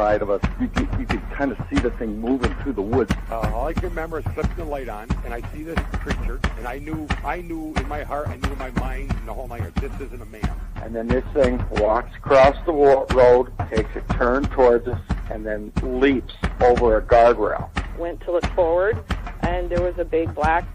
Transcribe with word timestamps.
side 0.00 0.22
of 0.22 0.30
us. 0.30 0.40
You 0.58 0.66
could, 0.68 0.88
you 0.98 1.04
could 1.04 1.20
kind 1.30 1.52
of 1.52 1.58
see 1.68 1.78
the 1.78 1.90
thing 1.90 2.18
moving 2.18 2.54
through 2.62 2.72
the 2.72 2.80
woods. 2.80 3.12
Uh, 3.30 3.52
all 3.54 3.66
I 3.66 3.74
can 3.74 3.90
remember 3.90 4.20
is 4.20 4.24
flipping 4.32 4.56
the 4.56 4.64
light 4.64 4.88
on, 4.88 5.06
and 5.26 5.34
I 5.34 5.42
see 5.52 5.62
this 5.62 5.78
creature, 5.92 6.40
and 6.56 6.66
I 6.66 6.78
knew, 6.78 7.06
I 7.22 7.42
knew 7.42 7.74
in 7.76 7.86
my 7.86 8.02
heart, 8.02 8.28
I 8.28 8.36
knew 8.36 8.50
in 8.50 8.58
my 8.58 8.70
mind, 8.70 9.10
and 9.10 9.28
the 9.28 9.34
whole 9.34 9.46
nine, 9.46 9.70
this 9.78 9.92
isn't 10.00 10.22
a 10.22 10.24
man. 10.24 10.58
And 10.76 10.96
then 10.96 11.06
this 11.06 11.24
thing 11.34 11.62
walks 11.72 12.16
across 12.16 12.56
the 12.64 12.72
road, 12.72 13.52
takes 13.68 13.94
a 13.94 14.00
turn 14.14 14.44
towards 14.44 14.88
us, 14.88 15.00
and 15.30 15.44
then 15.44 15.70
leaps 15.82 16.32
over 16.62 16.96
a 16.96 17.02
guardrail. 17.02 17.68
Went 17.98 18.22
to 18.22 18.32
look 18.32 18.46
forward, 18.54 19.04
and 19.42 19.68
there 19.68 19.82
was 19.82 19.98
a 19.98 20.04
big 20.06 20.34
black 20.34 20.66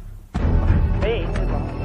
face. 1.01 1.84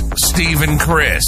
Steve 0.15 0.61
and 0.61 0.79
Chris. 0.79 1.25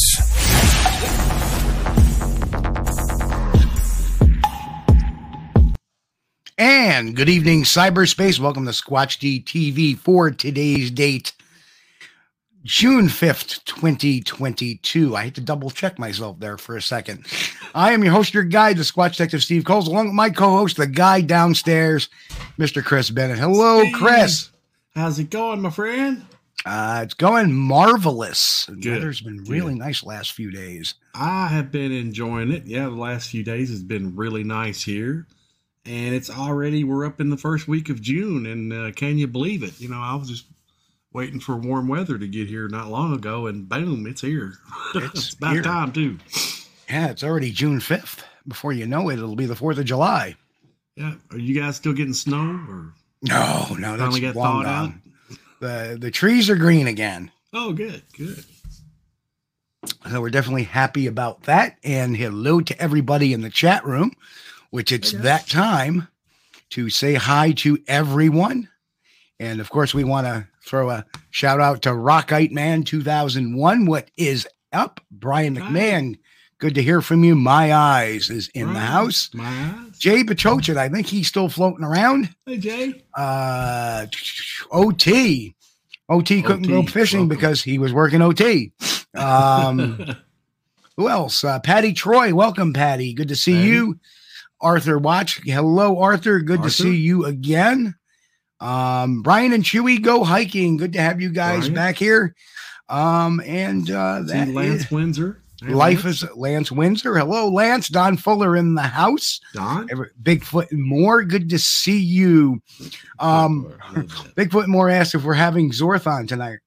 And 6.57 7.15
good 7.15 7.29
evening, 7.29 7.63
cyberspace. 7.63 8.39
Welcome 8.39 8.65
to 8.65 8.71
Squatch 8.71 9.19
D 9.19 9.41
TV 9.41 9.97
for 9.97 10.31
today's 10.31 10.91
date, 10.91 11.33
June 12.63 13.07
5th, 13.07 13.63
2022. 13.65 15.15
I 15.15 15.25
had 15.25 15.35
to 15.35 15.41
double 15.41 15.69
check 15.69 15.97
myself 15.97 16.39
there 16.39 16.57
for 16.57 16.75
a 16.75 16.81
second. 16.81 17.25
I 17.73 17.93
am 17.93 18.03
your 18.03 18.13
host, 18.13 18.33
your 18.33 18.43
guide, 18.43 18.77
the 18.77 18.83
Squatch 18.83 19.11
Detective 19.11 19.43
Steve 19.43 19.65
Kulls, 19.65 19.87
along 19.87 20.07
with 20.07 20.15
my 20.15 20.29
co 20.29 20.49
host, 20.49 20.77
the 20.77 20.87
guy 20.87 21.21
downstairs, 21.21 22.09
Mr. 22.59 22.83
Chris 22.83 23.09
Bennett. 23.09 23.39
Hello, 23.39 23.81
Steve. 23.81 23.95
Chris. 23.95 24.49
How's 24.93 25.17
it 25.19 25.29
going, 25.29 25.61
my 25.61 25.69
friend? 25.71 26.25
Uh, 26.65 27.01
it's 27.03 27.13
going 27.13 27.53
marvelous. 27.53 28.65
The 28.67 28.75
Good. 28.75 28.93
weather's 28.93 29.21
been 29.21 29.43
really 29.45 29.75
nice 29.75 30.03
last 30.03 30.31
few 30.33 30.49
days. 30.51 30.93
I 31.13 31.47
have 31.47 31.71
been 31.71 31.91
enjoying 31.91 32.51
it. 32.51 32.65
Yeah, 32.65 32.85
the 32.85 32.91
last 32.91 33.29
few 33.29 33.43
days 33.43 33.69
has 33.69 33.83
been 33.83 34.15
really 34.15 34.43
nice 34.43 34.83
here. 34.83 35.27
And 35.85 36.15
it's 36.15 36.29
already, 36.29 36.85
we're 36.85 37.05
up 37.05 37.19
in 37.19 37.29
the 37.29 37.37
first 37.37 37.67
week 37.67 37.89
of 37.89 38.01
June. 38.01 38.45
And 38.45 38.71
uh, 38.71 38.91
can 38.93 39.17
you 39.17 39.27
believe 39.27 39.63
it? 39.63 39.79
You 39.81 39.89
know, 39.89 39.99
I 39.99 40.15
was 40.15 40.29
just 40.29 40.45
waiting 41.11 41.41
for 41.41 41.57
warm 41.57 41.87
weather 41.89 42.17
to 42.17 42.27
get 42.27 42.47
here 42.47 42.67
not 42.69 42.89
long 42.89 43.13
ago, 43.13 43.47
and 43.47 43.67
boom, 43.67 44.07
it's 44.07 44.21
here. 44.21 44.53
It's 44.95 45.13
It's, 45.13 45.33
about 45.33 45.53
here. 45.53 45.61
time, 45.61 45.91
too. 45.91 46.17
Yeah, 46.89 47.09
it's 47.09 47.23
already 47.23 47.51
June 47.51 47.79
5th. 47.79 48.23
Before 48.47 48.71
you 48.73 48.85
know 48.87 49.09
it, 49.09 49.15
it'll 49.15 49.35
be 49.35 49.45
the 49.45 49.53
4th 49.55 49.77
of 49.79 49.85
July. 49.85 50.35
Yeah. 50.95 51.15
Are 51.31 51.37
you 51.37 51.59
guys 51.59 51.75
still 51.75 51.93
getting 51.93 52.13
snow? 52.13 52.59
Or 52.69 52.93
No, 53.21 53.67
no, 53.77 53.91
that's 53.97 54.01
Finally 54.01 54.21
got 54.21 54.33
thawed 54.35 54.65
out? 54.65 54.91
The, 55.63 55.97
the 55.97 56.11
trees 56.11 56.49
are 56.49 56.57
green 56.57 56.87
again. 56.87 57.31
Oh, 57.53 57.71
good, 57.71 58.03
good. 58.17 58.43
So 60.11 60.19
we're 60.19 60.29
definitely 60.29 60.63
happy 60.63 61.07
about 61.07 61.43
that. 61.43 61.77
And 61.85 62.17
hello 62.17 62.59
to 62.59 62.81
everybody 62.81 63.31
in 63.31 63.39
the 63.39 63.49
chat 63.49 63.85
room, 63.85 64.11
which 64.71 64.91
it's 64.91 65.13
that 65.13 65.47
time 65.47 66.09
to 66.71 66.89
say 66.89 67.13
hi 67.13 67.53
to 67.53 67.81
everyone. 67.87 68.67
And 69.39 69.61
of 69.61 69.69
course, 69.69 69.93
we 69.93 70.03
want 70.03 70.27
to 70.27 70.45
throw 70.65 70.89
a 70.89 71.05
shout 71.31 71.61
out 71.61 71.83
to 71.83 71.91
Rockite 71.91 72.51
Man 72.51 72.83
2001. 72.83 73.85
What 73.85 74.11
is 74.17 74.45
up? 74.73 74.99
Brian. 75.11 75.55
McMahon, 75.55 76.19
good 76.63 76.75
to 76.75 76.81
hear 76.81 77.01
from 77.01 77.25
you. 77.25 77.35
My 77.35 77.73
Eyes 77.73 78.29
is 78.29 78.47
in 78.53 78.71
the 78.71 78.79
house. 78.79 79.29
My 79.33 79.43
eyes. 79.45 79.99
Jay 79.99 80.23
Pachochin, 80.23 80.77
I 80.77 80.87
think 80.87 81.07
he's 81.07 81.27
still 81.27 81.49
floating 81.49 81.83
around. 81.83 82.33
Hey, 82.45 82.57
Jay. 82.57 83.03
Uh, 83.13 84.05
OT. 84.71 85.55
OT 86.07 86.41
couldn't 86.41 86.69
go 86.69 86.83
fishing 86.83 87.19
welcome. 87.19 87.27
because 87.35 87.61
he 87.61 87.77
was 87.79 87.91
working 87.91 88.21
OT. 88.21 88.71
Um, 89.13 90.15
who 90.95 91.09
else? 91.09 91.43
Uh, 91.43 91.59
Patty 91.59 91.91
Troy. 91.91 92.33
Welcome, 92.33 92.71
Patty. 92.71 93.13
Good 93.13 93.27
to 93.27 93.35
see 93.35 93.55
Patty. 93.55 93.67
you. 93.67 93.99
Arthur 94.61 94.97
Watch. 94.97 95.41
Hello, 95.43 95.99
Arthur. 95.99 96.39
Good 96.39 96.63
to 96.63 96.69
see 96.69 96.95
you 96.95 97.25
again. 97.25 97.93
Um, 98.61 99.21
Brian 99.21 99.51
and 99.51 99.65
Chewy 99.65 100.01
go 100.01 100.23
hiking. 100.23 100.77
Good 100.77 100.93
to 100.93 101.01
have 101.01 101.19
you 101.19 101.27
guys 101.29 101.63
Brian. 101.67 101.73
back 101.73 101.97
here. 101.97 102.33
Um, 102.87 103.41
and 103.45 103.91
uh, 103.91 104.25
See 104.25 104.31
that 104.31 104.47
Lance 104.47 104.83
is- 104.85 104.91
Windsor. 104.91 105.42
Hey, 105.65 105.73
life 105.73 106.05
is 106.05 106.25
Lance 106.35 106.71
Windsor. 106.71 107.17
Hello, 107.17 107.49
Lance. 107.49 107.87
Don 107.87 108.17
Fuller 108.17 108.57
in 108.57 108.75
the 108.75 108.81
house. 108.81 109.39
Don. 109.53 109.87
Bigfoot 110.21 110.71
and 110.71 110.83
more. 110.83 111.23
Good 111.23 111.49
to 111.51 111.59
see 111.59 111.99
you. 111.99 112.61
Um, 113.19 113.73
Bigfoot 114.35 114.63
and 114.63 114.71
more 114.71 114.89
asked 114.89 115.15
if 115.15 115.23
we're 115.23 115.33
having 115.33 115.71
Zorthon 115.71 116.27
tonight. 116.27 116.59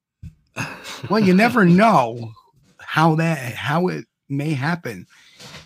Well, 1.11 1.21
you 1.21 1.35
never 1.35 1.65
know 1.67 2.33
how 2.79 3.17
that 3.17 3.55
how 3.55 3.89
it 3.89 4.07
may 4.29 4.55
happen. 4.55 5.07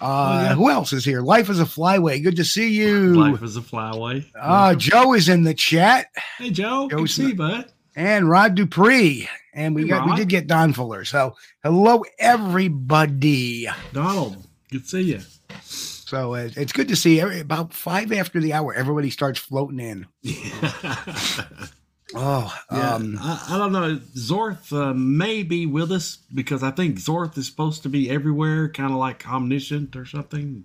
Uh, 0.00 0.46
yeah. 0.48 0.54
Who 0.54 0.68
else 0.70 0.92
is 0.92 1.04
here? 1.04 1.20
Life 1.20 1.48
is 1.50 1.60
a 1.60 1.64
flyway. 1.64 2.22
Good 2.22 2.36
to 2.36 2.44
see 2.44 2.70
you. 2.70 3.14
Life 3.14 3.42
is 3.42 3.56
a 3.56 3.60
flyway. 3.60 4.24
Uh, 4.38 4.74
Joe 4.74 5.14
is 5.14 5.28
in 5.28 5.44
the 5.44 5.54
chat, 5.54 6.06
hey, 6.38 6.50
Joe. 6.50 6.88
Good 6.88 6.98
to 6.98 7.06
see 7.06 7.28
you, 7.28 7.34
bud. 7.36 7.70
And 8.00 8.30
Rod 8.30 8.54
Dupree, 8.54 9.28
and 9.52 9.74
we 9.74 9.82
Hey, 9.82 9.88
got 9.88 10.08
we 10.08 10.16
did 10.16 10.30
get 10.30 10.46
Don 10.46 10.72
Fuller. 10.72 11.04
So 11.04 11.36
hello 11.62 12.02
everybody. 12.18 13.68
Donald. 13.92 14.46
Good 14.70 14.84
to 14.84 14.88
see 14.88 15.02
you. 15.02 15.20
So 15.60 16.34
uh, 16.34 16.48
it's 16.56 16.72
good 16.72 16.88
to 16.88 16.96
see. 16.96 17.20
Every, 17.20 17.40
about 17.40 17.74
five 17.74 18.10
after 18.10 18.40
the 18.40 18.54
hour, 18.54 18.72
everybody 18.72 19.10
starts 19.10 19.38
floating 19.38 19.80
in. 19.80 20.06
Oh, 22.12 22.52
Yeah, 22.72 22.94
um, 22.94 23.18
I, 23.20 23.50
I 23.50 23.58
don't 23.58 23.70
know. 23.70 23.96
Zorth 24.16 24.72
uh, 24.72 24.92
may 24.94 25.44
be 25.44 25.66
with 25.66 25.92
us 25.92 26.18
because 26.34 26.64
I 26.64 26.72
think 26.72 26.96
Zorth 26.96 27.38
is 27.38 27.46
supposed 27.46 27.84
to 27.84 27.88
be 27.88 28.10
everywhere, 28.10 28.68
kind 28.68 28.90
of 28.90 28.98
like 28.98 29.28
omniscient 29.28 29.94
or 29.94 30.04
something. 30.04 30.64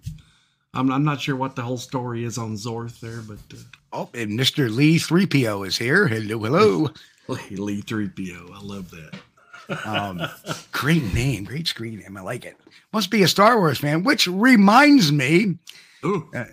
I'm, 0.74 0.92
I'm 0.92 1.04
not 1.04 1.22
sure 1.22 1.36
what 1.36 1.56
the 1.56 1.62
whole 1.62 1.78
story 1.78 2.24
is 2.24 2.40
on 2.40 2.56
Zorth 2.56 3.00
there, 3.00 3.22
but 3.22 3.38
uh, 3.54 3.62
oh, 3.94 4.10
and 4.16 4.32
Mr. 4.32 4.76
Lee 4.76 4.98
3PO 4.98 5.68
is 5.68 5.78
here. 5.78 6.08
Hello, 6.08 6.40
hello. 6.40 6.90
Lee 7.28 7.82
3PO, 7.82 8.52
I 8.54 8.62
love 8.62 8.92
that. 8.92 9.88
Um, 9.88 10.22
great 10.72 11.14
name, 11.14 11.44
great 11.44 11.68
screen 11.68 12.00
name. 12.00 12.18
I 12.18 12.22
like 12.22 12.46
it. 12.46 12.58
Must 12.94 13.10
be 13.10 13.24
a 13.24 13.28
Star 13.28 13.58
Wars 13.58 13.80
fan, 13.80 14.04
which 14.04 14.28
reminds 14.28 15.12
me, 15.12 15.58
Ooh. 16.06 16.30
Uh, 16.36 16.46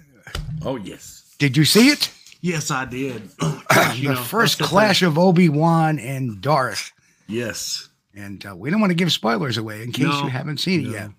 oh, 0.64 0.76
yes. 0.76 1.34
did 1.38 1.56
you 1.56 1.64
see 1.64 1.88
it? 1.88 2.10
Yes, 2.40 2.70
I 2.70 2.84
did. 2.86 3.22
the 3.40 4.20
first 4.28 4.58
clash 4.60 5.02
of 5.02 5.18
Obi 5.18 5.48
Wan 5.48 5.98
and 5.98 6.40
Darth. 6.40 6.92
Yes. 7.28 7.88
And 8.14 8.44
uh, 8.44 8.56
we 8.56 8.70
don't 8.70 8.80
want 8.80 8.90
to 8.90 8.96
give 8.96 9.12
spoilers 9.12 9.56
away 9.58 9.82
in 9.82 9.92
case 9.92 10.04
No, 10.06 10.24
you 10.24 10.28
haven't 10.28 10.58
seen 10.58 10.80
it 10.80 10.88
no. 10.88 10.92
yet. 10.92 11.10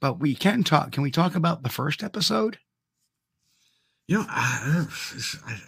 But 0.00 0.20
we 0.20 0.34
can 0.34 0.62
talk. 0.62 0.92
Can 0.92 1.02
we 1.02 1.10
talk 1.10 1.34
about 1.34 1.62
the 1.62 1.68
first 1.68 2.02
episode? 2.02 2.58
You 4.06 4.18
know, 4.18 4.26
I, 4.28 4.86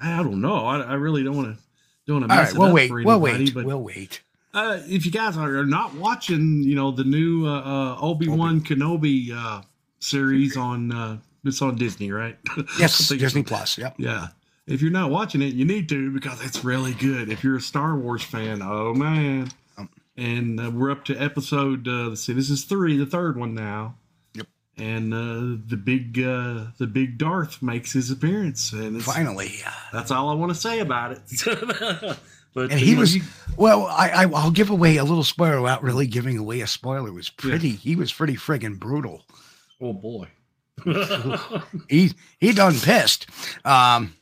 I, 0.02 0.20
I 0.20 0.22
don't 0.22 0.40
know. 0.40 0.66
I, 0.66 0.80
I 0.80 0.94
really 0.94 1.24
don't 1.24 1.36
want 1.36 1.56
to 1.56 1.62
don't 2.06 2.20
want 2.20 2.31
to 2.31 2.37
mess 2.37 2.47
right, 2.49 2.55
it 2.55 2.58
we'll 2.58 2.69
up 2.69 2.75
wait. 2.75 2.88
for 2.88 3.03
We'll 3.03 3.20
wait. 3.20 3.55
But 3.55 3.64
We'll 3.64 3.82
wait. 3.82 4.23
uh, 4.55 4.81
if 4.87 5.05
you 5.05 5.12
guys 5.12 5.37
are 5.37 5.64
not 5.64 5.94
watching, 5.94 6.62
you 6.62 6.75
know, 6.75 6.91
the 6.91 7.05
new 7.05 7.47
uh, 7.47 7.61
uh, 7.61 8.00
Obi 8.00 8.29
Wan 8.29 8.61
Kenobi 8.61 9.31
uh, 9.32 9.62
series 9.99 10.56
on 10.56 10.93
uh, 10.93 11.19
it's 11.44 11.62
on 11.62 11.76
Disney, 11.76 12.11
right? 12.12 12.37
Yes, 12.79 13.08
Disney 13.08 13.43
Plus. 13.43 13.79
Yep. 13.79 13.97
Yeah. 13.99 14.29
If 14.67 14.82
you're 14.82 14.91
not 14.91 15.11
watching 15.11 15.43
it, 15.43 15.55
you 15.55 15.64
need 15.64 15.88
to 15.91 16.11
because 16.12 16.44
it's 16.44 16.64
really 16.64 16.93
good. 16.94 17.29
If 17.31 17.44
you're 17.44 17.56
a 17.56 17.61
Star 17.61 17.97
Wars 17.97 18.23
fan, 18.25 18.62
oh 18.62 18.93
man. 18.94 19.50
Um, 19.79 19.88
And 20.17 20.59
uh, 20.59 20.70
we're 20.70 20.91
up 20.91 21.05
to 21.05 21.17
episode. 21.17 21.87
Uh, 21.87 22.09
let's 22.09 22.23
see, 22.23 22.32
this 22.32 22.50
is 22.50 22.64
three, 22.64 22.97
the 22.97 23.06
third 23.06 23.37
one 23.37 23.55
now. 23.55 23.94
Yep. 24.76 24.87
And 24.87 25.14
uh, 25.14 25.62
the 25.69 25.76
big, 25.76 26.19
uh, 26.20 26.67
the 26.78 26.87
big 26.87 27.17
Darth 27.19 27.62
makes 27.62 27.93
his 27.93 28.11
appearance, 28.11 28.73
and 28.73 28.96
it's, 28.96 29.05
Finally. 29.06 29.52
that's 29.93 30.11
all 30.11 30.28
I 30.28 30.34
want 30.34 30.52
to 30.52 30.58
say 30.61 30.81
about 30.81 31.12
it. 31.12 31.20
but 32.55 32.70
And 32.70 32.78
he 32.81 32.93
know, 32.94 33.00
was 33.00 33.17
you- 33.17 33.23
well. 33.56 33.87
I, 33.87 34.11
I 34.11 34.23
I'll 34.34 34.50
give 34.50 34.70
away 34.70 34.96
a 34.99 35.05
little 35.05 35.25
spoiler 35.25 35.61
without 35.62 35.82
really 35.82 36.06
giving 36.06 36.37
away 36.38 36.61
a 36.61 36.67
spoiler. 36.67 37.08
It 37.08 37.12
was 37.14 37.31
pretty. 37.31 37.70
He 37.70 37.96
was 37.96 38.12
pretty 38.12 38.34
friggin' 38.37 38.78
brutal. 38.78 39.25
oh 39.81 39.93
boy. 39.94 40.28
He 41.88 42.12
he 42.38 42.52
done 42.52 42.75
pissed. 42.78 43.26
Um, 43.64 44.14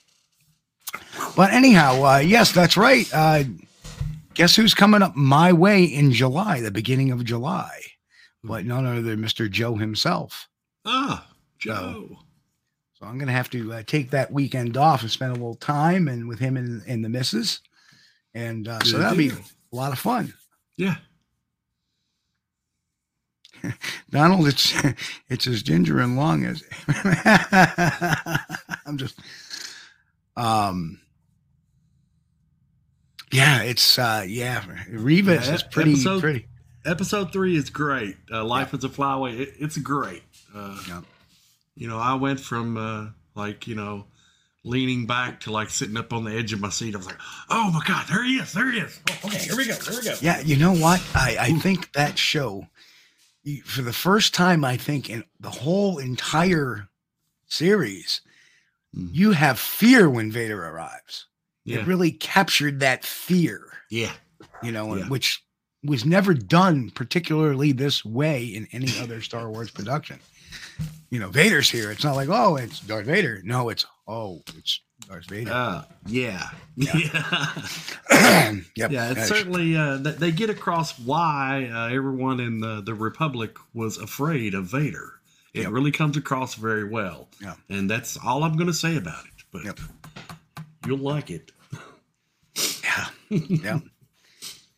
but 1.37 1.53
anyhow, 1.53 2.03
uh, 2.05 2.19
yes, 2.19 2.53
that's 2.53 2.77
right. 2.77 3.09
Uh, 3.13 3.43
guess 4.35 4.55
who's 4.55 4.73
coming 4.75 5.03
up 5.03 5.17
my 5.17 5.53
way 5.53 5.83
in 5.85 6.13
July, 6.13 6.61
the 6.61 6.71
beginning 6.71 7.11
of 7.11 7.25
July? 7.25 7.81
But 8.45 8.65
none 8.67 8.85
other 8.87 9.01
than 9.03 9.21
Mr. 9.21 9.51
Joe 9.51 9.75
himself. 9.77 10.49
ah, 10.85 11.27
Joe. 11.59 12.19
So 12.99 13.07
I'm 13.07 13.19
gonna 13.19 13.33
have 13.33 13.51
to 13.51 13.73
uh, 13.73 13.83
take 13.87 14.11
that 14.11 14.31
weekend 14.31 14.77
off 14.77 15.01
and 15.03 15.11
spend 15.11 15.31
a 15.33 15.35
little 15.35 15.55
time 15.57 16.07
and 16.09 16.29
with 16.29 16.39
him 16.39 16.57
and, 16.57 16.83
and 16.87 17.05
the 17.05 17.09
missus, 17.09 17.61
and 18.35 18.69
uh, 18.69 18.81
so 18.81 18.99
that'll 18.99 19.17
be 19.19 19.31
a 19.31 19.35
lot 19.73 19.93
of 19.93 19.99
fun. 19.99 20.35
Yeah. 20.77 20.97
Donald, 24.11 24.47
it's 24.47 24.75
it's 25.29 25.47
as 25.47 25.63
ginger 25.63 25.99
and 26.01 26.17
long 26.17 26.45
as 26.45 26.63
I'm 28.87 28.99
just 28.99 29.19
um 30.37 31.01
yeah, 33.33 33.63
it's 33.63 33.99
uh 33.99 34.25
yeah, 34.29 34.63
Revis 34.91 35.47
Yeah, 35.47 35.55
is 35.55 35.63
pretty 35.63 35.93
episode- 35.93 36.21
pretty. 36.21 36.47
Episode 36.85 37.33
three 37.33 37.57
is 37.57 37.71
great. 37.71 38.17
Uh, 38.31 38.45
Life 38.45 38.75
is 38.75 38.85
a 38.85 38.89
Flyaway. 38.89 39.37
It, 39.39 39.55
it's 39.59 39.79
great. 39.79 40.23
Uh, 40.55 40.79
Yeah. 40.89 41.01
You 41.77 41.89
know, 41.89 41.99
I 41.99 42.15
went 42.15 42.39
from 42.39 42.77
uh, 42.77 43.07
like 43.35 43.67
you 43.67 43.75
know 43.75 44.05
leaning 44.65 45.07
back 45.07 45.41
to 45.41 45.51
like 45.53 45.71
sitting 45.71 45.97
up 45.97 46.13
on 46.13 46.25
the 46.25 46.31
edge 46.33 46.53
of 46.53 46.61
my 46.61 46.69
seat. 46.71 46.95
I 46.95 46.99
was 46.99 47.07
like, 47.07 47.19
oh 47.51 47.71
my 47.73 47.83
god, 47.85 48.07
there 48.09 48.23
he 48.25 48.37
is, 48.37 48.53
there 48.53 48.71
he 48.71 48.79
is. 48.79 49.01
Oh, 49.11 49.19
okay, 49.29 49.39
here 49.39 49.57
we 49.57 49.67
go, 49.67 49.75
here 49.75 49.95
we 49.99 50.05
go. 50.05 50.15
Yeah, 50.21 50.41
you 50.41 50.57
know 50.57 50.73
what? 50.75 51.03
I 51.15 51.37
I 51.41 51.53
think 51.55 51.93
that 51.95 52.17
show 52.19 52.69
for 53.65 53.83
the 53.83 53.93
first 53.93 54.35
time 54.35 54.65
I 54.65 54.77
think 54.77 55.11
in 55.11 55.25
the 55.41 55.51
whole 55.51 55.99
entire 55.99 56.89
series 57.47 58.21
Mhm. 58.97 59.09
you 59.13 59.33
have 59.33 59.59
fear 59.59 60.09
when 60.09 60.31
Vader 60.31 60.65
arrives. 60.65 61.27
Yeah, 61.65 61.79
It 61.81 61.87
really 61.89 62.13
captured 62.13 62.79
that 62.81 63.05
fear. 63.05 63.73
yeah, 63.91 64.13
you 64.63 64.71
know, 64.71 64.95
Yeah. 64.95 65.09
which 65.09 65.45
was 65.85 66.05
never 66.05 66.35
done 66.35 66.91
particularly 66.91 67.73
this 67.73 68.05
way 68.05 68.45
in 68.45 68.67
any 68.73 68.89
other 69.01 69.21
Star 69.21 69.51
Wars 69.51 69.71
production. 69.71 70.19
You 71.11 71.21
know, 71.21 71.29
Vader's 71.29 71.71
here. 71.71 71.91
It's 71.91 72.03
not 72.05 72.17
like, 72.17 72.29
oh, 72.31 72.57
it's 72.57 72.81
Darth 72.81 73.07
Vader. 73.07 73.41
No, 73.45 73.69
it's 73.69 73.87
oh, 74.09 74.43
it's 74.57 74.81
Darth 75.09 75.29
Vader. 75.29 75.53
uh, 75.53 75.85
yeah, 76.07 76.49
yeah, 76.77 77.01
yep. 78.77 78.91
yeah. 78.91 79.13
It's 79.13 79.29
certainly 79.29 79.77
uh, 79.77 79.99
they 79.99 80.33
get 80.33 80.51
across 80.51 80.99
why 80.99 81.71
uh, 81.73 81.89
everyone 81.95 82.41
in 82.41 82.61
the 82.61 82.81
the 82.83 82.95
Republic 82.95 83.57
was 83.75 83.99
afraid 83.99 84.55
of 84.55 84.65
Vader. 84.67 85.13
It 85.53 85.63
Yep. 85.63 85.71
really 85.73 85.93
comes 85.93 86.17
across 86.17 86.55
very 86.57 86.83
well. 86.83 87.29
Yeah. 87.41 87.55
and 87.69 87.89
that's 87.89 88.19
all 88.25 88.43
I'm 88.43 88.57
going 88.57 88.67
to 88.67 88.75
say 88.75 88.97
about 88.97 89.25
it. 89.25 89.45
But 89.53 89.65
Yep. 89.65 89.79
you'll 90.87 90.99
like 90.99 91.31
it. 91.31 91.53
yeah, 92.83 93.07
yeah. 93.29 93.79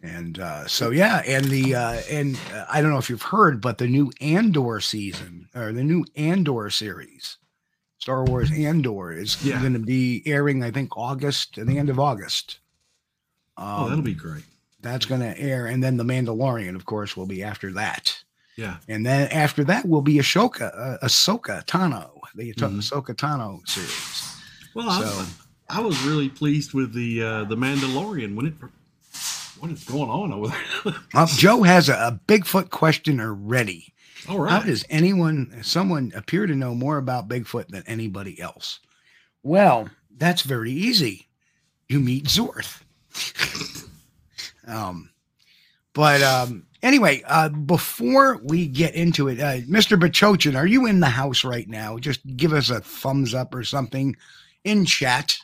And 0.06 0.38
uh, 0.38 0.66
so 0.68 0.90
yeah, 0.90 1.22
and 1.26 1.44
the 1.46 1.74
uh, 1.74 2.00
and 2.10 2.38
uh, 2.54 2.64
I 2.70 2.80
don't 2.80 2.90
know 2.90 2.98
if 2.98 3.10
you've 3.10 3.22
heard, 3.22 3.60
but 3.60 3.78
the 3.78 3.88
new 3.88 4.10
Andor 4.20 4.80
season 4.80 5.48
or 5.54 5.72
the 5.72 5.82
new 5.82 6.04
Andor 6.16 6.70
series, 6.70 7.38
Star 7.98 8.24
Wars 8.24 8.50
Andor, 8.52 9.10
is 9.12 9.44
Yeah. 9.44 9.60
going 9.60 9.72
to 9.72 9.78
be 9.80 10.22
airing. 10.26 10.62
I 10.62 10.70
think 10.70 10.96
August, 10.96 11.58
at 11.58 11.66
the 11.66 11.78
end 11.78 11.90
of 11.90 11.98
August. 11.98 12.60
Um, 13.56 13.66
oh, 13.68 13.88
that'll 13.88 14.04
be 14.04 14.14
great. 14.14 14.44
That's 14.80 15.06
going 15.06 15.22
to 15.22 15.36
air, 15.38 15.66
and 15.66 15.82
then 15.82 15.96
the 15.96 16.04
Mandalorian, 16.04 16.76
of 16.76 16.84
course, 16.84 17.16
will 17.16 17.26
be 17.26 17.42
after 17.42 17.72
that. 17.72 18.22
Yeah. 18.56 18.76
And 18.88 19.04
then 19.04 19.28
after 19.32 19.64
that 19.64 19.86
will 19.88 20.02
be 20.02 20.14
Ahsoka, 20.14 20.70
uh, 20.74 20.98
Ahsoka 21.04 21.64
Tano, 21.66 22.10
the 22.34 22.52
Mhm. 22.54 22.78
Ahsoka 22.78 23.14
Tano 23.14 23.66
series. 23.68 24.36
Well, 24.74 24.88
I, 24.88 25.00
So- 25.00 25.26
I 25.68 25.80
was 25.80 26.00
really 26.04 26.28
pleased 26.28 26.72
with 26.74 26.92
the 26.94 27.22
uh, 27.22 27.44
the 27.44 27.56
Mandalorian 27.56 28.36
when 28.36 28.46
it. 28.46 28.54
What 29.58 29.70
is 29.70 29.84
going 29.84 30.10
on 30.10 30.32
over 30.32 30.48
there? 30.48 30.94
Well, 31.14 31.26
Joe 31.26 31.62
has 31.62 31.88
a, 31.88 31.94
a 31.94 32.20
Bigfoot 32.26 32.70
questioner 32.70 33.32
ready. 33.32 33.94
All 34.28 34.44
How 34.44 34.60
does 34.60 34.84
anyone, 34.90 35.60
someone 35.62 36.12
appear 36.14 36.46
to 36.46 36.54
know 36.54 36.74
more 36.74 36.98
about 36.98 37.28
Bigfoot 37.28 37.68
than 37.68 37.84
anybody 37.86 38.40
else? 38.40 38.80
Well, 39.42 39.88
that's 40.16 40.42
very 40.42 40.72
easy. 40.72 41.28
You 41.88 42.00
meet 42.00 42.24
Zorth. 42.24 42.82
um, 44.66 45.10
but 45.92 46.22
um, 46.22 46.66
anyway, 46.82 47.22
uh, 47.26 47.48
before 47.48 48.40
we 48.42 48.66
get 48.66 48.94
into 48.94 49.28
it, 49.28 49.40
uh, 49.40 49.58
Mr. 49.68 49.98
Pachochin, 49.98 50.56
are 50.56 50.66
you 50.66 50.86
in 50.86 51.00
the 51.00 51.06
house 51.06 51.44
right 51.44 51.68
now? 51.68 51.98
Just 51.98 52.20
give 52.36 52.52
us 52.52 52.70
a 52.70 52.80
thumbs 52.80 53.32
up 53.34 53.54
or 53.54 53.62
something 53.62 54.16
in 54.64 54.84
chat 54.84 55.38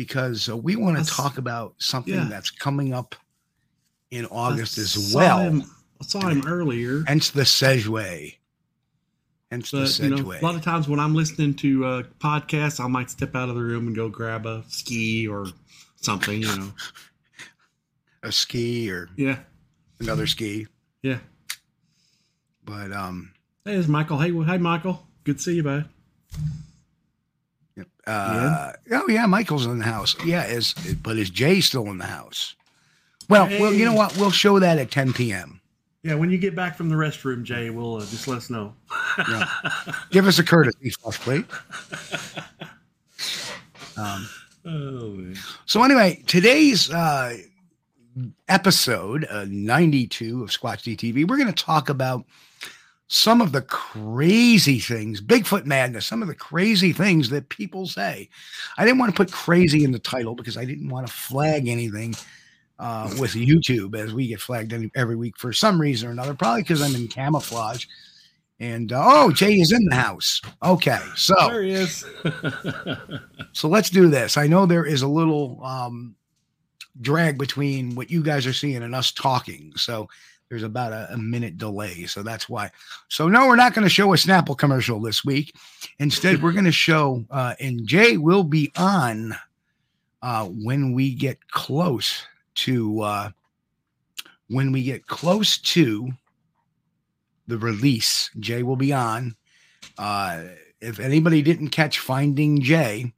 because 0.00 0.48
uh, 0.48 0.56
we 0.56 0.76
want 0.76 0.96
to 0.96 1.04
talk 1.04 1.36
about 1.36 1.74
something 1.76 2.14
yeah. 2.14 2.26
that's 2.30 2.50
coming 2.50 2.94
up 2.94 3.14
in 4.10 4.24
August 4.24 4.78
I 4.78 4.80
as 4.80 5.12
well. 5.14 5.40
him- 5.40 5.64
I 6.00 6.04
saw 6.06 6.26
him 6.26 6.42
earlier. 6.46 7.04
Hence 7.06 7.28
the 7.28 7.44
Sedgeway. 7.44 8.38
Hence 9.50 9.72
the 9.72 9.80
But 9.80 9.98
you 9.98 10.08
know, 10.08 10.32
a 10.32 10.40
lot 10.40 10.54
of 10.54 10.62
times 10.62 10.88
when 10.88 10.98
I'm 10.98 11.14
listening 11.14 11.52
to 11.56 11.84
uh, 11.84 12.02
podcasts, 12.18 12.82
I 12.82 12.86
might 12.86 13.10
step 13.10 13.36
out 13.36 13.50
of 13.50 13.56
the 13.56 13.60
room 13.60 13.88
and 13.88 13.94
go 13.94 14.08
grab 14.08 14.46
a 14.46 14.64
ski 14.68 15.28
or 15.28 15.48
something. 15.96 16.40
You 16.40 16.56
know. 16.56 16.72
a 18.22 18.32
ski 18.32 18.90
or 18.90 19.10
Yeah. 19.18 19.40
another 20.00 20.26
ski. 20.26 20.66
Yeah. 21.02 21.18
But 22.64 22.90
um 22.90 23.34
Hey, 23.66 23.74
it's 23.74 23.86
Michael. 23.86 24.16
Hey, 24.16 24.32
hey, 24.32 24.56
Michael. 24.56 25.06
Good 25.24 25.36
to 25.36 25.42
see 25.42 25.56
you, 25.56 25.62
bud. 25.62 25.90
Uh 28.10 28.72
oh 28.92 29.08
yeah, 29.08 29.26
Michael's 29.26 29.66
in 29.66 29.78
the 29.78 29.84
house. 29.84 30.16
Yeah, 30.24 30.44
is 30.46 30.74
but 31.02 31.16
is 31.16 31.30
Jay 31.30 31.60
still 31.60 31.86
in 31.86 31.98
the 31.98 32.06
house? 32.06 32.54
Well, 33.28 33.46
well, 33.60 33.72
you 33.72 33.84
know 33.84 33.94
what? 33.94 34.16
We'll 34.16 34.32
show 34.32 34.58
that 34.58 34.78
at 34.78 34.90
10 34.90 35.12
p.m. 35.12 35.60
Yeah, 36.02 36.14
when 36.14 36.30
you 36.30 36.38
get 36.38 36.56
back 36.56 36.76
from 36.76 36.88
the 36.88 36.96
restroom, 36.96 37.44
Jay, 37.44 37.70
we'll 37.70 37.96
uh, 37.96 38.00
just 38.00 38.26
let 38.26 38.38
us 38.38 38.50
know. 38.50 38.74
Give 40.10 40.26
us 40.26 40.38
a 40.38 40.44
courtesy 40.44 40.90
flush 40.90 41.20
plate. 41.20 41.44
Um, 43.96 44.28
Oh, 44.66 45.32
so 45.64 45.82
anyway, 45.82 46.22
today's 46.26 46.90
uh, 46.90 47.36
episode 48.48 49.26
uh, 49.30 49.46
92 49.48 50.42
of 50.42 50.50
Squatch 50.50 50.82
DTV, 50.96 51.26
we're 51.26 51.38
going 51.38 51.52
to 51.52 51.64
talk 51.64 51.88
about 51.88 52.24
some 53.12 53.40
of 53.40 53.50
the 53.50 53.62
crazy 53.62 54.78
things, 54.78 55.20
Bigfoot 55.20 55.64
madness, 55.66 56.06
some 56.06 56.22
of 56.22 56.28
the 56.28 56.34
crazy 56.34 56.92
things 56.92 57.28
that 57.30 57.48
people 57.48 57.88
say. 57.88 58.28
I 58.78 58.84
didn't 58.84 59.00
want 59.00 59.12
to 59.12 59.16
put 59.16 59.32
crazy 59.32 59.82
in 59.82 59.90
the 59.90 59.98
title 59.98 60.36
because 60.36 60.56
I 60.56 60.64
didn't 60.64 60.88
want 60.88 61.08
to 61.08 61.12
flag 61.12 61.66
anything 61.66 62.14
uh, 62.78 63.12
with 63.18 63.32
YouTube 63.32 63.96
as 63.96 64.14
we 64.14 64.28
get 64.28 64.40
flagged 64.40 64.72
any, 64.72 64.92
every 64.94 65.16
week 65.16 65.36
for 65.38 65.52
some 65.52 65.80
reason 65.80 66.08
or 66.08 66.12
another, 66.12 66.34
probably 66.34 66.62
because 66.62 66.80
I'm 66.80 66.94
in 66.94 67.08
camouflage. 67.08 67.84
And 68.60 68.92
uh, 68.92 69.02
oh, 69.04 69.32
Jay 69.32 69.54
is 69.54 69.72
in 69.72 69.84
the 69.86 69.96
house. 69.96 70.40
Okay, 70.62 71.00
so 71.16 71.34
There 71.48 71.62
he 71.64 71.72
is. 71.72 72.04
so 73.52 73.68
let's 73.68 73.90
do 73.90 74.08
this. 74.08 74.36
I 74.36 74.46
know 74.46 74.66
there 74.66 74.86
is 74.86 75.02
a 75.02 75.08
little 75.08 75.60
um, 75.64 76.14
drag 77.00 77.38
between 77.38 77.96
what 77.96 78.08
you 78.08 78.22
guys 78.22 78.46
are 78.46 78.52
seeing 78.52 78.84
and 78.84 78.94
us 78.94 79.10
talking. 79.10 79.72
So 79.74 80.08
there's 80.50 80.62
about 80.64 80.92
a, 80.92 81.14
a 81.14 81.16
minute 81.16 81.56
delay. 81.56 82.04
So 82.06 82.22
that's 82.24 82.48
why. 82.48 82.70
So 83.08 83.28
no, 83.28 83.46
we're 83.46 83.56
not 83.56 83.72
going 83.72 83.84
to 83.84 83.88
show 83.88 84.12
a 84.12 84.16
Snapple 84.16 84.58
commercial 84.58 85.00
this 85.00 85.24
week. 85.24 85.54
Instead, 86.00 86.42
we're 86.42 86.52
going 86.52 86.64
to 86.64 86.72
show, 86.72 87.24
uh, 87.30 87.54
and 87.60 87.86
Jay 87.86 88.16
will 88.16 88.42
be 88.42 88.72
on 88.76 89.34
uh, 90.22 90.46
when 90.46 90.92
we 90.92 91.14
get 91.14 91.38
close 91.50 92.26
to 92.56 93.00
uh, 93.00 93.30
when 94.48 94.72
we 94.72 94.82
get 94.82 95.06
close 95.06 95.56
to 95.58 96.10
the 97.46 97.56
release. 97.56 98.30
Jay 98.40 98.64
will 98.64 98.76
be 98.76 98.92
on. 98.92 99.36
Uh, 99.96 100.42
if 100.80 100.98
anybody 100.98 101.42
didn't 101.42 101.68
catch 101.68 102.00
Finding 102.00 102.60
Jay, 102.60 103.12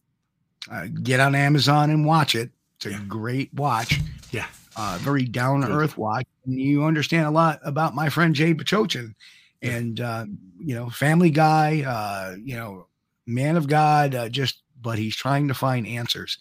uh, 0.71 0.87
get 1.03 1.19
on 1.19 1.35
Amazon 1.35 1.89
and 1.89 2.05
watch 2.05 2.35
it. 2.35 2.51
It's 2.77 2.87
a 2.87 2.91
Yeah. 2.91 3.01
great 3.09 3.55
watch. 3.55 4.01
Yeah. 4.33 4.47
Uh, 4.75 4.99
very 5.03 5.25
down 5.25 5.61
to 5.61 5.71
earth 5.71 5.99
watch. 5.99 6.27
And 6.47 6.59
you 6.59 6.85
understand 6.85 7.27
a 7.27 7.31
lot 7.31 7.61
about 7.63 7.95
my 7.95 8.09
friend 8.09 8.35
Jay 8.35 8.55
Pachochin 8.55 9.15
and, 9.61 10.01
uh, 10.01 10.25
you 10.59 10.75
know, 10.75 10.89
family 10.89 11.31
guy, 11.31 11.83
uh, 11.83 12.37
you 12.43 12.57
know, 12.57 12.87
man 13.27 13.57
of 13.57 13.69
God, 13.69 14.15
uh, 14.15 14.29
just, 14.29 14.63
but 14.81 14.99
he's 14.99 15.15
trying 15.15 15.49
to 15.49 15.55
find 15.55 15.87
answers. 15.87 16.39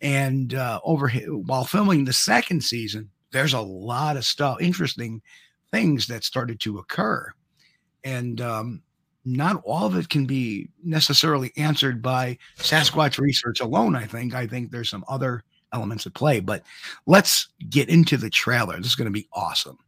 And 0.00 0.54
uh, 0.54 0.80
over 0.84 1.08
hi- 1.08 1.20
while 1.20 1.64
filming 1.64 2.04
the 2.04 2.12
second 2.12 2.62
season, 2.62 3.10
there's 3.30 3.54
a 3.54 3.60
lot 3.60 4.16
of 4.16 4.24
stuff, 4.24 4.60
interesting 4.60 5.22
things 5.70 6.06
that 6.08 6.24
started 6.24 6.60
to 6.60 6.78
occur. 6.78 7.32
And, 8.04 8.40
um, 8.40 8.82
not 9.24 9.62
all 9.64 9.86
of 9.86 9.96
it 9.96 10.08
can 10.08 10.26
be 10.26 10.68
necessarily 10.82 11.52
answered 11.56 12.02
by 12.02 12.38
Sasquatch 12.58 13.18
research 13.18 13.60
alone. 13.60 13.94
I 13.94 14.04
think. 14.04 14.34
I 14.34 14.48
think 14.48 14.70
there's 14.70 14.90
some 14.90 15.04
other 15.06 15.44
elements 15.72 16.06
at 16.06 16.14
play, 16.14 16.40
but 16.40 16.62
let's 17.06 17.48
get 17.68 17.88
into 17.88 18.16
the 18.16 18.30
trailer. 18.30 18.76
This 18.76 18.86
is 18.86 18.96
going 18.96 19.06
to 19.06 19.10
be 19.10 19.28
awesome. 19.32 19.78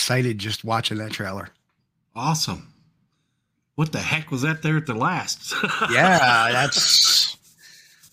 Excited 0.00 0.38
just 0.38 0.64
watching 0.64 0.96
that 0.96 1.12
trailer. 1.12 1.50
awesome. 2.16 2.72
What 3.74 3.92
the 3.92 3.98
heck 4.00 4.30
was 4.30 4.42
that 4.42 4.62
there 4.62 4.76
at 4.78 4.86
the 4.86 4.94
last? 4.94 5.52
Yeah, 5.90 6.48
that's 6.52 7.36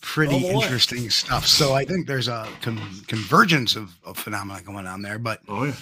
pretty 0.01 0.35
Oh, 0.35 0.61
interesting 0.61 1.09
stuff. 1.09 1.45
So 1.47 1.73
I 1.73 1.83
think 1.85 2.07
there's 2.07 2.27
a 2.27 2.45
con- 2.61 2.81
convergence 3.07 3.75
of, 3.77 3.93
of 4.05 4.17
phenomena 4.17 4.61
going 4.63 4.85
on 4.87 5.01
there, 5.01 5.17
but 5.19 5.39
oh 5.47 5.63
yeah, 5.65 5.73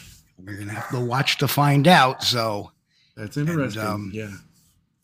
we're 0.44 0.58
gonna 0.58 0.74
have 0.74 0.90
to 0.90 1.00
watch 1.00 1.38
to 1.40 1.48
find 1.48 1.88
out. 1.88 2.24
So 2.24 2.72
that's 3.18 3.38
interesting. 3.38 3.82
um, 3.82 4.12
yeah. 4.14 4.32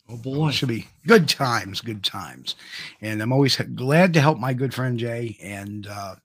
Oh 0.09 0.17
boy. 0.17 0.49
it 0.49 0.53
should 0.53 0.69
be 0.69 0.87
good 1.07 1.27
times, 1.29 1.81
good 1.81 2.03
times. 2.03 2.55
And 3.01 3.21
I'm 3.21 3.31
always 3.33 3.55
glad 3.57 4.13
to 4.13 4.21
help 4.21 4.37
my 4.39 4.53
good 4.53 4.73
friend 4.73 4.97
Jay. 4.99 5.37
And 5.41 5.85
uh, 5.87 6.15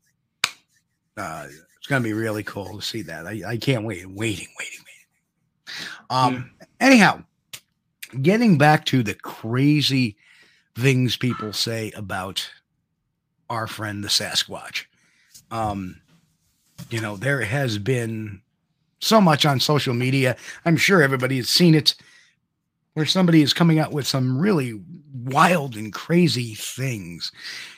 uh, 1.17 1.47
it's 1.87 1.91
gonna 1.93 2.03
be 2.03 2.15
really 2.15 2.43
cool 2.43 2.75
to 2.75 2.83
see 2.83 3.03
that. 3.03 3.29
I, 3.29 3.43
I 3.47 3.57
can't 3.59 3.85
wait. 3.85 4.11
Waiting, 4.11 4.49
waiting, 4.59 4.81
waiting. 4.81 5.87
Um, 6.11 6.51
anyhow, 6.81 7.23
getting 8.21 8.59
back 8.59 8.85
to 8.87 9.05
the 9.05 9.15
crazy 9.15 10.17
things 10.75 11.17
people 11.17 11.53
say 11.53 11.93
about 11.93 12.51
our 13.49 13.69
friend 13.69 14.03
the 14.03 14.09
Sasquatch. 14.09 14.87
Um, 15.53 16.01
you 16.91 17.01
know, 17.01 17.17
there 17.17 17.43
has 17.43 17.79
been 17.79 18.43
so 18.99 19.21
much 19.21 19.47
on 19.47 19.61
social 19.61 19.95
media. 19.95 20.37
I'm 20.65 20.77
sure 20.77 21.03
everybody 21.03 21.37
has 21.37 21.49
seen 21.49 21.77
it 21.77 21.95
where 22.95 23.07
somebody 23.07 23.43
is 23.43 23.55
coming 23.55 23.79
out 23.79 23.93
with 23.93 24.09
some 24.09 24.37
really 24.37 24.81
wild 25.15 25.77
and 25.77 25.93
crazy 25.93 26.57
things. 26.57 27.31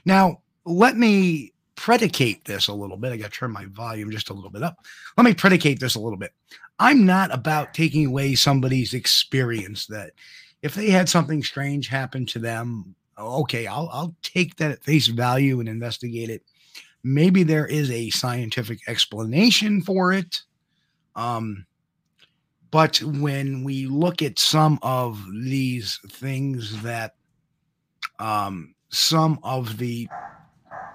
Now, 0.07 0.41
let 0.65 0.97
me 0.97 1.53
predicate 1.79 2.45
this 2.45 2.67
a 2.67 2.73
little 2.73 2.97
bit. 2.97 3.13
I 3.13 3.17
got 3.17 3.33
to 3.33 3.39
turn 3.39 3.53
my 3.53 3.67
volume 3.67 4.11
just 4.11 4.31
a 4.31 4.35
little 4.35 4.51
bit 4.51 4.65
up. 4.65 4.85
Let 5.17 5.25
me 5.25 5.33
predicate 5.33 5.79
this 5.79 5.95
a 5.95 6.01
little 6.01 6.19
bit. 6.19 6.33
I'm 6.81 7.07
not 7.07 7.33
about 7.33 7.73
taking 7.73 8.07
away 8.07 8.35
somebody's 8.35 8.95
experience 8.95 9.87
that 9.87 10.11
if 10.61 10.75
they 10.75 10.91
had 10.91 11.09
something 11.09 11.41
strange 11.41 11.87
happen 11.87 12.27
to 12.27 12.41
them, 12.41 12.97
okay, 13.17 13.69
I'll 13.69 13.89
I'll 13.93 14.17
take 14.25 14.57
that 14.57 14.73
at 14.73 14.83
face 14.83 15.07
value 15.07 15.61
and 15.61 15.69
investigate 15.69 16.31
it. 16.31 16.43
Maybe 17.05 17.45
there 17.45 17.67
is 17.67 17.93
a 17.93 18.11
scientific 18.11 18.81
explanation 18.89 19.81
for 19.81 20.13
it. 20.13 20.43
Um, 21.15 21.65
but 22.73 23.01
when 23.03 23.63
we 23.63 23.87
look 23.87 24.21
at 24.21 24.41
some 24.41 24.81
of 24.83 25.25
these 25.33 26.01
things 26.09 26.83
that 26.83 27.15
um, 28.19 28.75
some 28.91 29.39
of 29.45 29.79
the 29.79 30.09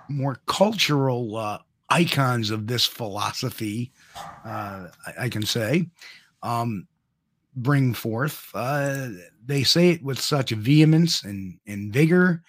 more 0.10 0.40
cultural 0.48 1.38
uh, 1.38 1.60
icons 1.90 2.50
of 2.50 2.68
this 2.68 2.86
philosophy, 2.86 3.92
uh, 4.46 4.88
I, 5.06 5.14
I 5.22 5.30
can 5.30 5.44
say, 5.44 5.90
um, 6.42 6.88
bring 7.56 7.94
forth. 7.94 8.50
Uh, 8.54 9.10
they 9.46 9.64
say 9.64 9.90
it 9.90 10.04
with 10.04 10.20
such 10.20 10.52
vehemence 10.52 11.24
and, 11.24 11.60
and 11.68 11.94
vigor. 11.94 12.42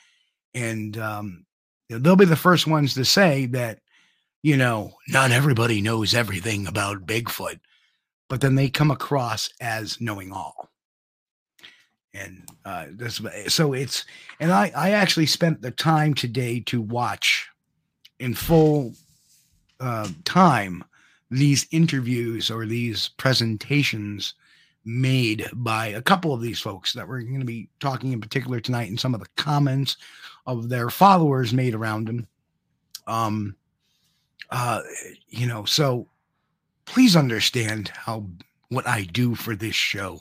And 0.54 0.96
um, 0.98 1.46
they'll 1.88 2.16
be 2.16 2.24
the 2.24 2.36
first 2.36 2.66
ones 2.66 2.94
to 2.94 3.04
say 3.04 3.46
that, 3.46 3.80
you 4.42 4.56
know, 4.56 4.94
not 5.08 5.30
everybody 5.30 5.80
knows 5.80 6.14
everything 6.14 6.66
about 6.66 7.06
Bigfoot, 7.06 7.60
but 8.28 8.40
then 8.40 8.54
they 8.54 8.68
come 8.68 8.90
across 8.90 9.50
as 9.60 10.00
knowing 10.00 10.32
all. 10.32 10.70
And 12.14 12.48
uh, 12.64 12.86
this, 12.90 13.20
so 13.48 13.72
it's, 13.72 14.04
and 14.38 14.52
I, 14.52 14.70
I 14.76 14.90
actually 14.90 15.26
spent 15.26 15.60
the 15.60 15.72
time 15.72 16.14
today 16.14 16.60
to 16.60 16.80
watch 16.80 17.48
in 18.20 18.34
full 18.34 18.94
uh, 19.80 20.08
time 20.24 20.84
these 21.30 21.66
interviews 21.72 22.50
or 22.50 22.64
these 22.64 23.08
presentations 23.16 24.34
made 24.84 25.48
by 25.54 25.86
a 25.86 26.02
couple 26.02 26.32
of 26.32 26.40
these 26.40 26.60
folks 26.60 26.92
that 26.92 27.08
we're 27.08 27.22
going 27.22 27.40
to 27.40 27.46
be 27.46 27.68
talking 27.80 28.12
in 28.12 28.20
particular 28.20 28.60
tonight 28.60 28.88
and 28.88 29.00
some 29.00 29.14
of 29.14 29.20
the 29.20 29.28
comments 29.36 29.96
of 30.46 30.68
their 30.68 30.90
followers 30.90 31.54
made 31.54 31.74
around 31.74 32.06
them 32.06 32.26
um 33.06 33.56
uh 34.50 34.80
you 35.28 35.46
know 35.46 35.64
so 35.64 36.06
please 36.84 37.16
understand 37.16 37.88
how 37.88 38.26
what 38.68 38.86
i 38.86 39.02
do 39.04 39.34
for 39.34 39.56
this 39.56 39.74
show. 39.74 40.20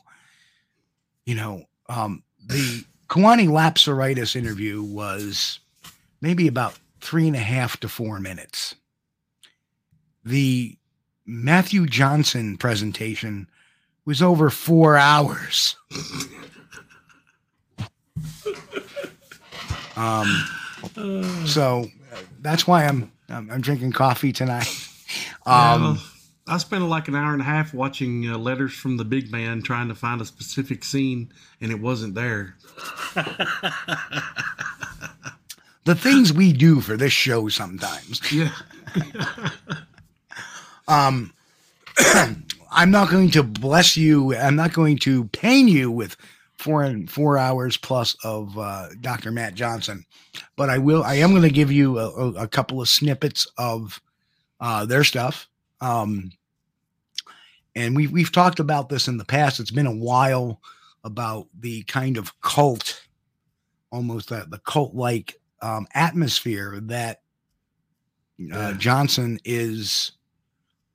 You 1.26 1.36
know 1.36 1.64
um 1.90 2.24
the 2.46 2.86
Kewaunee 3.10 3.48
Lapseritis 3.48 4.36
interview 4.36 4.82
was 4.82 5.60
maybe 6.22 6.48
about 6.48 6.78
three 7.00 7.28
and 7.28 7.36
a 7.36 7.40
half 7.40 7.80
to 7.82 7.88
four 7.88 8.20
minutes. 8.20 8.76
The 10.26 10.78
Matthew 11.26 11.86
Johnson 11.86 12.58
presentation 12.58 13.48
was 14.06 14.22
over 14.22 14.50
four 14.50 14.98
hours. 14.98 15.76
um, 19.96 20.46
so 21.46 21.86
uh, 22.14 22.18
that's 22.42 22.68
why 22.68 22.86
I'm, 22.86 23.12
I'm 23.30 23.50
I'm 23.52 23.62
drinking 23.62 23.92
coffee 23.94 24.34
tonight. 24.34 24.70
Um, 25.46 26.00
I 26.46 26.58
spent 26.58 26.84
like 26.84 27.08
an 27.08 27.16
hour 27.16 27.32
and 27.32 27.42
a 27.42 27.46
half 27.46 27.74
watching 27.74 28.30
uh, 28.30 28.38
letters 28.38 28.74
from 28.74 28.98
the 28.98 29.06
big 29.06 29.32
man 29.32 29.62
trying 29.62 29.88
to 29.88 29.96
find 29.96 30.20
a 30.20 30.26
specific 30.26 30.84
scene, 30.84 31.32
and 31.62 31.72
it 31.72 31.80
wasn't 31.80 32.16
there. 32.16 32.58
the 35.86 35.96
things 35.96 36.34
we 36.34 36.52
do 36.52 36.82
for 36.82 36.98
this 36.98 37.14
show 37.14 37.48
sometimes. 37.50 38.22
Yeah. 38.32 38.52
Um, 40.88 41.34
I'm 42.72 42.92
not 42.92 43.10
going 43.10 43.32
to 43.32 43.44
bless 43.44 43.96
you. 43.96 44.36
I'm 44.36 44.56
not 44.56 44.74
going 44.74 44.98
to 45.00 45.26
pain 45.26 45.68
you 45.68 45.92
with 45.92 46.18
four 46.58 46.84
and 46.84 47.10
four 47.10 47.38
hours 47.38 47.78
plus 47.78 48.16
of 48.24 48.58
uh, 48.58 48.90
Dr. 49.00 49.32
Matt 49.32 49.56
Johnson, 49.56 50.06
but 50.56 50.70
I 50.70 50.78
will. 50.78 51.04
I 51.04 51.16
am 51.16 51.32
going 51.32 51.44
to 51.44 51.50
give 51.50 51.72
you 51.72 52.00
a, 52.00 52.10
a, 52.10 52.32
a 52.44 52.48
couple 52.48 52.82
of 52.82 52.90
snippets 52.90 53.48
of 53.58 54.02
uh, 54.60 54.86
their 54.86 55.04
stuff. 55.04 55.48
Um, 55.84 56.32
and 57.76 57.96
we 57.96 58.08
we've 58.08 58.32
talked 58.32 58.60
about 58.60 58.88
this 58.90 59.08
in 59.08 59.18
the 59.18 59.26
past. 59.26 59.60
It's 59.60 59.72
been 59.72 59.86
a 59.88 59.92
while 59.96 60.62
about 61.04 61.48
the 61.60 61.84
kind 61.84 62.18
of 62.18 62.40
cult, 62.42 63.06
almost 63.92 64.30
that 64.30 64.50
the 64.50 64.60
cult 64.60 64.96
like 64.96 65.40
um, 65.62 65.88
atmosphere 65.94 66.80
that 66.84 67.18
uh, 68.40 68.72
Yeah. 68.72 68.74
Johnson 68.78 69.40
is 69.44 70.14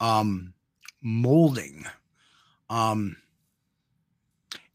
um, 0.01 0.55
molding. 1.03 1.85
Um, 2.71 3.17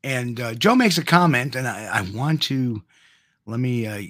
and 0.04 0.40
uh, 0.40 0.54
Joe 0.56 0.76
makes 0.76 0.98
a 0.98 1.04
comment, 1.06 1.56
and 1.56 1.68
I, 1.68 1.86
I 1.86 2.02
want 2.14 2.42
to 2.44 2.84
let 3.46 3.60
me 3.60 3.88
uh, 3.88 4.02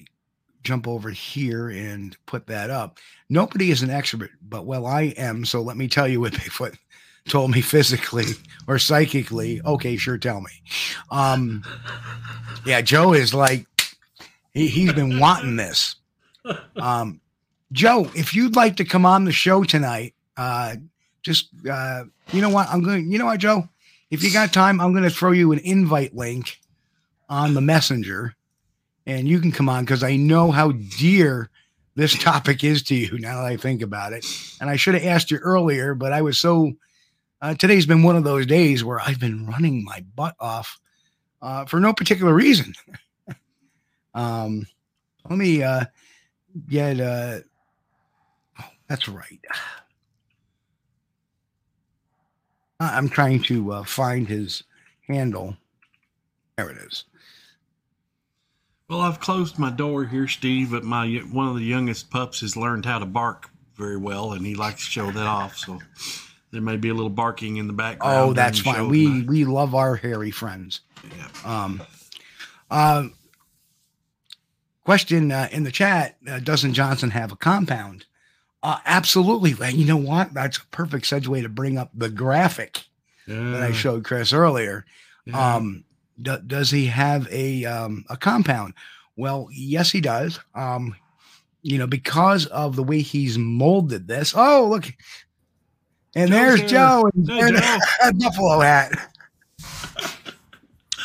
jump 0.64 0.88
over 0.88 1.10
here 1.12 1.70
and 1.70 2.18
put 2.26 2.48
that 2.48 2.70
up. 2.70 2.98
Nobody 3.34 3.72
is 3.72 3.82
an 3.82 3.90
expert, 3.90 4.30
but 4.48 4.68
well, 4.68 4.86
I 4.86 5.16
am. 5.18 5.44
So 5.44 5.64
let 5.64 5.76
me 5.76 5.88
tell 5.88 6.08
you 6.08 6.22
what 6.22 6.34
Bigfoot 6.34 6.78
told 7.28 7.50
me 7.50 7.62
physically 7.62 8.26
or 8.68 8.78
psychically. 8.78 9.60
Okay, 9.66 9.98
sure, 9.98 10.20
tell 10.20 10.40
me. 10.40 10.52
Um, 11.10 11.64
yeah, 12.64 12.82
Joe 12.82 13.14
is 13.14 13.34
like 13.34 13.66
he, 14.54 14.68
he's 14.68 14.94
been 14.94 15.18
wanting 15.18 15.56
this. 15.56 15.96
Um, 16.76 17.22
Joe, 17.72 18.08
if 18.16 18.36
you'd 18.36 18.56
like 18.56 18.76
to 18.76 18.86
come 18.86 19.04
on 19.04 19.24
the 19.24 19.32
show 19.32 19.64
tonight, 19.64 20.14
uh, 20.38 20.76
just 21.24 21.50
uh, 21.68 22.04
you 22.32 22.40
know 22.40 22.50
what? 22.50 22.70
I'm 22.70 22.84
going. 22.84 23.12
You 23.12 23.18
know 23.18 23.26
what, 23.26 23.40
Joe? 23.40 23.68
If 24.12 24.22
you 24.22 24.32
got 24.32 24.54
time, 24.54 24.80
I'm 24.80 24.92
going 24.92 25.06
to 25.06 25.10
throw 25.10 25.32
you 25.32 25.54
an 25.54 25.60
invite 25.64 26.16
link 26.16 26.60
on 27.30 27.56
the 27.56 27.62
messenger, 27.62 28.36
and 29.08 29.28
you 29.28 29.40
can 29.40 29.52
come 29.52 29.70
on 29.70 29.86
because 29.86 30.04
I 30.04 30.18
know 30.18 30.52
how 30.52 30.74
dear 31.00 31.50
this 31.96 32.18
topic 32.18 32.64
is 32.64 32.84
to 32.84 32.96
you. 32.96 33.18
Now 33.20 33.42
that 33.42 33.48
I 33.48 33.58
think 33.58 33.82
about 33.82 34.14
it, 34.14 34.26
and 34.60 34.70
I 34.70 34.76
should 34.76 34.94
have 34.96 35.06
asked 35.06 35.32
you 35.32 35.38
earlier, 35.38 35.94
but 35.94 36.14
I 36.14 36.22
was 36.22 36.40
so. 36.40 36.74
Uh, 37.42 37.54
today's 37.56 37.86
been 37.86 38.04
one 38.04 38.16
of 38.16 38.24
those 38.24 38.46
days 38.46 38.86
where 38.86 39.02
I've 39.02 39.20
been 39.20 39.46
running 39.46 39.84
my 39.84 40.06
butt 40.16 40.36
off 40.40 40.80
uh, 41.42 41.66
for 41.66 41.80
no 41.80 41.94
particular 41.94 42.34
reason. 42.34 42.74
um, 44.14 44.66
let 45.30 45.38
me 45.38 45.62
uh, 45.62 45.86
get. 46.70 47.00
Uh, 47.00 47.40
oh, 48.62 48.70
that's 48.88 49.08
right. 49.08 49.40
I'm 52.80 53.08
trying 53.08 53.42
to 53.44 53.72
uh, 53.72 53.84
find 53.84 54.28
his 54.28 54.64
handle. 55.08 55.56
There 56.58 56.70
it 56.70 56.78
is. 56.78 57.06
Well, 58.90 59.02
I've 59.02 59.20
closed 59.20 59.58
my 59.58 59.70
door 59.70 60.06
here, 60.06 60.28
Steve, 60.28 60.72
but 60.72 60.84
my 60.84 61.08
one 61.32 61.48
of 61.48 61.56
the 61.56 61.64
youngest 61.64 62.12
pups 62.12 62.42
has 62.42 62.58
learned 62.58 62.86
how 62.86 63.00
to 63.00 63.06
bark 63.06 63.50
very 63.76 63.98
well, 63.98 64.34
and 64.34 64.46
he 64.46 64.56
likes 64.56 64.86
to 64.86 64.92
show 64.92 65.12
that 65.12 65.26
off. 65.26 65.58
So 65.58 65.80
there 66.52 66.62
may 66.62 66.78
be 66.78 66.90
a 66.90 66.94
little 66.94 67.10
barking 67.10 67.58
in 67.58 67.68
the 67.68 67.74
background. 67.74 68.18
Oh, 68.18 68.34
that's 68.34 68.60
fine. 68.60 68.90
We 68.90 69.06
tonight. 69.06 69.28
we 69.28 69.46
love 69.46 69.74
our 69.74 69.96
hairy 69.96 70.32
friends. 70.32 70.82
Yeah. 71.04 71.64
Um, 71.64 71.82
uh, 72.70 73.08
question 74.84 75.32
uh, 75.32 75.48
in 75.52 75.64
the 75.64 75.72
chat: 75.72 76.18
uh, 76.30 76.40
Doesn't 76.40 76.74
Johnson 76.74 77.12
have 77.12 77.32
a 77.32 77.38
compound? 77.38 78.06
Uh, 78.62 78.78
absolutely. 78.86 79.56
And 79.66 79.78
you 79.78 79.86
know 79.86 79.98
what? 79.98 80.34
That's 80.34 80.58
a 80.58 80.66
perfect 80.68 81.06
segue 81.06 81.42
to 81.42 81.50
bring 81.50 81.78
up 81.78 81.90
the 81.94 82.10
graphic 82.10 82.84
that 83.28 83.62
I 83.64 83.72
showed 83.72 84.06
Chris 84.06 84.34
earlier. 84.34 84.86
yeah. 85.26 85.56
Um, 85.56 85.84
do, 86.22 86.38
does 86.40 86.70
he 86.72 86.86
have 86.88 87.28
a 87.32 87.66
um, 87.66 88.06
a 88.10 88.18
compound? 88.18 88.74
Well, 89.16 89.48
yes, 89.52 89.92
he 89.92 90.02
does. 90.02 90.40
Um, 90.56 90.96
you 91.62 91.78
know, 91.78 91.88
because 91.88 92.46
of 92.48 92.76
the 92.76 92.84
way 92.84 93.02
he's 93.02 93.38
molded 93.38 94.08
this. 94.08 94.34
Oh, 94.36 94.68
look, 94.70 94.86
and 96.16 96.30
Joe's 96.30 96.40
there's 96.40 96.60
here. 96.62 96.70
Joe 96.70 97.10
and, 97.14 97.30
Hey, 97.30 97.40
and 97.42 97.58
Joe. 97.58 97.78
a 98.04 98.14
buffalo 98.14 98.60
hat. 98.60 98.92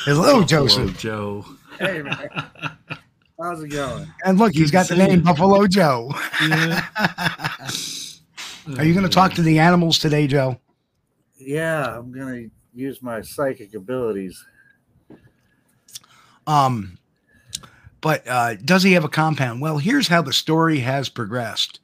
Hello, 0.04 0.22
Hello, 0.22 0.44
Joseph. 0.44 0.98
Joe. 0.98 1.44
Hey 1.78 2.02
man, 2.02 2.28
how's 3.40 3.62
it 3.62 3.68
going? 3.68 4.06
And 4.24 4.38
look, 4.38 4.52
he's 4.52 4.70
got 4.70 4.88
the 4.88 4.96
name 4.96 5.10
you. 5.10 5.20
Buffalo 5.20 5.66
Joe. 5.66 6.12
Yeah. 6.48 6.84
Are 8.76 8.84
you 8.84 8.92
going 8.92 9.06
to 9.06 9.08
talk 9.08 9.32
to 9.34 9.42
the 9.42 9.58
animals 9.60 9.98
today, 9.98 10.26
Joe? 10.26 10.58
Yeah, 11.38 11.98
I'm 11.98 12.12
gonna 12.12 12.46
use 12.74 13.00
my 13.02 13.20
psychic 13.22 13.74
abilities. 13.74 14.44
Um, 16.48 16.98
but 18.00 18.26
uh, 18.26 18.54
does 18.56 18.82
he 18.82 18.94
have 18.94 19.04
a 19.04 19.08
compound? 19.08 19.60
Well, 19.60 19.78
here's 19.78 20.08
how 20.08 20.22
the 20.22 20.32
story 20.32 20.78
has 20.80 21.08
progressed, 21.08 21.80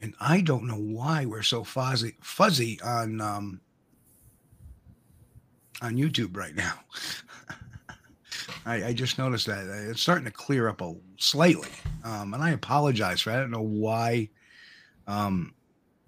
and 0.00 0.14
I 0.20 0.40
don't 0.40 0.66
know 0.66 0.78
why 0.78 1.26
we're 1.26 1.42
so 1.42 1.64
fuzzy 1.64 2.14
fuzzy 2.22 2.80
on 2.82 3.20
um, 3.20 3.60
on 5.82 5.96
YouTube 5.96 6.36
right 6.36 6.54
now. 6.54 6.74
I, 8.66 8.84
I 8.86 8.92
just 8.92 9.18
noticed 9.18 9.46
that 9.46 9.66
it's 9.90 10.00
starting 10.00 10.26
to 10.26 10.30
clear 10.30 10.68
up 10.68 10.80
a 10.80 10.94
slightly, 11.16 11.70
um, 12.04 12.34
and 12.34 12.42
I 12.42 12.50
apologize 12.50 13.20
for. 13.20 13.32
I 13.32 13.36
don't 13.36 13.50
know 13.50 13.62
why. 13.62 14.28
Um, 15.06 15.54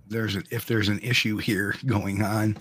there's 0.06 0.36
a, 0.36 0.42
if 0.50 0.66
there's 0.66 0.88
an 0.88 1.00
issue 1.00 1.38
here 1.38 1.74
going 1.86 2.22
on. 2.22 2.58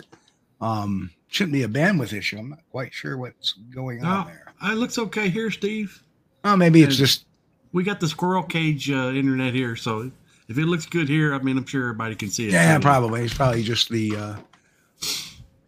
Um, 0.60 1.12
shouldn't 1.28 1.54
be 1.54 1.64
a 1.64 1.68
bandwidth 1.68 2.14
issue. 2.18 2.40
I'm 2.40 2.50
not 2.50 2.64
quite 2.72 2.94
sure 2.94 3.18
what's 3.18 3.54
going 3.54 4.04
on 4.04 4.28
there. 4.28 4.45
It 4.64 4.76
looks 4.78 4.98
okay 4.98 5.30
here, 5.30 5.52
Steve. 5.52 6.02
Oh, 6.44 6.56
maybe 6.56 6.84
it's 6.84 6.96
just 6.96 7.26
We 7.74 7.84
got 7.84 8.00
the 8.00 8.08
squirrel 8.08 8.44
cage 8.44 8.90
uh, 8.90 9.12
internet 9.14 9.54
here, 9.54 9.76
so 9.76 10.12
if 10.48 10.58
it 10.58 10.66
looks 10.66 10.86
good 10.86 11.10
here, 11.10 11.34
I 11.34 11.40
mean, 11.40 11.58
I'm 11.58 11.66
sure 11.66 11.82
everybody 11.84 12.16
can 12.16 12.30
see 12.30 12.48
it. 12.48 12.54
yeah, 12.54 12.76
too. 12.78 12.82
probably. 12.82 13.24
It's 13.26 13.34
probably 13.34 13.64
just 13.64 13.90
the 13.90 14.16
uh 14.16 14.36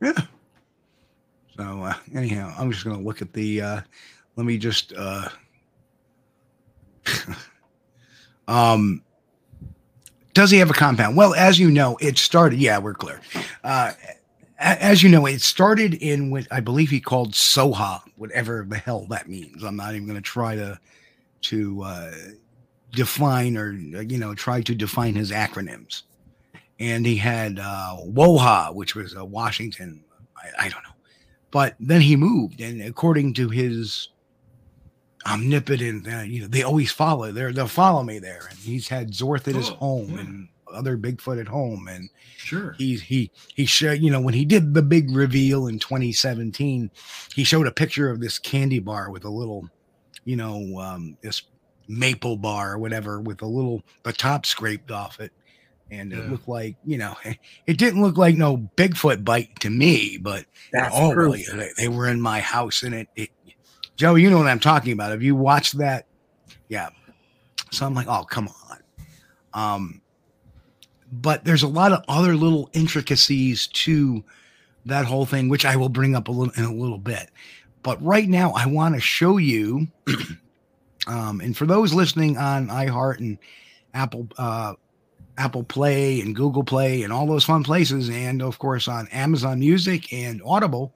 yeah. 0.01 0.13
So 1.57 1.83
uh, 1.83 1.93
anyhow, 2.13 2.53
I'm 2.57 2.71
just 2.71 2.85
gonna 2.85 3.01
look 3.01 3.21
at 3.21 3.33
the 3.33 3.61
uh 3.61 3.81
let 4.35 4.45
me 4.45 4.57
just 4.57 4.93
uh 4.95 5.29
um 8.47 9.01
Does 10.33 10.51
he 10.51 10.59
have 10.59 10.69
a 10.69 10.73
compound? 10.73 11.17
Well, 11.17 11.33
as 11.33 11.59
you 11.59 11.71
know, 11.71 11.97
it 11.99 12.17
started. 12.17 12.59
Yeah, 12.59 12.77
we're 12.77 12.93
clear. 12.93 13.19
Uh, 13.63 13.93
as 14.59 15.03
you 15.03 15.09
know, 15.09 15.25
it 15.25 15.41
started 15.41 15.93
in 15.95 16.31
what 16.31 16.47
I 16.51 16.59
believe 16.59 16.89
he 16.89 16.99
called 16.99 17.33
Soha, 17.33 18.01
whatever 18.15 18.65
the 18.67 18.77
hell 18.77 19.05
that 19.09 19.29
means. 19.29 19.63
I'm 19.63 19.75
not 19.75 19.93
even 19.93 20.07
going 20.07 20.15
to 20.17 20.21
try 20.21 20.55
to 20.55 20.79
to 21.41 21.83
uh, 21.83 22.11
define 22.91 23.55
or 23.57 23.71
you 23.73 24.17
know 24.17 24.33
try 24.33 24.61
to 24.61 24.73
define 24.75 25.15
his 25.15 25.31
acronyms. 25.31 26.03
And 26.79 27.05
he 27.05 27.15
had 27.17 27.59
uh, 27.59 27.97
WOHA, 28.05 28.73
which 28.75 28.95
was 28.95 29.13
a 29.15 29.25
Washington. 29.25 30.03
I, 30.37 30.65
I 30.65 30.69
don't 30.69 30.83
know, 30.83 30.95
but 31.51 31.75
then 31.79 32.01
he 32.01 32.15
moved, 32.15 32.61
and 32.61 32.81
according 32.81 33.33
to 33.35 33.49
his 33.49 34.09
omnipotent, 35.25 36.07
uh, 36.07 36.19
you 36.21 36.41
know, 36.41 36.47
they 36.47 36.63
always 36.63 36.91
follow. 36.91 37.31
They're 37.31 37.51
they'll 37.51 37.67
follow 37.67 38.03
me 38.03 38.19
there, 38.19 38.47
and 38.49 38.57
he's 38.59 38.87
had 38.87 39.11
Zorth 39.11 39.47
at 39.47 39.55
his 39.55 39.69
Oh, 39.71 39.75
home 39.75 40.09
yeah. 40.11 40.19
and 40.19 40.49
other 40.73 40.97
Bigfoot 40.97 41.39
at 41.39 41.47
home, 41.47 41.87
and 41.87 42.09
Sure. 42.37 42.75
he 42.77 42.95
he 42.97 43.31
he 43.55 43.65
showed 43.65 43.99
you 44.01 44.11
know 44.11 44.21
when 44.21 44.33
he 44.33 44.45
did 44.45 44.73
the 44.73 44.81
big 44.81 45.11
reveal 45.15 45.67
in 45.67 45.79
2017 45.79 46.89
he 47.35 47.43
showed 47.43 47.67
a 47.67 47.71
picture 47.71 48.09
of 48.09 48.19
this 48.21 48.39
candy 48.39 48.79
bar 48.79 49.11
with 49.11 49.25
a 49.25 49.29
little 49.29 49.67
you 50.23 50.35
know 50.37 50.77
um 50.79 51.17
this 51.21 51.43
maple 51.89 52.37
bar 52.37 52.73
or 52.73 52.77
whatever 52.77 53.19
with 53.19 53.41
a 53.41 53.45
little 53.45 53.81
the 54.03 54.13
top 54.13 54.45
scraped 54.45 54.91
off 54.91 55.19
it 55.19 55.31
and 55.91 56.13
it 56.13 56.29
looked 56.29 56.47
like 56.47 56.75
you 56.85 56.97
know 56.97 57.15
it 57.67 57.77
didn't 57.77 58.01
look 58.01 58.17
like 58.17 58.35
no 58.35 58.57
bigfoot 58.77 59.23
bite 59.25 59.57
to 59.59 59.69
me 59.69 60.17
but 60.21 60.45
That's 60.71 60.95
oh 60.97 61.11
proof. 61.13 61.45
well, 61.49 61.57
they, 61.57 61.69
they 61.77 61.87
were 61.89 62.07
in 62.07 62.21
my 62.21 62.39
house 62.39 62.83
and 62.83 62.93
it, 62.95 63.07
it 63.15 63.29
joe 63.95 64.15
you 64.15 64.29
know 64.29 64.37
what 64.37 64.47
i'm 64.47 64.59
talking 64.59 64.93
about. 64.93 65.11
Have 65.11 65.23
you 65.23 65.35
watched 65.35 65.77
that? 65.79 66.05
Yeah. 66.69 66.89
So 67.71 67.85
i'm 67.85 67.93
like 67.93 68.07
oh 68.07 68.23
come 68.23 68.47
on. 68.69 68.77
Um 69.53 70.01
but 71.11 71.45
there's 71.45 71.63
a 71.63 71.67
lot 71.67 71.91
of 71.91 72.03
other 72.07 72.35
little 72.35 72.69
intricacies 72.73 73.67
to 73.67 74.23
that 74.85 75.05
whole 75.05 75.25
thing 75.25 75.49
which 75.49 75.65
i 75.65 75.75
will 75.75 75.89
bring 75.89 76.15
up 76.15 76.27
a 76.27 76.31
little 76.31 76.53
in 76.55 76.63
a 76.63 76.73
little 76.73 76.97
bit 76.97 77.29
but 77.83 78.01
right 78.03 78.27
now 78.29 78.51
i 78.55 78.65
want 78.65 78.93
to 78.95 79.01
show 79.01 79.37
you 79.37 79.87
um 81.07 81.39
and 81.41 81.55
for 81.55 81.65
those 81.65 81.93
listening 81.93 82.37
on 82.37 82.67
iheart 82.67 83.19
and 83.19 83.37
apple 83.93 84.27
uh 84.37 84.73
apple 85.37 85.63
play 85.63 86.19
and 86.21 86.35
google 86.35 86.63
play 86.63 87.03
and 87.03 87.13
all 87.13 87.27
those 87.27 87.43
fun 87.45 87.63
places 87.63 88.09
and 88.09 88.41
of 88.41 88.57
course 88.59 88.87
on 88.87 89.07
amazon 89.09 89.59
music 89.59 90.11
and 90.13 90.41
audible 90.45 90.93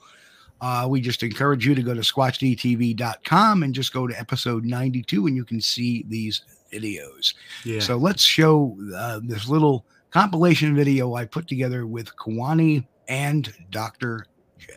uh, 0.63 0.85
we 0.87 1.01
just 1.01 1.23
encourage 1.23 1.65
you 1.65 1.73
to 1.73 1.81
go 1.81 1.95
to 1.95 2.01
squatchdtv.com 2.01 3.63
and 3.63 3.73
just 3.73 3.91
go 3.93 4.05
to 4.05 4.19
episode 4.19 4.63
92 4.63 5.25
and 5.27 5.35
you 5.35 5.43
can 5.43 5.59
see 5.59 6.05
these 6.07 6.41
videos 6.71 7.33
Yeah. 7.65 7.79
so 7.79 7.97
let's 7.97 8.21
show 8.23 8.77
uh, 8.95 9.19
this 9.23 9.47
little 9.49 9.85
compilation 10.11 10.75
video 10.75 11.15
I 11.15 11.25
put 11.25 11.47
together 11.47 11.87
with 11.87 12.15
Kewaunee 12.17 12.85
and 13.07 13.51
Dr. 13.71 14.25
J. 14.59 14.73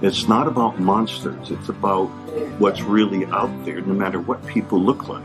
It's 0.00 0.28
not 0.28 0.46
about 0.46 0.78
monsters. 0.78 1.50
It's 1.50 1.68
about 1.68 2.08
what's 2.58 2.82
really 2.82 3.26
out 3.26 3.64
there, 3.64 3.80
no 3.80 3.94
matter 3.94 4.20
what 4.20 4.44
people 4.46 4.80
look 4.80 5.08
like. 5.08 5.22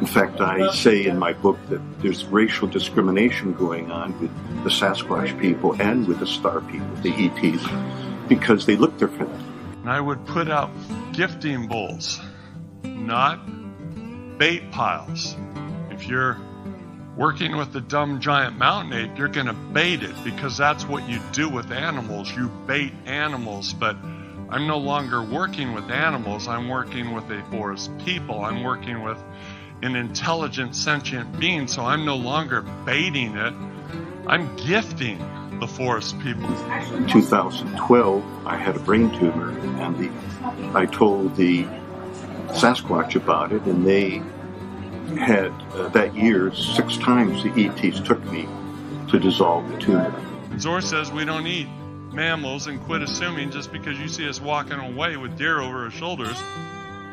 In 0.00 0.06
fact, 0.06 0.40
I 0.40 0.72
say 0.72 1.06
in 1.06 1.18
my 1.18 1.32
book 1.32 1.58
that 1.68 1.80
there's 2.00 2.24
racial 2.24 2.66
discrimination 2.66 3.54
going 3.54 3.90
on 3.90 4.18
with 4.20 4.64
the 4.64 4.70
Sasquatch 4.70 5.38
people 5.40 5.80
and 5.80 6.06
with 6.06 6.18
the 6.18 6.26
star 6.26 6.60
people, 6.62 6.88
the 7.02 7.12
ETs, 7.12 7.64
because 8.28 8.66
they 8.66 8.76
look 8.76 8.98
different. 8.98 9.30
I 9.84 10.00
would 10.00 10.24
put 10.26 10.50
out 10.50 10.70
gifting 11.12 11.68
bowls, 11.68 12.20
not 12.82 13.40
bait 14.38 14.70
piles. 14.72 15.36
If 15.90 16.08
you're 16.08 16.38
working 17.16 17.56
with 17.56 17.72
the 17.72 17.80
dumb 17.80 18.20
giant 18.20 18.58
mountain 18.58 18.92
ape, 18.92 19.16
you're 19.18 19.28
going 19.28 19.46
to 19.46 19.52
bait 19.52 20.02
it 20.02 20.14
because 20.24 20.56
that's 20.56 20.84
what 20.86 21.08
you 21.08 21.20
do 21.32 21.48
with 21.48 21.70
animals. 21.70 22.34
You 22.34 22.48
bait 22.66 22.92
animals, 23.06 23.72
but 23.72 23.96
I'm 24.54 24.68
no 24.68 24.78
longer 24.78 25.20
working 25.20 25.72
with 25.72 25.90
animals. 25.90 26.46
I'm 26.46 26.68
working 26.68 27.12
with 27.12 27.28
a 27.32 27.42
forest 27.50 27.90
people. 27.98 28.44
I'm 28.44 28.62
working 28.62 29.02
with 29.02 29.20
an 29.82 29.96
intelligent, 29.96 30.76
sentient 30.76 31.40
being, 31.40 31.66
so 31.66 31.84
I'm 31.84 32.04
no 32.04 32.14
longer 32.14 32.62
baiting 32.86 33.36
it. 33.36 33.52
I'm 34.28 34.54
gifting 34.54 35.18
the 35.58 35.66
forest 35.66 36.20
people. 36.20 36.46
In 36.94 37.08
2012, 37.08 38.46
I 38.46 38.56
had 38.56 38.76
a 38.76 38.78
brain 38.78 39.10
tumor, 39.18 39.50
and 39.82 39.98
the, 39.98 40.12
I 40.72 40.86
told 40.86 41.34
the 41.34 41.64
Sasquatch 42.50 43.16
about 43.16 43.52
it, 43.52 43.62
and 43.62 43.84
they 43.84 44.22
had 45.18 45.50
uh, 45.72 45.88
that 45.88 46.14
year 46.14 46.54
six 46.54 46.96
times 46.98 47.42
the 47.42 47.50
ETs 47.66 47.98
took 47.98 48.22
me 48.26 48.48
to 49.10 49.18
dissolve 49.18 49.68
the 49.72 49.78
tumor. 49.78 50.14
Zor 50.60 50.80
says 50.80 51.10
we 51.10 51.24
don't 51.24 51.48
eat 51.48 51.66
mammals 52.14 52.66
and 52.66 52.80
quit 52.82 53.02
assuming 53.02 53.50
just 53.50 53.72
because 53.72 53.98
you 53.98 54.08
see 54.08 54.28
us 54.28 54.40
walking 54.40 54.78
away 54.78 55.16
with 55.16 55.36
deer 55.36 55.60
over 55.60 55.84
our 55.84 55.90
shoulders, 55.90 56.40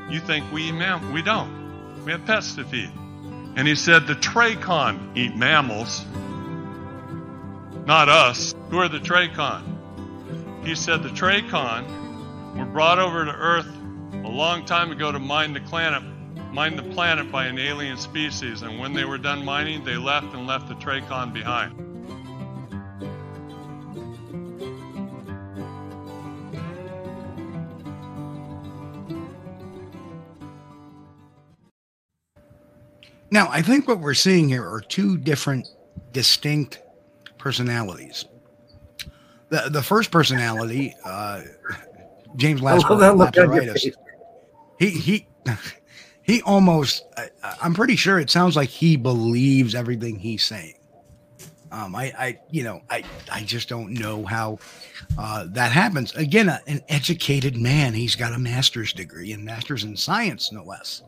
you 0.10 0.20
think 0.20 0.50
we 0.52 0.70
eat 0.70 0.74
mammals. 0.74 1.12
We 1.12 1.22
don't. 1.22 2.06
We 2.06 2.12
have 2.12 2.26
pets 2.26 2.56
to 2.56 2.64
feed. 2.64 2.92
And 3.56 3.68
he 3.68 3.76
said 3.76 4.08
the 4.08 4.16
Tracon 4.16 5.18
eat 5.18 5.36
mammals, 5.36 6.06
not 7.86 8.08
us. 8.08 8.56
Who 8.70 8.80
are 8.80 8.88
the 8.88 9.00
Tracon? 9.00 9.64
He 10.66 10.76
said 10.76 11.04
the 11.04 11.10
Tracon 11.10 12.58
were 12.58 12.66
brought 12.66 13.00
over 13.00 13.26
to 13.26 13.32
Earth 13.32 13.68
a 14.14 14.30
long 14.30 14.66
time 14.66 14.92
ago 14.92 15.12
to 15.12 15.20
mine 15.20 15.54
the 15.54 15.62
planet, 15.62 16.04
mine 16.54 16.76
the 16.76 16.84
planet 16.84 17.32
by 17.32 17.46
an 17.48 17.58
alien 17.60 17.98
species, 17.98 18.62
and 18.62 18.80
when 18.80 18.94
they 18.94 19.06
were 19.06 19.18
done 19.18 19.44
mining, 19.44 19.84
they 19.84 19.98
left 19.98 20.34
and 20.34 20.48
left 20.48 20.68
the 20.68 20.76
Tracon 20.76 21.34
behind. 21.34 21.91
Now, 33.32 33.48
I 33.50 33.62
think 33.62 33.88
what 33.88 34.00
we're 34.00 34.14
seeing 34.14 34.50
here 34.50 34.68
are 34.68 34.82
two 34.82 35.18
different 35.18 35.68
distinct 36.12 36.82
personalities. 37.38 38.26
The, 39.50 39.70
the 39.70 39.82
first 39.82 40.12
personality, 40.12 40.94
uh, 41.06 41.42
James 42.36 42.64
I 42.64 42.78
that 42.78 43.18
look 43.18 43.38
on 43.38 43.54
your 43.54 43.64
Lapseritis, 43.64 43.82
face. 43.82 43.96
he 44.80 44.90
he 44.90 45.28
he 46.24 46.42
almost 46.44 47.06
I, 47.18 47.30
i'm 47.62 47.74
pretty 47.74 47.96
sure 47.96 48.20
it 48.20 48.30
sounds 48.30 48.56
like 48.56 48.70
he 48.70 48.96
believes 48.96 49.76
everything 49.76 50.18
he's 50.18 50.44
saying 50.44 50.76
um 51.72 51.96
i 51.96 52.14
i 52.18 52.40
you 52.50 52.64
know 52.64 52.82
i 52.90 53.04
i 53.32 53.42
just 53.44 53.68
don't 53.68 53.92
know 53.92 54.26
how 54.26 54.60
uh 55.18 55.46
that 55.50 55.72
happens 55.72 56.14
again 56.16 56.48
a, 56.50 56.62
an 56.68 56.82
educated 56.90 57.58
man 57.58 57.94
he's 57.94 58.16
got 58.16 58.34
a 58.34 58.40
master's 58.40 58.94
degree 58.94 59.34
and 59.34 59.44
master's 59.44 59.84
in 59.84 59.98
science 59.98 60.52
no 60.52 60.64
less 60.64 61.04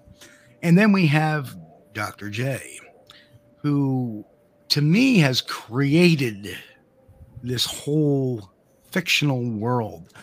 and 0.61 0.77
then 0.77 0.91
we 0.91 1.05
have 1.05 1.55
dr 1.93 2.29
j 2.29 2.79
who 3.57 4.25
to 4.69 4.81
me 4.81 5.17
has 5.19 5.41
created 5.41 6.57
this 7.41 7.65
whole 7.65 8.49
fictional 8.91 9.43
world 9.51 10.13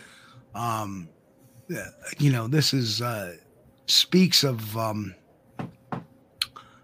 um 0.55 1.07
you 2.17 2.31
know 2.31 2.47
this 2.47 2.73
is 2.73 3.01
uh 3.01 3.33
speaks 3.91 4.43
of 4.43 4.77
um, 4.77 5.13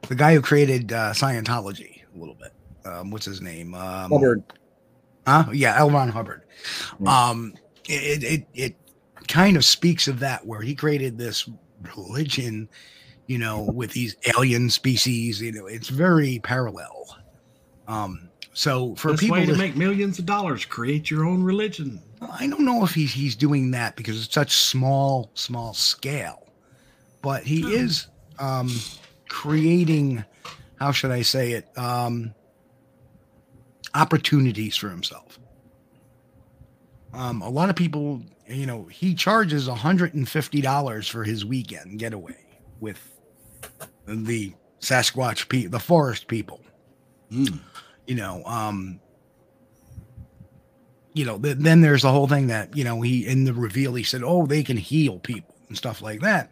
the 0.08 0.16
guy 0.16 0.34
who 0.34 0.42
created 0.42 0.92
uh, 0.92 1.12
Scientology 1.14 2.02
a 2.16 2.20
little 2.20 2.36
bit. 2.36 2.52
Um, 2.86 3.12
what's 3.12 3.26
his 3.26 3.42
name? 3.42 3.74
Um, 3.74 4.12
Hubbard. 4.12 4.44
Huh? 5.26 5.46
Yeah, 5.54 5.78
L. 5.78 5.90
Ron 5.90 6.10
Hubbard. 6.10 6.44
Yeah. 7.00 7.30
Um, 7.30 7.54
it, 7.86 8.24
it 8.24 8.48
it 8.54 8.76
kind 9.28 9.58
of 9.58 9.66
speaks 9.66 10.08
of 10.08 10.20
that 10.20 10.46
where 10.46 10.62
he 10.62 10.76
created 10.76 11.18
this 11.18 11.50
religion, 11.96 12.70
you 13.28 13.38
know, 13.38 13.62
with 13.62 13.92
these 13.92 14.16
alien 14.36 14.70
species. 14.70 15.42
You 15.42 15.52
know, 15.52 15.68
it's 15.68 15.90
very 15.90 16.40
parallel. 16.40 17.18
Um, 17.88 18.30
so 18.54 18.96
for 18.96 19.12
Best 19.12 19.22
people 19.22 19.38
to 19.46 19.52
that- 19.52 19.58
make 19.58 19.76
millions 19.76 20.18
of 20.20 20.26
dollars, 20.26 20.66
create 20.66 21.12
your 21.12 21.26
own 21.26 21.44
religion. 21.44 22.02
I 22.20 22.48
don't 22.48 22.66
know 22.66 22.84
if 22.84 22.96
he's 22.96 23.14
he's 23.14 23.36
doing 23.36 23.72
that 23.72 23.96
because 23.96 24.24
it's 24.26 24.34
such 24.34 24.52
small 24.56 25.30
small 25.36 25.74
scale, 25.76 26.48
but 27.22 27.44
he 27.44 27.62
is 27.76 28.08
um, 28.40 28.72
creating. 29.30 30.26
How 30.80 30.92
should 30.92 31.12
I 31.12 31.22
say 31.22 31.52
it? 31.52 31.68
Um, 31.78 32.34
opportunities 33.94 34.76
for 34.76 34.90
himself. 34.90 35.40
Um, 37.14 37.42
a 37.42 37.50
lot 37.50 37.70
of 37.70 37.76
people, 37.76 38.22
you 38.48 38.66
know, 38.66 38.86
he 38.86 39.16
charges 39.16 39.68
hundred 39.68 40.14
and 40.14 40.28
fifty 40.28 40.62
dollars 40.62 41.08
for 41.08 41.24
his 41.24 41.46
weekend 41.46 42.00
getaway 42.00 42.38
with 42.80 43.17
the 44.06 44.54
Sasquatch 44.80 45.50
people, 45.50 45.72
the 45.72 45.80
forest 45.80 46.28
people. 46.28 46.62
Mm. 47.32 47.60
You 48.06 48.16
know, 48.16 48.44
um, 48.46 49.00
you 51.14 51.26
know, 51.26 51.38
th- 51.40 51.58
then 51.58 51.82
there's 51.82 52.04
the 52.04 52.12
whole 52.12 52.28
thing 52.28 52.48
that, 52.48 52.76
you 52.78 52.84
know, 52.84 53.02
he 53.02 53.28
in 53.28 53.44
the 53.44 53.54
reveal, 53.54 53.96
he 53.96 54.04
said, 54.04 54.22
oh, 54.24 54.46
they 54.46 54.64
can 54.64 54.78
heal 54.78 55.20
people 55.20 55.56
and 55.68 55.78
stuff 55.78 56.02
like 56.02 56.22
that. 56.22 56.52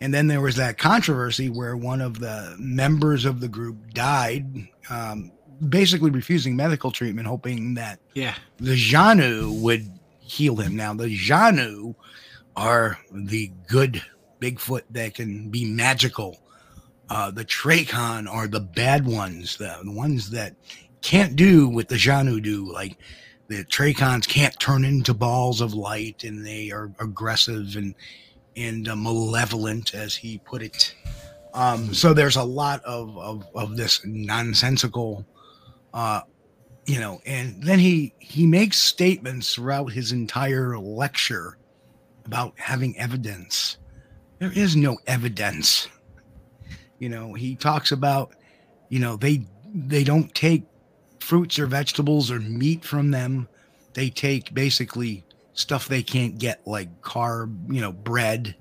And 0.00 0.14
then 0.14 0.28
there 0.28 0.40
was 0.40 0.56
that 0.56 0.78
controversy 0.78 1.50
where 1.50 1.76
one 1.76 2.00
of 2.00 2.20
the 2.20 2.56
members 2.58 3.24
of 3.24 3.40
the 3.40 3.48
group 3.48 3.76
died, 3.92 4.68
um, 4.90 5.32
basically 5.68 6.10
refusing 6.10 6.56
medical 6.56 6.90
treatment, 6.90 7.26
hoping 7.26 7.74
that 7.74 7.98
yeah 8.14 8.34
the 8.58 8.76
Janu 8.76 9.60
would 9.60 9.90
heal 10.20 10.56
him. 10.56 10.76
Now, 10.76 10.94
the 10.94 11.16
Janu 11.16 11.94
are 12.56 12.98
the 13.12 13.50
good 13.66 14.02
Bigfoot 14.40 14.82
that 14.90 15.14
can 15.14 15.48
be 15.50 15.64
magical. 15.64 16.38
Uh, 17.10 17.30
the 17.30 17.44
Trakon 17.44 18.28
are 18.28 18.46
the 18.46 18.60
bad 18.60 19.06
ones, 19.06 19.56
the, 19.56 19.78
the 19.82 19.92
ones 19.92 20.30
that 20.30 20.54
can't 21.00 21.36
do 21.36 21.68
what 21.68 21.88
the 21.88 21.94
Janu 21.94 22.42
do, 22.42 22.70
like 22.70 22.98
the 23.48 23.64
Trakons 23.64 24.28
can't 24.28 24.58
turn 24.60 24.84
into 24.84 25.14
balls 25.14 25.60
of 25.60 25.72
light 25.72 26.24
and 26.24 26.44
they 26.44 26.70
are 26.70 26.92
aggressive 27.00 27.76
and 27.76 27.94
and 28.56 28.88
uh, 28.88 28.96
malevolent 28.96 29.94
as 29.94 30.16
he 30.16 30.38
put 30.38 30.62
it. 30.62 30.94
Um, 31.54 31.94
so 31.94 32.12
there's 32.12 32.36
a 32.36 32.42
lot 32.42 32.84
of, 32.84 33.16
of 33.16 33.46
of 33.54 33.76
this 33.76 34.00
nonsensical 34.04 35.24
uh 35.94 36.20
you 36.84 37.00
know 37.00 37.20
and 37.24 37.62
then 37.62 37.78
he 37.78 38.12
he 38.18 38.46
makes 38.46 38.78
statements 38.78 39.54
throughout 39.54 39.92
his 39.92 40.12
entire 40.12 40.78
lecture 40.78 41.56
about 42.26 42.52
having 42.56 42.98
evidence. 42.98 43.78
There 44.38 44.52
is 44.52 44.76
no 44.76 44.98
evidence 45.06 45.88
you 46.98 47.08
know 47.08 47.34
he 47.34 47.54
talks 47.56 47.92
about 47.92 48.32
you 48.88 48.98
know 48.98 49.16
they 49.16 49.42
they 49.74 50.04
don't 50.04 50.34
take 50.34 50.64
fruits 51.20 51.58
or 51.58 51.66
vegetables 51.66 52.30
or 52.30 52.40
meat 52.40 52.84
from 52.84 53.10
them. 53.10 53.48
They 53.94 54.10
take 54.10 54.54
basically 54.54 55.24
stuff 55.54 55.88
they 55.88 56.02
can't 56.02 56.38
get, 56.38 56.66
like 56.66 57.02
carb, 57.02 57.72
you 57.72 57.80
know, 57.80 57.92
bread 57.92 58.54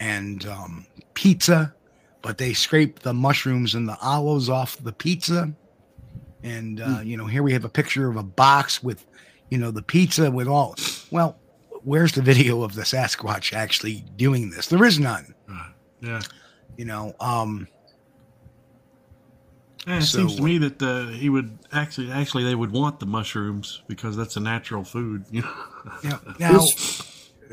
and 0.00 0.44
um, 0.46 0.86
pizza, 1.14 1.72
but 2.22 2.38
they 2.38 2.52
scrape 2.52 3.00
the 3.00 3.14
mushrooms 3.14 3.74
and 3.74 3.88
the 3.88 3.96
olives 4.02 4.48
off 4.48 4.76
the 4.82 4.92
pizza. 4.92 5.52
And, 6.42 6.80
uh, 6.80 6.86
mm. 6.86 7.06
you 7.06 7.16
know, 7.16 7.26
here 7.26 7.42
we 7.42 7.52
have 7.52 7.64
a 7.64 7.70
picture 7.70 8.10
of 8.10 8.16
a 8.16 8.22
box 8.22 8.82
with, 8.82 9.06
you 9.48 9.58
know, 9.58 9.70
the 9.70 9.82
pizza 9.82 10.30
with 10.30 10.48
all. 10.48 10.74
Well, 11.10 11.38
where's 11.84 12.12
the 12.12 12.22
video 12.22 12.62
of 12.62 12.74
the 12.74 12.82
Sasquatch 12.82 13.52
actually 13.52 14.04
doing 14.16 14.50
this? 14.50 14.66
There 14.66 14.84
is 14.84 14.98
none. 14.98 15.34
Uh, 15.50 15.68
yeah. 16.00 16.20
You 16.76 16.84
know, 16.86 17.14
um, 17.20 17.68
yeah, 19.86 19.98
it 19.98 20.02
so, 20.02 20.18
seems 20.18 20.36
to 20.36 20.42
me 20.42 20.58
that 20.58 20.82
uh, 20.82 21.06
he 21.08 21.28
would 21.28 21.58
actually, 21.72 22.10
actually, 22.10 22.44
they 22.44 22.54
would 22.54 22.72
want 22.72 23.00
the 23.00 23.06
mushrooms 23.06 23.82
because 23.86 24.16
that's 24.16 24.36
a 24.36 24.40
natural 24.40 24.84
food. 24.84 25.24
You 25.30 25.42
know. 25.42 25.54
Yeah. 26.02 26.18
Now, 26.40 26.60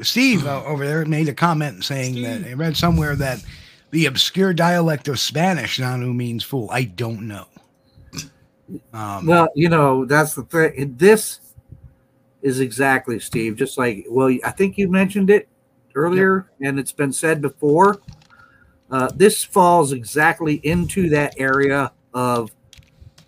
Steve 0.02 0.48
uh, 0.48 0.64
over 0.64 0.86
there 0.86 1.06
made 1.06 1.28
a 1.28 1.34
comment 1.34 1.84
saying 1.84 2.14
Steve. 2.14 2.26
that 2.26 2.50
I 2.50 2.54
read 2.54 2.78
somewhere 2.78 3.16
that 3.18 3.44
the 3.92 4.06
obscure 4.06 4.54
dialect 4.54 5.08
of 5.08 5.20
Spanish 5.20 5.80
"nanu" 5.80 6.16
means 6.16 6.44
fool. 6.44 6.70
I 6.72 6.86
don't 6.86 7.28
know. 7.28 7.46
Um, 8.94 9.26
well, 9.26 9.50
you 9.54 9.68
know 9.68 10.06
that's 10.06 10.34
the 10.34 10.44
thing. 10.44 10.96
This 10.98 11.40
is 12.42 12.62
exactly 12.62 13.20
Steve. 13.20 13.58
Just 13.58 13.78
like 13.78 14.06
well, 14.10 14.36
I 14.46 14.52
think 14.52 14.78
you 14.78 14.88
mentioned 14.88 15.30
it 15.30 15.50
earlier, 15.94 16.50
yep. 16.60 16.70
and 16.70 16.80
it's 16.80 16.94
been 16.94 17.12
said 17.12 17.42
before. 17.42 18.00
Uh, 18.92 19.10
this 19.16 19.44
falls 19.44 19.94
exactly 19.94 20.56
into 20.64 21.10
that 21.10 21.34
area 21.38 21.92
of 22.14 22.52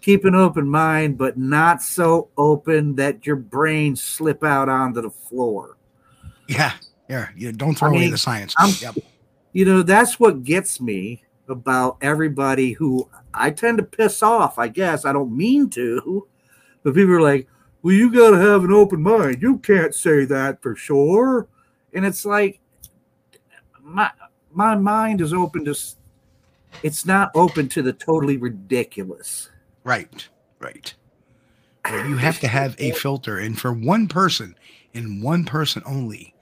keep 0.01 0.25
an 0.25 0.35
open 0.35 0.67
mind, 0.67 1.17
but 1.17 1.37
not 1.37 1.81
so 1.81 2.29
open 2.37 2.95
that 2.95 3.25
your 3.25 3.37
brain 3.37 3.95
slip 3.95 4.43
out 4.43 4.67
onto 4.67 5.01
the 5.01 5.09
floor. 5.09 5.77
Yeah, 6.49 6.73
yeah. 7.07 7.29
You 7.35 7.53
don't 7.53 7.75
throw 7.75 7.87
I 7.87 7.91
mean, 7.91 8.01
away 8.01 8.09
the 8.11 8.17
science. 8.17 8.53
Yep. 8.81 8.97
You 9.53 9.65
know, 9.65 9.81
that's 9.81 10.19
what 10.19 10.43
gets 10.43 10.81
me 10.81 11.23
about 11.47 11.97
everybody 12.01 12.73
who 12.73 13.09
I 13.33 13.51
tend 13.51 13.77
to 13.77 13.83
piss 13.83 14.21
off. 14.21 14.59
I 14.59 14.67
guess 14.67 15.05
I 15.05 15.13
don't 15.13 15.35
mean 15.35 15.69
to, 15.71 16.27
but 16.83 16.93
people 16.93 17.13
are 17.13 17.21
like, 17.21 17.47
"Well, 17.81 17.93
you 17.93 18.11
got 18.11 18.31
to 18.31 18.37
have 18.37 18.65
an 18.65 18.73
open 18.73 19.01
mind. 19.01 19.41
You 19.41 19.59
can't 19.59 19.95
say 19.95 20.25
that 20.25 20.61
for 20.61 20.75
sure." 20.75 21.47
And 21.93 22.05
it's 22.05 22.25
like, 22.25 22.59
my 23.81 24.11
my 24.53 24.75
mind 24.75 25.21
is 25.21 25.33
open 25.33 25.65
to 25.65 25.75
it's 26.81 27.05
not 27.05 27.31
open 27.35 27.69
to 27.69 27.81
the 27.81 27.93
totally 27.93 28.37
ridiculous. 28.37 29.49
Right, 29.83 30.27
right. 30.59 30.93
Well, 31.85 32.07
you 32.07 32.17
have 32.17 32.39
to 32.39 32.47
have 32.47 32.75
a 32.79 32.91
filter, 32.91 33.37
and 33.37 33.59
for 33.59 33.73
one 33.73 34.07
person 34.07 34.55
and 34.93 35.21
one 35.21 35.43
person 35.43 35.83
only, 35.85 36.33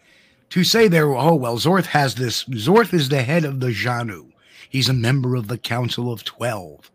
to 0.52 0.64
say 0.64 0.88
there, 0.88 1.12
oh 1.14 1.36
well, 1.36 1.58
Zorth 1.58 1.88
has 1.88 2.16
this. 2.16 2.44
Zorth 2.46 2.94
is 2.94 3.10
the 3.10 3.24
head 3.24 3.44
of 3.44 3.60
the 3.60 3.70
Janu. 3.70 4.32
He's 4.70 4.90
a 4.90 4.94
member 4.94 5.36
of 5.36 5.48
the 5.48 5.58
Council 5.58 6.12
of 6.12 6.24
Twelve, 6.24 6.92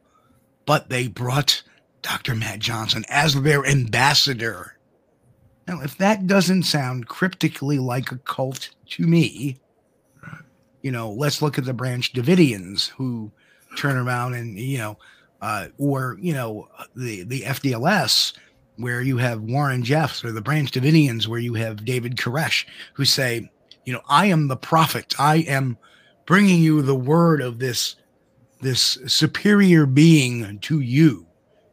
but 0.64 0.88
they 0.88 1.08
brought 1.08 1.62
Dr. 2.02 2.34
Matt 2.34 2.60
Johnson 2.60 3.04
as 3.08 3.42
their 3.42 3.66
ambassador. 3.66 4.76
Now, 5.66 5.82
if 5.82 5.98
that 5.98 6.28
doesn't 6.28 6.62
sound 6.62 7.08
cryptically 7.08 7.80
like 7.80 8.12
a 8.12 8.18
cult 8.18 8.70
to 8.90 9.02
me, 9.02 9.58
you 10.82 10.90
know, 10.90 11.10
let's 11.10 11.42
look 11.42 11.58
at 11.58 11.64
the 11.64 11.74
Branch 11.74 12.12
Davidians 12.12 12.88
who 12.88 13.30
turn 13.76 13.96
around 13.96 14.34
and, 14.34 14.58
you 14.58 14.78
know, 14.78 14.98
uh, 15.42 15.68
or, 15.78 16.16
you 16.20 16.32
know, 16.32 16.68
the, 16.94 17.22
the 17.24 17.42
FDLS 17.42 18.32
where 18.76 19.02
you 19.02 19.16
have 19.16 19.40
Warren 19.42 19.82
Jeffs 19.82 20.24
or 20.24 20.32
the 20.32 20.40
Branch 20.40 20.70
Davidians 20.70 21.26
where 21.26 21.40
you 21.40 21.54
have 21.54 21.84
David 21.84 22.16
Koresh 22.16 22.66
who 22.94 23.04
say, 23.04 23.50
you 23.84 23.92
know, 23.92 24.02
I 24.08 24.26
am 24.26 24.48
the 24.48 24.56
prophet. 24.56 25.14
I 25.18 25.36
am 25.48 25.78
bringing 26.26 26.60
you 26.60 26.82
the 26.82 26.94
word 26.94 27.40
of 27.40 27.58
this, 27.58 27.96
this 28.60 28.98
superior 29.06 29.86
being 29.86 30.58
to 30.60 30.80
you. 30.80 31.26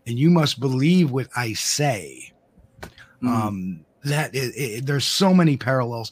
And 0.05 0.19
you 0.19 0.29
must 0.29 0.59
believe 0.59 1.11
what 1.11 1.27
I 1.35 1.53
say. 1.53 2.31
Mm. 3.21 3.27
Um, 3.27 3.85
that 4.03 4.35
it, 4.35 4.53
it, 4.55 4.85
there's 4.85 5.05
so 5.05 5.33
many 5.33 5.57
parallels 5.57 6.11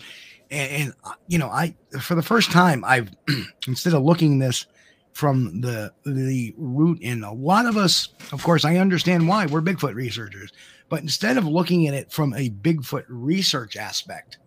and, 0.52 0.72
and 0.72 0.94
uh, 1.04 1.14
you 1.28 1.38
know, 1.38 1.48
I 1.48 1.76
for 2.00 2.16
the 2.16 2.22
first 2.22 2.52
time 2.52 2.84
I've 2.86 3.10
instead 3.68 3.94
of 3.94 4.04
looking 4.04 4.40
this 4.40 4.66
from 5.14 5.62
the 5.62 5.92
the 6.06 6.54
root 6.58 7.00
in 7.02 7.24
a 7.24 7.34
lot 7.34 7.66
of 7.66 7.78
us, 7.78 8.10
of 8.32 8.44
course, 8.44 8.66
I 8.66 8.78
understand 8.78 9.28
why 9.28 9.46
we're 9.46 9.62
Bigfoot 9.62 9.96
researchers, 9.96 10.52
but 10.90 11.02
instead 11.02 11.38
of 11.38 11.46
looking 11.46 11.88
at 11.88 11.94
it 11.94 12.12
from 12.12 12.34
a 12.34 12.50
Bigfoot 12.50 13.06
research 13.08 13.78
aspect, 13.78 14.38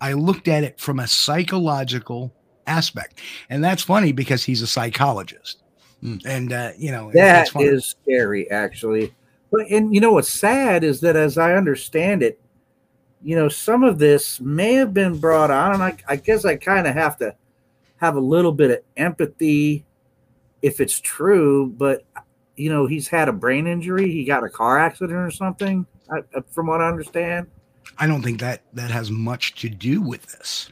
I 0.00 0.12
looked 0.12 0.48
at 0.48 0.64
it 0.64 0.80
from 0.80 1.00
a 1.00 1.08
psychological 1.08 2.32
aspect, 2.66 3.20
and 3.50 3.62
that's 3.62 3.82
funny 3.82 4.12
because 4.12 4.44
he's 4.44 4.62
a 4.62 4.66
psychologist, 4.66 5.62
mm. 6.02 6.20
and 6.24 6.52
uh, 6.52 6.72
you 6.78 6.92
know 6.92 7.10
that 7.12 7.50
is 7.56 7.96
scary 8.02 8.50
actually. 8.50 9.14
But 9.50 9.66
and 9.70 9.94
you 9.94 10.00
know 10.00 10.12
what's 10.12 10.32
sad 10.32 10.84
is 10.84 11.00
that 11.00 11.16
as 11.16 11.38
I 11.38 11.54
understand 11.54 12.22
it, 12.22 12.40
you 13.22 13.36
know, 13.36 13.48
some 13.48 13.82
of 13.82 13.98
this 13.98 14.40
may 14.40 14.74
have 14.74 14.94
been 14.94 15.18
brought 15.18 15.50
on, 15.50 15.74
and 15.74 15.82
I, 15.82 15.96
I 16.08 16.16
guess 16.16 16.44
I 16.44 16.56
kind 16.56 16.86
of 16.86 16.94
have 16.94 17.16
to 17.18 17.34
have 17.96 18.16
a 18.16 18.20
little 18.20 18.52
bit 18.52 18.70
of 18.70 18.78
empathy 18.96 19.84
if 20.62 20.80
it's 20.80 21.00
true. 21.00 21.72
But 21.76 22.04
you 22.56 22.70
know, 22.70 22.86
he's 22.86 23.08
had 23.08 23.28
a 23.28 23.32
brain 23.32 23.66
injury. 23.66 24.10
He 24.10 24.24
got 24.24 24.44
a 24.44 24.48
car 24.48 24.78
accident 24.78 25.18
or 25.18 25.30
something, 25.30 25.86
from 26.50 26.66
what 26.66 26.80
I 26.80 26.88
understand. 26.88 27.48
I 27.98 28.06
don't 28.06 28.22
think 28.22 28.40
that 28.40 28.62
that 28.74 28.90
has 28.90 29.10
much 29.10 29.54
to 29.56 29.68
do 29.68 30.00
with 30.00 30.26
this. 30.26 30.70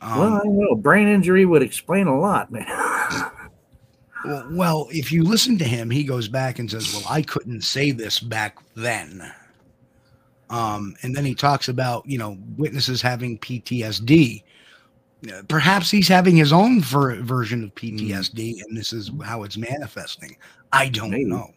Um, 0.00 0.18
well, 0.18 0.34
I 0.34 0.48
know 0.48 0.74
brain 0.74 1.06
injury 1.06 1.44
would 1.44 1.62
explain 1.62 2.08
a 2.08 2.18
lot, 2.18 2.50
man. 2.50 2.66
well, 4.24 4.48
well, 4.50 4.88
if 4.90 5.12
you 5.12 5.22
listen 5.22 5.58
to 5.58 5.64
him, 5.64 5.90
he 5.90 6.02
goes 6.02 6.26
back 6.26 6.58
and 6.58 6.68
says, 6.68 6.92
"Well, 6.92 7.04
I 7.08 7.22
couldn't 7.22 7.62
say 7.62 7.92
this 7.92 8.18
back 8.18 8.58
then." 8.74 9.32
Um, 10.52 10.94
and 11.02 11.16
then 11.16 11.24
he 11.24 11.34
talks 11.34 11.68
about, 11.68 12.06
you 12.06 12.18
know, 12.18 12.36
witnesses 12.58 13.00
having 13.00 13.38
PTSD. 13.38 14.44
Perhaps 15.48 15.90
he's 15.90 16.08
having 16.08 16.36
his 16.36 16.52
own 16.52 16.82
ver- 16.82 17.22
version 17.22 17.64
of 17.64 17.74
PTSD, 17.74 18.56
mm. 18.56 18.62
and 18.62 18.76
this 18.76 18.92
is 18.92 19.10
how 19.24 19.44
it's 19.44 19.56
manifesting. 19.56 20.36
I 20.70 20.90
don't 20.90 21.10
Maybe. 21.10 21.24
know. 21.24 21.50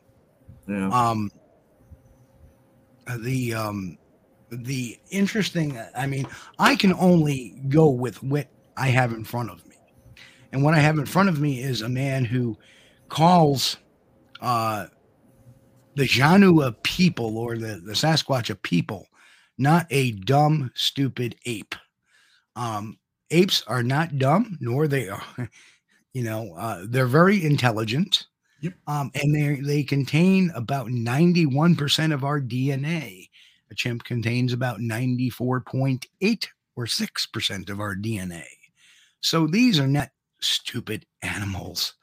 Yeah. 0.68 0.90
Um, 0.90 1.30
the 3.18 3.54
um, 3.54 3.98
the 4.50 4.98
interesting. 5.10 5.78
I 5.98 6.08
mean, 6.08 6.26
I 6.58 6.76
can 6.78 6.94
only 6.94 7.60
go 7.68 7.90
with 7.90 8.24
what 8.24 8.48
I 8.78 8.88
have 8.88 9.12
in 9.12 9.26
front 9.26 9.50
of 9.50 9.68
me, 9.68 9.76
and 10.54 10.64
what 10.64 10.74
I 10.74 10.80
have 10.80 11.00
in 11.00 11.06
front 11.06 11.28
of 11.28 11.42
me 11.42 11.62
is 11.62 11.82
a 11.82 11.90
man 11.90 12.24
who 12.24 12.58
calls 13.10 13.78
uh, 14.42 14.86
the 15.96 16.08
Janu 16.08 16.66
a 16.66 16.72
people 16.72 17.38
or 17.38 17.58
the, 17.58 17.82
the 17.84 17.94
Sasquatch 17.94 18.50
a 18.50 18.56
people, 18.56 19.08
not 19.58 19.88
a 19.90 20.12
dumb, 20.12 20.72
stupid 20.76 21.36
ape. 21.46 21.76
Um, 22.56 22.98
apes 23.32 23.64
are 23.68 23.84
not 23.84 24.18
dumb, 24.18 24.58
nor 24.60 24.88
they 24.88 25.10
are. 25.10 25.22
You 26.14 26.24
know, 26.24 26.56
uh, 26.56 26.86
they're 26.88 27.08
very 27.08 27.44
intelligent. 27.44 28.28
Yep. 28.62 28.74
Um, 28.88 29.12
and 29.16 29.36
they 29.36 29.60
they 29.60 29.84
contain 29.84 30.50
about 30.56 30.88
91% 30.88 32.14
of 32.14 32.24
our 32.24 32.40
DNA. 32.40 33.28
A 33.70 33.76
chimp 33.76 34.06
contains 34.06 34.54
about 34.54 34.80
94.8 34.80 36.48
or 36.78 36.86
6% 36.86 37.70
of 37.70 37.80
our 37.82 37.96
DNA. 37.98 38.46
So 39.20 39.46
these 39.46 39.78
are 39.78 39.88
not 39.88 40.10
stupid 40.40 41.06
animals. 41.22 41.96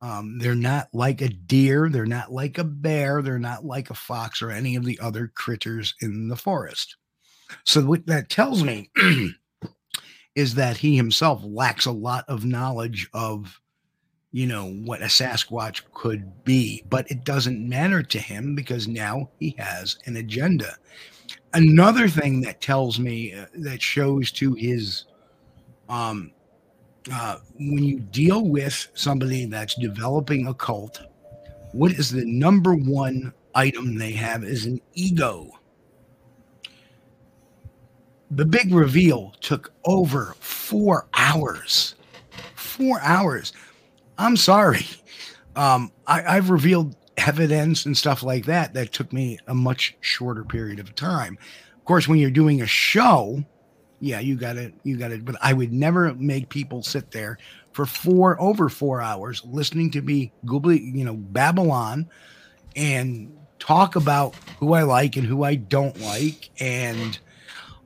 Um, 0.00 0.38
they're 0.38 0.54
not 0.54 0.88
like 0.92 1.20
a 1.20 1.28
deer. 1.28 1.88
They're 1.88 2.06
not 2.06 2.32
like 2.32 2.58
a 2.58 2.64
bear. 2.64 3.20
They're 3.20 3.38
not 3.38 3.64
like 3.64 3.90
a 3.90 3.94
fox 3.94 4.40
or 4.40 4.50
any 4.50 4.76
of 4.76 4.84
the 4.84 4.98
other 5.00 5.32
critters 5.34 5.94
in 6.00 6.28
the 6.28 6.36
forest. 6.36 6.96
So, 7.64 7.84
what 7.84 8.06
that 8.06 8.28
tells 8.28 8.62
me 8.62 8.90
is 10.34 10.54
that 10.54 10.76
he 10.76 10.96
himself 10.96 11.42
lacks 11.44 11.86
a 11.86 11.92
lot 11.92 12.24
of 12.28 12.44
knowledge 12.44 13.08
of, 13.12 13.60
you 14.30 14.46
know, 14.46 14.70
what 14.84 15.02
a 15.02 15.06
Sasquatch 15.06 15.82
could 15.94 16.44
be, 16.44 16.84
but 16.88 17.10
it 17.10 17.24
doesn't 17.24 17.68
matter 17.68 18.02
to 18.02 18.18
him 18.18 18.54
because 18.54 18.86
now 18.86 19.30
he 19.40 19.56
has 19.58 19.98
an 20.04 20.16
agenda. 20.16 20.76
Another 21.54 22.08
thing 22.08 22.40
that 22.42 22.60
tells 22.60 23.00
me 23.00 23.34
uh, 23.34 23.46
that 23.54 23.82
shows 23.82 24.30
to 24.32 24.54
his 24.54 25.06
um, 25.88 26.30
uh, 27.12 27.38
when 27.54 27.84
you 27.84 28.00
deal 28.00 28.44
with 28.44 28.88
somebody 28.94 29.46
that's 29.46 29.74
developing 29.74 30.46
a 30.46 30.54
cult, 30.54 31.00
what 31.72 31.92
is 31.92 32.10
the 32.10 32.24
number 32.24 32.74
one 32.74 33.32
item 33.54 33.98
they 33.98 34.12
have 34.12 34.44
is 34.44 34.66
an 34.66 34.80
ego. 34.94 35.50
The 38.30 38.44
big 38.44 38.72
reveal 38.72 39.34
took 39.40 39.72
over 39.84 40.34
four 40.38 41.08
hours. 41.14 41.94
Four 42.54 43.00
hours. 43.00 43.52
I'm 44.18 44.36
sorry. 44.36 44.86
Um, 45.56 45.90
I, 46.06 46.36
I've 46.36 46.50
revealed 46.50 46.94
evidence 47.16 47.86
and 47.86 47.96
stuff 47.96 48.22
like 48.22 48.44
that 48.46 48.74
that 48.74 48.92
took 48.92 49.12
me 49.12 49.38
a 49.46 49.54
much 49.54 49.96
shorter 50.00 50.44
period 50.44 50.78
of 50.78 50.94
time. 50.94 51.38
Of 51.76 51.84
course, 51.84 52.06
when 52.06 52.18
you're 52.18 52.30
doing 52.30 52.62
a 52.62 52.66
show, 52.66 53.42
yeah, 54.00 54.20
you 54.20 54.36
got 54.36 54.56
it. 54.56 54.74
You 54.84 54.96
got 54.96 55.10
it. 55.10 55.24
But 55.24 55.36
I 55.42 55.52
would 55.52 55.72
never 55.72 56.14
make 56.14 56.48
people 56.48 56.82
sit 56.82 57.10
there 57.10 57.38
for 57.72 57.86
four 57.86 58.40
over 58.40 58.68
four 58.68 59.00
hours 59.00 59.42
listening 59.44 59.90
to 59.92 60.02
me 60.02 60.32
goobly, 60.44 60.94
you 60.94 61.04
know, 61.04 61.14
Babylon 61.14 62.08
and 62.76 63.36
talk 63.58 63.96
about 63.96 64.34
who 64.58 64.72
I 64.72 64.82
like 64.82 65.16
and 65.16 65.26
who 65.26 65.42
I 65.42 65.56
don't 65.56 65.98
like 66.00 66.50
and 66.60 67.18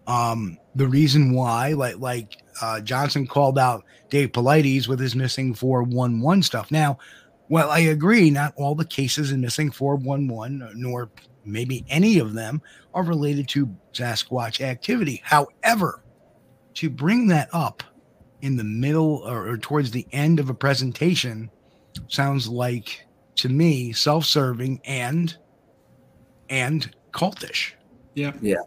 um 0.07 0.59
the 0.75 0.87
reason 0.87 1.33
why 1.33 1.73
like 1.73 1.99
like 1.99 2.39
uh 2.61 2.81
Johnson 2.81 3.27
called 3.27 3.59
out 3.59 3.85
Dave 4.11 4.33
Paulides 4.33 4.89
with 4.89 5.01
his 5.01 5.17
missing 5.17 5.55
411 5.55 6.43
stuff. 6.43 6.71
Now, 6.71 6.99
well, 7.49 7.71
I 7.71 7.81
agree, 7.81 8.31
not 8.31 8.53
all 8.57 8.75
the 8.75 8.85
cases 8.85 9.33
in 9.33 9.41
missing 9.41 9.71
411 9.71 10.73
nor 10.75 11.11
maybe 11.45 11.85
any 11.89 12.19
of 12.19 12.35
them 12.35 12.63
are 12.95 13.03
related 13.03 13.49
to 13.49 13.75
Sasquatch 13.93 14.61
activity. 14.61 15.21
However, 15.25 16.02
to 16.75 16.91
bring 16.91 17.29
that 17.29 17.49
up 17.53 17.83
in 18.41 18.57
the 18.57 18.65
middle 18.65 19.23
or, 19.25 19.49
or 19.49 19.57
towards 19.57 19.91
the 19.91 20.07
end 20.13 20.41
of 20.41 20.51
a 20.51 20.55
presentation 20.55 21.51
sounds 22.09 22.49
like 22.49 23.07
to 23.37 23.49
me 23.49 23.93
self-serving 23.93 24.81
and 24.85 25.37
and 26.49 26.95
cultish. 27.13 27.73
Yeah. 28.15 28.33
Yeah. 28.41 28.63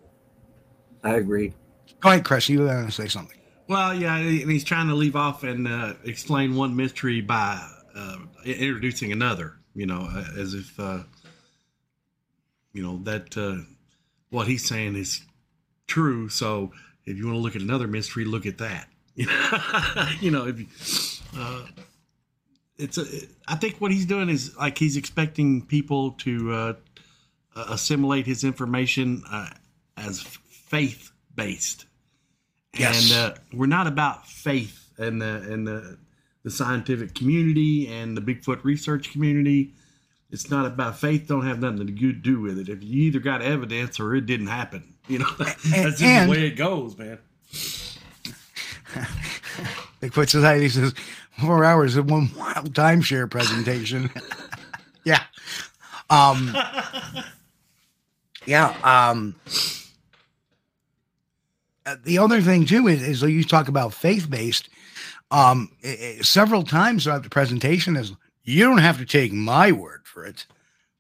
I 1.04 1.16
agree. 1.16 1.54
Go 2.00 2.10
ahead, 2.10 2.26
Chris. 2.26 2.50
You 2.50 2.62
were 2.62 2.68
going 2.68 2.86
to 2.86 2.92
say 2.92 3.08
something. 3.08 3.38
Well, 3.68 3.94
yeah, 3.94 4.18
and 4.18 4.52
he's 4.52 4.64
trying 4.64 4.88
to 4.88 4.96
leave 4.96 5.16
off 5.16 5.44
and 5.44 5.68
uh, 5.68 5.94
explain 6.04 6.56
one 6.56 6.76
mystery 6.76 7.22
by 7.22 7.60
uh, 7.96 8.18
introducing 8.44 9.12
another. 9.12 9.58
You 9.74 9.88
know, 9.88 10.08
uh, 10.12 10.26
as 10.38 10.54
if 10.54 10.80
uh, 10.80 11.00
you 12.74 12.84
know 12.84 13.00
that 13.04 13.36
uh, 13.38 13.64
what 14.30 14.48
he's 14.48 14.68
saying 14.68 14.96
is 14.96 15.22
true. 15.88 16.30
So 16.30 16.72
if 17.06 17.18
you 17.18 17.26
want 17.26 17.38
to 17.38 17.42
look 17.42 17.56
at 17.56 17.62
another 17.62 17.88
mystery, 17.88 18.26
look 18.26 18.46
at 18.46 18.58
that. 18.58 18.88
you 19.16 20.32
know, 20.32 20.48
if 20.48 20.60
you, 20.60 20.68
uh, 21.38 21.66
it's 22.78 22.98
a, 22.98 23.06
I 23.48 23.56
think 23.56 23.80
what 23.80 23.92
he's 23.92 24.06
doing 24.06 24.30
is 24.30 24.56
like 24.58 24.78
he's 24.78 24.98
expecting 24.98 25.66
people 25.66 26.12
to 26.12 26.52
uh, 26.52 26.74
assimilate 27.56 28.26
his 28.26 28.44
information 28.44 29.24
uh, 29.32 29.50
as 29.96 30.22
faith 30.22 31.12
based. 31.34 31.86
Yes. 32.78 33.12
And 33.12 33.20
uh, 33.20 33.36
we're 33.54 33.68
not 33.68 33.88
about 33.88 34.28
faith 34.28 34.90
and 34.98 35.22
the 35.22 35.42
and 35.50 35.66
the 35.66 35.98
the 36.44 36.52
scientific 36.52 37.16
community 37.16 37.88
and 37.88 38.18
the 38.18 38.22
Bigfoot 38.22 38.64
research 38.64 39.12
community. 39.12 39.74
It's 40.30 40.50
not 40.50 40.66
about 40.66 41.00
faith. 41.00 41.28
Don't 41.28 41.46
have 41.46 41.60
nothing 41.60 41.88
to 41.88 42.14
do 42.14 42.42
with 42.42 42.60
it. 42.60 42.68
If 42.68 42.84
you 42.84 43.04
either 43.04 43.20
got 43.20 43.42
evidence 43.42 44.00
or 44.00 44.14
it 44.16 44.26
didn't 44.26 44.48
happen, 44.48 44.95
you 45.08 45.20
know 45.20 45.30
that's 45.38 45.64
just 45.64 46.02
and- 46.04 46.30
the 46.30 46.32
way 46.32 46.48
it 46.48 46.56
goes, 46.56 46.98
man. 46.98 47.20
Bigfoot 50.02 50.30
Society 50.30 50.70
says 50.70 50.94
four 51.40 51.66
hours 51.66 51.96
of 51.96 52.10
one 52.10 52.30
wild 52.38 52.74
timeshare 52.74 53.30
presentation. 53.30 54.10
yeah. 55.06 55.24
Um, 56.10 56.56
yeah. 58.46 58.76
Um, 58.84 59.36
uh, 61.86 61.96
the 62.04 62.18
other 62.18 62.42
thing 62.42 62.66
too 62.66 62.88
is, 62.88 63.02
is 63.02 63.22
you 63.22 63.44
talk 63.44 63.68
about 63.68 63.94
faith 63.94 64.30
based. 64.30 64.70
Um, 65.32 65.72
several 66.22 66.64
times 66.64 67.04
throughout 67.04 67.24
the 67.24 67.30
presentation 67.30 67.96
is 67.96 68.14
you 68.44 68.64
don't 68.64 68.78
have 68.78 69.00
to 69.00 69.06
take 69.06 69.34
my 69.34 69.72
word 69.72 70.02
for 70.06 70.26
it. 70.26 70.46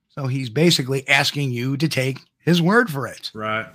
So 0.10 0.28
he's 0.28 0.50
basically 0.50 1.08
asking 1.08 1.52
you 1.52 1.78
to 1.78 1.88
take 1.88 2.20
his 2.40 2.62
word 2.62 2.90
for 2.90 3.08
it. 3.08 3.32
Right. 3.34 3.68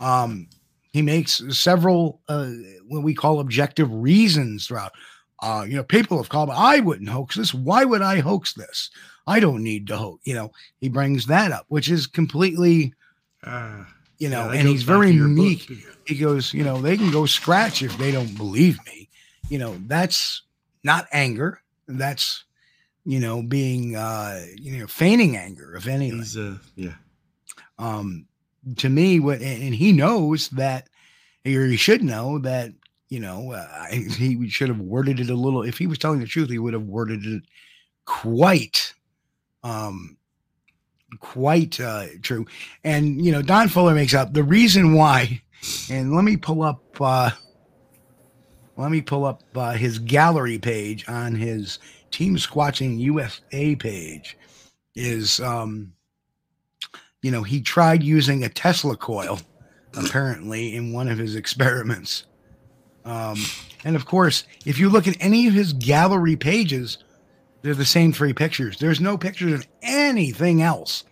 Um, 0.00 0.48
he 0.92 1.02
makes 1.02 1.42
several 1.50 2.20
uh, 2.28 2.50
what 2.86 3.02
we 3.02 3.14
call 3.14 3.40
objective 3.40 3.92
reasons 3.92 4.66
throughout. 4.66 4.92
Uh, 5.40 5.64
you 5.66 5.74
know, 5.74 5.82
people 5.82 6.16
have 6.18 6.28
called, 6.28 6.50
me, 6.50 6.54
I 6.56 6.80
wouldn't 6.80 7.08
hoax 7.08 7.34
this. 7.34 7.52
Why 7.52 7.84
would 7.84 8.02
I 8.02 8.20
hoax 8.20 8.52
this? 8.54 8.90
I 9.26 9.40
don't 9.40 9.62
need 9.62 9.86
to 9.88 9.96
hoax. 9.96 10.20
You 10.24 10.34
know, 10.34 10.52
he 10.80 10.88
brings 10.88 11.26
that 11.26 11.50
up, 11.50 11.66
which 11.68 11.90
is 11.90 12.06
completely, 12.06 12.94
Uh, 13.42 13.84
you 14.18 14.28
know, 14.28 14.52
yeah, 14.52 14.60
and 14.60 14.68
he's 14.68 14.84
very 14.84 15.10
your 15.10 15.28
book, 15.28 15.58
He 16.06 16.16
goes, 16.16 16.54
you 16.54 16.62
know, 16.62 16.80
they 16.80 16.96
can 16.96 17.10
go 17.10 17.26
scratch 17.26 17.82
if 17.82 17.96
they 17.98 18.12
don't 18.12 18.36
believe 18.36 18.78
me. 18.86 19.08
You 19.48 19.58
know, 19.58 19.76
that's 19.86 20.42
not 20.84 21.08
anger. 21.12 21.60
That's, 21.88 22.44
you 23.04 23.18
know, 23.18 23.42
being, 23.42 23.96
uh, 23.96 24.44
you 24.56 24.78
know, 24.78 24.86
feigning 24.86 25.36
anger, 25.36 25.74
if 25.74 25.88
anything 25.88 26.18
He's 26.18 26.36
uh, 26.36 26.58
yeah. 26.76 26.94
um 27.78 28.26
to 28.76 28.88
me 28.88 29.18
what 29.18 29.40
and 29.40 29.74
he 29.74 29.92
knows 29.92 30.48
that 30.50 30.88
or 31.44 31.66
he 31.66 31.76
should 31.76 32.02
know 32.02 32.38
that 32.38 32.72
you 33.08 33.20
know 33.20 33.52
uh, 33.52 33.86
he 33.90 34.48
should 34.48 34.68
have 34.68 34.80
worded 34.80 35.20
it 35.20 35.30
a 35.30 35.34
little 35.34 35.62
if 35.62 35.78
he 35.78 35.86
was 35.86 35.98
telling 35.98 36.20
the 36.20 36.26
truth 36.26 36.48
he 36.48 36.58
would 36.58 36.74
have 36.74 36.84
worded 36.84 37.24
it 37.24 37.42
quite 38.04 38.94
um 39.62 40.16
quite 41.20 41.78
uh 41.80 42.06
true. 42.22 42.46
And 42.84 43.24
you 43.24 43.32
know 43.32 43.42
don 43.42 43.68
fuller 43.68 43.94
makes 43.94 44.14
up 44.14 44.32
the 44.32 44.42
reason 44.42 44.94
why 44.94 45.42
and 45.90 46.14
let 46.14 46.24
me 46.24 46.36
pull 46.36 46.62
up 46.62 46.82
uh 47.00 47.30
let 48.76 48.90
me 48.90 49.02
pull 49.02 49.26
up 49.26 49.42
uh, 49.54 49.72
his 49.72 49.98
gallery 49.98 50.58
page 50.58 51.06
on 51.08 51.34
his 51.34 51.78
team 52.10 52.36
squatching 52.36 52.98
usa 52.98 53.76
page 53.76 54.36
is 54.94 55.40
um 55.40 55.92
you 57.22 57.30
know, 57.30 57.42
he 57.42 57.60
tried 57.60 58.02
using 58.02 58.44
a 58.44 58.48
Tesla 58.48 58.96
coil 58.96 59.38
apparently 59.94 60.74
in 60.74 60.92
one 60.92 61.08
of 61.08 61.18
his 61.18 61.36
experiments. 61.36 62.24
Um, 63.04 63.36
and 63.84 63.96
of 63.96 64.06
course, 64.06 64.44
if 64.64 64.78
you 64.78 64.88
look 64.88 65.06
at 65.06 65.16
any 65.20 65.46
of 65.46 65.54
his 65.54 65.72
gallery 65.72 66.36
pages, 66.36 66.98
they're 67.62 67.74
the 67.74 67.84
same 67.84 68.12
three 68.12 68.32
pictures. 68.32 68.78
There's 68.78 69.00
no 69.00 69.16
pictures 69.16 69.52
of 69.52 69.66
anything 69.82 70.62
else. 70.62 71.04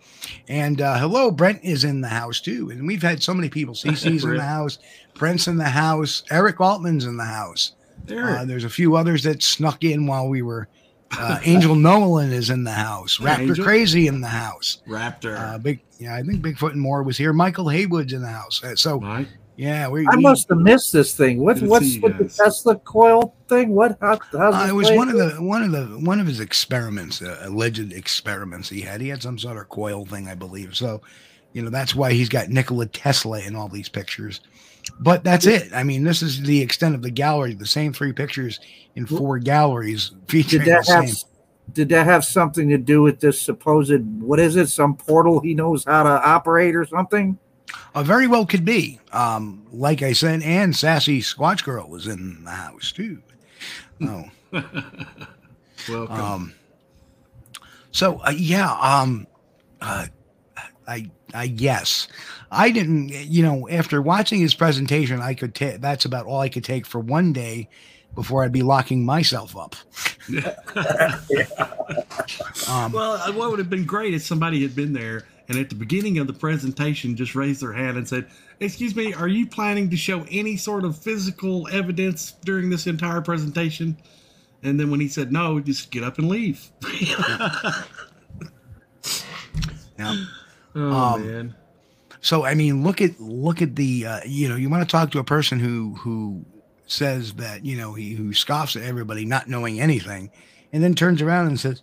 And 0.47 0.81
uh, 0.81 0.99
hello, 0.99 1.31
Brent 1.31 1.63
is 1.63 1.83
in 1.83 2.01
the 2.01 2.09
house 2.09 2.39
too. 2.39 2.69
And 2.69 2.85
we've 2.85 3.01
had 3.01 3.23
so 3.23 3.33
many 3.33 3.49
people. 3.49 3.73
CC's 3.75 4.23
in 4.23 4.37
the 4.37 4.43
house, 4.43 4.79
Brent's 5.15 5.47
in 5.47 5.57
the 5.57 5.65
house, 5.65 6.23
Eric 6.31 6.59
Altman's 6.59 7.05
in 7.05 7.17
the 7.17 7.25
house. 7.25 7.73
Eric. 8.09 8.39
Uh, 8.39 8.45
there's 8.45 8.63
a 8.63 8.69
few 8.69 8.95
others 8.95 9.23
that 9.23 9.43
snuck 9.43 9.83
in 9.83 10.07
while 10.07 10.27
we 10.27 10.41
were. 10.41 10.67
Uh, 11.17 11.39
Angel 11.43 11.75
Nolan 11.75 12.31
is 12.31 12.49
in 12.49 12.63
the 12.63 12.71
house. 12.71 13.17
Raptor 13.17 13.39
Angel. 13.39 13.65
Crazy 13.65 14.07
in 14.07 14.21
the 14.21 14.27
house. 14.27 14.81
Raptor. 14.87 15.37
Uh, 15.37 15.57
big, 15.57 15.81
yeah, 15.99 16.15
I 16.15 16.21
think 16.23 16.41
Bigfoot 16.41 16.71
and 16.71 16.81
more 16.81 17.03
was 17.03 17.17
here. 17.17 17.33
Michael 17.33 17.67
Haywood's 17.69 18.13
in 18.13 18.21
the 18.21 18.27
house. 18.29 18.63
Uh, 18.63 18.75
So, 18.75 18.99
Mike. 18.99 19.27
yeah, 19.57 19.87
we. 19.89 20.07
I 20.11 20.15
we- 20.15 20.23
must 20.23 20.47
have 20.49 20.59
missed 20.59 20.93
this 20.93 21.15
thing. 21.15 21.39
What, 21.39 21.59
what's 21.61 21.85
see 21.85 21.95
you 21.95 22.01
with 22.01 22.17
the. 22.17 22.29
Tesla 22.29 22.77
coil 22.79 23.35
thing? 23.49 23.69
What? 23.69 23.97
How, 24.01 24.19
how's 24.31 24.55
uh, 24.55 24.67
it 24.69 24.73
was 24.73 24.89
one 24.91 25.09
of 25.09 25.17
the 25.17 25.31
one 25.41 25.63
of 25.63 25.71
the 25.71 25.85
one 25.99 26.19
of 26.19 26.27
his 26.27 26.39
experiments, 26.39 27.21
uh, 27.21 27.39
alleged 27.41 27.91
experiments 27.91 28.69
he 28.69 28.81
had. 28.81 29.01
He 29.01 29.09
had 29.09 29.21
some 29.21 29.37
sort 29.37 29.57
of 29.57 29.67
coil 29.69 30.05
thing, 30.05 30.27
I 30.27 30.35
believe. 30.35 30.75
So, 30.77 31.01
you 31.53 31.61
know, 31.61 31.69
that's 31.69 31.93
why 31.93 32.13
he's 32.13 32.29
got 32.29 32.49
Nikola 32.49 32.85
Tesla 32.85 33.41
in 33.41 33.55
all 33.55 33.67
these 33.67 33.89
pictures. 33.89 34.39
But 34.99 35.23
that's 35.23 35.45
it. 35.45 35.69
I 35.73 35.83
mean, 35.83 36.03
this 36.03 36.21
is 36.21 36.41
the 36.41 36.61
extent 36.61 36.95
of 36.95 37.01
the 37.01 37.09
gallery. 37.11 37.53
The 37.53 37.65
same 37.65 37.93
three 37.93 38.13
pictures 38.13 38.59
in 38.95 39.05
four 39.05 39.39
galleries 39.39 40.11
featuring 40.27 40.65
Did 40.65 40.73
that 40.73 40.85
the 40.85 40.93
have 40.93 41.09
same. 41.09 41.29
did 41.73 41.89
that 41.89 42.05
have 42.05 42.25
something 42.25 42.69
to 42.69 42.77
do 42.77 43.01
with 43.01 43.19
this 43.19 43.41
supposed 43.41 43.93
what 44.21 44.39
is 44.39 44.55
it? 44.55 44.67
Some 44.67 44.95
portal 44.95 45.39
he 45.39 45.53
knows 45.53 45.85
how 45.85 46.03
to 46.03 46.09
operate 46.27 46.75
or 46.75 46.85
something? 46.85 47.37
Uh, 47.95 48.03
very 48.03 48.27
well 48.27 48.45
could 48.45 48.65
be. 48.65 48.99
Um, 49.11 49.65
like 49.71 50.01
I 50.01 50.13
said, 50.13 50.41
and 50.43 50.75
Sassy 50.75 51.21
Squatch 51.21 51.63
Girl 51.63 51.87
was 51.87 52.07
in 52.07 52.43
the 52.43 52.51
house 52.51 52.91
too. 52.91 53.21
Oh. 54.01 54.25
Welcome. 55.89 56.15
Um, 56.15 56.53
so 57.91 58.19
uh, 58.19 58.33
yeah, 58.35 58.71
um, 58.73 59.27
uh, 59.81 60.07
I 60.87 61.09
I 61.33 61.47
guess 61.47 62.07
I 62.51 62.69
didn't. 62.71 63.09
You 63.09 63.43
know, 63.43 63.69
after 63.69 64.01
watching 64.01 64.39
his 64.41 64.53
presentation, 64.53 65.21
I 65.21 65.33
could 65.33 65.55
take. 65.55 65.79
That's 65.81 66.05
about 66.05 66.25
all 66.25 66.39
I 66.41 66.49
could 66.49 66.63
take 66.65 66.85
for 66.85 66.99
one 66.99 67.31
day 67.33 67.69
before 68.13 68.43
I'd 68.43 68.51
be 68.51 68.61
locking 68.61 69.05
myself 69.05 69.55
up. 69.57 69.75
Um, 72.69 72.91
well, 72.91 73.13
uh, 73.13 73.31
what 73.33 73.49
would 73.49 73.59
have 73.59 73.69
been 73.69 73.85
great 73.85 74.13
if 74.13 74.21
somebody 74.21 74.61
had 74.61 74.75
been 74.75 74.93
there 74.93 75.25
and 75.49 75.57
at 75.57 75.69
the 75.69 75.75
beginning 75.75 76.19
of 76.19 76.27
the 76.27 76.33
presentation 76.33 77.15
just 77.15 77.35
raised 77.35 77.61
their 77.61 77.73
hand 77.73 77.97
and 77.97 78.07
said, 78.07 78.27
Excuse 78.59 78.95
me, 78.95 79.13
are 79.13 79.27
you 79.27 79.47
planning 79.47 79.89
to 79.89 79.97
show 79.97 80.25
any 80.29 80.55
sort 80.55 80.85
of 80.85 80.97
physical 80.97 81.67
evidence 81.71 82.33
during 82.45 82.69
this 82.69 82.87
entire 82.87 83.19
presentation? 83.21 83.97
And 84.63 84.79
then 84.79 84.91
when 84.91 84.99
he 84.99 85.07
said 85.07 85.31
no, 85.31 85.59
just 85.59 85.91
get 85.91 86.03
up 86.03 86.19
and 86.19 86.29
leave. 86.29 86.69
yeah. 89.99 90.15
Oh, 90.75 91.15
Um, 91.15 91.27
man. 91.27 91.55
So 92.21 92.45
I 92.45 92.53
mean, 92.53 92.83
look 92.83 93.01
at 93.01 93.19
look 93.19 93.61
at 93.61 93.75
the 93.75 94.05
uh, 94.05 94.19
you 94.25 94.47
know 94.47 94.55
you 94.55 94.69
want 94.69 94.87
to 94.87 94.91
talk 94.91 95.11
to 95.11 95.19
a 95.19 95.23
person 95.23 95.59
who 95.59 95.95
who 95.95 96.45
says 96.85 97.33
that 97.33 97.65
you 97.65 97.75
know 97.75 97.93
he 97.93 98.13
who 98.13 98.33
scoffs 98.33 98.75
at 98.75 98.83
everybody 98.83 99.25
not 99.25 99.47
knowing 99.49 99.79
anything, 99.81 100.31
and 100.71 100.83
then 100.83 100.93
turns 100.93 101.21
around 101.21 101.47
and 101.47 101.59
says, 101.59 101.81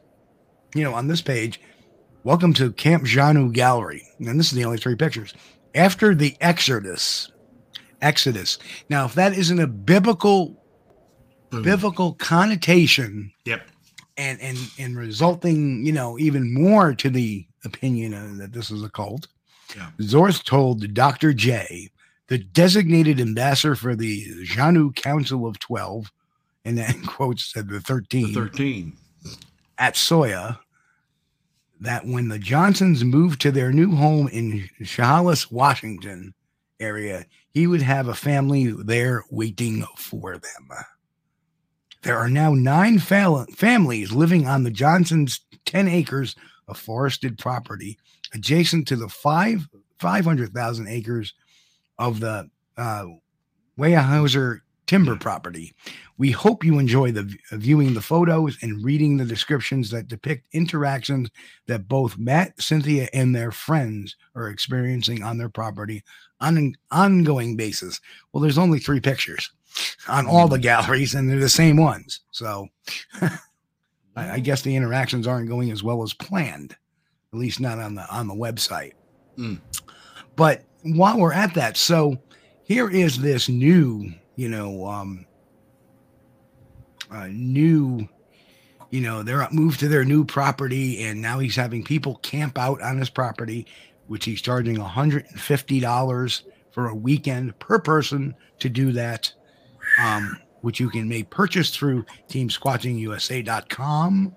you 0.74 0.84
know, 0.84 0.94
on 0.94 1.08
this 1.08 1.22
page, 1.22 1.60
welcome 2.22 2.52
to 2.54 2.72
Camp 2.72 3.02
Janu 3.04 3.52
Gallery, 3.52 4.02
and 4.20 4.38
this 4.38 4.52
is 4.52 4.56
the 4.56 4.64
only 4.64 4.78
three 4.78 4.94
pictures 4.96 5.34
after 5.74 6.14
the 6.14 6.36
Exodus. 6.40 7.32
Exodus. 8.00 8.58
Now, 8.88 9.06
if 9.06 9.14
that 9.14 9.32
isn't 9.36 9.58
a 9.58 9.66
biblical 9.66 10.56
biblical 11.50 12.12
connotation, 12.12 13.32
Yep. 13.44 13.66
and 14.16 14.40
and 14.40 14.56
and 14.78 14.96
resulting, 14.96 15.84
you 15.84 15.92
know, 15.92 16.16
even 16.16 16.54
more 16.54 16.94
to 16.94 17.10
the 17.10 17.44
opinion 17.64 18.14
uh, 18.14 18.34
that 18.38 18.52
this 18.52 18.70
is 18.70 18.84
a 18.84 18.88
cult. 18.88 19.26
Yeah. 19.76 19.90
Zorth 20.00 20.44
told 20.44 20.94
Dr. 20.94 21.32
J, 21.32 21.90
the 22.28 22.38
designated 22.38 23.20
ambassador 23.20 23.74
for 23.74 23.94
the 23.96 24.24
Janu 24.44 24.94
Council 24.94 25.46
of 25.46 25.58
12, 25.58 26.10
and 26.64 26.78
then 26.78 27.02
quotes 27.04 27.52
said 27.52 27.68
the 27.68 27.80
13, 27.80 28.32
The 28.32 28.40
13. 28.40 28.92
at 29.78 29.94
Soya, 29.94 30.58
that 31.80 32.06
when 32.06 32.28
the 32.28 32.38
Johnsons 32.38 33.04
moved 33.04 33.40
to 33.42 33.52
their 33.52 33.72
new 33.72 33.94
home 33.94 34.28
in 34.28 34.68
Chehalis, 34.84 35.50
Washington 35.50 36.34
area, 36.80 37.24
he 37.50 37.66
would 37.66 37.82
have 37.82 38.08
a 38.08 38.14
family 38.14 38.66
there 38.72 39.24
waiting 39.30 39.84
for 39.96 40.34
them. 40.38 40.68
There 42.02 42.18
are 42.18 42.28
now 42.28 42.54
nine 42.54 42.98
fal- 42.98 43.46
families 43.54 44.12
living 44.12 44.46
on 44.46 44.62
the 44.64 44.70
Johnsons' 44.70 45.40
10 45.66 45.88
acres 45.88 46.36
of 46.68 46.78
forested 46.78 47.38
property 47.38 47.98
adjacent 48.34 48.88
to 48.88 48.96
the 48.96 49.08
five 49.08 49.68
500,000 49.98 50.86
acres 50.88 51.34
of 51.98 52.20
the 52.20 52.48
uh, 52.76 53.04
Weyerhaeuser 53.78 54.60
timber 54.86 55.16
property. 55.16 55.74
We 56.16 56.30
hope 56.30 56.64
you 56.64 56.78
enjoy 56.78 57.12
the 57.12 57.32
viewing 57.52 57.94
the 57.94 58.00
photos 58.00 58.56
and 58.62 58.84
reading 58.84 59.16
the 59.16 59.24
descriptions 59.24 59.90
that 59.90 60.08
depict 60.08 60.46
interactions 60.52 61.28
that 61.66 61.88
both 61.88 62.18
Matt, 62.18 62.60
Cynthia, 62.60 63.08
and 63.12 63.36
their 63.36 63.52
friends 63.52 64.16
are 64.34 64.48
experiencing 64.48 65.22
on 65.22 65.36
their 65.36 65.50
property 65.50 66.02
on 66.40 66.56
an 66.56 66.74
ongoing 66.90 67.56
basis. 67.56 68.00
Well, 68.32 68.40
there's 68.40 68.58
only 68.58 68.78
three 68.78 69.00
pictures 69.00 69.50
on 70.08 70.26
all 70.26 70.48
the 70.48 70.58
galleries, 70.58 71.14
and 71.14 71.28
they're 71.28 71.38
the 71.38 71.48
same 71.48 71.76
ones. 71.76 72.20
So 72.30 72.68
I, 73.20 73.38
I 74.16 74.38
guess 74.40 74.62
the 74.62 74.74
interactions 74.74 75.26
aren't 75.26 75.48
going 75.48 75.70
as 75.70 75.82
well 75.82 76.02
as 76.02 76.14
planned, 76.14 76.76
at 77.32 77.38
least 77.38 77.60
not 77.60 77.78
on 77.78 77.94
the 77.94 78.08
on 78.10 78.26
the 78.26 78.34
website. 78.34 78.92
Mm. 79.36 79.60
But 80.36 80.64
while 80.82 81.18
we're 81.18 81.32
at 81.32 81.54
that, 81.54 81.76
so 81.76 82.18
here 82.62 82.90
is 82.90 83.20
this 83.20 83.48
new, 83.48 84.12
you 84.36 84.48
know, 84.48 84.86
um, 84.86 85.26
uh, 87.10 87.28
new, 87.30 88.08
you 88.90 89.00
know, 89.00 89.22
they're 89.22 89.46
moved 89.50 89.80
to 89.80 89.88
their 89.88 90.04
new 90.04 90.24
property, 90.24 91.04
and 91.04 91.20
now 91.20 91.38
he's 91.38 91.56
having 91.56 91.84
people 91.84 92.16
camp 92.16 92.58
out 92.58 92.80
on 92.80 92.98
his 92.98 93.10
property, 93.10 93.66
which 94.06 94.24
he's 94.24 94.40
charging 94.40 94.76
$150 94.76 96.42
for 96.70 96.88
a 96.88 96.94
weekend 96.94 97.58
per 97.58 97.78
person 97.78 98.34
to 98.60 98.68
do 98.68 98.92
that, 98.92 99.32
um, 100.00 100.38
which 100.62 100.80
you 100.80 100.88
can 100.88 101.08
make 101.08 101.28
purchase 101.30 101.70
through 101.70 102.04
teamsquatchingusa.com. 102.28 104.36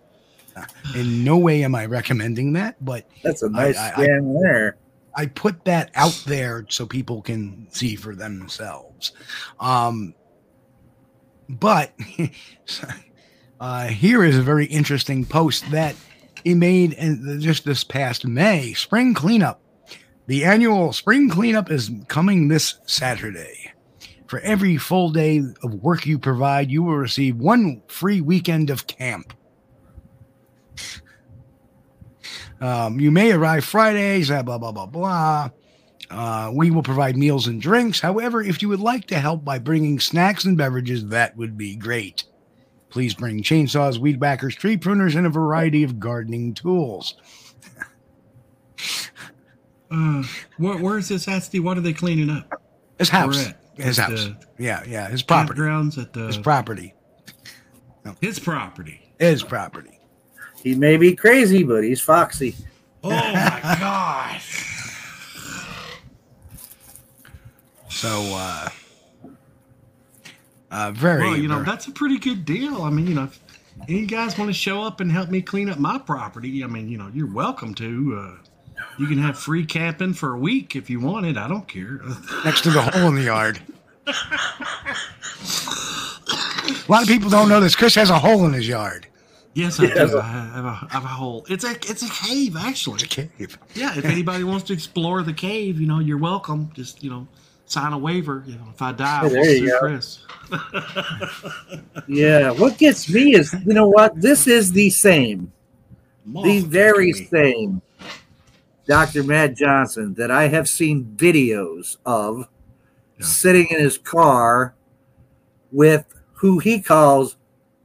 In 0.95 1.23
no 1.23 1.37
way 1.37 1.63
am 1.63 1.75
I 1.75 1.85
recommending 1.85 2.53
that, 2.53 2.83
but 2.83 3.07
That's 3.23 3.41
a 3.41 3.49
nice 3.49 3.77
I- 3.77 3.89
I- 3.89 4.03
scan 4.03 4.33
there. 4.41 4.77
I 5.13 5.25
put 5.25 5.65
that 5.65 5.91
out 5.93 6.23
there 6.25 6.65
so 6.69 6.85
people 6.85 7.21
can 7.21 7.67
see 7.69 7.95
for 7.97 8.15
themselves. 8.15 9.11
Um, 9.59 10.15
but 11.49 11.91
uh, 13.59 13.87
here 13.87 14.23
is 14.23 14.37
a 14.37 14.41
very 14.41 14.65
interesting 14.67 15.25
post 15.25 15.69
that 15.71 15.95
he 16.45 16.53
made 16.53 16.93
in 16.93 17.41
just 17.41 17.65
this 17.65 17.83
past 17.83 18.25
May. 18.25 18.71
Spring 18.73 19.13
cleanup. 19.13 19.61
The 20.27 20.45
annual 20.45 20.93
spring 20.93 21.29
cleanup 21.29 21.69
is 21.69 21.91
coming 22.07 22.47
this 22.47 22.75
Saturday. 22.85 23.73
For 24.27 24.39
every 24.39 24.77
full 24.77 25.09
day 25.09 25.41
of 25.61 25.73
work 25.73 26.05
you 26.05 26.17
provide, 26.17 26.71
you 26.71 26.83
will 26.83 26.95
receive 26.95 27.35
one 27.35 27.81
free 27.87 28.21
weekend 28.21 28.69
of 28.69 28.87
camp. 28.87 29.33
Um, 32.61 32.99
you 32.99 33.11
may 33.11 33.31
arrive 33.31 33.65
Fridays, 33.65 34.29
blah, 34.29 34.43
blah, 34.43 34.71
blah, 34.71 34.85
blah. 34.85 35.49
Uh, 36.09 36.51
we 36.53 36.69
will 36.71 36.83
provide 36.83 37.17
meals 37.17 37.47
and 37.47 37.61
drinks. 37.61 37.99
However, 37.99 38.41
if 38.41 38.61
you 38.61 38.69
would 38.69 38.79
like 38.79 39.07
to 39.07 39.19
help 39.19 39.43
by 39.43 39.59
bringing 39.59 39.99
snacks 39.99 40.45
and 40.45 40.57
beverages, 40.57 41.07
that 41.07 41.35
would 41.37 41.57
be 41.57 41.75
great. 41.75 42.25
Please 42.89 43.13
bring 43.13 43.41
chainsaws, 43.41 43.97
weed 43.97 44.19
whackers, 44.19 44.55
tree 44.55 44.77
pruners, 44.77 45.15
and 45.15 45.25
a 45.25 45.29
variety 45.29 45.83
of 45.83 45.99
gardening 45.99 46.53
tools. 46.53 47.15
Uh, 49.93 50.23
where, 50.57 50.77
where's 50.77 51.09
this 51.09 51.27
at, 51.27 51.43
Steve? 51.43 51.65
What 51.65 51.77
are 51.77 51.81
they 51.81 51.91
cleaning 51.91 52.29
up? 52.29 52.61
His 52.97 53.09
house. 53.09 53.45
At? 53.49 53.61
His 53.75 53.97
house. 53.97 54.29
Yeah, 54.57 54.83
yeah. 54.87 55.09
His 55.09 55.21
property. 55.21 55.59
Campgrounds 55.59 55.97
at 55.97 56.13
the 56.13 56.27
His 56.27 56.37
property. 56.37 56.93
his 58.21 58.39
property. 58.39 59.13
His 59.19 59.43
property. 59.43 59.99
He 60.63 60.75
may 60.75 60.97
be 60.97 61.15
crazy, 61.15 61.63
but 61.63 61.83
he's 61.83 62.01
foxy. 62.01 62.55
Oh 63.03 63.09
my 63.09 63.59
god! 63.79 64.41
So, 67.89 68.09
uh, 68.09 68.69
uh, 70.71 70.91
very. 70.91 71.21
Well, 71.21 71.37
you 71.37 71.47
know 71.47 71.63
that's 71.63 71.87
a 71.87 71.91
pretty 71.91 72.17
good 72.17 72.45
deal. 72.45 72.83
I 72.83 72.89
mean, 72.89 73.07
you 73.07 73.15
know, 73.15 73.23
if 73.25 73.39
any 73.87 74.05
guys 74.05 74.37
want 74.37 74.49
to 74.49 74.53
show 74.53 74.81
up 74.81 75.01
and 75.01 75.11
help 75.11 75.29
me 75.29 75.41
clean 75.41 75.69
up 75.69 75.79
my 75.79 75.97
property, 75.97 76.63
I 76.63 76.67
mean, 76.67 76.87
you 76.87 76.97
know, 76.97 77.09
you're 77.13 77.31
welcome 77.31 77.73
to. 77.75 78.17
Uh, 78.17 78.47
you 78.97 79.07
can 79.07 79.17
have 79.17 79.37
free 79.37 79.65
camping 79.65 80.13
for 80.13 80.33
a 80.33 80.37
week 80.37 80.75
if 80.75 80.89
you 80.89 80.99
want 80.99 81.25
it. 81.25 81.37
I 81.37 81.47
don't 81.47 81.67
care. 81.67 82.01
next 82.45 82.61
to 82.61 82.71
the 82.71 82.81
hole 82.81 83.07
in 83.07 83.15
the 83.15 83.23
yard. 83.23 83.61
A 86.87 86.91
lot 86.91 87.01
of 87.03 87.07
people 87.07 87.29
don't 87.29 87.49
know 87.49 87.59
this. 87.59 87.75
Chris 87.75 87.95
has 87.95 88.09
a 88.09 88.19
hole 88.19 88.45
in 88.45 88.53
his 88.53 88.67
yard. 88.67 89.07
Yes, 89.53 89.79
I 89.79 89.87
do. 89.87 90.19
I 90.19 90.23
have, 90.25 90.65
a, 90.65 90.67
I 90.67 90.87
have 90.91 91.03
a 91.03 91.07
hole. 91.07 91.45
It's 91.49 91.65
a 91.65 91.71
it's 91.71 92.03
a 92.03 92.09
cave 92.09 92.55
actually. 92.55 92.95
It's 92.95 93.03
a 93.03 93.07
cave. 93.07 93.57
Yeah, 93.75 93.97
if 93.97 94.05
anybody 94.05 94.43
wants 94.45 94.63
to 94.67 94.73
explore 94.73 95.23
the 95.23 95.33
cave, 95.33 95.79
you 95.81 95.87
know, 95.87 95.99
you're 95.99 96.17
welcome. 96.17 96.71
Just 96.73 97.03
you 97.03 97.09
know, 97.09 97.27
sign 97.65 97.91
a 97.91 97.97
waiver. 97.97 98.43
You 98.47 98.55
know, 98.55 98.67
if 98.73 98.81
I 98.81 98.93
die, 98.93 99.23
we'll 99.23 99.43
sue. 99.43 99.77
Chris. 99.79 100.19
Yeah. 102.07 102.51
What 102.51 102.77
gets 102.77 103.09
me 103.09 103.35
is, 103.35 103.53
you 103.65 103.73
know 103.73 103.87
what? 103.89 104.19
This 104.19 104.47
is 104.47 104.71
the 104.71 104.89
same, 104.89 105.51
the 106.25 106.59
very 106.61 107.11
same 107.13 107.81
Dr. 108.85 109.23
Matt 109.23 109.55
Johnson 109.55 110.13
that 110.15 110.31
I 110.31 110.47
have 110.47 110.67
seen 110.67 111.05
videos 111.15 111.97
of 112.05 112.47
Yeah. 113.19 113.25
sitting 113.25 113.67
in 113.69 113.79
his 113.79 113.97
car 113.97 114.73
with 115.71 116.05
who 116.33 116.59
he 116.59 116.81
calls 116.81 117.35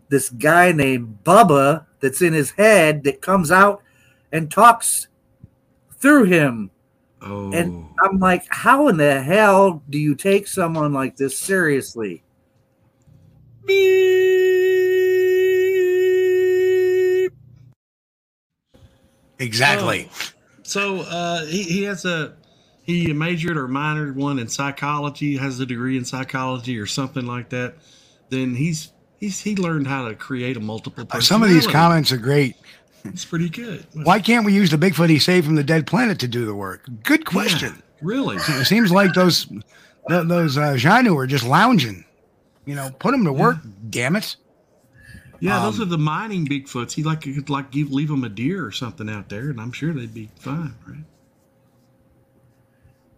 this 0.08 0.30
guy 0.30 0.72
named 0.72 1.18
Bubba 1.24 1.86
that's 2.00 2.22
in 2.22 2.32
his 2.32 2.52
head 2.52 3.04
that 3.04 3.20
comes 3.20 3.50
out 3.50 3.82
and 4.32 4.50
talks 4.50 5.08
through 5.98 6.24
him 6.24 6.70
Oh. 7.22 7.52
And 7.52 7.88
I'm 8.00 8.18
like, 8.18 8.44
how 8.48 8.88
in 8.88 8.96
the 8.98 9.20
hell 9.22 9.82
do 9.90 9.98
you 9.98 10.14
take 10.14 10.46
someone 10.46 10.92
like 10.92 11.16
this 11.16 11.38
seriously? 11.38 12.22
Exactly. 19.38 20.08
Oh. 20.10 20.28
So 20.62 21.00
uh, 21.00 21.46
he, 21.46 21.62
he 21.62 21.82
has 21.84 22.04
a 22.04 22.36
he 22.82 23.12
majored 23.12 23.56
or 23.56 23.66
minored 23.66 24.14
one 24.14 24.38
in 24.38 24.46
psychology, 24.46 25.36
has 25.36 25.58
a 25.58 25.66
degree 25.66 25.96
in 25.96 26.04
psychology 26.04 26.78
or 26.78 26.86
something 26.86 27.26
like 27.26 27.48
that. 27.48 27.74
Then 28.28 28.54
he's 28.54 28.92
he's 29.18 29.40
he 29.40 29.56
learned 29.56 29.86
how 29.86 30.08
to 30.08 30.14
create 30.14 30.56
a 30.56 30.60
multiple. 30.60 31.06
Uh, 31.10 31.20
some 31.20 31.42
of 31.42 31.48
these 31.48 31.66
comments 31.66 32.12
are 32.12 32.18
great. 32.18 32.56
It's 33.04 33.24
pretty 33.24 33.48
good. 33.48 33.86
Why 33.92 34.20
can't 34.20 34.44
we 34.44 34.52
use 34.52 34.70
the 34.70 34.76
Bigfoot 34.76 35.08
he 35.08 35.18
saved 35.18 35.46
from 35.46 35.54
the 35.54 35.62
dead 35.62 35.86
planet 35.86 36.18
to 36.20 36.28
do 36.28 36.44
the 36.44 36.54
work? 36.54 36.88
Good 37.04 37.24
question. 37.24 37.74
Yeah, 37.76 37.82
really? 38.02 38.36
It 38.36 38.66
seems 38.66 38.90
like 38.90 39.14
those 39.14 39.46
th- 39.46 40.26
those 40.26 40.56
uh, 40.56 40.74
Janu 40.74 41.16
are 41.16 41.26
just 41.26 41.44
lounging. 41.44 42.04
You 42.64 42.74
know, 42.74 42.90
put 42.98 43.12
them 43.12 43.24
to 43.24 43.32
work. 43.32 43.58
Yeah. 43.62 43.70
Damn 43.90 44.16
it. 44.16 44.36
Yeah, 45.38 45.58
um, 45.58 45.64
those 45.64 45.80
are 45.80 45.84
the 45.84 45.98
mining 45.98 46.46
Bigfoots. 46.46 46.92
He 46.92 47.02
like 47.02 47.22
could 47.22 47.50
like 47.50 47.70
give 47.70 47.92
leave 47.92 48.08
them 48.08 48.24
a 48.24 48.28
deer 48.28 48.64
or 48.64 48.72
something 48.72 49.08
out 49.08 49.28
there, 49.28 49.50
and 49.50 49.60
I'm 49.60 49.72
sure 49.72 49.92
they'd 49.92 50.12
be 50.12 50.30
fine, 50.40 50.74
right? 50.86 51.04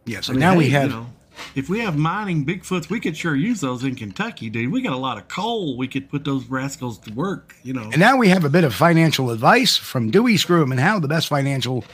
Yeah. 0.04 0.20
So 0.20 0.32
I 0.32 0.34
mean, 0.34 0.40
now 0.40 0.52
hey, 0.52 0.58
we 0.58 0.70
have. 0.70 0.90
You 0.90 0.96
know, 0.96 1.06
if 1.54 1.68
we 1.68 1.80
have 1.80 1.96
mining 1.96 2.44
Bigfoots, 2.44 2.90
we 2.90 3.00
could 3.00 3.16
sure 3.16 3.34
use 3.34 3.60
those 3.60 3.84
in 3.84 3.94
Kentucky, 3.94 4.50
dude. 4.50 4.72
We 4.72 4.82
got 4.82 4.92
a 4.92 4.96
lot 4.96 5.18
of 5.18 5.28
coal. 5.28 5.76
We 5.76 5.88
could 5.88 6.08
put 6.10 6.24
those 6.24 6.44
rascals 6.46 6.98
to 7.00 7.12
work, 7.12 7.54
you 7.62 7.72
know. 7.72 7.82
And 7.82 7.98
now 7.98 8.16
we 8.16 8.28
have 8.28 8.44
a 8.44 8.50
bit 8.50 8.64
of 8.64 8.74
financial 8.74 9.30
advice 9.30 9.76
from 9.76 10.10
Dewey 10.10 10.36
Scrum 10.36 10.70
and 10.72 10.80
How, 10.80 10.98
the 10.98 11.08
best 11.08 11.28
financial 11.28 11.84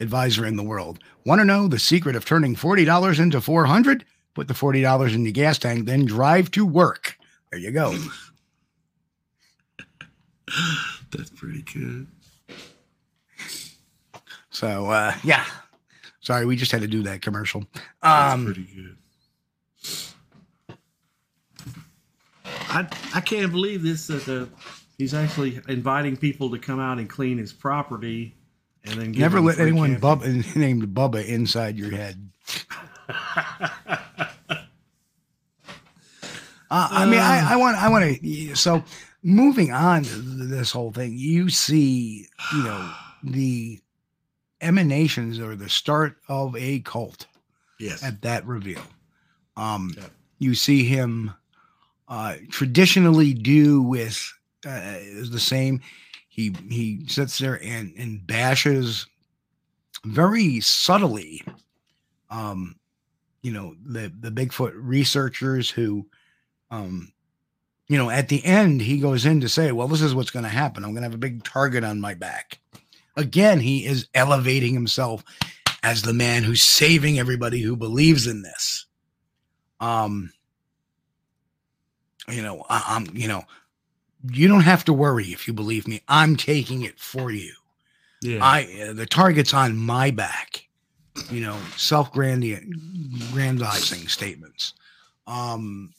advisor 0.00 0.44
in 0.44 0.56
the 0.56 0.62
world. 0.62 0.98
Want 1.24 1.40
to 1.40 1.44
know 1.44 1.68
the 1.68 1.78
secret 1.78 2.16
of 2.16 2.24
turning 2.24 2.56
$40 2.56 3.20
into 3.20 3.40
400? 3.40 4.04
Put 4.34 4.48
the 4.48 4.54
$40 4.54 5.14
in 5.14 5.24
the 5.24 5.32
gas 5.32 5.58
tank, 5.58 5.86
then 5.86 6.04
drive 6.04 6.50
to 6.52 6.66
work. 6.66 7.16
There 7.50 7.60
you 7.60 7.70
go. 7.70 7.96
That's 11.10 11.30
pretty 11.30 11.62
good. 11.62 12.06
So, 14.50 14.86
uh, 14.86 15.14
yeah, 15.22 15.44
Sorry, 16.22 16.46
we 16.46 16.56
just 16.56 16.70
had 16.70 16.80
to 16.82 16.86
do 16.86 17.02
that 17.02 17.20
commercial. 17.20 17.64
Um, 18.02 18.44
That's 18.44 18.44
pretty 18.44 18.68
good. 18.74 18.96
I 22.46 22.88
I 23.14 23.20
can't 23.20 23.52
believe 23.52 23.82
this 23.82 24.06
that 24.06 24.24
the 24.24 24.48
he's 24.98 25.14
actually 25.14 25.60
inviting 25.68 26.16
people 26.16 26.50
to 26.50 26.58
come 26.58 26.80
out 26.80 26.98
and 26.98 27.08
clean 27.08 27.38
his 27.38 27.52
property, 27.52 28.36
and 28.84 29.00
then 29.00 29.12
never 29.12 29.40
let 29.40 29.58
anyone 29.58 29.96
bub, 29.96 30.22
named 30.54 30.94
Bubba 30.94 31.26
inside 31.26 31.76
your 31.76 31.90
head. 31.90 32.30
uh, 33.08 34.08
I 36.70 37.04
mean, 37.04 37.20
I, 37.20 37.52
I 37.52 37.56
want 37.56 37.76
I 37.76 37.88
want 37.88 38.22
to 38.22 38.54
so 38.54 38.82
moving 39.24 39.72
on 39.72 40.04
to 40.04 40.16
this 40.16 40.70
whole 40.70 40.92
thing. 40.92 41.14
You 41.16 41.50
see, 41.50 42.28
you 42.54 42.62
know 42.62 42.92
the 43.24 43.80
emanations 44.62 45.38
or 45.38 45.56
the 45.56 45.68
start 45.68 46.16
of 46.28 46.56
a 46.56 46.80
cult. 46.80 47.26
Yes. 47.78 48.02
At 48.02 48.22
that 48.22 48.46
reveal. 48.46 48.82
Um, 49.56 49.92
yeah. 49.96 50.06
You 50.38 50.54
see 50.54 50.84
him 50.84 51.34
uh, 52.08 52.36
traditionally 52.50 53.32
do 53.34 53.82
with 53.82 54.32
uh, 54.66 54.96
is 54.98 55.30
the 55.30 55.40
same. 55.40 55.80
He 56.28 56.54
he 56.68 57.04
sits 57.08 57.38
there 57.38 57.62
and 57.62 57.92
and 57.96 58.26
bashes 58.26 59.06
very 60.04 60.60
subtly. 60.60 61.42
Um, 62.30 62.76
you 63.42 63.52
know 63.52 63.74
the 63.84 64.12
the 64.20 64.30
Bigfoot 64.30 64.72
researchers 64.74 65.70
who, 65.70 66.06
um, 66.70 67.12
you 67.88 67.98
know, 67.98 68.10
at 68.10 68.28
the 68.28 68.44
end 68.44 68.80
he 68.80 68.98
goes 68.98 69.26
in 69.26 69.40
to 69.40 69.48
say, 69.48 69.72
"Well, 69.72 69.88
this 69.88 70.02
is 70.02 70.14
what's 70.14 70.30
going 70.30 70.44
to 70.44 70.48
happen. 70.48 70.84
I'm 70.84 70.92
going 70.92 71.02
to 71.02 71.08
have 71.08 71.14
a 71.14 71.18
big 71.18 71.44
target 71.44 71.84
on 71.84 72.00
my 72.00 72.14
back." 72.14 72.60
Again, 73.16 73.60
he 73.60 73.84
is 73.84 74.08
elevating 74.14 74.74
himself 74.74 75.24
as 75.82 76.02
the 76.02 76.14
man 76.14 76.44
who's 76.44 76.62
saving 76.62 77.18
everybody 77.18 77.60
who 77.60 77.76
believes 77.76 78.26
in 78.26 78.42
this. 78.42 78.86
Um, 79.80 80.32
you 82.28 82.42
know, 82.42 82.64
I, 82.68 82.82
I'm, 82.88 83.06
you 83.14 83.28
know, 83.28 83.44
you 84.30 84.48
don't 84.48 84.60
have 84.60 84.84
to 84.84 84.92
worry 84.92 85.26
if 85.26 85.48
you 85.48 85.54
believe 85.54 85.88
me. 85.88 86.02
I'm 86.08 86.36
taking 86.36 86.82
it 86.82 86.98
for 86.98 87.30
you. 87.30 87.52
Yeah. 88.22 88.38
I 88.40 88.88
uh, 88.88 88.92
the 88.92 89.06
target's 89.06 89.52
on 89.52 89.76
my 89.76 90.12
back. 90.12 90.68
You 91.30 91.42
know, 91.42 91.58
self-grandizing 91.76 94.08
statements. 94.08 94.72
Um, 95.26 95.92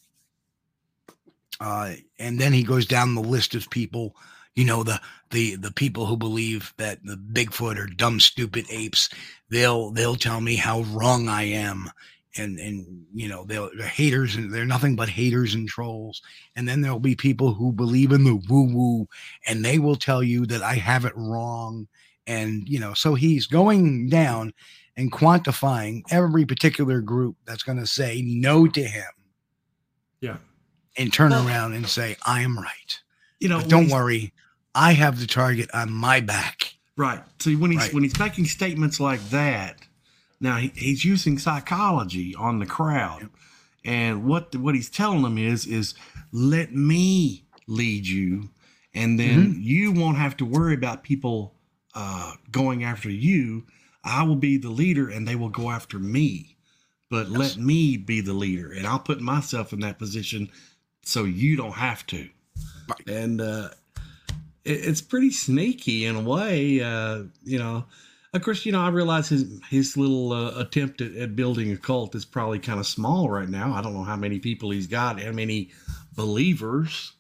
uh, 1.60 1.94
and 2.18 2.40
then 2.40 2.52
he 2.52 2.64
goes 2.64 2.88
down 2.88 3.14
the 3.14 3.22
list 3.22 3.54
of 3.54 3.70
people 3.70 4.16
you 4.56 4.66
know 4.66 4.84
the 4.84 5.00
the 5.32 5.56
the 5.56 5.72
people 5.72 6.06
who 6.06 6.18
believe 6.18 6.74
that 6.78 7.04
the 7.04 7.16
Bigfoot 7.16 7.78
are 7.78 7.88
dumb, 7.88 8.20
stupid 8.20 8.66
apes. 8.70 9.10
They'll 9.50 9.92
they'll 9.92 10.16
tell 10.16 10.42
me 10.42 10.56
how 10.56 10.82
wrong 10.82 11.28
I 11.28 11.44
am, 11.44 11.90
and 12.38 12.60
and 12.60 13.06
you 13.14 13.28
know 13.28 13.46
they'll 13.46 13.70
they're 13.76 13.88
haters 13.88 14.36
and 14.36 14.54
they're 14.54 14.66
nothing 14.66 14.96
but 14.96 15.10
haters 15.10 15.56
and 15.56 15.68
trolls. 15.68 16.22
And 16.56 16.68
then 16.68 16.82
there'll 16.82 17.00
be 17.00 17.16
people 17.16 17.54
who 17.54 17.72
believe 17.72 18.12
in 18.12 18.24
the 18.24 18.42
woo 18.50 18.74
woo, 18.74 19.08
and 19.48 19.64
they 19.64 19.80
will 19.80 19.96
tell 19.96 20.22
you 20.22 20.46
that 20.48 20.62
I 20.62 20.76
have 20.76 21.06
it 21.06 21.14
wrong. 21.16 21.88
And 22.28 22.68
you 22.70 22.80
know, 22.80 22.94
so 22.94 23.16
he's 23.16 23.48
going 23.48 24.10
down 24.10 24.54
and 24.96 25.12
quantifying 25.12 26.04
every 26.12 26.46
particular 26.46 27.02
group 27.02 27.36
that's 27.46 27.64
going 27.64 27.80
to 27.80 27.88
say 27.88 28.22
no 28.24 28.68
to 28.68 28.84
him. 28.84 29.10
Yeah. 30.22 30.38
And 30.98 31.12
turn 31.12 31.32
well, 31.32 31.48
around 31.48 31.74
and 31.74 31.88
say, 31.88 32.16
I 32.26 32.42
am 32.42 32.58
right. 32.58 33.00
You 33.40 33.50
know, 33.50 33.60
but 33.60 33.70
don't 33.70 33.90
worry, 33.90 34.32
I 34.76 34.94
have 34.94 35.20
the 35.20 35.28
target 35.28 35.70
on 35.74 35.92
my 35.92 36.20
back. 36.20 36.76
Right. 36.96 37.22
See, 37.40 37.56
when 37.56 37.72
he's 37.72 37.82
right. 37.82 37.94
when 37.94 38.04
he's 38.04 38.18
making 38.20 38.46
statements 38.46 39.00
like 39.00 39.30
that, 39.30 39.78
now 40.40 40.58
he, 40.58 40.72
he's 40.76 41.04
using 41.04 41.40
psychology 41.40 42.36
on 42.36 42.60
the 42.60 42.66
crowd, 42.66 43.30
and 43.84 44.26
what 44.26 44.56
what 44.56 44.76
he's 44.76 44.90
telling 44.90 45.24
them 45.24 45.38
is 45.38 45.66
is 45.66 45.96
let 46.32 46.74
me 46.74 47.46
lead 47.68 48.08
you, 48.08 48.50
and 48.94 49.20
then 49.20 49.54
mm-hmm. 49.54 49.62
you 49.62 49.92
won't 49.92 50.18
have 50.18 50.38
to 50.38 50.46
worry 50.46 50.74
about 50.76 51.04
people 51.04 51.56
uh, 51.96 52.34
going 52.52 52.84
after 52.84 53.10
you. 53.10 53.66
I 54.04 54.24
will 54.24 54.36
be 54.36 54.58
the 54.58 54.70
leader, 54.70 55.10
and 55.10 55.28
they 55.28 55.36
will 55.36 55.50
go 55.50 55.72
after 55.72 55.98
me. 55.98 56.58
But 57.10 57.30
yes. 57.30 57.38
let 57.38 57.58
me 57.58 57.98
be 57.98 58.22
the 58.22 58.34
leader, 58.34 58.72
and 58.72 58.86
I'll 58.86 59.00
put 59.00 59.22
myself 59.22 59.74
in 59.74 59.80
that 59.82 60.00
position 60.00 60.50
so 61.04 61.24
you 61.26 61.56
don't 61.56 61.74
have 61.74 62.06
to. 62.08 62.30
Right. 62.90 63.08
And 63.08 63.40
uh, 63.40 63.70
it's 64.66 65.02
pretty 65.02 65.32
sneaky 65.32 66.06
in 66.06 66.16
a 66.16 66.22
way. 66.22 66.82
Uh, 66.82 67.24
you 67.44 67.60
know, 67.60 67.86
of 68.34 68.42
course, 68.42 68.66
you 68.66 68.72
know, 68.72 68.82
I 68.82 68.90
realize 68.90 69.30
his 69.30 69.60
his 69.70 69.96
little 69.98 70.34
uh, 70.34 70.60
attempt 70.60 71.02
at, 71.02 71.16
at, 71.16 71.36
building 71.36 71.72
a 71.72 71.78
cult 71.78 72.16
is 72.16 72.26
probably 72.26 72.60
kind 72.60 72.80
of 72.80 72.88
small 72.88 73.30
right 73.30 73.50
now. 73.50 73.74
I 73.74 73.82
don't 73.82 73.94
know 73.94 74.04
how 74.04 74.16
many 74.16 74.40
people 74.40 74.72
he's 74.72 74.88
got, 74.88 75.22
how 75.22 75.32
many 75.32 75.72
believers. 76.16 77.14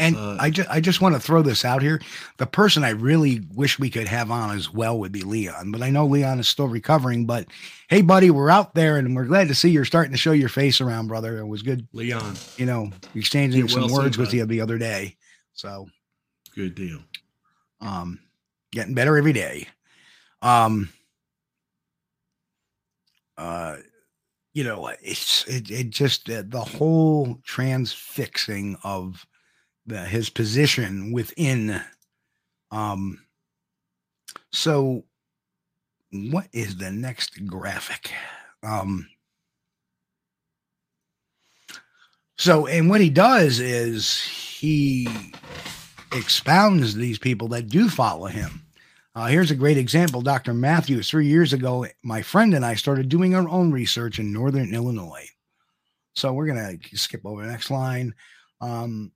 And 0.00 0.16
uh, 0.16 0.36
I 0.38 0.50
just 0.50 0.68
I 0.70 0.80
just 0.80 1.00
want 1.00 1.14
to 1.14 1.20
throw 1.20 1.42
this 1.42 1.64
out 1.64 1.82
here. 1.82 2.00
The 2.36 2.46
person 2.46 2.84
I 2.84 2.90
really 2.90 3.42
wish 3.54 3.78
we 3.78 3.90
could 3.90 4.08
have 4.08 4.30
on 4.30 4.56
as 4.56 4.72
well 4.72 4.98
would 4.98 5.12
be 5.12 5.22
Leon, 5.22 5.72
but 5.72 5.82
I 5.82 5.90
know 5.90 6.06
Leon 6.06 6.38
is 6.38 6.48
still 6.48 6.68
recovering. 6.68 7.26
But 7.26 7.46
hey, 7.88 8.02
buddy, 8.02 8.30
we're 8.30 8.50
out 8.50 8.74
there, 8.74 8.96
and 8.96 9.14
we're 9.14 9.24
glad 9.24 9.48
to 9.48 9.54
see 9.54 9.70
you're 9.70 9.84
starting 9.84 10.12
to 10.12 10.18
show 10.18 10.32
your 10.32 10.48
face 10.48 10.80
around, 10.80 11.08
brother. 11.08 11.38
It 11.38 11.46
was 11.46 11.62
good, 11.62 11.86
Leon. 11.92 12.36
You 12.56 12.66
know, 12.66 12.90
exchanging 13.14 13.68
some 13.68 13.90
words 13.90 14.18
with 14.18 14.32
you 14.32 14.44
the 14.44 14.60
other 14.60 14.78
day. 14.78 15.16
So 15.54 15.88
Good 16.58 16.74
deal. 16.74 16.98
Um, 17.80 18.18
getting 18.72 18.92
better 18.92 19.16
every 19.16 19.32
day. 19.32 19.68
Um, 20.42 20.88
uh, 23.36 23.76
you 24.54 24.64
know, 24.64 24.90
it's 25.00 25.46
it, 25.46 25.70
it 25.70 25.90
just 25.90 26.28
uh, 26.28 26.42
the 26.44 26.62
whole 26.62 27.38
transfixing 27.44 28.76
of 28.82 29.24
the, 29.86 30.00
his 30.00 30.30
position 30.30 31.12
within. 31.12 31.80
Um, 32.72 33.20
so, 34.50 35.04
what 36.10 36.48
is 36.52 36.76
the 36.76 36.90
next 36.90 37.46
graphic? 37.46 38.10
Um, 38.64 39.08
so, 42.36 42.66
and 42.66 42.90
what 42.90 43.00
he 43.00 43.10
does 43.10 43.60
is 43.60 44.20
he 44.24 45.06
expounds 46.12 46.94
these 46.94 47.18
people 47.18 47.48
that 47.48 47.68
do 47.68 47.88
follow 47.88 48.26
him. 48.26 48.62
Uh, 49.14 49.26
here's 49.26 49.50
a 49.50 49.56
great 49.56 49.78
example. 49.78 50.22
Dr. 50.22 50.54
Matthews, 50.54 51.10
three 51.10 51.26
years 51.26 51.52
ago, 51.52 51.86
my 52.04 52.22
friend 52.22 52.54
and 52.54 52.64
I 52.64 52.74
started 52.76 53.08
doing 53.08 53.34
our 53.34 53.48
own 53.48 53.72
research 53.72 54.18
in 54.18 54.32
Northern 54.32 54.74
Illinois. 54.74 55.28
So 56.14 56.32
we're 56.32 56.46
going 56.46 56.78
to 56.80 56.96
skip 56.96 57.22
over 57.24 57.44
the 57.44 57.50
next 57.52 57.70
line. 57.70 58.14
Um, 58.60 59.12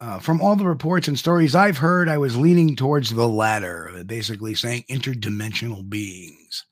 uh, 0.00 0.18
from 0.18 0.40
all 0.42 0.56
the 0.56 0.66
reports 0.66 1.08
and 1.08 1.18
stories 1.18 1.54
I've 1.54 1.78
heard, 1.78 2.08
I 2.08 2.18
was 2.18 2.36
leaning 2.36 2.76
towards 2.76 3.10
the 3.10 3.28
latter, 3.28 4.02
basically 4.06 4.54
saying 4.54 4.84
interdimensional 4.90 5.88
beings. 5.88 6.64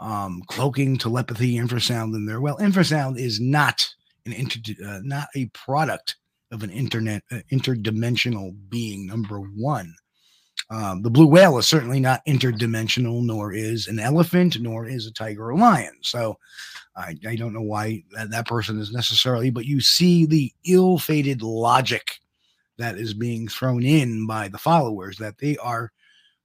um, 0.00 0.42
cloaking 0.46 0.98
telepathy 0.98 1.56
infrasound 1.56 2.14
in 2.14 2.26
there. 2.26 2.40
Well, 2.40 2.58
infrasound 2.58 3.18
is 3.18 3.40
not 3.40 3.88
an 4.26 4.32
inter, 4.32 4.60
uh, 4.86 5.00
not 5.02 5.28
a 5.34 5.46
product 5.46 6.16
of 6.54 6.62
an 6.62 6.70
internet 6.70 7.22
uh, 7.30 7.40
interdimensional 7.52 8.54
being. 8.70 9.06
Number 9.06 9.40
one, 9.40 9.94
um, 10.70 11.02
the 11.02 11.10
blue 11.10 11.26
whale 11.26 11.58
is 11.58 11.66
certainly 11.66 12.00
not 12.00 12.24
interdimensional, 12.26 13.22
nor 13.22 13.52
is 13.52 13.88
an 13.88 13.98
elephant, 13.98 14.58
nor 14.60 14.86
is 14.86 15.06
a 15.06 15.12
tiger 15.12 15.50
or 15.50 15.56
lion. 15.56 15.92
So 16.00 16.38
I, 16.96 17.16
I 17.26 17.36
don't 17.36 17.52
know 17.52 17.60
why 17.60 18.04
that, 18.12 18.30
that 18.30 18.46
person 18.46 18.78
is 18.78 18.92
necessarily, 18.92 19.50
but 19.50 19.66
you 19.66 19.80
see 19.80 20.24
the 20.24 20.52
ill 20.66 20.98
fated 20.98 21.42
logic 21.42 22.18
that 22.78 22.96
is 22.96 23.14
being 23.14 23.48
thrown 23.48 23.82
in 23.84 24.26
by 24.26 24.48
the 24.48 24.58
followers 24.58 25.18
that 25.18 25.38
they 25.38 25.56
are 25.58 25.92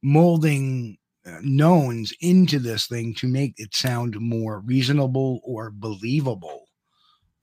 molding 0.02 0.98
uh, 1.26 1.38
knowns 1.42 2.14
into 2.22 2.60
this 2.60 2.88
thing 2.88 3.14
to 3.14 3.28
make 3.28 3.54
it 3.58 3.76
sound 3.76 4.20
more 4.20 4.60
reasonable 4.62 5.42
or 5.44 5.72
believable 5.72 6.66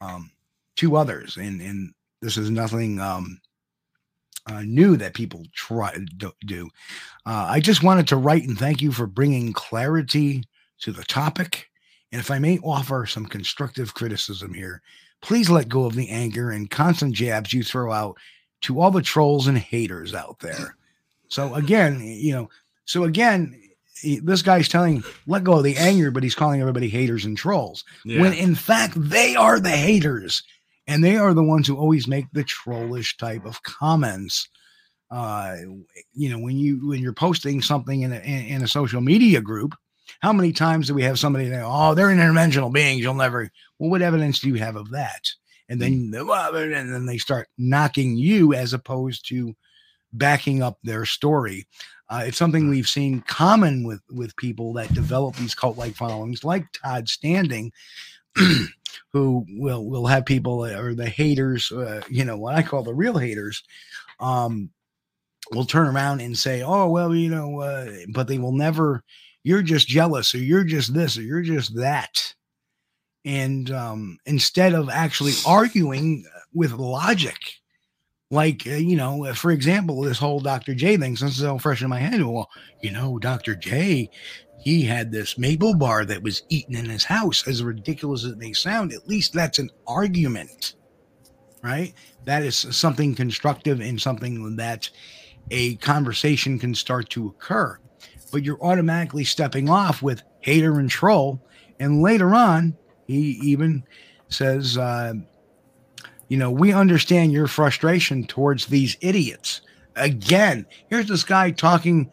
um, 0.01 0.31
to 0.77 0.97
others. 0.97 1.37
And, 1.37 1.61
and 1.61 1.93
this 2.23 2.37
is 2.37 2.51
nothing 2.51 3.01
um, 3.01 3.41
uh, 4.47 4.63
new 4.63 4.97
that 4.97 5.15
people 5.15 5.45
try 5.53 5.93
to 5.93 6.33
do. 6.45 6.69
Uh, 7.25 7.47
I 7.49 7.61
just 7.61 7.83
wanted 7.83 8.09
to 8.09 8.17
write 8.17 8.45
and 8.45 8.59
thank 8.59 8.81
you 8.81 8.93
for 8.93 9.07
bringing 9.07 9.53
clarity 9.53 10.45
to 10.81 10.93
the 10.93 11.05
topic. 11.05 11.69
And 12.13 12.21
if 12.21 12.31
I 12.31 12.39
may 12.39 12.59
offer 12.59 13.07
some 13.07 13.27
constructive 13.27 13.95
criticism 13.95 14.55
here, 14.55 14.83
please 15.21 15.51
let 15.51 15.69
go 15.69 15.85
of 15.85 15.95
the 15.95 16.09
anger 16.09 16.51
and 16.51 16.71
constant 16.71 17.15
jabs 17.15 17.53
you 17.53 17.63
throw 17.63 17.93
out 17.93 18.17
to 18.63 18.81
all 18.81 18.91
the 18.91 19.03
trolls 19.03 19.47
and 19.47 19.59
haters 19.59 20.15
out 20.15 20.39
there. 20.41 20.77
So 21.29 21.55
again, 21.55 22.01
you 22.01 22.33
know, 22.33 22.49
so 22.85 23.05
again, 23.05 23.61
this 24.23 24.43
guy's 24.43 24.69
telling 24.69 25.03
let 25.27 25.45
go 25.45 25.55
of 25.55 25.65
the 25.65 25.77
anger, 25.77 26.11
but 26.11 26.23
he's 26.23 26.35
calling 26.35 26.61
everybody 26.61 26.89
haters 26.89 27.25
and 27.25 27.37
trolls. 27.37 27.85
Yeah. 28.05 28.21
When 28.21 28.33
in 28.33 28.55
fact 28.55 28.95
they 28.97 29.35
are 29.35 29.59
the 29.59 29.71
haters 29.71 30.43
and 30.87 31.03
they 31.03 31.17
are 31.17 31.35
the 31.35 31.43
ones 31.43 31.67
who 31.67 31.77
always 31.77 32.07
make 32.07 32.27
the 32.33 32.45
trollish 32.45 33.17
type 33.17 33.45
of 33.45 33.63
comments 33.63 34.49
uh 35.11 35.57
you 36.13 36.29
know 36.29 36.39
when 36.39 36.57
you 36.57 36.89
when 36.89 37.01
you're 37.01 37.13
posting 37.13 37.63
something 37.63 38.03
in 38.03 38.13
a 38.13 38.19
in, 38.19 38.63
a 38.63 38.69
social 38.69 39.01
media 39.01 39.41
group 39.41 39.75
how 40.21 40.33
many 40.33 40.53
times 40.53 40.89
do 40.89 40.95
we 40.95 41.03
have 41.03 41.19
somebody 41.19 41.49
say 41.49 41.63
oh 41.65 41.95
they're 41.95 42.09
interdimensional 42.09 42.73
beings 42.73 43.03
you'll 43.03 43.15
never 43.15 43.49
well 43.79 43.91
what 43.91 44.03
evidence 44.03 44.41
do 44.41 44.49
you 44.49 44.55
have 44.57 44.77
of 44.77 44.91
that? 44.91 45.29
And 45.69 45.81
then 45.81 46.13
mm. 46.13 46.77
and 46.77 46.95
then 46.95 47.07
they 47.07 47.19
start 47.19 47.49
knocking 47.59 48.17
you 48.17 48.55
as 48.55 48.73
opposed 48.73 49.29
to 49.29 49.55
backing 50.13 50.63
up 50.63 50.79
their 50.83 51.05
story. 51.05 51.67
Uh, 52.09 52.23
it's 52.27 52.39
something 52.39 52.69
we've 52.69 52.89
seen 52.89 53.21
common 53.23 53.85
with 53.85 54.01
with 54.11 54.37
people 54.37 54.73
that 54.75 54.95
develop 54.95 55.35
these 55.37 55.55
cult 55.55 55.77
like 55.77 55.95
followings 55.95 56.45
like 56.45 56.65
todd 56.73 57.09
standing 57.09 57.73
who 59.13 59.45
will 59.51 59.85
will 59.89 60.07
have 60.07 60.27
people 60.27 60.63
uh, 60.63 60.79
or 60.81 60.95
the 60.95 61.09
haters, 61.09 61.71
uh, 61.73 62.03
you 62.09 62.25
know, 62.25 62.37
what 62.37 62.55
I 62.55 62.63
call 62.63 62.83
the 62.83 62.95
real 62.95 63.19
haters, 63.19 63.63
um, 64.21 64.71
will 65.53 65.65
turn 65.65 65.89
around 65.89 66.21
and 66.21 66.37
say, 66.37 66.63
"Oh, 66.63 66.89
well, 66.89 67.15
you 67.15 67.31
know," 67.31 67.61
uh, 67.61 67.91
but 68.13 68.29
they 68.29 68.39
will 68.39 68.53
never. 68.53 69.03
You're 69.45 69.63
just 69.63 69.87
jealous, 69.87 70.35
or 70.35 70.39
you're 70.39 70.65
just 70.65 70.93
this, 70.93 71.17
or 71.17 71.23
you're 71.23 71.43
just 71.43 71.77
that. 71.77 72.35
And 73.25 73.71
um, 73.71 74.19
instead 74.27 74.73
of 74.75 74.89
actually 74.89 75.33
arguing 75.47 76.25
with 76.53 76.73
logic, 76.73 77.39
like 78.31 78.67
uh, 78.67 78.75
you 78.75 78.97
know, 78.97 79.33
for 79.35 79.53
example, 79.53 80.01
this 80.01 80.19
whole 80.19 80.41
Dr. 80.41 80.75
J 80.75 80.97
thing, 80.97 81.17
since 81.17 81.39
it's 81.39 81.45
all 81.45 81.59
fresh 81.59 81.83
in 81.83 81.89
my 81.89 82.01
head. 82.01 82.23
Well, 82.23 82.49
you 82.83 82.91
know, 82.91 83.19
Dr. 83.19 83.55
J 83.55 84.11
he 84.67 84.83
had 84.83 85.13
this 85.13 85.39
maple 85.39 85.77
bar 85.77 86.05
that 86.05 86.25
was 86.25 86.43
eaten 86.49 86.75
in 86.75 86.87
his 86.87 87.05
house. 87.05 87.47
As 87.47 87.63
ridiculous 87.63 88.25
as 88.25 88.33
it 88.33 88.39
may 88.39 88.53
sound, 88.53 88.93
at 88.93 89.07
least 89.07 89.33
that's 89.33 89.61
an 89.61 89.71
argument, 89.87 90.75
right? 91.63 91.95
That 92.25 92.43
is 92.43 92.57
something 92.57 93.15
constructive 93.15 93.79
and 93.79 94.03
something 94.03 94.57
that 94.57 94.91
a 95.53 95.77
conversation 95.77 96.59
can 96.59 96.75
start 96.75 97.09
to 97.11 97.29
occur. 97.29 97.79
But 98.33 98.43
you're 98.43 98.61
automatically 98.61 99.23
stepping 99.23 99.71
off 99.71 100.03
with 100.03 100.25
hater 100.41 100.81
and 100.81 100.91
troll. 100.91 101.41
And 101.79 102.03
later 102.03 102.35
on, 102.35 102.77
he 103.07 103.39
even 103.45 103.85
says, 104.31 104.77
uh, 104.77 105.13
you 106.27 106.39
know, 106.39 106.51
we 106.51 106.73
understand 106.73 107.31
your 107.31 107.47
frustration 107.47 108.27
towards 108.27 108.67
these 108.67 108.97
idiots. 109.01 109.61
Again, 109.95 110.67
here's 110.91 111.07
this 111.07 111.23
guy 111.23 111.53
talking 111.53 112.11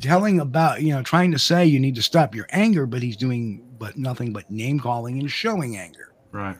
telling 0.00 0.40
about, 0.40 0.82
you 0.82 0.94
know, 0.94 1.02
trying 1.02 1.32
to 1.32 1.38
say 1.38 1.66
you 1.66 1.80
need 1.80 1.94
to 1.96 2.02
stop 2.02 2.34
your 2.34 2.46
anger, 2.50 2.86
but 2.86 3.02
he's 3.02 3.16
doing 3.16 3.62
but 3.78 3.96
nothing 3.96 4.32
but 4.32 4.50
name 4.50 4.80
calling 4.80 5.18
and 5.18 5.30
showing 5.30 5.76
anger. 5.76 6.12
Right. 6.32 6.56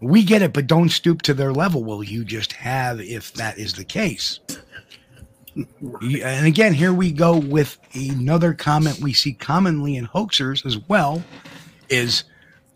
We 0.00 0.24
get 0.24 0.42
it, 0.42 0.52
but 0.52 0.66
don't 0.66 0.90
stoop 0.90 1.22
to 1.22 1.34
their 1.34 1.52
level. 1.52 1.82
Will 1.82 2.04
you 2.04 2.24
just 2.24 2.52
have 2.52 3.00
if 3.00 3.32
that 3.34 3.58
is 3.58 3.74
the 3.74 3.84
case? 3.84 4.40
right. 5.80 6.22
And 6.22 6.46
again, 6.46 6.74
here 6.74 6.92
we 6.92 7.12
go 7.12 7.38
with 7.38 7.78
another 7.94 8.52
comment 8.52 9.00
we 9.00 9.12
see 9.12 9.32
commonly 9.32 9.96
in 9.96 10.06
hoaxers 10.06 10.66
as 10.66 10.78
well 10.88 11.22
is 11.88 12.24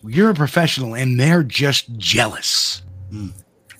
you're 0.03 0.31
a 0.31 0.35
professional 0.35 0.95
and 0.95 1.21
they're 1.21 1.43
just 1.43 1.95
jealous. 1.99 2.83
Mm. 3.13 3.33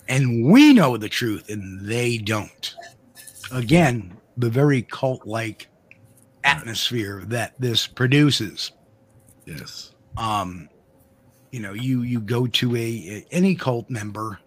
And 0.07 0.45
we 0.45 0.73
know 0.73 0.97
the 0.97 1.09
truth 1.09 1.49
and 1.49 1.81
they 1.87 2.17
don't. 2.17 2.75
Again, 3.51 4.17
the 4.37 4.49
very 4.49 4.81
cult 4.81 5.25
like 5.25 5.67
atmosphere 6.43 7.23
that 7.27 7.53
this 7.59 7.87
produces. 7.87 8.71
Yes. 9.45 9.93
Um, 10.17 10.69
you 11.51 11.59
know, 11.59 11.73
you 11.73 12.01
you 12.01 12.19
go 12.19 12.47
to 12.47 12.75
a, 12.75 12.79
a, 12.79 13.25
any 13.31 13.55
cult 13.55 13.89
member 13.89 14.39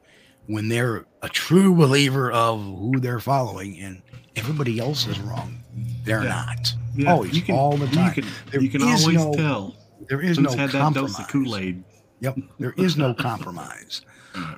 when 0.46 0.68
they're 0.68 1.04
a 1.22 1.28
true 1.28 1.74
believer 1.74 2.32
of 2.32 2.60
who 2.62 2.98
they're 3.00 3.20
following, 3.20 3.78
and 3.80 4.02
everybody 4.36 4.78
else 4.78 5.06
is 5.06 5.18
wrong. 5.20 5.58
They're 6.04 6.22
yeah. 6.22 6.28
not. 6.28 6.74
Yeah. 6.94 7.12
Always, 7.12 7.34
you 7.34 7.42
can, 7.42 7.54
all 7.54 7.76
the 7.76 7.86
time. 7.88 8.06
You 8.06 8.22
can, 8.22 8.32
there 8.50 8.60
you 8.62 8.70
can 8.70 8.82
always 8.82 9.16
no, 9.16 9.32
tell. 9.34 9.76
There 10.08 10.20
is 10.20 10.38
no 10.38 10.50
had 10.50 10.70
compromise. 10.70 10.94
That 10.94 11.00
dose 11.00 11.18
of 11.18 11.28
Kool-Aid. 11.28 11.84
Yep, 12.20 12.38
there 12.58 12.74
is 12.76 12.96
no 12.96 13.14
compromise. 13.18 14.02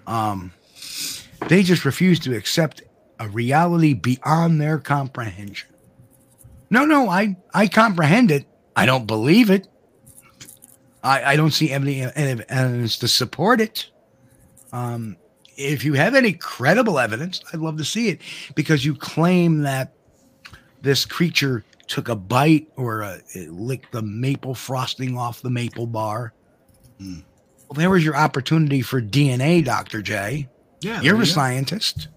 Um, 0.07 0.53
they 1.49 1.63
just 1.63 1.85
refuse 1.85 2.19
to 2.21 2.37
accept 2.37 2.83
a 3.19 3.29
reality 3.29 3.95
beyond 3.95 4.61
their 4.61 4.79
comprehension. 4.79 5.69
No, 6.71 6.85
no, 6.85 7.09
I, 7.09 7.37
I 7.55 7.69
comprehend 7.69 8.31
it. 8.31 8.47
I 8.75 8.87
don't 8.87 9.07
believe 9.07 9.51
it. 9.51 9.69
I, 11.03 11.33
I 11.33 11.37
don't 11.37 11.53
see 11.53 11.71
any 11.71 12.03
any 12.03 12.43
evidence 12.49 12.99
to 12.99 13.09
support 13.09 13.61
it. 13.61 13.89
Um, 14.73 15.17
if 15.57 15.85
you 15.85 15.95
have 15.95 16.15
any 16.15 16.33
credible 16.33 16.99
evidence, 16.99 17.43
I'd 17.53 17.61
love 17.61 17.79
to 17.79 17.85
see 17.85 18.09
it 18.09 18.21
because 18.55 18.85
you 18.85 18.95
claim 18.95 19.63
that 19.63 19.93
this 20.83 21.05
creature 21.05 21.65
took 21.87 22.09
a 22.09 22.17
bite 22.17 22.69
or 22.77 23.03
a, 23.03 23.21
licked 23.49 23.93
the 23.93 24.03
maple 24.03 24.55
frosting 24.55 25.17
off 25.17 25.41
the 25.41 25.51
maple 25.51 25.87
bar. 25.87 26.33
Mm. 27.01 27.23
Well, 27.69 27.77
there 27.77 27.91
was 27.91 28.05
your 28.05 28.17
opportunity 28.17 28.83
for 28.83 29.01
DNA, 29.01 29.65
Dr. 29.65 30.03
J. 30.03 30.49
Yeah. 30.81 31.01
You're 31.01 31.21
a 31.23 31.27
scientist. 31.27 32.09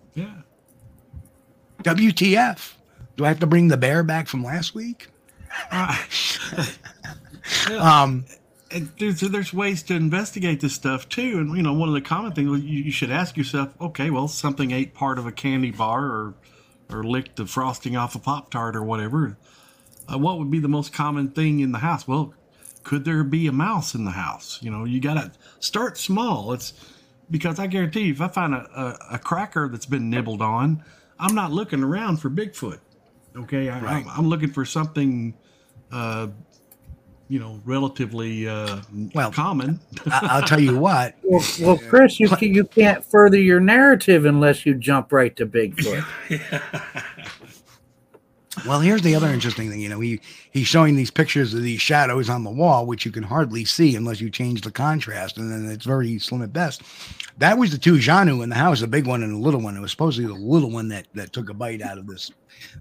WTF? 1.83 2.73
Do 3.17 3.25
I 3.25 3.27
have 3.27 3.39
to 3.39 3.47
bring 3.47 3.67
the 3.67 3.77
bear 3.77 4.03
back 4.03 4.27
from 4.27 4.43
last 4.43 4.75
week? 4.75 5.07
Uh, 5.71 5.97
um, 7.79 8.23
there's 8.99 9.21
there's 9.21 9.51
ways 9.51 9.81
to 9.83 9.95
investigate 9.95 10.61
this 10.61 10.75
stuff 10.75 11.09
too, 11.09 11.39
and 11.39 11.57
you 11.57 11.63
know 11.63 11.73
one 11.73 11.89
of 11.89 11.95
the 11.95 12.01
common 12.01 12.31
things 12.31 12.63
you, 12.63 12.83
you 12.83 12.91
should 12.91 13.09
ask 13.09 13.35
yourself: 13.35 13.73
Okay, 13.81 14.11
well, 14.11 14.27
something 14.27 14.71
ate 14.71 14.93
part 14.93 15.17
of 15.17 15.25
a 15.25 15.31
candy 15.31 15.71
bar 15.71 16.05
or 16.05 16.35
or 16.91 17.03
licked 17.03 17.37
the 17.37 17.45
frosting 17.45 17.95
off 17.95 18.15
a 18.15 18.19
pop 18.19 18.51
tart 18.51 18.75
or 18.75 18.83
whatever. 18.83 19.37
Uh, 20.11 20.17
what 20.17 20.37
would 20.37 20.49
be 20.49 20.59
the 20.59 20.67
most 20.67 20.93
common 20.93 21.29
thing 21.29 21.59
in 21.59 21.71
the 21.71 21.79
house? 21.79 22.07
Well, 22.07 22.33
could 22.83 23.05
there 23.05 23.23
be 23.23 23.47
a 23.47 23.51
mouse 23.51 23.93
in 23.93 24.05
the 24.05 24.11
house? 24.11 24.59
You 24.61 24.71
know, 24.71 24.85
you 24.85 24.99
got 24.99 25.15
to 25.15 25.31
start 25.59 25.97
small. 25.97 26.53
It's 26.53 26.73
because 27.29 27.59
I 27.59 27.67
guarantee 27.67 28.01
you, 28.01 28.13
if 28.13 28.21
I 28.21 28.27
find 28.27 28.53
a, 28.53 28.67
a, 28.75 29.15
a 29.15 29.19
cracker 29.19 29.67
that's 29.67 29.85
been 29.85 30.09
nibbled 30.09 30.41
on, 30.41 30.83
I'm 31.19 31.35
not 31.35 31.51
looking 31.51 31.83
around 31.83 32.17
for 32.17 32.29
Bigfoot. 32.29 32.79
Okay, 33.35 33.69
I, 33.69 33.79
right. 33.79 34.05
I'm, 34.05 34.09
I'm, 34.09 34.27
looking 34.29 34.51
for 34.51 34.65
something, 34.65 35.33
uh, 35.91 36.27
you 37.27 37.39
know, 37.39 37.61
relatively 37.63 38.47
uh, 38.47 38.81
well 39.13 39.31
common. 39.31 39.79
I'll 40.07 40.41
tell 40.41 40.59
you 40.59 40.77
what. 40.77 41.15
Well, 41.23 41.43
well 41.61 41.77
Chris, 41.77 42.19
you 42.19 42.27
can, 42.27 42.55
you 42.55 42.63
can't 42.63 43.05
further 43.05 43.37
your 43.37 43.59
narrative 43.59 44.25
unless 44.25 44.65
you 44.65 44.73
jump 44.73 45.11
right 45.11 45.35
to 45.35 45.45
Bigfoot. 45.45 46.03
yeah. 46.29 47.03
Well, 48.65 48.79
here's 48.79 49.01
the 49.01 49.15
other 49.15 49.27
interesting 49.27 49.69
thing. 49.69 49.79
You 49.79 49.89
know, 49.89 49.99
he 49.99 50.21
he's 50.51 50.67
showing 50.67 50.95
these 50.95 51.11
pictures 51.11 51.53
of 51.53 51.63
these 51.63 51.81
shadows 51.81 52.29
on 52.29 52.43
the 52.43 52.49
wall, 52.49 52.85
which 52.85 53.05
you 53.05 53.11
can 53.11 53.23
hardly 53.23 53.65
see 53.65 53.95
unless 53.95 54.21
you 54.21 54.29
change 54.29 54.61
the 54.61 54.71
contrast, 54.71 55.37
and 55.37 55.51
then 55.51 55.71
it's 55.71 55.85
very 55.85 56.19
slim 56.19 56.41
at 56.41 56.53
best. 56.53 56.81
That 57.37 57.57
was 57.57 57.71
the 57.71 57.77
two 57.77 57.95
Janu 57.95 58.43
in 58.43 58.49
the 58.49 58.55
house, 58.55 58.81
a 58.81 58.87
big 58.87 59.07
one 59.07 59.23
and 59.23 59.33
a 59.33 59.37
little 59.37 59.61
one. 59.61 59.77
It 59.77 59.81
was 59.81 59.91
supposedly 59.91 60.27
the 60.27 60.39
little 60.39 60.71
one 60.71 60.89
that 60.89 61.07
that 61.13 61.33
took 61.33 61.49
a 61.49 61.53
bite 61.53 61.81
out 61.81 61.97
of 61.97 62.07
this 62.07 62.31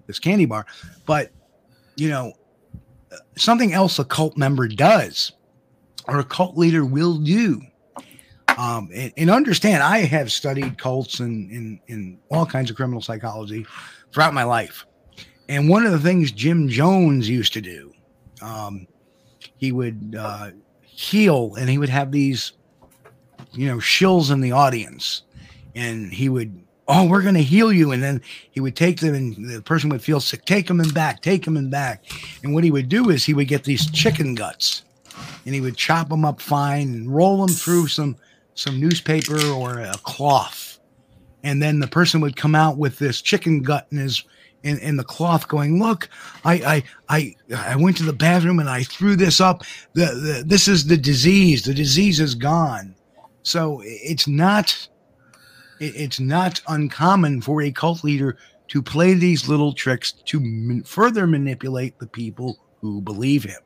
this 0.07 0.18
candy 0.18 0.47
bar. 0.47 0.66
But 1.07 1.31
you 1.97 2.09
know, 2.09 2.33
something 3.37 3.72
else 3.72 3.99
a 3.99 4.05
cult 4.05 4.37
member 4.37 4.68
does 4.68 5.33
or 6.07 6.18
a 6.18 6.24
cult 6.24 6.57
leader 6.57 6.85
will 6.85 7.18
do. 7.18 7.62
Um, 8.57 8.91
and, 8.93 9.12
and 9.16 9.31
understand, 9.31 9.83
I 9.83 9.99
have 9.99 10.33
studied 10.33 10.79
cults 10.79 11.20
and 11.20 11.51
in, 11.51 11.81
in 11.87 12.18
all 12.31 12.45
kinds 12.45 12.70
of 12.70 12.76
criminal 12.76 13.01
psychology 13.01 13.66
throughout 14.12 14.35
my 14.35 14.43
life. 14.43 14.85
And 15.49 15.68
one 15.68 15.86
of 15.86 15.92
the 15.92 15.99
things 15.99 16.30
Jim 16.30 16.68
Jones 16.68 17.28
used 17.28 17.53
to 17.55 17.61
do, 17.61 17.92
um, 18.42 18.86
he 19.57 19.72
would 19.72 20.16
uh, 20.18 20.51
heal 20.82 21.55
and 21.57 21.68
he 21.68 21.78
would 21.78 21.88
have 21.88 22.12
these, 22.12 22.53
you 23.53 23.66
know, 23.66 23.78
shills 23.78 24.30
in 24.30 24.40
the 24.40 24.53
audience. 24.53 25.22
And 25.74 26.12
he 26.12 26.28
would, 26.28 26.61
oh, 26.86 27.09
we're 27.09 27.22
going 27.22 27.34
to 27.34 27.42
heal 27.42 27.72
you. 27.72 27.92
And 27.92 28.03
then 28.03 28.20
he 28.51 28.61
would 28.61 28.76
take 28.76 29.01
them 29.01 29.14
and 29.14 29.49
the 29.49 29.62
person 29.62 29.90
would 29.90 30.03
feel 30.03 30.20
sick, 30.20 30.44
take 30.44 30.66
them 30.66 30.80
and 30.80 30.92
back, 30.92 31.22
take 31.22 31.44
them 31.44 31.57
and 31.57 31.70
back. 31.70 32.05
And 32.42 32.53
what 32.53 32.64
he 32.64 32.70
would 32.70 32.88
do 32.88 33.11
is 33.11 33.24
he 33.24 33.34
would 33.34 33.49
get 33.49 33.64
these 33.64 33.90
chicken 33.90 34.34
guts 34.34 34.82
and 35.46 35.55
he 35.55 35.61
would 35.61 35.76
chop 35.76 36.11
them 36.11 36.24
up 36.24 36.40
fine 36.40 36.88
and 36.94 37.14
roll 37.14 37.44
them 37.44 37.55
through 37.55 37.88
some 37.88 38.16
some 38.55 38.80
newspaper 38.80 39.40
or 39.51 39.78
a 39.78 39.94
cloth 40.03 40.78
and 41.42 41.62
then 41.62 41.78
the 41.78 41.86
person 41.86 42.20
would 42.20 42.36
come 42.36 42.55
out 42.55 42.76
with 42.76 42.99
this 42.99 43.22
chicken 43.22 43.62
gut 43.62 43.86
in 43.90 43.99
his 43.99 44.24
in, 44.62 44.78
in 44.78 44.96
the 44.96 45.04
cloth 45.04 45.48
going 45.48 45.80
look 45.80 46.09
I, 46.44 46.54
I 46.54 46.82
i 47.09 47.34
i 47.72 47.76
went 47.76 47.96
to 47.98 48.02
the 48.02 48.12
bathroom 48.12 48.59
and 48.59 48.68
i 48.68 48.82
threw 48.82 49.16
this 49.16 49.40
up. 49.40 49.62
The, 49.94 50.06
the 50.06 50.44
this 50.46 50.68
is 50.68 50.86
the 50.86 50.96
disease. 50.96 51.64
The 51.64 51.74
disease 51.74 52.20
is 52.20 52.34
gone. 52.34 52.94
So 53.42 53.80
it's 53.84 54.26
not 54.26 54.88
it's 55.80 56.20
not 56.20 56.61
uncommon 56.68 57.40
for 57.40 57.62
a 57.62 57.70
cult 57.70 58.02
leader 58.04 58.36
to 58.68 58.82
play 58.82 59.14
these 59.14 59.48
little 59.48 59.72
tricks 59.72 60.12
to 60.12 60.82
further 60.84 61.26
manipulate 61.26 61.98
the 61.98 62.06
people 62.06 62.59
who 62.80 63.00
believe 63.00 63.44
him. 63.44 63.61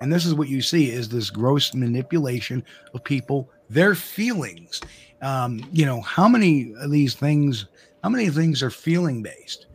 And 0.00 0.12
this 0.12 0.24
is 0.24 0.34
what 0.34 0.48
you 0.48 0.62
see 0.62 0.90
is 0.90 1.08
this 1.08 1.30
gross 1.30 1.74
manipulation 1.74 2.64
of 2.94 3.04
people 3.04 3.50
their 3.68 3.94
feelings. 3.94 4.80
Um, 5.22 5.68
you 5.72 5.86
know 5.86 6.00
how 6.00 6.28
many 6.28 6.72
of 6.78 6.90
these 6.90 7.14
things 7.14 7.66
how 8.02 8.10
many 8.10 8.30
things 8.30 8.62
are 8.62 8.70
feeling 8.70 9.22
based 9.22 9.65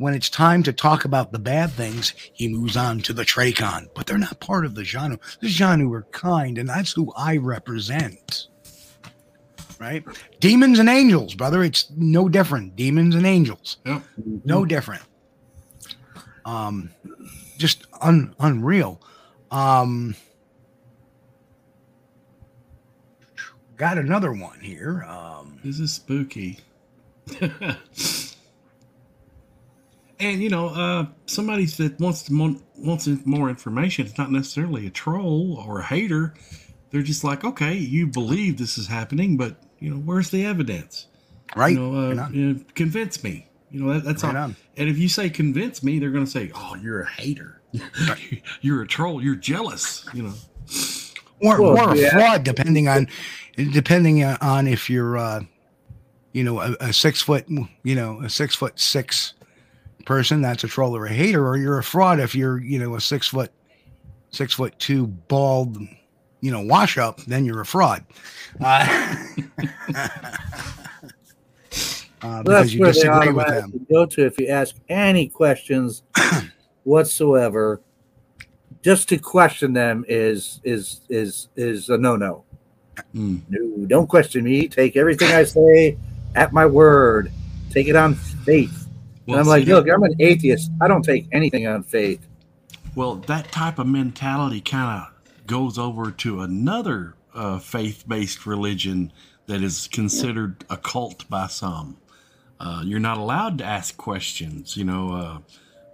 when 0.00 0.14
it's 0.14 0.30
time 0.30 0.62
to 0.62 0.72
talk 0.72 1.04
about 1.04 1.30
the 1.30 1.38
bad 1.38 1.70
things 1.70 2.14
he 2.32 2.48
moves 2.48 2.74
on 2.74 3.00
to 3.00 3.12
the 3.12 3.22
trachon 3.22 3.86
but 3.94 4.06
they're 4.06 4.16
not 4.16 4.40
part 4.40 4.64
of 4.64 4.74
the 4.74 4.82
Janu. 4.82 5.20
The 5.40 5.48
Janu 5.48 5.94
are 5.94 6.06
kind 6.10 6.56
and 6.56 6.68
that's 6.68 6.92
who 6.92 7.12
i 7.16 7.36
represent. 7.36 8.46
Right? 9.78 10.02
Demons 10.40 10.78
and 10.78 10.88
angels 10.88 11.34
brother. 11.34 11.62
It's 11.62 11.90
no 11.96 12.28
different. 12.28 12.76
Demons 12.76 13.14
and 13.14 13.26
angels. 13.26 13.76
Yep. 13.84 14.02
no 14.44 14.64
different. 14.64 15.02
Um 16.46 16.90
just 17.58 17.86
un- 18.00 18.34
unreal. 18.40 19.02
Um 19.50 20.16
got 23.76 23.98
another 23.98 24.32
one 24.32 24.60
here. 24.60 25.04
Um, 25.08 25.58
this 25.64 25.78
is 25.78 25.92
spooky. 25.92 26.60
and 30.20 30.42
you 30.42 30.50
know, 30.50 30.68
uh, 30.68 31.06
somebody 31.26 31.66
that 31.66 31.98
wants 31.98 32.22
to 32.24 32.32
mo- 32.32 32.60
wants 32.76 33.08
more 33.24 33.48
information. 33.48 34.06
It's 34.06 34.18
not 34.18 34.30
necessarily 34.30 34.86
a 34.86 34.90
troll 34.90 35.62
or 35.66 35.80
a 35.80 35.84
hater. 35.84 36.34
They're 36.90 37.02
just 37.02 37.24
like, 37.24 37.44
okay, 37.44 37.74
you 37.74 38.06
believe 38.06 38.58
this 38.58 38.76
is 38.76 38.86
happening, 38.86 39.36
but 39.36 39.56
you 39.78 39.90
know, 39.90 39.96
where's 39.96 40.30
the 40.30 40.44
evidence? 40.44 41.06
Right. 41.56 41.72
You 41.72 41.80
know, 41.80 42.10
uh, 42.10 42.28
you 42.30 42.52
know 42.52 42.60
convince 42.74 43.24
me. 43.24 43.48
You 43.70 43.84
know, 43.84 43.94
that, 43.94 44.04
that's 44.04 44.24
right 44.24 44.36
all. 44.36 44.42
On. 44.44 44.56
And 44.76 44.88
if 44.88 44.98
you 44.98 45.08
say 45.08 45.30
convince 45.30 45.82
me, 45.82 45.98
they're 45.98 46.10
going 46.10 46.24
to 46.24 46.30
say, 46.30 46.50
oh, 46.54 46.74
you're 46.76 47.02
a 47.02 47.08
hater. 47.08 47.60
you're 48.60 48.82
a 48.82 48.86
troll. 48.86 49.22
You're 49.22 49.36
jealous. 49.36 50.04
You 50.12 50.24
know. 50.24 50.34
Or, 51.42 51.62
well, 51.62 51.90
or 51.90 51.94
a 51.94 51.96
yeah. 51.96 52.10
fraud, 52.10 52.44
depending 52.44 52.88
on 52.88 53.08
depending 53.72 54.24
on 54.24 54.66
if 54.66 54.90
you're, 54.90 55.16
uh, 55.16 55.42
you 56.32 56.44
know, 56.44 56.60
a, 56.60 56.76
a, 56.80 56.92
six 56.92 57.22
foot, 57.22 57.46
you 57.48 57.94
know, 57.94 58.20
a 58.22 58.28
six 58.28 58.54
foot 58.54 58.78
six 58.78 59.34
person, 60.06 60.42
that's 60.42 60.64
a 60.64 60.68
troll 60.68 60.96
or 60.96 61.06
a 61.06 61.12
hater, 61.12 61.46
or 61.46 61.56
you're 61.56 61.78
a 61.78 61.82
fraud 61.82 62.20
if 62.20 62.34
you're, 62.34 62.58
you 62.60 62.78
know, 62.78 62.94
a 62.94 63.00
six 63.00 63.28
foot, 63.28 63.50
six 64.30 64.54
foot 64.54 64.78
two 64.78 65.06
bald, 65.06 65.78
you 66.40 66.50
know, 66.50 66.60
wash 66.60 66.98
up, 66.98 67.20
then 67.22 67.44
you're 67.44 67.60
a 67.60 67.66
fraud. 67.66 68.04
Uh, 68.60 69.16
uh, 72.22 72.42
because 72.42 72.74
you 72.74 72.84
disagree 72.84 73.32
with 73.32 73.46
them. 73.46 73.86
Go 73.90 74.06
to 74.06 74.26
if 74.26 74.38
you 74.38 74.48
ask 74.48 74.76
any 74.88 75.28
questions 75.28 76.02
whatsoever, 76.84 77.80
just 78.82 79.08
to 79.10 79.18
question 79.18 79.72
them 79.72 80.04
is 80.08 80.60
is 80.64 81.00
is 81.08 81.48
is 81.56 81.88
a 81.88 81.98
no 81.98 82.16
no. 82.16 82.44
Mm. 83.14 83.40
No, 83.48 83.86
don't 83.86 84.08
question 84.08 84.44
me. 84.44 84.68
Take 84.68 84.96
everything 84.96 85.32
I 85.32 85.44
say 85.44 85.96
at 86.34 86.52
my 86.52 86.66
word. 86.66 87.32
Take 87.70 87.88
it 87.88 87.96
on 87.96 88.14
faith. 88.14 88.79
Well, 89.30 89.38
and 89.38 89.48
I'm 89.48 89.48
like, 89.48 89.66
look, 89.66 89.88
I'm 89.88 90.02
an 90.02 90.14
atheist. 90.18 90.70
I 90.80 90.88
don't 90.88 91.04
take 91.04 91.28
anything 91.32 91.66
on 91.66 91.82
faith. 91.82 92.26
Well, 92.94 93.16
that 93.26 93.52
type 93.52 93.78
of 93.78 93.86
mentality 93.86 94.60
kind 94.60 95.02
of 95.02 95.46
goes 95.46 95.78
over 95.78 96.10
to 96.10 96.40
another 96.40 97.14
uh, 97.34 97.58
faith-based 97.58 98.46
religion 98.46 99.12
that 99.46 99.62
is 99.62 99.88
considered 99.88 100.64
a 100.70 100.76
cult 100.76 101.28
by 101.28 101.46
some. 101.46 101.96
Uh, 102.58 102.82
you're 102.84 103.00
not 103.00 103.18
allowed 103.18 103.58
to 103.58 103.64
ask 103.64 103.96
questions. 103.96 104.76
You 104.76 104.84
know, 104.84 105.12
uh, 105.12 105.38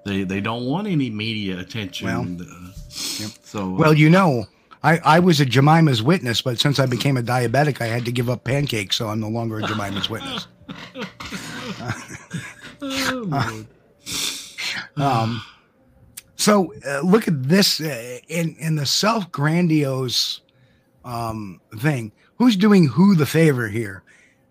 they 0.04 0.24
they 0.24 0.40
don't 0.40 0.64
want 0.64 0.86
any 0.88 1.10
media 1.10 1.58
attention. 1.58 2.06
Well, 2.06 2.48
uh, 2.48 2.72
yep. 3.18 3.30
so 3.42 3.70
well, 3.70 3.94
you 3.94 4.10
know, 4.10 4.46
I, 4.82 4.98
I 4.98 5.18
was 5.20 5.40
a 5.40 5.46
Jemima's 5.46 6.02
witness, 6.02 6.42
but 6.42 6.58
since 6.58 6.78
I 6.78 6.86
became 6.86 7.16
a 7.16 7.22
diabetic, 7.22 7.80
I 7.80 7.86
had 7.86 8.04
to 8.04 8.12
give 8.12 8.30
up 8.30 8.44
pancakes, 8.44 8.96
so 8.96 9.08
I'm 9.08 9.20
no 9.20 9.28
longer 9.28 9.58
a 9.58 9.62
Jemima's 9.62 10.08
witness. 10.08 10.46
uh, 12.82 13.62
um, 14.96 15.42
so 16.36 16.74
uh, 16.86 17.00
look 17.00 17.28
at 17.28 17.42
this 17.48 17.80
uh, 17.80 18.18
in 18.28 18.56
in 18.58 18.76
the 18.76 18.86
self 18.86 19.30
grandiose 19.32 20.40
um, 21.04 21.60
thing. 21.78 22.12
Who's 22.38 22.56
doing 22.56 22.88
who 22.88 23.14
the 23.14 23.26
favor 23.26 23.68
here? 23.68 24.02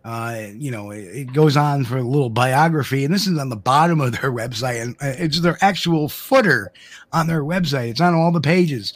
Uh, 0.04 0.50
you 0.54 0.70
know, 0.70 0.92
it, 0.92 1.00
it, 1.00 1.34
goes 1.34 1.58
on 1.58 1.84
for 1.84 1.98
a 1.98 2.04
little 2.04 2.30
biography, 2.30 3.04
and 3.06 3.12
this 3.12 3.26
is 3.26 3.40
on 3.40 3.50
the 3.50 3.56
bottom 3.56 4.00
of 4.00 4.12
their 4.12 4.32
website, 4.32 4.80
and 4.80 4.96
uh, 5.02 5.16
it's 5.18 5.40
their 5.40 5.58
actual 5.62 6.08
footer 6.08 6.72
on 7.12 7.26
their 7.26 7.42
website. 7.42 7.90
It's 7.90 8.02
on 8.02 8.14
all 8.14 8.32
the 8.32 8.40
pages 8.40 8.94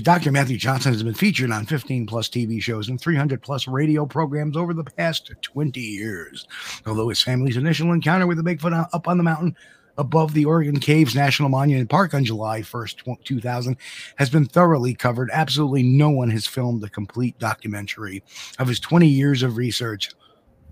Dr. 0.00 0.32
Matthew 0.32 0.56
Johnson 0.56 0.92
has 0.92 1.02
been 1.02 1.12
featured 1.12 1.50
on 1.50 1.66
15 1.66 2.06
plus 2.06 2.28
TV 2.28 2.62
shows 2.62 2.88
and 2.88 2.98
300 2.98 3.42
plus 3.42 3.68
radio 3.68 4.06
programs 4.06 4.56
over 4.56 4.72
the 4.72 4.84
past 4.84 5.30
20 5.42 5.80
years. 5.80 6.46
Although 6.86 7.10
his 7.10 7.20
family's 7.20 7.58
initial 7.58 7.92
encounter 7.92 8.26
with 8.26 8.42
the 8.42 8.42
Bigfoot 8.42 8.88
up 8.92 9.08
on 9.08 9.18
the 9.18 9.24
mountain 9.24 9.54
above 9.98 10.32
the 10.32 10.46
Oregon 10.46 10.80
Caves 10.80 11.14
National 11.14 11.50
Monument 11.50 11.90
Park 11.90 12.14
on 12.14 12.24
July 12.24 12.62
1st, 12.62 13.22
2000 13.24 13.76
has 14.16 14.30
been 14.30 14.46
thoroughly 14.46 14.94
covered. 14.94 15.28
Absolutely 15.30 15.82
no 15.82 16.08
one 16.08 16.30
has 16.30 16.46
filmed 16.46 16.82
a 16.84 16.88
complete 16.88 17.38
documentary 17.38 18.22
of 18.58 18.68
his 18.68 18.80
20 18.80 19.06
years 19.06 19.42
of 19.42 19.58
research, 19.58 20.10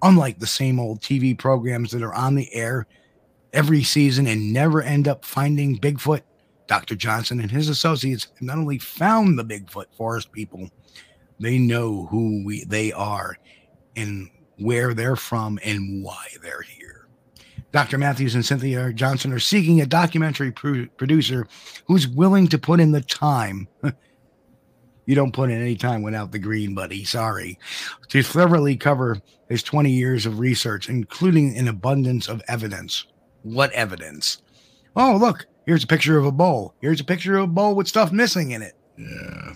unlike 0.02 0.38
the 0.38 0.46
same 0.46 0.80
old 0.80 1.00
TV 1.02 1.36
programs 1.36 1.90
that 1.90 2.02
are 2.02 2.14
on 2.14 2.36
the 2.36 2.52
air 2.54 2.86
every 3.52 3.82
season 3.82 4.26
and 4.26 4.52
never 4.52 4.80
end 4.80 5.08
up 5.08 5.24
finding 5.24 5.78
Bigfoot 5.78 6.22
Dr. 6.70 6.94
Johnson 6.94 7.40
and 7.40 7.50
his 7.50 7.68
associates 7.68 8.28
have 8.32 8.42
not 8.42 8.56
only 8.56 8.78
found 8.78 9.36
the 9.36 9.44
Bigfoot 9.44 9.86
forest 9.96 10.30
people, 10.30 10.70
they 11.40 11.58
know 11.58 12.06
who 12.06 12.44
we, 12.44 12.62
they 12.62 12.92
are 12.92 13.36
and 13.96 14.30
where 14.56 14.94
they're 14.94 15.16
from 15.16 15.58
and 15.64 16.04
why 16.04 16.24
they're 16.44 16.62
here. 16.62 17.08
Dr. 17.72 17.98
Matthews 17.98 18.36
and 18.36 18.46
Cynthia 18.46 18.92
Johnson 18.92 19.32
are 19.32 19.40
seeking 19.40 19.80
a 19.80 19.86
documentary 19.86 20.52
pro- 20.52 20.86
producer 20.96 21.48
who's 21.88 22.06
willing 22.06 22.46
to 22.46 22.56
put 22.56 22.78
in 22.78 22.92
the 22.92 23.00
time. 23.00 23.66
you 25.06 25.16
don't 25.16 25.34
put 25.34 25.50
in 25.50 25.60
any 25.60 25.74
time 25.74 26.02
without 26.02 26.30
the 26.30 26.38
green, 26.38 26.72
buddy. 26.72 27.02
Sorry. 27.02 27.58
To 28.10 28.22
thoroughly 28.22 28.76
cover 28.76 29.20
his 29.48 29.64
20 29.64 29.90
years 29.90 30.24
of 30.24 30.38
research, 30.38 30.88
including 30.88 31.56
an 31.58 31.66
abundance 31.66 32.28
of 32.28 32.40
evidence. 32.46 33.06
What 33.42 33.72
evidence? 33.72 34.42
Oh, 34.94 35.16
look, 35.20 35.46
Here's 35.70 35.84
a 35.84 35.86
picture 35.86 36.18
of 36.18 36.26
a 36.26 36.32
bowl. 36.32 36.74
Here's 36.80 36.98
a 36.98 37.04
picture 37.04 37.36
of 37.36 37.44
a 37.44 37.46
bowl 37.46 37.76
with 37.76 37.86
stuff 37.86 38.10
missing 38.10 38.50
in 38.50 38.60
it. 38.60 38.74
Yeah. 38.98 39.54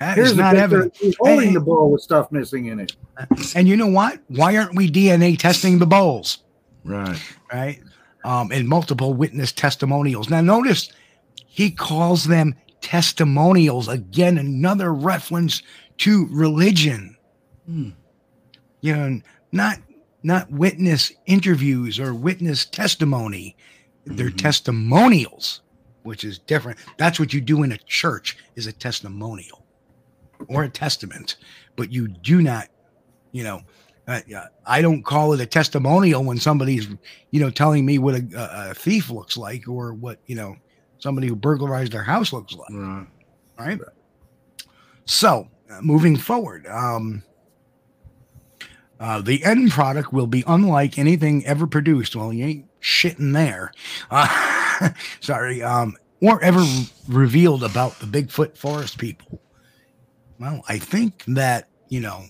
That 0.00 0.16
Here's 0.16 0.32
is 0.32 0.36
not 0.36 0.56
evident. 0.56 0.96
He's 0.96 1.14
holding 1.20 1.46
and, 1.46 1.56
the 1.56 1.60
bowl 1.60 1.92
with 1.92 2.00
stuff 2.00 2.32
missing 2.32 2.66
in 2.66 2.80
it. 2.80 2.96
And 3.54 3.68
you 3.68 3.76
know 3.76 3.86
what? 3.86 4.18
Why 4.26 4.56
aren't 4.56 4.74
we 4.74 4.90
DNA 4.90 5.38
testing 5.38 5.78
the 5.78 5.86
bowls? 5.86 6.38
Right. 6.82 7.16
Right. 7.52 7.80
Um, 8.24 8.50
and 8.50 8.68
multiple 8.68 9.14
witness 9.14 9.52
testimonials. 9.52 10.30
Now, 10.30 10.40
notice 10.40 10.90
he 11.46 11.70
calls 11.70 12.24
them 12.24 12.56
testimonials. 12.80 13.86
Again, 13.86 14.36
another 14.36 14.92
reference 14.92 15.62
to 15.98 16.26
religion. 16.32 17.16
Hmm. 17.66 17.90
You 18.80 18.96
know, 18.96 19.20
not 19.52 19.78
not 20.24 20.50
witness 20.50 21.12
interviews 21.26 22.00
or 22.00 22.12
witness 22.14 22.66
testimony. 22.66 23.56
They're 24.06 24.28
mm-hmm. 24.28 24.36
testimonials. 24.36 25.60
which 26.02 26.22
is 26.22 26.38
different. 26.38 26.78
That's 26.98 27.18
what 27.18 27.32
you 27.32 27.40
do 27.40 27.62
in 27.62 27.72
a 27.72 27.78
church 27.78 28.36
is 28.56 28.66
a 28.66 28.72
testimonial 28.72 29.64
or 30.48 30.64
a 30.64 30.68
testament, 30.68 31.36
but 31.76 31.90
you 31.90 32.08
do 32.08 32.42
not, 32.42 32.68
you 33.32 33.42
know, 33.42 33.62
uh, 34.06 34.20
I 34.66 34.82
don't 34.82 35.02
call 35.02 35.32
it 35.32 35.40
a 35.40 35.46
testimonial 35.46 36.22
when 36.22 36.38
somebody's, 36.38 36.88
you 37.30 37.40
know, 37.40 37.48
telling 37.48 37.86
me 37.86 37.98
what 37.98 38.16
a, 38.16 38.70
a, 38.70 38.74
thief 38.74 39.10
looks 39.10 39.36
like 39.36 39.66
or 39.66 39.94
what, 39.94 40.18
you 40.26 40.36
know, 40.36 40.56
somebody 40.98 41.26
who 41.26 41.34
burglarized 41.34 41.92
their 41.92 42.02
house 42.02 42.32
looks 42.32 42.54
like. 42.54 42.70
Right. 42.70 43.06
Right. 43.58 43.80
So 45.06 45.48
uh, 45.70 45.80
moving 45.80 46.16
forward, 46.16 46.66
um, 46.66 47.22
uh, 49.00 49.20
the 49.20 49.42
end 49.44 49.70
product 49.70 50.12
will 50.12 50.26
be 50.26 50.44
unlike 50.46 50.98
anything 50.98 51.44
ever 51.46 51.66
produced. 51.66 52.14
Well, 52.14 52.32
you 52.32 52.44
ain't 52.44 52.73
shitting 52.84 53.32
there. 53.32 53.72
Uh, 54.10 54.90
sorry. 55.20 55.62
Um, 55.62 55.96
or 56.20 56.42
ever 56.42 56.64
revealed 57.08 57.64
about 57.64 57.98
the 57.98 58.06
Bigfoot 58.06 58.56
forest 58.56 58.98
people. 58.98 59.40
Well, 60.38 60.62
I 60.68 60.78
think 60.78 61.24
that, 61.26 61.68
you 61.88 62.00
know, 62.00 62.24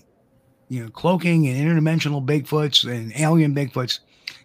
you 0.69 0.83
know, 0.83 0.89
cloaking 0.89 1.47
and 1.47 1.57
interdimensional 1.57 2.25
Bigfoots 2.25 2.89
and 2.89 3.13
alien 3.15 3.53
Bigfoots, 3.53 3.99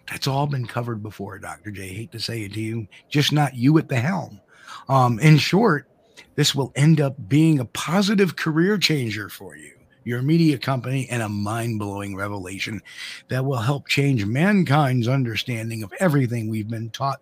that's 0.09 0.27
all 0.27 0.47
been 0.47 0.67
covered 0.67 1.03
before, 1.03 1.39
Dr. 1.39 1.71
J. 1.71 1.89
Hate 1.89 2.13
to 2.13 2.21
say 2.21 2.43
it 2.43 2.53
to 2.55 2.61
you, 2.61 2.87
just 3.09 3.33
not 3.33 3.55
you 3.55 3.79
at 3.79 3.89
the 3.89 3.97
helm. 3.97 4.41
Um, 4.89 5.19
in 5.21 5.39
short, 5.39 5.89
this 6.35 6.55
will 6.55 6.73
end 6.77 7.01
up 7.01 7.17
being 7.29 7.59
a 7.59 7.65
positive 7.65 8.37
career 8.37 8.79
changer 8.79 9.29
for 9.29 9.57
you, 9.57 9.73
your 10.05 10.23
media 10.23 10.59
company, 10.59 11.07
and 11.11 11.23
a 11.23 11.29
mind 11.29 11.79
blowing 11.79 12.17
revelation 12.17 12.81
that 13.29 13.45
will 13.45 13.59
help 13.59 13.89
change 13.89 14.25
mankind's 14.25 15.09
understanding 15.09 15.83
of 15.83 15.93
everything 16.01 16.49
we've 16.49 16.71
been 16.71 16.91
taught 16.91 17.21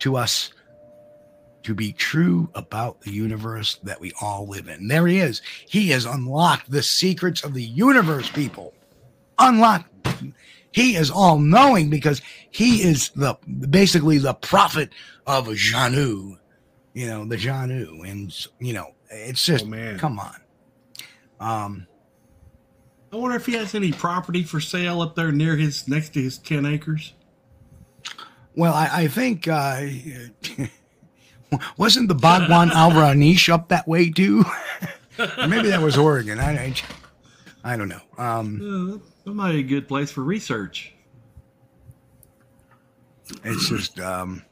to 0.00 0.16
us 0.16 0.50
to 1.66 1.74
be 1.74 1.92
true 1.92 2.48
about 2.54 3.00
the 3.00 3.10
universe 3.10 3.80
that 3.82 4.00
we 4.00 4.12
all 4.20 4.46
live 4.46 4.68
in. 4.68 4.86
There 4.86 5.06
he 5.08 5.18
is. 5.18 5.42
He 5.68 5.88
has 5.88 6.04
unlocked 6.04 6.70
the 6.70 6.82
secrets 6.82 7.42
of 7.42 7.54
the 7.54 7.62
universe, 7.62 8.30
people. 8.30 8.72
Unlocked. 9.40 9.90
He 10.70 10.94
is 10.94 11.10
all 11.10 11.40
knowing 11.40 11.90
because 11.90 12.22
he 12.50 12.84
is 12.84 13.08
the 13.10 13.34
basically 13.68 14.18
the 14.18 14.34
prophet 14.34 14.90
of 15.26 15.48
Janu, 15.48 16.38
you 16.94 17.06
know, 17.06 17.24
the 17.24 17.36
Janu. 17.36 18.08
And, 18.08 18.46
you 18.60 18.72
know, 18.72 18.92
it's 19.10 19.44
just, 19.44 19.64
oh, 19.64 19.68
man. 19.68 19.98
come 19.98 20.20
on. 20.20 20.36
Um, 21.40 21.86
I 23.12 23.16
wonder 23.16 23.36
if 23.36 23.46
he 23.46 23.52
has 23.52 23.74
any 23.74 23.92
property 23.92 24.42
for 24.42 24.60
sale 24.60 25.00
up 25.00 25.14
there 25.14 25.32
near 25.32 25.56
his 25.56 25.86
next 25.88 26.14
to 26.14 26.22
his 26.22 26.38
10 26.38 26.66
acres. 26.66 27.12
Well, 28.54 28.74
I, 28.74 28.88
I 28.92 29.08
think 29.08 29.46
uh, 29.48 29.82
Wasn't 31.76 32.08
the 32.08 32.14
Bhagwan 32.14 32.70
Rajneesh 32.70 33.48
up 33.48 33.68
that 33.68 33.86
way 33.86 34.10
too? 34.10 34.44
Maybe 35.18 35.68
that 35.68 35.80
was 35.80 35.96
Oregon. 35.96 36.38
I, 36.38 36.66
I, 36.66 36.74
I 37.64 37.76
don't 37.76 37.88
know. 37.88 38.00
Um, 38.18 38.60
uh, 38.94 38.98
that 39.24 39.34
might 39.34 39.52
be 39.52 39.60
a 39.60 39.62
good 39.62 39.88
place 39.88 40.10
for 40.10 40.22
research. 40.22 40.92
It's 43.42 43.68
just 43.68 43.98
um, 43.98 44.44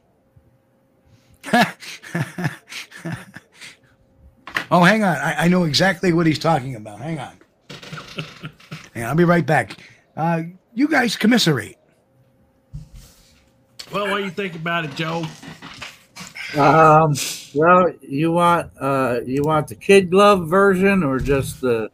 oh, 4.71 4.83
hang 4.83 5.05
on. 5.05 5.17
I, 5.17 5.45
I, 5.45 5.49
know 5.49 5.63
exactly 5.63 6.13
what 6.13 6.27
he's 6.27 6.41
talking 6.41 6.75
about. 6.75 6.99
Hang 6.99 7.21
on. 7.21 7.39
hang 8.95 9.05
on 9.05 9.11
I'll 9.11 9.15
be 9.15 9.25
right 9.25 9.47
back. 9.47 9.79
Uh, 10.17 10.43
you 10.75 10.89
guys 10.89 11.17
commiserate. 11.17 11.77
Well, 13.93 14.11
what 14.11 14.19
do 14.19 14.25
you 14.25 14.31
think 14.31 14.55
about 14.55 14.85
it, 14.85 14.95
Joe? 14.95 15.25
Um, 16.57 17.15
well, 17.55 17.93
you 18.01 18.33
want 18.33 18.71
uh, 18.81 19.21
you 19.27 19.43
want 19.43 19.69
the 19.69 19.75
kid 19.75 20.11
glove 20.11 20.49
version 20.49 21.03
or 21.03 21.19
just 21.19 21.61
the 21.61 21.91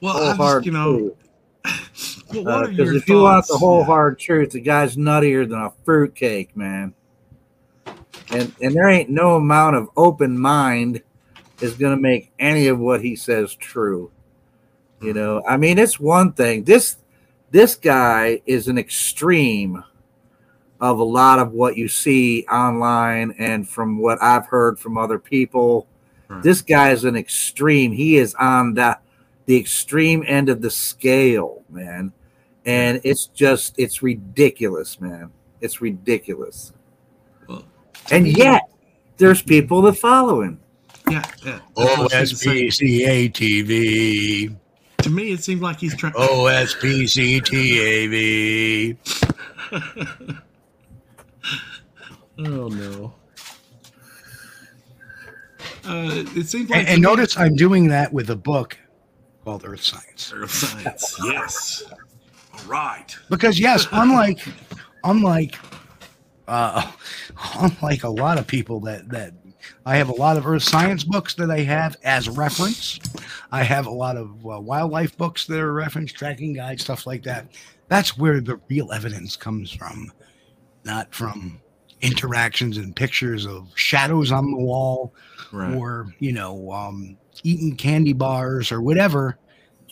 well, 0.00 0.14
whole 0.14 0.34
hard 0.34 0.66
you 0.66 0.72
know. 0.72 1.16
Because 1.62 2.24
well, 2.32 2.48
uh, 2.48 2.68
if 2.68 2.76
thoughts? 2.76 3.08
you 3.08 3.22
want 3.22 3.46
the 3.48 3.58
whole 3.58 3.80
yeah. 3.80 3.86
hard 3.86 4.18
truth, 4.18 4.50
the 4.50 4.60
guy's 4.60 4.96
nuttier 4.96 5.48
than 5.48 5.58
a 5.58 5.72
fruitcake, 5.84 6.56
man. 6.56 6.94
And 8.30 8.52
and 8.60 8.74
there 8.74 8.88
ain't 8.88 9.10
no 9.10 9.36
amount 9.36 9.76
of 9.76 9.88
open 9.96 10.38
mind 10.38 11.02
is 11.60 11.74
going 11.74 11.94
to 11.94 12.00
make 12.00 12.32
any 12.38 12.68
of 12.68 12.78
what 12.78 13.02
he 13.02 13.16
says 13.16 13.54
true. 13.54 14.10
You 15.00 15.14
know, 15.14 15.42
I 15.48 15.56
mean, 15.56 15.78
it's 15.78 15.98
one 15.98 16.32
thing. 16.32 16.64
This 16.64 16.96
this 17.50 17.74
guy 17.74 18.42
is 18.46 18.68
an 18.68 18.78
extreme 18.78 19.82
of 20.80 20.98
a 20.98 21.04
lot 21.04 21.38
of 21.38 21.52
what 21.52 21.76
you 21.76 21.88
see 21.88 22.44
online 22.50 23.34
and 23.38 23.68
from 23.68 23.98
what 23.98 24.22
I've 24.22 24.46
heard 24.46 24.78
from 24.78 24.96
other 24.96 25.18
people. 25.18 25.86
Right. 26.28 26.42
This 26.42 26.62
guy 26.62 26.90
is 26.90 27.04
an 27.04 27.16
extreme. 27.16 27.92
He 27.92 28.16
is 28.16 28.34
on 28.34 28.74
the 28.74 28.98
the 29.46 29.56
extreme 29.56 30.22
end 30.26 30.48
of 30.48 30.62
the 30.62 30.70
scale, 30.70 31.62
man. 31.68 32.12
And 32.66 33.00
it's 33.04 33.26
just 33.26 33.74
it's 33.78 34.02
ridiculous, 34.02 35.00
man. 35.00 35.30
It's 35.60 35.80
ridiculous. 35.80 36.72
Well, 37.48 37.64
and 38.10 38.28
yet 38.28 38.70
there's 39.16 39.42
people 39.42 39.82
that 39.82 39.94
follow 39.94 40.42
him. 40.42 40.60
Yeah, 41.10 41.24
yeah. 41.42 41.60
OSPCA 41.76 43.32
TV. 43.32 44.56
To 45.02 45.10
me, 45.10 45.32
it 45.32 45.42
seems 45.42 45.60
like 45.62 45.78
he's 45.80 45.96
trying. 45.96 46.12
OSPC 46.14 47.40
TV. 47.42 48.96
Oh 52.46 52.68
no. 52.68 53.12
Uh, 55.84 56.24
it 56.36 56.46
seems 56.46 56.70
like. 56.70 56.80
And, 56.80 56.88
and 56.88 57.02
notice 57.02 57.36
I'm 57.36 57.54
doing 57.54 57.88
that 57.88 58.12
with 58.12 58.30
a 58.30 58.36
book 58.36 58.78
called 59.44 59.64
Earth 59.66 59.82
Science. 59.82 60.32
Earth 60.34 60.50
Science, 60.50 61.20
yes. 61.24 61.82
All 62.54 62.64
right. 62.66 63.14
Because 63.28 63.60
yes, 63.60 63.86
unlike 63.92 64.40
unlike 65.04 65.58
uh, 66.48 66.90
unlike 67.58 68.04
a 68.04 68.10
lot 68.10 68.38
of 68.38 68.46
people 68.46 68.80
that 68.80 69.08
that 69.10 69.34
I 69.86 69.96
have 69.96 70.08
a 70.08 70.14
lot 70.14 70.36
of 70.36 70.46
earth 70.46 70.62
science 70.62 71.04
books 71.04 71.34
that 71.34 71.50
I 71.50 71.60
have 71.60 71.96
as 72.04 72.28
reference. 72.28 73.00
I 73.52 73.62
have 73.62 73.86
a 73.86 73.90
lot 73.90 74.16
of 74.16 74.30
uh, 74.46 74.60
wildlife 74.60 75.16
books 75.16 75.46
that 75.46 75.58
are 75.58 75.72
reference, 75.72 76.12
tracking 76.12 76.52
guides, 76.52 76.82
stuff 76.82 77.06
like 77.06 77.22
that. 77.24 77.48
That's 77.88 78.16
where 78.16 78.40
the 78.40 78.60
real 78.68 78.92
evidence 78.92 79.36
comes 79.36 79.72
from, 79.72 80.12
not 80.84 81.14
from 81.14 81.60
interactions 82.00 82.78
and 82.78 82.96
pictures 82.96 83.46
of 83.46 83.68
shadows 83.74 84.32
on 84.32 84.50
the 84.50 84.56
wall 84.56 85.14
right. 85.52 85.74
or 85.74 86.14
you 86.18 86.32
know 86.32 86.70
um, 86.72 87.16
eating 87.42 87.76
candy 87.76 88.12
bars 88.12 88.72
or 88.72 88.80
whatever 88.80 89.38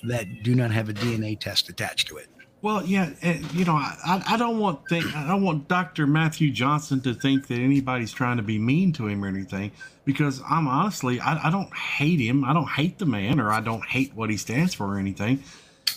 that 0.04 0.26
do 0.42 0.54
not 0.54 0.70
have 0.70 0.88
a 0.88 0.94
dna 0.94 1.38
test 1.38 1.68
attached 1.68 2.08
to 2.08 2.16
it 2.16 2.28
well 2.62 2.84
yeah 2.84 3.10
and, 3.22 3.52
you 3.52 3.64
know 3.64 3.74
I, 3.74 4.22
I 4.26 4.36
don't 4.36 4.58
want 4.58 4.88
think 4.88 5.14
i 5.16 5.26
don't 5.26 5.42
want 5.42 5.68
dr 5.68 6.06
matthew 6.06 6.50
johnson 6.50 7.00
to 7.02 7.14
think 7.14 7.46
that 7.48 7.58
anybody's 7.58 8.12
trying 8.12 8.36
to 8.38 8.42
be 8.42 8.58
mean 8.58 8.92
to 8.94 9.06
him 9.06 9.24
or 9.24 9.28
anything 9.28 9.72
because 10.04 10.40
i'm 10.48 10.66
honestly 10.66 11.20
I, 11.20 11.48
I 11.48 11.50
don't 11.50 11.74
hate 11.76 12.20
him 12.20 12.44
i 12.44 12.52
don't 12.52 12.68
hate 12.68 12.98
the 12.98 13.06
man 13.06 13.40
or 13.40 13.52
i 13.52 13.60
don't 13.60 13.84
hate 13.84 14.14
what 14.14 14.30
he 14.30 14.36
stands 14.36 14.74
for 14.74 14.86
or 14.86 14.98
anything 14.98 15.42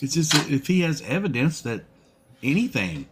it's 0.00 0.14
just 0.14 0.34
if 0.50 0.66
he 0.66 0.80
has 0.80 1.02
evidence 1.02 1.60
that 1.62 1.84
anything 2.42 3.06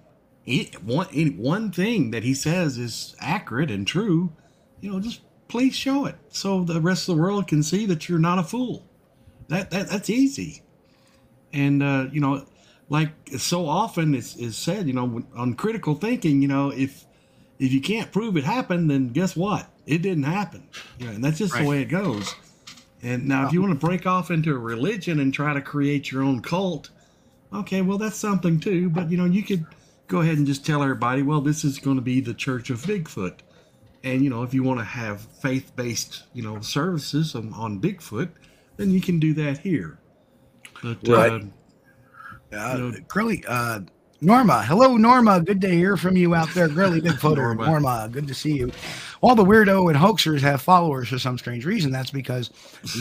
it, 0.46 0.82
one 0.82 1.06
one 1.36 1.70
thing 1.70 2.10
that 2.10 2.24
he 2.24 2.34
says 2.34 2.78
is 2.78 3.14
accurate 3.20 3.70
and 3.70 3.86
true, 3.86 4.32
you 4.80 4.90
know, 4.90 5.00
just 5.00 5.20
please 5.48 5.74
show 5.74 6.06
it 6.06 6.16
so 6.30 6.64
the 6.64 6.80
rest 6.80 7.08
of 7.08 7.16
the 7.16 7.22
world 7.22 7.48
can 7.48 7.62
see 7.62 7.86
that 7.86 8.08
you're 8.08 8.18
not 8.18 8.38
a 8.38 8.42
fool. 8.42 8.84
That 9.48 9.70
that 9.70 9.88
that's 9.88 10.10
easy. 10.10 10.62
And 11.52 11.82
uh, 11.82 12.06
you 12.12 12.20
know, 12.20 12.46
like 12.90 13.10
so 13.38 13.66
often 13.66 14.14
it's 14.14 14.36
is 14.36 14.56
said, 14.56 14.86
you 14.86 14.92
know, 14.92 15.22
on 15.34 15.54
critical 15.54 15.94
thinking, 15.94 16.42
you 16.42 16.48
know, 16.48 16.70
if 16.70 17.06
if 17.58 17.72
you 17.72 17.80
can't 17.80 18.12
prove 18.12 18.36
it 18.36 18.44
happened, 18.44 18.90
then 18.90 19.08
guess 19.08 19.34
what? 19.34 19.66
It 19.86 20.02
didn't 20.02 20.24
happen. 20.24 20.68
You 20.98 21.06
know, 21.06 21.12
and 21.12 21.24
that's 21.24 21.38
just 21.38 21.54
right. 21.54 21.62
the 21.62 21.68
way 21.68 21.82
it 21.82 21.86
goes. 21.86 22.34
And 23.02 23.26
now, 23.26 23.46
if 23.46 23.52
you 23.54 23.62
want 23.62 23.72
to 23.72 23.86
break 23.86 24.06
off 24.06 24.30
into 24.30 24.54
a 24.54 24.58
religion 24.58 25.20
and 25.20 25.32
try 25.32 25.54
to 25.54 25.62
create 25.62 26.12
your 26.12 26.22
own 26.22 26.42
cult, 26.42 26.90
okay, 27.54 27.80
well, 27.80 27.96
that's 27.96 28.16
something 28.16 28.60
too. 28.60 28.90
But 28.90 29.10
you 29.10 29.16
know, 29.16 29.24
you 29.24 29.42
could 29.42 29.64
go 30.08 30.20
ahead 30.20 30.36
and 30.36 30.46
just 30.46 30.66
tell 30.66 30.82
everybody, 30.82 31.22
well, 31.22 31.40
this 31.40 31.64
is 31.64 31.78
going 31.78 31.96
to 31.96 32.02
be 32.02 32.20
the 32.20 32.34
Church 32.34 32.68
of 32.68 32.82
Bigfoot. 32.82 33.38
And, 34.02 34.22
you 34.22 34.30
know, 34.30 34.42
if 34.42 34.52
you 34.52 34.62
want 34.62 34.80
to 34.80 34.84
have 34.84 35.20
faith 35.20 35.72
based, 35.76 36.24
you 36.32 36.42
know, 36.42 36.60
services 36.60 37.34
on, 37.34 37.52
on, 37.52 37.80
Bigfoot, 37.80 38.30
then 38.76 38.90
you 38.90 39.00
can 39.00 39.18
do 39.18 39.34
that 39.34 39.58
here. 39.58 39.98
But, 40.82 41.06
right. 41.06 41.32
Uh, 41.32 41.40
uh, 42.52 42.74
you 42.76 42.92
know, 42.92 42.98
Curly, 43.08 43.44
uh, 43.46 43.80
Norma, 44.20 44.62
hello, 44.62 44.96
Norma. 44.96 45.40
Good 45.40 45.60
to 45.62 45.68
hear 45.68 45.96
from 45.96 46.16
you 46.16 46.34
out 46.34 46.52
there. 46.54 46.68
Girly 46.68 47.00
Bigfoot, 47.00 47.36
Norma. 47.36 47.66
Norma, 47.66 48.08
good 48.12 48.28
to 48.28 48.34
see 48.34 48.52
you. 48.52 48.70
All 49.22 49.34
the 49.34 49.44
weirdo 49.44 49.88
and 49.88 49.98
hoaxers 49.98 50.40
have 50.40 50.60
followers 50.60 51.08
for 51.08 51.18
some 51.18 51.38
strange 51.38 51.64
reason. 51.64 51.90
That's 51.90 52.10
because 52.10 52.50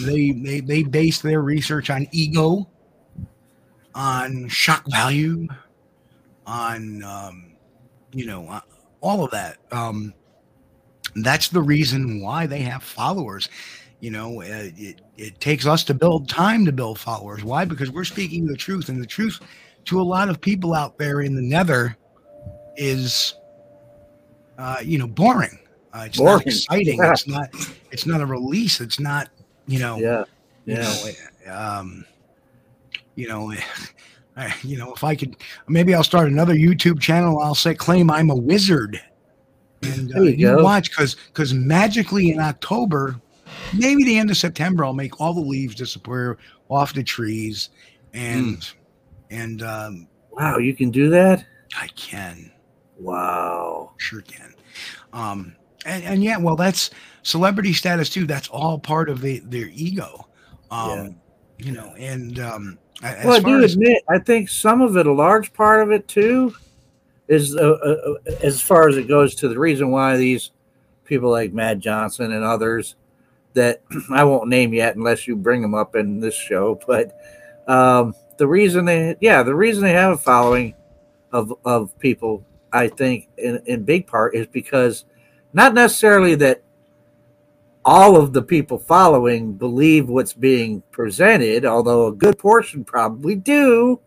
they 0.05 0.31
they, 0.31 0.61
they 0.61 0.83
base 0.83 1.21
their 1.21 1.41
research 1.41 1.89
on 1.89 2.07
ego, 2.11 2.67
on 3.95 4.47
shock 4.47 4.85
value, 4.89 5.47
on 6.47 7.03
um, 7.03 7.53
you 8.13 8.25
know 8.25 8.47
uh, 8.47 8.61
all 9.01 9.25
of 9.25 9.31
that. 9.31 9.57
Um, 9.71 10.13
That's 11.15 11.49
the 11.49 11.61
reason 11.61 12.21
why 12.21 12.45
they 12.47 12.61
have 12.61 12.83
followers. 12.83 13.49
You 13.99 14.11
know, 14.11 14.41
uh, 14.41 14.69
it, 14.77 15.01
it 15.19 15.39
takes 15.41 15.65
us 15.65 15.83
to 15.83 15.93
build 15.93 16.29
time 16.29 16.65
to 16.65 16.71
build 16.71 16.97
followers. 16.97 17.43
Why? 17.43 17.65
Because 17.65 17.91
we're 17.91 18.05
speaking 18.05 18.45
the 18.45 18.55
truth, 18.55 18.87
and 18.87 19.01
the 19.01 19.07
truth 19.07 19.39
to 19.85 19.99
a 19.99 20.03
lot 20.03 20.29
of 20.29 20.39
people 20.39 20.73
out 20.73 20.97
there 20.97 21.21
in 21.21 21.35
the 21.35 21.41
nether 21.41 21.97
is, 22.77 23.35
uh, 24.57 24.77
you 24.81 24.97
know, 24.97 25.07
boring. 25.07 25.59
Uh, 25.93 26.03
it's 26.05 26.17
boring. 26.17 26.37
not 26.37 26.47
exciting. 26.47 26.97
Yeah. 26.99 27.11
It's 27.11 27.27
not. 27.27 27.49
It's 27.91 28.05
not 28.05 28.21
a 28.21 28.25
release. 28.25 28.79
It's 28.79 28.99
not. 28.99 29.29
You 29.67 29.79
know. 29.79 29.97
Yeah. 29.97 30.23
Yeah. 30.65 30.95
You 31.05 31.13
know, 31.45 31.53
um, 31.53 32.05
you 33.15 33.27
know, 33.27 33.53
you 34.63 34.77
know, 34.77 34.93
if 34.93 35.03
I 35.03 35.15
could, 35.15 35.35
maybe 35.67 35.93
I'll 35.93 36.03
start 36.03 36.29
another 36.29 36.55
YouTube 36.55 37.01
channel. 37.01 37.39
I'll 37.39 37.55
say, 37.55 37.75
claim 37.75 38.09
I'm 38.09 38.29
a 38.29 38.35
wizard, 38.35 39.01
and 39.81 40.15
uh, 40.15 40.21
you, 40.21 40.49
you 40.49 40.63
watch 40.63 40.91
because 40.91 41.15
because 41.15 41.53
magically 41.53 42.31
in 42.31 42.39
October, 42.39 43.19
maybe 43.73 44.03
the 44.03 44.17
end 44.17 44.29
of 44.29 44.37
September, 44.37 44.85
I'll 44.85 44.93
make 44.93 45.19
all 45.19 45.33
the 45.33 45.41
leaves 45.41 45.75
disappear 45.75 46.37
off 46.69 46.93
the 46.93 47.03
trees, 47.03 47.69
and 48.13 48.57
mm. 48.57 48.73
and 49.29 49.63
um, 49.63 50.07
wow, 50.31 50.57
you 50.57 50.75
can 50.75 50.91
do 50.91 51.09
that. 51.09 51.45
I 51.79 51.87
can. 51.95 52.51
Wow, 52.97 53.91
sure 53.97 54.21
can. 54.21 54.53
Um, 55.13 55.55
and, 55.85 56.03
and 56.03 56.23
yeah, 56.23 56.37
well, 56.37 56.55
that's 56.55 56.89
celebrity 57.23 57.73
status 57.73 58.09
too. 58.09 58.25
That's 58.25 58.47
all 58.49 58.77
part 58.77 59.09
of 59.09 59.21
the, 59.21 59.39
their 59.39 59.69
ego. 59.73 60.27
Um, 60.71 60.89
yeah. 61.57 61.65
you 61.65 61.71
know, 61.71 61.93
and 61.97 62.39
um, 62.39 62.79
well, 63.01 63.33
I 63.33 63.39
do 63.39 63.63
as, 63.63 63.73
admit, 63.73 64.03
I 64.09 64.19
think 64.19 64.49
some 64.49 64.81
of 64.81 64.97
it, 64.97 65.07
a 65.07 65.13
large 65.13 65.53
part 65.53 65.81
of 65.81 65.91
it 65.91 66.07
too, 66.07 66.53
is 67.27 67.55
uh, 67.55 67.59
uh, 67.59 68.11
uh, 68.11 68.35
as 68.43 68.61
far 68.61 68.89
as 68.89 68.97
it 68.97 69.07
goes 69.07 69.35
to 69.35 69.47
the 69.47 69.57
reason 69.57 69.89
why 69.89 70.17
these 70.17 70.51
people 71.05 71.31
like 71.31 71.53
Matt 71.53 71.79
Johnson 71.79 72.33
and 72.33 72.43
others 72.43 72.95
that 73.53 73.81
I 74.11 74.23
won't 74.23 74.49
name 74.49 74.73
yet 74.73 74.95
unless 74.95 75.27
you 75.27 75.35
bring 75.35 75.61
them 75.61 75.73
up 75.73 75.95
in 75.95 76.19
this 76.19 76.35
show, 76.35 76.79
but 76.87 77.17
um, 77.67 78.15
the 78.37 78.47
reason 78.47 78.85
they, 78.85 79.15
yeah, 79.19 79.43
the 79.43 79.55
reason 79.55 79.83
they 79.83 79.93
have 79.93 80.13
a 80.13 80.17
following 80.17 80.75
of 81.31 81.53
of 81.65 81.97
people, 81.99 82.43
I 82.71 82.87
think, 82.87 83.27
in, 83.37 83.61
in 83.65 83.83
big 83.83 84.07
part 84.07 84.35
is 84.35 84.47
because 84.47 85.05
not 85.53 85.73
necessarily 85.73 86.35
that 86.35 86.63
all 87.85 88.15
of 88.15 88.33
the 88.33 88.41
people 88.41 88.77
following 88.77 89.53
believe 89.53 90.09
what's 90.09 90.33
being 90.33 90.83
presented, 90.91 91.65
although 91.65 92.07
a 92.07 92.13
good 92.13 92.37
portion 92.37 92.83
probably 92.83 93.35
do, 93.35 93.99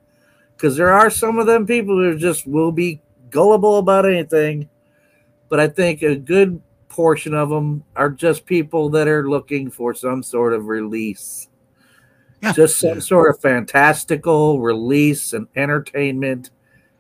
because 0.56 0.76
there 0.76 0.92
are 0.92 1.10
some 1.10 1.38
of 1.38 1.46
them 1.46 1.66
people 1.66 1.96
who 1.96 2.16
just 2.16 2.46
will 2.46 2.72
be 2.72 3.00
gullible 3.30 3.78
about 3.78 4.06
anything. 4.06 4.68
But 5.48 5.60
I 5.60 5.68
think 5.68 6.02
a 6.02 6.14
good 6.14 6.60
portion 6.92 7.34
of 7.34 7.48
them 7.48 7.82
are 7.96 8.10
just 8.10 8.46
people 8.46 8.90
that 8.90 9.08
are 9.08 9.28
looking 9.28 9.70
for 9.70 9.94
some 9.94 10.22
sort 10.22 10.52
of 10.52 10.66
release. 10.66 11.48
Yeah. 12.42 12.52
Just 12.52 12.78
some 12.78 13.00
sort 13.00 13.30
of 13.30 13.40
fantastical 13.40 14.60
release 14.60 15.32
and 15.32 15.46
entertainment. 15.56 16.50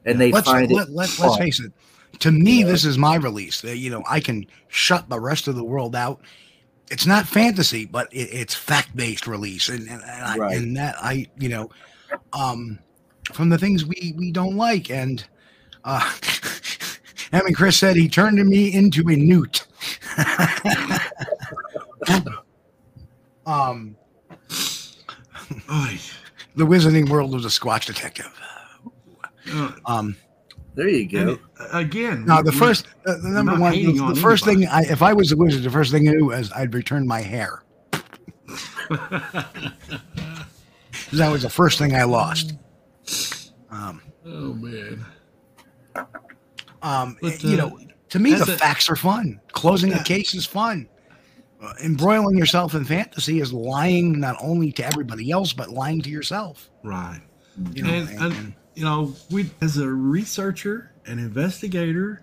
And 0.04 0.20
they 0.20 0.32
let's, 0.32 0.48
find 0.48 0.70
let, 0.72 0.88
it. 0.88 0.92
Let, 0.92 1.18
let's 1.18 1.36
face 1.36 1.60
it. 1.60 1.72
To 2.20 2.30
me, 2.30 2.62
this 2.62 2.84
is 2.84 2.98
my 2.98 3.16
release. 3.16 3.62
You 3.64 3.90
know, 3.90 4.02
I 4.08 4.20
can 4.20 4.46
shut 4.68 5.08
the 5.08 5.20
rest 5.20 5.48
of 5.48 5.56
the 5.56 5.64
world 5.64 5.94
out 5.96 6.20
it's 6.92 7.06
not 7.06 7.26
fantasy, 7.26 7.86
but 7.86 8.12
it, 8.12 8.28
it's 8.32 8.54
fact 8.54 8.94
based 8.94 9.26
release, 9.26 9.68
and 9.70 9.88
and, 9.88 10.02
and, 10.02 10.42
I, 10.42 10.54
and, 10.54 10.76
that 10.76 10.94
I 10.98 11.26
you 11.38 11.48
know, 11.48 11.70
um, 12.34 12.78
from 13.32 13.48
the 13.48 13.58
things 13.58 13.86
we 13.86 14.14
we 14.16 14.30
don't 14.30 14.56
like, 14.56 14.90
and 14.90 15.26
uh, 15.84 16.00
I 17.32 17.42
mean, 17.42 17.54
Chris 17.54 17.78
said 17.78 17.96
he 17.96 18.08
turned 18.08 18.44
me 18.46 18.72
into 18.72 19.08
a 19.08 19.16
newt. 19.16 19.66
Um, 23.46 23.96
the 26.56 26.64
Wizarding 26.64 27.08
World 27.08 27.34
of 27.34 27.42
the 27.42 27.48
Squatch 27.48 27.86
Detective. 27.86 28.30
Uh, 29.52 29.72
um, 29.86 30.16
there 30.74 30.88
you 30.88 31.08
go. 31.08 31.38
And 31.58 31.68
again, 31.72 32.24
now 32.24 32.42
the 32.42 32.52
first, 32.52 32.86
uh, 33.06 33.16
the 33.18 33.28
number 33.28 33.58
one, 33.58 33.72
the, 33.72 34.12
the 34.14 34.20
first 34.20 34.44
thing, 34.44 34.66
I, 34.66 34.82
if 34.82 35.02
I 35.02 35.12
was 35.12 35.32
a 35.32 35.36
wizard, 35.36 35.62
the 35.62 35.70
first 35.70 35.92
thing 35.92 36.08
I 36.08 36.12
do 36.12 36.30
is 36.30 36.50
I'd 36.52 36.74
return 36.74 37.06
my 37.06 37.20
hair. 37.20 37.62
that 41.12 41.30
was 41.30 41.42
the 41.42 41.50
first 41.50 41.78
thing 41.78 41.94
I 41.94 42.04
lost. 42.04 42.54
Um, 43.70 44.00
oh 44.24 44.54
man. 44.54 45.04
Um, 46.82 47.16
but, 47.20 47.44
uh, 47.44 47.48
you 47.48 47.56
know, 47.56 47.78
to 48.12 48.18
me, 48.18 48.34
the 48.34 48.42
a, 48.42 48.58
facts 48.58 48.90
are 48.90 48.96
fun. 48.96 49.40
Closing 49.52 49.90
yeah. 49.90 50.02
a 50.02 50.04
case 50.04 50.34
is 50.34 50.44
fun. 50.44 50.86
Uh, 51.62 51.72
embroiling 51.82 52.36
yourself 52.36 52.74
in 52.74 52.84
fantasy 52.84 53.40
is 53.40 53.54
lying 53.54 54.20
not 54.20 54.36
only 54.38 54.70
to 54.70 54.84
everybody 54.84 55.30
else 55.30 55.54
but 55.54 55.70
lying 55.70 56.02
to 56.02 56.10
yourself. 56.10 56.68
Right. 56.82 57.22
You 57.72 57.82
know, 57.82 57.90
and, 57.90 58.08
and, 58.10 58.32
and 58.34 58.54
you 58.74 58.84
know, 58.84 59.14
we 59.30 59.48
as 59.62 59.78
a 59.78 59.88
researcher 59.88 60.92
and 61.06 61.18
investigator, 61.18 62.22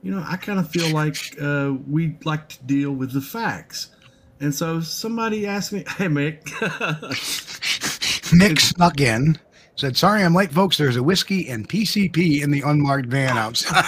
you 0.00 0.12
know, 0.12 0.24
I 0.24 0.36
kind 0.36 0.60
of 0.60 0.70
feel 0.70 0.94
like 0.94 1.16
uh, 1.42 1.72
we 1.88 2.16
like 2.24 2.48
to 2.50 2.62
deal 2.62 2.92
with 2.92 3.12
the 3.12 3.20
facts. 3.20 3.88
And 4.38 4.54
so 4.54 4.80
somebody 4.80 5.44
asked 5.44 5.72
me, 5.72 5.82
"Hey, 5.96 6.06
Mick." 6.06 6.42
Mick 8.30 8.60
snuck 8.60 9.00
in. 9.00 9.40
Said, 9.76 9.96
"Sorry, 9.96 10.22
I'm 10.22 10.34
late, 10.34 10.52
folks. 10.52 10.76
There's 10.76 10.96
a 10.96 11.02
whiskey 11.02 11.48
and 11.48 11.68
PCP 11.68 12.42
in 12.42 12.50
the 12.50 12.62
unmarked 12.62 13.08
van 13.08 13.38
outside." 13.38 13.74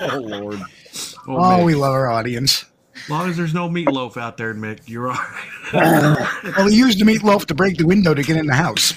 oh 0.00 0.18
Lord! 0.18 0.60
Oh, 1.26 1.28
oh 1.28 1.64
we 1.64 1.74
love 1.74 1.92
our 1.92 2.10
audience. 2.10 2.64
As 2.94 3.10
long 3.10 3.28
as 3.28 3.36
there's 3.36 3.54
no 3.54 3.68
meatloaf 3.68 4.16
out 4.16 4.36
there, 4.36 4.54
Mick, 4.54 4.80
you're 4.86 5.08
all 5.08 5.18
right. 5.72 6.54
well, 6.56 6.68
he 6.68 6.76
used 6.76 7.00
the 7.00 7.04
meatloaf 7.04 7.46
to 7.46 7.54
break 7.54 7.76
the 7.76 7.86
window 7.86 8.14
to 8.14 8.22
get 8.22 8.36
in 8.36 8.46
the 8.46 8.54
house. 8.54 8.94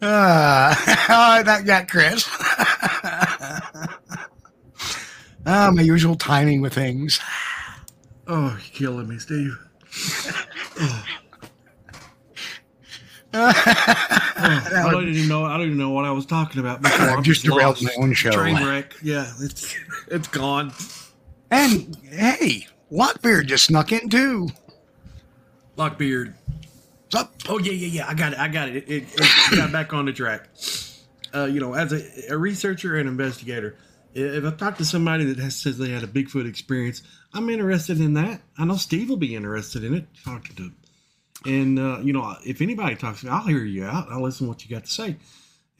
Uh, 0.00 0.74
oh, 1.08 1.42
that 1.42 1.64
got 1.66 1.88
Chris. 1.88 2.28
ah, 5.46 5.70
my 5.74 5.82
usual 5.82 6.14
timing 6.14 6.60
with 6.60 6.72
things. 6.72 7.18
Oh, 8.28 8.50
you're 8.50 8.60
killing 8.72 9.08
me, 9.08 9.18
Steve. 9.18 9.58
oh. 10.80 11.04
I 13.32 14.88
don't 14.90 15.08
even 15.08 15.28
know. 15.28 15.44
I 15.44 15.56
don't 15.56 15.66
even 15.66 15.78
know 15.78 15.90
what 15.90 16.04
I 16.04 16.10
was 16.12 16.26
talking 16.26 16.60
about. 16.60 16.80
I'm 16.84 17.22
just 17.22 17.44
derailed 17.44 17.82
my 17.82 17.92
own 17.98 18.12
show. 18.14 18.30
Train 18.30 18.64
wreck. 18.64 18.94
Yeah, 19.02 19.30
it's 19.40 19.76
it's 20.08 20.28
gone. 20.28 20.72
And 21.50 21.96
hey, 22.10 22.66
Lockbeard 22.90 23.46
just 23.46 23.64
snuck 23.64 23.92
in 23.92 24.08
too. 24.08 24.48
Lockbeard. 25.76 26.34
What's 27.04 27.14
up? 27.16 27.34
Oh 27.48 27.58
yeah, 27.58 27.72
yeah, 27.72 27.86
yeah. 27.86 28.08
I 28.08 28.14
got 28.14 28.32
it. 28.32 28.38
I 28.38 28.48
got 28.48 28.68
it. 28.68 28.76
It, 28.76 28.88
it, 28.88 29.04
it 29.14 29.56
got 29.56 29.72
back 29.72 29.92
on 29.92 30.06
the 30.06 30.12
track. 30.12 30.48
Uh, 31.34 31.44
you 31.44 31.60
know, 31.60 31.74
as 31.74 31.92
a, 31.92 32.32
a, 32.32 32.38
researcher 32.38 32.96
and 32.96 33.06
investigator, 33.06 33.76
if 34.14 34.44
I 34.44 34.50
talk 34.52 34.78
to 34.78 34.84
somebody 34.84 35.26
that 35.26 35.38
has, 35.38 35.56
says 35.56 35.76
they 35.76 35.90
had 35.90 36.02
a 36.02 36.06
Bigfoot 36.06 36.48
experience, 36.48 37.02
I'm 37.32 37.50
interested 37.50 38.00
in 38.00 38.14
that. 38.14 38.40
I 38.56 38.64
know 38.64 38.76
Steve 38.76 39.08
will 39.08 39.16
be 39.16 39.34
interested 39.34 39.84
in 39.84 39.94
it. 39.94 40.06
Talking 40.24 40.56
to 40.56 40.72
and 41.44 41.78
uh, 41.78 42.00
you 42.02 42.12
know, 42.12 42.36
if 42.44 42.60
anybody 42.60 42.96
talks 42.96 43.24
I'll 43.24 43.46
hear 43.46 43.64
you 43.64 43.84
out. 43.84 44.08
I'll 44.10 44.22
listen 44.22 44.46
to 44.46 44.48
what 44.48 44.64
you 44.64 44.74
got 44.74 44.84
to 44.84 44.90
say. 44.90 45.16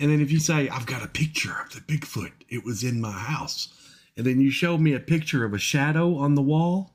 And 0.01 0.11
then 0.11 0.21
if 0.21 0.31
you 0.31 0.39
say, 0.39 0.69
I've 0.69 0.87
got 0.87 1.03
a 1.03 1.09
picture 1.09 1.57
of 1.65 1.73
the 1.73 1.81
Bigfoot, 1.81 2.33
it 2.49 2.65
was 2.65 2.85
in 2.85 3.01
my 3.01 3.13
house. 3.13 3.69
And 4.17 4.25
then 4.25 4.41
you 4.41 4.51
show 4.51 4.79
me 4.79 4.95
a 4.95 5.01
picture 5.01 5.45
of 5.45 5.55
a 5.55 5.59
shadow 5.59 6.17
on 6.17 6.37
the 6.37 6.43
wall. 6.43 6.95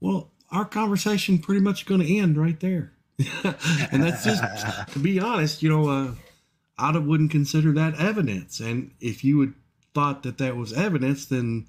Well, 0.00 0.30
our 0.50 0.64
conversation 0.64 1.38
pretty 1.38 1.60
much 1.60 1.86
going 1.86 2.00
to 2.02 2.16
end 2.16 2.36
right 2.36 2.58
there. 2.60 2.92
and 3.92 4.02
that's 4.02 4.24
just, 4.24 4.42
to 4.92 4.98
be 4.98 5.18
honest, 5.18 5.62
you 5.62 5.70
know, 5.70 5.88
uh, 5.88 6.12
I 6.78 6.96
wouldn't 6.96 7.30
consider 7.30 7.72
that 7.72 7.98
evidence. 7.98 8.60
And 8.60 8.92
if 9.00 9.24
you 9.24 9.38
would 9.38 9.54
thought 9.94 10.22
that 10.22 10.38
that 10.38 10.56
was 10.56 10.72
evidence, 10.72 11.26
then 11.26 11.66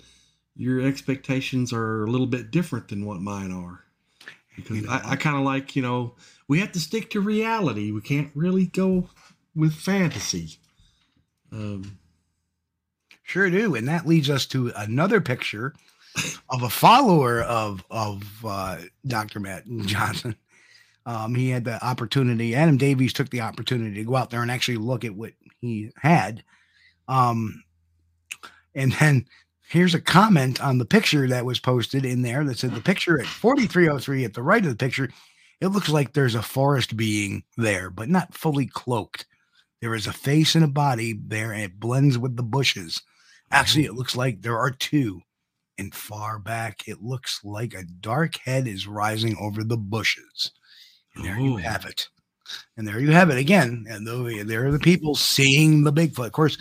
your 0.60 0.82
expectations 0.82 1.72
are 1.72 2.04
a 2.04 2.12
little 2.12 2.28
bit 2.28 2.52
different 2.52 2.90
than 2.90 3.06
what 3.06 3.22
mine 3.22 3.50
are 3.50 3.86
because 4.58 4.76
you 4.76 4.82
know, 4.84 4.92
I, 4.92 5.12
I 5.12 5.16
kind 5.16 5.38
of 5.38 5.44
like 5.44 5.74
you 5.76 5.82
know 5.82 6.16
we 6.50 6.60
have 6.60 6.74
to 6.74 6.80
stick 6.80 7.10
to 7.12 7.22
reality. 7.22 7.92
We 7.92 8.02
can't 8.02 8.30
really 8.36 8.66
go 8.66 9.10
with 9.56 9.74
fantasy. 9.74 10.58
Um, 11.52 11.98
sure 13.24 13.50
do, 13.50 13.74
and 13.74 13.88
that 13.88 14.06
leads 14.06 14.30
us 14.30 14.46
to 14.48 14.74
another 14.76 15.22
picture 15.22 15.74
of 16.50 16.62
a 16.64 16.70
follower 16.70 17.42
of 17.42 17.86
of 17.90 18.24
uh, 18.46 18.80
Dr. 19.08 19.40
Matt 19.40 19.64
Johnson. 19.86 20.36
Um, 21.06 21.36
he 21.36 21.50
had 21.50 21.64
the 21.64 21.84
opportunity. 21.84 22.54
Adam 22.54 22.78
Davies 22.78 23.14
took 23.14 23.30
the 23.30 23.42
opportunity 23.42 23.96
to 23.96 24.04
go 24.04 24.18
out 24.18 24.30
there 24.30 24.42
and 24.42 24.52
actually 24.52 24.78
look 24.78 25.06
at 25.06 25.16
what 25.16 25.32
he 25.62 25.92
had. 25.96 26.44
Um, 27.08 27.64
and 28.76 28.92
then 28.94 29.26
here's 29.70 29.94
a 29.94 30.02
comment 30.02 30.62
on 30.62 30.78
the 30.80 30.86
picture 30.86 31.28
that 31.28 31.46
was 31.46 31.60
posted 31.60 32.04
in 32.06 32.22
there 32.24 32.44
that 32.44 32.58
said 32.58 32.74
the 32.74 32.82
picture 32.82 33.20
at 33.20 33.28
4303 33.28 34.26
at 34.26 34.34
the 34.34 34.44
right 34.44 34.64
of 34.64 34.70
the 34.70 34.76
picture, 34.76 35.10
it 35.62 35.68
looks 35.68 35.90
like 35.90 36.14
there's 36.14 36.36
a 36.36 36.42
forest 36.42 36.98
being 36.98 37.44
there, 37.58 37.90
but 37.90 38.10
not 38.10 38.34
fully 38.34 38.66
cloaked. 38.66 39.26
there 39.82 39.94
is 39.96 40.08
a 40.08 40.14
face 40.14 40.56
and 40.56 40.66
a 40.66 40.68
body 40.68 41.14
there, 41.28 41.54
and 41.54 41.62
it 41.64 41.80
blends 41.80 42.18
with 42.18 42.36
the 42.36 42.44
bushes. 42.44 43.02
Actually, 43.52 43.86
it 43.86 43.90
mm-hmm. 43.90 43.98
looks 43.98 44.16
like 44.16 44.42
there 44.42 44.58
are 44.58 44.72
two. 44.72 45.22
And 45.78 45.96
far 45.96 46.40
back, 46.40 46.88
it 46.90 47.02
looks 47.02 47.40
like 47.46 47.74
a 47.74 47.86
dark 47.86 48.36
head 48.44 48.68
is 48.68 48.86
rising 48.88 49.38
over 49.40 49.64
the 49.64 49.78
bushes. 49.78 50.52
And 51.16 51.24
there 51.24 51.40
you 51.40 51.54
Oh. 51.54 51.58
have 51.58 51.86
it. 51.86 52.10
And 52.76 52.86
there 52.86 53.00
you 53.00 53.12
have 53.12 53.30
it 53.30 53.38
again. 53.38 53.86
And 53.90 54.06
though 54.06 54.24
there 54.44 54.68
are 54.68 54.72
the 54.72 54.80
people 54.80 55.16
seeing 55.16 55.84
the 55.86 55.94
Bigfoot. 55.94 56.26
Of 56.26 56.32
course, 56.34 56.58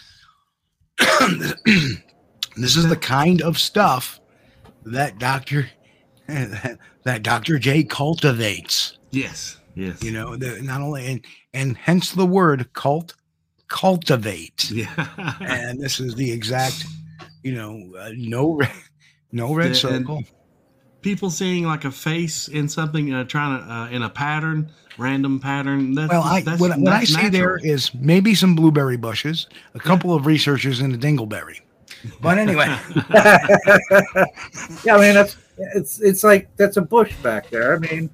this 2.63 2.77
is 2.77 2.89
the 2.89 2.97
kind 2.97 3.43
of 3.43 3.59
stuff 3.59 4.21
that 4.85 5.19
Dr. 5.19 5.69
that 6.29 7.23
Dr. 7.23 7.59
J 7.59 7.85
cultivates. 7.85 8.99
Yes. 9.11 9.59
Yes. 9.75 10.03
You 10.03 10.13
know, 10.13 10.37
the, 10.37 10.61
not 10.63 10.81
only 10.81 11.07
and 11.07 11.25
and 11.55 11.77
hence 11.77 12.13
the 12.13 12.27
word 12.27 12.73
cult 12.73 13.15
cultivate. 13.69 14.71
Yeah. 14.71 14.89
And 15.41 15.81
this 15.81 16.01
is 16.01 16.15
the 16.15 16.31
exact, 16.31 16.85
you 17.43 17.53
know, 17.55 17.95
uh, 17.99 18.11
no 18.17 18.55
red, 18.55 18.73
no 19.33 19.55
red 19.55 19.69
And- 19.69 19.77
circle. 19.77 20.25
People 21.01 21.31
seeing 21.31 21.65
like 21.65 21.85
a 21.85 21.93
face 21.93 22.49
in 22.49 22.69
something, 22.69 23.15
uh, 23.15 23.23
trying 23.23 23.61
to 23.61 23.73
uh, 23.73 23.89
in 23.91 24.03
a 24.03 24.11
pattern, 24.11 24.69
random 24.99 25.39
pattern. 25.39 25.95
That's, 25.95 26.11
Well, 26.11 26.25
I 26.25 26.41
that's, 26.43 26.61
what, 26.61 26.77
what 26.77 26.93
I 26.93 27.05
see 27.05 27.29
there 27.29 27.57
is 27.57 27.95
maybe 27.95 28.35
some 28.35 28.57
blueberry 28.57 28.97
bushes, 28.97 29.47
a 29.75 29.79
couple 29.79 30.13
of 30.13 30.27
researchers 30.27 30.81
in 30.81 30.93
a 30.93 30.99
dingleberry. 30.99 31.61
But 32.21 32.39
anyway, 32.39 32.67
yeah, 34.85 34.95
I 34.95 35.01
mean 35.01 35.15
that's 35.15 35.37
it's 35.75 36.01
it's 36.01 36.25
like 36.25 36.49
that's 36.57 36.77
a 36.77 36.83
bush 36.83 37.13
back 37.23 37.51
there. 37.51 37.75
I 37.75 37.79
mean, 37.79 38.11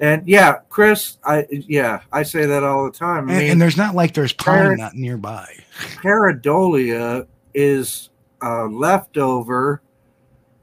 and 0.00 0.26
yeah, 0.26 0.58
Chris, 0.68 1.18
I 1.24 1.46
yeah, 1.50 2.02
I 2.12 2.22
say 2.22 2.46
that 2.46 2.64
all 2.64 2.84
the 2.84 2.96
time. 2.96 3.28
I 3.28 3.32
and, 3.32 3.42
mean, 3.42 3.50
and 3.52 3.62
there's 3.62 3.76
not 3.76 3.94
like 3.94 4.14
there's 4.14 4.32
pine 4.32 4.58
Parrot- 4.58 4.78
nut 4.78 4.94
nearby. 4.94 5.46
pareidolia 5.96 7.26
is 7.54 8.10
uh, 8.42 8.66
a 8.66 8.68
leftover 8.68 9.82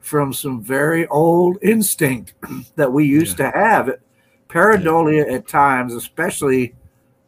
from 0.00 0.32
some 0.32 0.62
very 0.62 1.06
old 1.08 1.58
instinct 1.62 2.34
that 2.76 2.92
we 2.92 3.04
used 3.04 3.36
to 3.36 3.50
have. 3.50 3.90
Pareidolia 4.48 5.32
at 5.32 5.46
times, 5.46 5.94
especially 5.94 6.74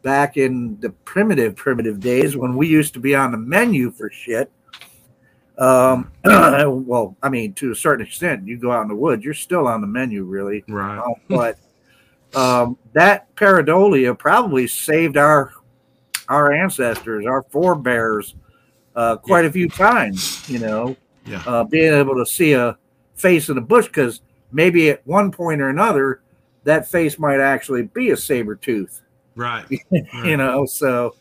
back 0.01 0.35
in 0.35 0.77
the 0.81 0.89
primitive, 0.89 1.55
primitive 1.55 1.99
days 1.99 2.35
when 2.35 2.55
we 2.57 2.67
used 2.67 2.93
to 2.93 2.99
be 2.99 3.15
on 3.15 3.31
the 3.31 3.37
menu 3.37 3.89
for 3.89 4.09
shit. 4.09 4.51
Um, 5.57 6.11
well, 6.25 7.15
I 7.21 7.29
mean, 7.29 7.53
to 7.53 7.71
a 7.71 7.75
certain 7.75 8.05
extent, 8.05 8.47
you 8.47 8.57
go 8.57 8.71
out 8.71 8.81
in 8.81 8.87
the 8.87 8.95
woods, 8.95 9.23
you're 9.23 9.33
still 9.33 9.67
on 9.67 9.81
the 9.81 9.87
menu, 9.87 10.23
really. 10.23 10.63
Right. 10.67 10.97
Uh, 10.97 11.13
but 11.29 11.57
um, 12.35 12.77
that 12.93 13.33
pareidolia 13.35 14.17
probably 14.17 14.67
saved 14.67 15.17
our 15.17 15.51
our 16.29 16.51
ancestors, 16.53 17.25
our 17.25 17.43
forebears, 17.43 18.35
uh, 18.95 19.17
quite 19.17 19.45
a 19.45 19.51
few 19.51 19.67
times. 19.69 20.47
You 20.49 20.59
know, 20.59 20.95
Yeah. 21.25 21.43
uh, 21.45 21.63
being 21.65 21.93
able 21.93 22.15
to 22.15 22.25
see 22.25 22.53
a 22.53 22.77
face 23.15 23.49
in 23.49 23.55
the 23.55 23.61
bush 23.61 23.87
because 23.87 24.21
maybe 24.51 24.89
at 24.89 25.05
one 25.05 25.31
point 25.31 25.61
or 25.61 25.69
another, 25.69 26.21
that 26.63 26.87
face 26.89 27.19
might 27.19 27.39
actually 27.39 27.83
be 27.83 28.09
a 28.11 28.17
saber 28.17 28.55
tooth. 28.55 29.01
Right. 29.35 29.65
You 30.23 30.37
know, 30.37 30.65
so 30.65 31.15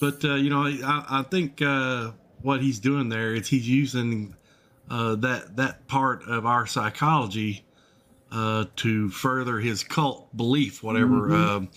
But 0.00 0.24
uh, 0.24 0.34
you 0.36 0.48
know, 0.50 0.62
I, 0.64 1.04
I 1.20 1.22
think 1.24 1.60
uh, 1.60 2.12
what 2.46 2.62
he's 2.62 2.78
doing 2.80 3.10
there 3.10 3.34
is 3.34 3.48
he's 3.48 3.68
using 3.68 4.36
uh, 4.90 5.16
that 5.16 5.56
that 5.56 5.86
part 5.88 6.22
of 6.28 6.46
our 6.46 6.66
psychology 6.66 7.64
uh, 8.32 8.66
to 8.76 9.10
further 9.10 9.58
his 9.60 9.84
cult 9.84 10.34
belief, 10.36 10.82
whatever. 10.82 11.30
Mhm. 11.30 11.34
Um, 11.34 11.70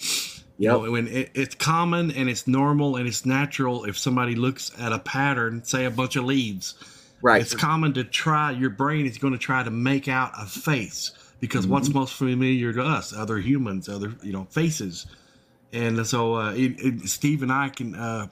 you 0.58 0.70
know, 0.70 0.92
when 0.92 1.08
it, 1.08 1.32
it's 1.36 1.56
common 1.56 2.12
and 2.12 2.30
it's 2.30 2.48
normal 2.48 2.98
and 2.98 3.08
it's 3.08 3.26
natural, 3.26 3.86
if 3.86 3.98
somebody 3.98 4.36
looks 4.36 4.72
at 4.80 4.94
a 4.94 5.00
pattern, 5.00 5.64
say 5.64 5.86
a 5.86 5.92
bunch 5.92 6.18
of 6.18 6.26
leaves, 6.26 6.76
right, 7.22 7.42
it's 7.42 7.54
common 7.56 7.94
to 7.96 8.04
try. 8.04 8.52
Your 8.52 8.70
brain 8.72 9.06
is 9.08 9.18
going 9.18 9.34
to 9.34 9.40
try 9.40 9.64
to 9.64 9.72
make 9.72 10.08
out 10.10 10.34
a 10.38 10.46
face 10.48 11.12
because 11.40 11.68
what's 11.68 11.90
Mm-hmm. 11.90 11.98
most 12.00 12.14
familiar 12.14 12.74
to 12.74 12.84
us, 12.84 13.14
other 13.14 13.40
humans, 13.40 13.90
other 13.90 14.16
you 14.24 14.34
know 14.34 14.46
faces. 14.52 15.08
And 15.74 16.06
so 16.08 16.36
uh, 16.36 16.54
it, 16.54 16.76
it, 16.80 17.10
Steve 17.10 17.44
and 17.44 17.52
I 17.52 17.70
can. 17.70 17.96
Uh, 17.96 18.28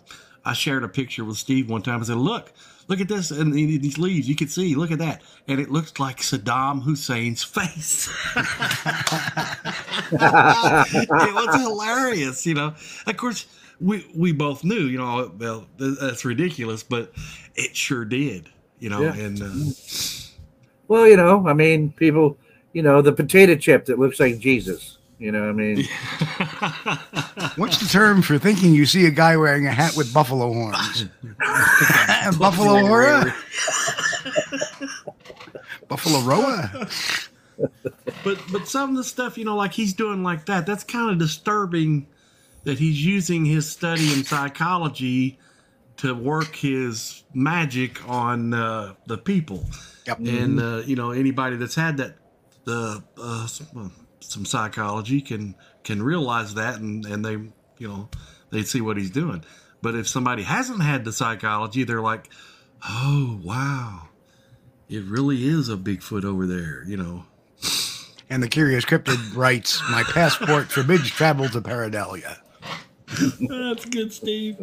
I 0.48 0.54
shared 0.54 0.84
a 0.84 0.88
picture 0.88 1.26
with 1.26 1.38
Steve 1.38 1.70
one 1.70 1.82
time. 1.82 2.00
I 2.00 2.04
said, 2.06 2.18
"Look, 2.18 2.54
look 2.88 3.02
at 3.02 3.10
this 3.10 3.32
and 3.32 3.54
these 3.54 3.98
leaves. 3.98 4.30
You 4.30 4.36
can 4.36 4.48
see. 4.48 4.76
Look 4.76 4.92
at 4.92 5.00
that." 5.00 5.22
And 5.48 5.60
it 5.60 5.70
looks 5.70 6.00
like 6.00 6.20
Saddam 6.20 6.82
Hussein's 6.84 7.44
face. 7.44 8.08
it 10.12 11.34
was 11.34 11.62
hilarious, 11.62 12.46
you 12.46 12.54
know. 12.54 12.74
Of 13.06 13.18
course, 13.18 13.46
we 13.82 14.10
we 14.16 14.32
both 14.32 14.64
knew, 14.64 14.86
you 14.86 14.98
know, 14.98 15.32
well, 15.38 15.68
that's 15.78 16.24
ridiculous, 16.24 16.82
but 16.82 17.12
it 17.56 17.76
sure 17.76 18.06
did, 18.06 18.50
you 18.80 18.90
know. 18.90 19.02
Yeah. 19.02 19.16
And 19.16 19.42
uh, 19.42 19.74
well, 20.88 21.08
you 21.08 21.18
know, 21.18 21.46
I 21.46 21.54
mean, 21.54 21.92
people, 21.92 22.38
you 22.72 22.82
know, 22.82 23.02
the 23.02 23.12
potato 23.12 23.56
chip 23.56 23.86
that 23.86 24.00
looks 24.00 24.20
like 24.20 24.40
Jesus. 24.40 24.97
You 25.20 25.32
know, 25.32 25.42
what 25.42 25.50
I 25.50 25.54
mean, 25.54 25.78
What's 27.56 27.80
the 27.80 27.88
term 27.90 28.22
for 28.22 28.38
thinking 28.38 28.76
you 28.76 28.86
see 28.86 29.08
a 29.08 29.12
guy 29.12 29.36
wearing 29.36 29.66
a 29.66 29.72
hat 29.72 29.96
with 29.98 30.14
buffalo 30.14 30.54
horns? 30.54 31.06
buffalo 32.38 32.86
Hora? 32.86 33.34
buffalo 35.88 36.20
Roa? 36.20 36.88
but 38.24 38.40
but 38.52 38.68
some 38.68 38.92
of 38.92 38.98
the 38.98 39.04
stuff, 39.04 39.40
you 39.40 39.46
know, 39.46 39.56
like 39.56 39.74
he's 39.74 39.94
doing 39.94 40.22
like 40.22 40.46
that, 40.46 40.68
that's 40.68 40.84
kind 40.84 41.10
of 41.10 41.18
disturbing 41.18 42.06
that 42.66 42.78
he's 42.78 43.04
using 43.04 43.44
his 43.44 43.68
study 43.68 44.14
in 44.14 44.24
psychology 44.24 45.40
to 45.98 46.14
work 46.14 46.56
his 46.56 47.24
magic 47.34 48.08
on 48.08 48.54
uh, 48.54 48.94
the 49.08 49.18
people. 49.18 49.66
Yep. 50.06 50.20
And 50.20 50.60
uh, 50.60 50.84
you 50.86 50.96
know, 50.96 51.10
anybody 51.10 51.56
that's 51.56 51.74
had 51.74 51.98
that 51.98 52.18
the 52.66 53.04
uh, 53.18 53.48
some, 54.28 54.46
some 54.46 54.46
psychology 54.46 55.22
can 55.22 55.56
can 55.84 56.02
realize 56.02 56.56
that, 56.56 56.80
and 56.80 57.06
and 57.06 57.24
they 57.24 57.34
you 57.78 57.88
know 57.88 58.10
they 58.50 58.64
see 58.64 58.82
what 58.82 58.98
he's 58.98 59.12
doing. 59.12 59.44
But 59.82 59.96
if 59.96 60.08
somebody 60.08 60.44
hasn't 60.44 60.82
had 60.82 61.06
the 61.06 61.14
psychology, 61.14 61.84
they're 61.84 62.02
like, 62.02 62.30
oh 62.88 63.40
wow, 63.44 64.10
it 64.90 65.04
really 65.06 65.48
is 65.48 65.70
a 65.70 65.78
Bigfoot 65.78 66.26
over 66.26 66.46
there, 66.46 66.84
you 66.86 66.98
know. 66.98 67.26
And 68.30 68.44
the 68.44 68.50
Curious 68.50 68.84
Cryptid 68.84 69.36
writes, 69.38 69.82
My 69.90 70.04
passport 70.04 70.70
forbids 70.70 71.10
travel 71.10 71.48
to 71.50 71.62
Paradelia. 71.62 72.38
That's 73.40 73.86
good, 73.86 74.12
Steve. 74.12 74.58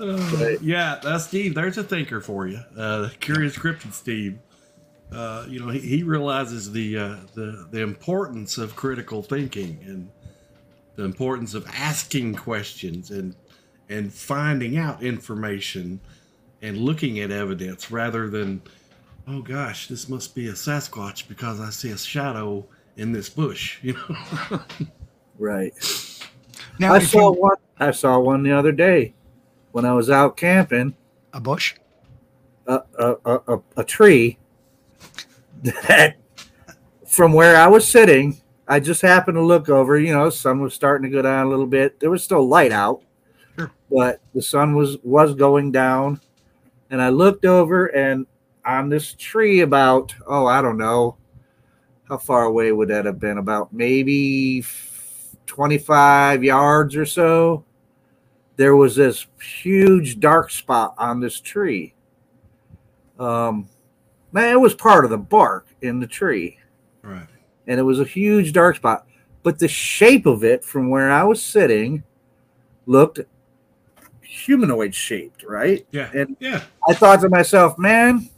Uh, 0.00 0.56
yeah, 0.62 0.98
that's 1.02 1.24
Steve. 1.24 1.54
There's 1.54 1.76
a 1.76 1.84
thinker 1.84 2.20
for 2.20 2.46
you. 2.46 2.60
Uh, 2.76 3.10
curious 3.20 3.56
cryptid 3.56 3.92
Steve. 3.92 4.38
Uh, 5.12 5.46
you 5.48 5.60
know, 5.60 5.68
he, 5.68 5.80
he 5.80 6.02
realizes 6.02 6.72
the, 6.72 6.96
uh, 6.96 7.16
the 7.34 7.66
the 7.70 7.80
importance 7.82 8.56
of 8.58 8.74
critical 8.76 9.22
thinking 9.22 9.78
and 9.84 10.10
the 10.96 11.04
importance 11.04 11.54
of 11.54 11.66
asking 11.74 12.34
questions 12.34 13.10
and 13.10 13.34
and 13.88 14.12
finding 14.12 14.78
out 14.78 15.02
information 15.02 16.00
and 16.62 16.78
looking 16.78 17.18
at 17.20 17.30
evidence 17.30 17.90
rather 17.90 18.30
than, 18.30 18.62
oh 19.28 19.42
gosh, 19.42 19.88
this 19.88 20.08
must 20.08 20.34
be 20.34 20.48
a 20.48 20.52
Sasquatch 20.52 21.28
because 21.28 21.60
I 21.60 21.70
see 21.70 21.90
a 21.90 21.98
shadow 21.98 22.64
in 22.96 23.12
this 23.12 23.28
bush. 23.28 23.80
You 23.82 23.94
know. 23.94 24.60
right. 25.38 25.72
Now, 26.78 26.94
I 26.94 27.00
saw 27.00 27.32
you- 27.34 27.40
one. 27.40 27.56
I 27.78 27.90
saw 27.90 28.18
one 28.18 28.42
the 28.44 28.52
other 28.52 28.72
day 28.72 29.12
when 29.72 29.84
I 29.84 29.92
was 29.92 30.08
out 30.08 30.36
camping. 30.36 30.94
a 31.32 31.40
bush? 31.40 31.74
A 32.66 32.80
a, 32.98 33.16
a, 33.24 33.40
a, 33.56 33.60
a 33.78 33.84
tree 33.84 34.38
that, 35.88 36.16
from 37.06 37.32
where 37.32 37.56
I 37.56 37.66
was 37.66 37.86
sitting, 37.86 38.40
I 38.68 38.80
just 38.80 39.02
happened 39.02 39.36
to 39.36 39.42
look 39.42 39.68
over. 39.68 39.98
You 39.98 40.12
know, 40.12 40.30
sun 40.30 40.60
was 40.60 40.74
starting 40.74 41.10
to 41.10 41.14
go 41.14 41.22
down 41.22 41.46
a 41.46 41.48
little 41.50 41.66
bit. 41.66 42.00
There 42.00 42.10
was 42.10 42.24
still 42.24 42.46
light 42.46 42.72
out, 42.72 43.02
Sure. 43.56 43.70
but 43.90 44.20
the 44.34 44.42
sun 44.42 44.74
was 44.74 44.98
was 45.02 45.34
going 45.34 45.72
down, 45.72 46.20
and 46.90 47.00
I 47.00 47.10
looked 47.10 47.44
over 47.44 47.86
and 47.86 48.26
on 48.64 48.88
this 48.88 49.14
tree 49.14 49.60
about 49.60 50.14
oh 50.26 50.46
I 50.46 50.62
don't 50.62 50.78
know 50.78 51.16
how 52.08 52.18
far 52.18 52.44
away 52.44 52.72
would 52.72 52.88
that 52.88 53.06
have 53.06 53.18
been 53.18 53.38
about 53.38 53.72
maybe 53.72 54.64
25 55.46 56.44
yards 56.44 56.96
or 56.96 57.06
so 57.06 57.64
there 58.56 58.76
was 58.76 58.94
this 58.94 59.26
huge 59.62 60.20
dark 60.20 60.50
spot 60.50 60.94
on 60.98 61.20
this 61.20 61.40
tree 61.40 61.94
um 63.18 63.68
man 64.32 64.52
it 64.52 64.60
was 64.60 64.74
part 64.74 65.04
of 65.04 65.10
the 65.10 65.18
bark 65.18 65.66
in 65.82 66.00
the 66.00 66.06
tree 66.06 66.58
right. 67.02 67.26
and 67.66 67.78
it 67.78 67.82
was 67.82 68.00
a 68.00 68.04
huge 68.04 68.52
dark 68.52 68.76
spot 68.76 69.06
but 69.42 69.58
the 69.58 69.68
shape 69.68 70.26
of 70.26 70.42
it 70.44 70.64
from 70.64 70.88
where 70.90 71.10
i 71.10 71.22
was 71.22 71.42
sitting 71.44 72.02
looked 72.86 73.20
humanoid 74.22 74.94
shaped 74.94 75.44
right 75.44 75.86
Yeah. 75.90 76.10
and 76.14 76.36
Yeah. 76.40 76.62
I 76.88 76.94
thought 76.94 77.20
to 77.20 77.28
myself, 77.28 77.78
man, 77.78 78.28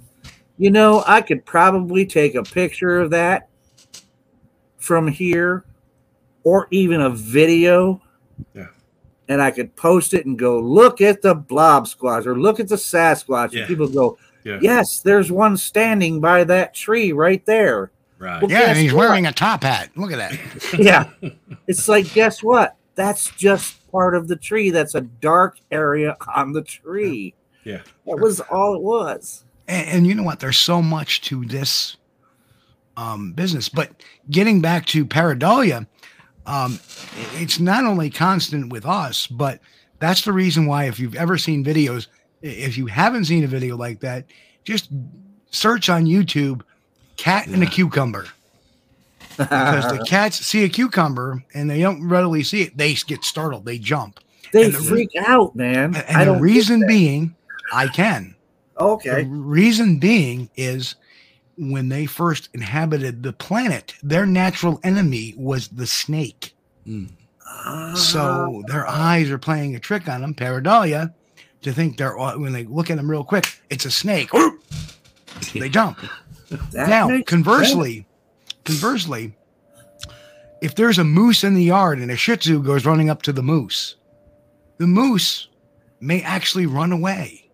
you 0.58 0.70
know, 0.70 1.02
I 1.06 1.20
could 1.22 1.46
probably 1.46 2.04
take 2.04 2.34
a 2.34 2.42
picture 2.42 3.00
of 3.00 3.10
that 3.10 3.48
from 4.76 5.06
here 5.08 5.64
or 6.42 6.66
even 6.70 7.00
a 7.00 7.10
video. 7.10 8.02
Yeah. 8.54 8.66
and 9.28 9.40
I 9.40 9.50
could 9.52 9.74
post 9.76 10.12
it 10.14 10.26
and 10.26 10.36
go, 10.38 10.58
look 10.60 11.00
at 11.00 11.22
the 11.22 11.34
blob 11.34 11.86
squatch 11.86 12.26
or 12.26 12.38
look 12.38 12.58
at 12.60 12.68
the 12.68 12.74
Sasquatch. 12.76 13.52
Yeah. 13.52 13.60
And 13.60 13.68
people 13.68 13.88
go, 13.88 14.18
Yeah. 14.44 14.58
yes, 14.60 15.00
there's 15.00 15.32
one 15.32 15.56
standing 15.56 16.20
by 16.20 16.44
that 16.44 16.74
tree 16.74 17.12
right 17.12 17.44
there. 17.46 17.90
Right. 18.18 18.40
Well, 18.42 18.50
Yeah, 18.50 18.68
and 18.68 18.78
he's 18.78 18.92
what? 18.92 19.08
wearing 19.08 19.26
a 19.26 19.32
top 19.32 19.62
hat. 19.64 19.90
Look 19.96 20.12
at 20.12 20.18
that. 20.18 20.38
yeah. 20.78 21.10
It's 21.66 21.88
like, 21.88 22.12
guess 22.12 22.42
what? 22.42 22.76
That's 22.94 23.30
just 23.32 23.90
part 23.90 24.14
of 24.14 24.28
the 24.28 24.36
tree. 24.36 24.70
That's 24.70 24.94
a 24.94 25.00
dark 25.00 25.58
area 25.70 26.16
on 26.34 26.52
the 26.52 26.62
tree. 26.62 27.34
Yeah. 27.64 27.80
That 28.06 28.20
was 28.20 28.40
all 28.40 28.74
it 28.76 28.82
was. 28.82 29.44
And, 29.66 29.88
and 29.88 30.06
you 30.06 30.14
know 30.14 30.22
what? 30.22 30.40
There's 30.40 30.58
so 30.58 30.80
much 30.82 31.22
to 31.22 31.44
this 31.46 31.96
um, 32.96 33.32
business. 33.32 33.68
But 33.68 33.90
getting 34.30 34.60
back 34.60 34.86
to 34.86 35.04
pareidolia, 35.04 35.86
um, 36.46 36.78
it's 37.34 37.58
not 37.58 37.84
only 37.84 38.10
constant 38.10 38.70
with 38.70 38.84
us, 38.86 39.26
but 39.26 39.60
that's 39.98 40.22
the 40.24 40.32
reason 40.32 40.66
why, 40.66 40.84
if 40.84 41.00
you've 41.00 41.14
ever 41.14 41.38
seen 41.38 41.64
videos, 41.64 42.06
i- 42.08 42.10
if 42.44 42.76
you 42.76 42.86
haven't 42.86 43.24
seen 43.24 43.42
a 43.42 43.46
video 43.46 43.76
like 43.76 44.00
that, 44.00 44.26
just 44.64 44.90
search 45.50 45.88
on 45.88 46.04
YouTube 46.04 46.62
cat 47.16 47.46
and 47.46 47.62
a 47.62 47.66
cucumber. 47.66 48.26
Because 49.36 49.90
the 49.90 50.04
cats 50.08 50.44
see 50.44 50.64
a 50.64 50.68
cucumber 50.68 51.42
and 51.54 51.70
they 51.70 51.80
don't 51.80 52.06
readily 52.06 52.42
see 52.42 52.62
it, 52.62 52.76
they 52.76 52.94
get 52.94 53.24
startled, 53.24 53.64
they 53.64 53.78
jump. 53.78 54.20
They 54.52 54.68
the- 54.68 54.78
freak 54.78 55.10
out, 55.26 55.56
man. 55.56 55.96
And 55.96 56.16
I 56.16 56.24
the 56.26 56.38
reason 56.38 56.86
being, 56.86 57.34
I 57.72 57.88
can. 57.88 58.36
Okay. 58.78 59.22
The 59.22 59.28
reason 59.28 59.98
being 59.98 60.50
is 60.56 60.96
when 61.56 61.88
they 61.88 62.04
first 62.06 62.50
inhabited 62.52 63.22
the 63.22 63.32
planet, 63.32 63.94
their 64.02 64.26
natural 64.26 64.80
enemy 64.84 65.34
was 65.36 65.68
the 65.68 65.86
snake. 65.86 66.54
Hmm. 66.84 67.06
So 67.94 68.62
their 68.66 68.86
eyes 68.86 69.30
are 69.30 69.38
playing 69.38 69.74
a 69.74 69.78
trick 69.78 70.08
on 70.08 70.20
them, 70.20 70.34
pareidolia, 70.34 71.14
to 71.64 71.72
think 71.72 71.96
they're 71.96 72.16
when 72.16 72.52
they 72.52 72.64
look 72.64 72.90
at 72.90 72.96
them 72.96 73.10
real 73.10 73.24
quick, 73.24 73.60
it's 73.70 73.84
a 73.84 73.90
snake. 73.90 74.30
they 75.54 75.68
jump. 75.68 75.98
Now, 76.72 77.08
makes 77.08 77.28
conversely, 77.28 78.06
conversely, 78.64 79.34
if 80.62 80.74
there's 80.74 80.98
a 80.98 81.04
moose 81.04 81.42
in 81.42 81.54
the 81.54 81.64
yard 81.64 81.98
and 81.98 82.10
a 82.10 82.16
Shih 82.16 82.36
Tzu 82.36 82.62
goes 82.62 82.86
running 82.86 83.10
up 83.10 83.22
to 83.22 83.32
the 83.32 83.42
moose, 83.42 83.96
the 84.78 84.86
moose 84.86 85.48
may 86.00 86.22
actually 86.22 86.66
run 86.66 86.92
away. 86.92 87.50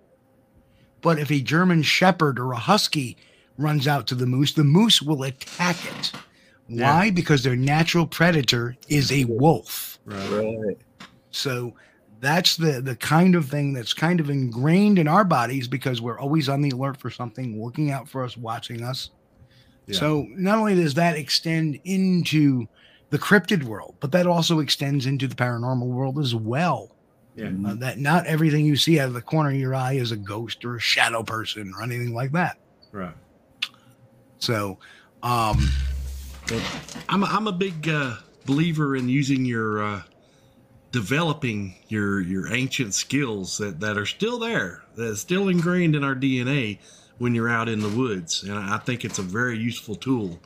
But 1.00 1.18
if 1.18 1.30
a 1.30 1.40
German 1.40 1.82
Shepherd 1.82 2.38
or 2.38 2.52
a 2.52 2.58
Husky 2.58 3.16
runs 3.56 3.88
out 3.88 4.06
to 4.08 4.14
the 4.14 4.26
moose, 4.26 4.52
the 4.52 4.64
moose 4.64 5.00
will 5.00 5.22
attack 5.22 5.76
it. 5.84 6.12
Why? 6.66 7.10
Because 7.10 7.42
their 7.42 7.56
natural 7.56 8.06
predator 8.06 8.76
is 8.88 9.10
a 9.10 9.24
wolf. 9.24 9.98
Right. 10.04 10.76
So 11.30 11.74
that's 12.20 12.56
the 12.56 12.80
the 12.80 12.96
kind 12.96 13.34
of 13.34 13.48
thing 13.48 13.72
that's 13.72 13.94
kind 13.94 14.20
of 14.20 14.30
ingrained 14.30 14.98
in 14.98 15.08
our 15.08 15.24
bodies 15.24 15.66
because 15.66 16.00
we're 16.00 16.18
always 16.18 16.48
on 16.48 16.60
the 16.60 16.70
alert 16.70 16.98
for 16.98 17.10
something, 17.10 17.62
looking 17.62 17.90
out 17.90 18.08
for 18.08 18.22
us, 18.24 18.36
watching 18.36 18.82
us. 18.82 19.10
Yeah. 19.86 19.98
So 19.98 20.26
not 20.30 20.58
only 20.58 20.74
does 20.74 20.94
that 20.94 21.16
extend 21.16 21.80
into 21.84 22.68
the 23.08 23.18
cryptid 23.18 23.64
world, 23.64 23.96
but 24.00 24.12
that 24.12 24.26
also 24.26 24.60
extends 24.60 25.06
into 25.06 25.26
the 25.26 25.34
paranormal 25.34 25.86
world 25.86 26.18
as 26.18 26.34
well. 26.34 26.90
Yeah. 27.34 27.52
Uh, 27.66 27.74
that 27.76 27.98
not 27.98 28.26
everything 28.26 28.66
you 28.66 28.76
see 28.76 29.00
out 29.00 29.08
of 29.08 29.14
the 29.14 29.22
corner 29.22 29.50
of 29.50 29.56
your 29.56 29.74
eye 29.74 29.94
is 29.94 30.12
a 30.12 30.16
ghost 30.16 30.64
or 30.64 30.76
a 30.76 30.80
shadow 30.80 31.22
person 31.22 31.72
or 31.76 31.82
anything 31.82 32.12
like 32.12 32.32
that. 32.32 32.58
Right. 32.92 33.14
So, 34.38 34.78
um, 35.22 35.68
I'm 37.08 37.22
a, 37.22 37.26
I'm 37.26 37.46
a 37.46 37.52
big 37.52 37.88
uh, 37.88 38.16
believer 38.46 38.96
in 38.96 39.08
using 39.08 39.44
your 39.44 39.82
uh, 39.82 40.02
developing 40.92 41.76
your 41.88 42.20
your 42.20 42.52
ancient 42.52 42.94
skills 42.94 43.58
that, 43.58 43.80
that 43.80 43.96
are 43.96 44.06
still 44.06 44.38
there, 44.38 44.82
that's 44.96 45.20
still 45.20 45.48
ingrained 45.48 45.94
in 45.94 46.04
our 46.04 46.14
DNA 46.14 46.78
when 47.18 47.34
you're 47.34 47.50
out 47.50 47.68
in 47.68 47.80
the 47.80 47.88
woods, 47.88 48.42
and 48.42 48.54
I 48.54 48.78
think 48.78 49.04
it's 49.04 49.18
a 49.18 49.22
very 49.22 49.58
useful 49.58 49.94
tool. 49.94 50.38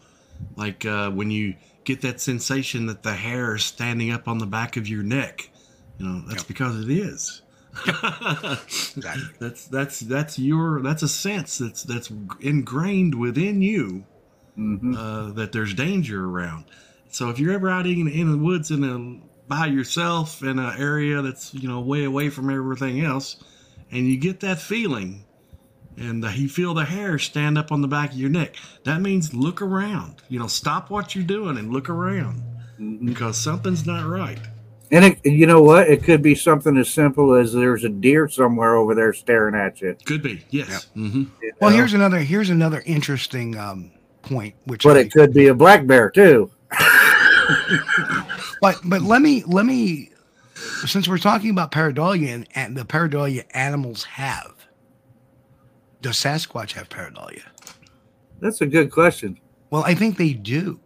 Like 0.57 0.85
uh, 0.85 1.11
when 1.11 1.31
you 1.31 1.55
get 1.85 2.01
that 2.01 2.21
sensation 2.21 2.87
that 2.87 3.05
the 3.05 3.13
hair 3.13 3.55
is 3.55 3.65
standing 3.65 4.11
up 4.11 4.27
on 4.27 4.39
the 4.39 4.47
back 4.47 4.77
of 4.77 4.89
your 4.89 5.03
neck, 5.03 5.49
you 5.99 6.07
know 6.07 6.23
that's 6.29 6.43
because 6.43 6.81
it 6.81 6.91
is. 6.91 7.43
That's 9.41 9.67
that's 9.67 10.01
that's 10.01 10.39
your 10.39 10.81
that's 10.81 11.03
a 11.03 11.09
sense 11.09 11.59
that's 11.59 11.83
that's 11.83 12.09
ingrained 12.41 13.17
within 13.17 13.63
you 13.63 14.05
uh, 14.57 15.33
that 15.33 15.51
there's 15.53 15.75
danger 15.75 16.25
around. 16.25 16.67
So 17.09 17.31
if 17.31 17.41
you're 17.41 17.53
ever 17.53 17.69
out 17.69 17.87
in, 17.87 18.07
in 18.07 18.31
the 18.31 18.39
woods 18.39 18.71
in 18.71 18.85
a 18.85 19.34
by 19.49 19.67
yourself 19.67 20.43
in 20.43 20.59
an 20.59 20.75
area 20.81 21.21
that's 21.23 21.53
you 21.55 21.69
know 21.69 21.81
way 21.81 22.05
away 22.05 22.31
from 22.31 22.51
everything 22.51 23.01
else, 23.05 23.37
and 23.91 24.07
you 24.09 24.17
get 24.17 24.41
that 24.41 24.59
feeling, 24.61 25.25
and 25.97 26.25
uh, 26.25 26.29
you 26.29 26.49
feel 26.49 26.75
the 26.75 26.85
hair 26.85 27.19
stand 27.19 27.59
up 27.59 27.71
on 27.73 27.83
the 27.83 27.89
back 27.89 28.13
of 28.13 28.17
your 28.17 28.31
neck, 28.31 28.57
that 28.85 29.01
means 29.01 29.35
look 29.35 29.61
around. 29.63 30.23
You 30.29 30.39
know, 30.39 30.47
stop 30.47 30.91
what 30.91 31.15
you're 31.15 31.25
doing 31.25 31.59
and 31.59 31.73
look 31.73 31.89
around 31.89 32.43
because 33.05 33.37
something's 33.39 33.87
not 33.87 34.07
right. 34.07 34.39
And 34.91 35.05
it, 35.05 35.19
you 35.25 35.47
know 35.47 35.63
what? 35.63 35.89
It 35.89 36.05
could 36.05 36.23
be 36.23 36.35
something 36.35 36.77
as 36.77 36.89
simple 36.91 37.35
as 37.35 37.53
there's 37.53 37.85
a 37.85 37.89
deer 37.89 38.29
somewhere 38.29 38.77
over 38.77 38.95
there 38.95 39.13
staring 39.13 39.55
at 39.55 39.81
you. 39.81 39.97
Could 40.05 40.23
be, 40.23 40.45
yes. 40.51 40.89
Mm-hmm. 40.95 41.25
well, 41.61 41.71
here's 41.71 41.95
another 41.95 42.19
here's 42.19 42.51
another 42.51 42.83
interesting 42.87 43.57
um, 43.59 43.91
point, 44.23 44.55
which 44.65 44.85
But 44.85 44.97
I- 44.97 45.01
it 45.01 45.13
could 45.13 45.33
be 45.33 45.49
a 45.49 45.55
black 45.55 45.87
bear 45.87 46.11
too. 46.11 46.51
but 48.61 48.79
but 48.85 49.03
let 49.03 49.23
me 49.23 49.43
let 49.47 49.67
me 49.67 50.11
since 50.87 51.09
we're 51.09 51.19
talking 51.19 51.51
about 51.51 51.73
pareidolia 51.73 52.35
and, 52.35 52.49
and 52.55 52.77
the 52.77 52.85
pareidolia 52.85 53.45
animals 53.51 54.05
have 54.05 54.53
does 56.01 56.17
sasquatch 56.17 56.73
have 56.73 56.89
pareidolia? 56.89 57.43
That's 58.41 58.61
a 58.61 58.67
good 58.67 58.91
question. 58.91 59.39
well 59.71 59.85
i 59.85 59.95
think 59.95 60.17
they 60.17 60.33
do. 60.33 60.81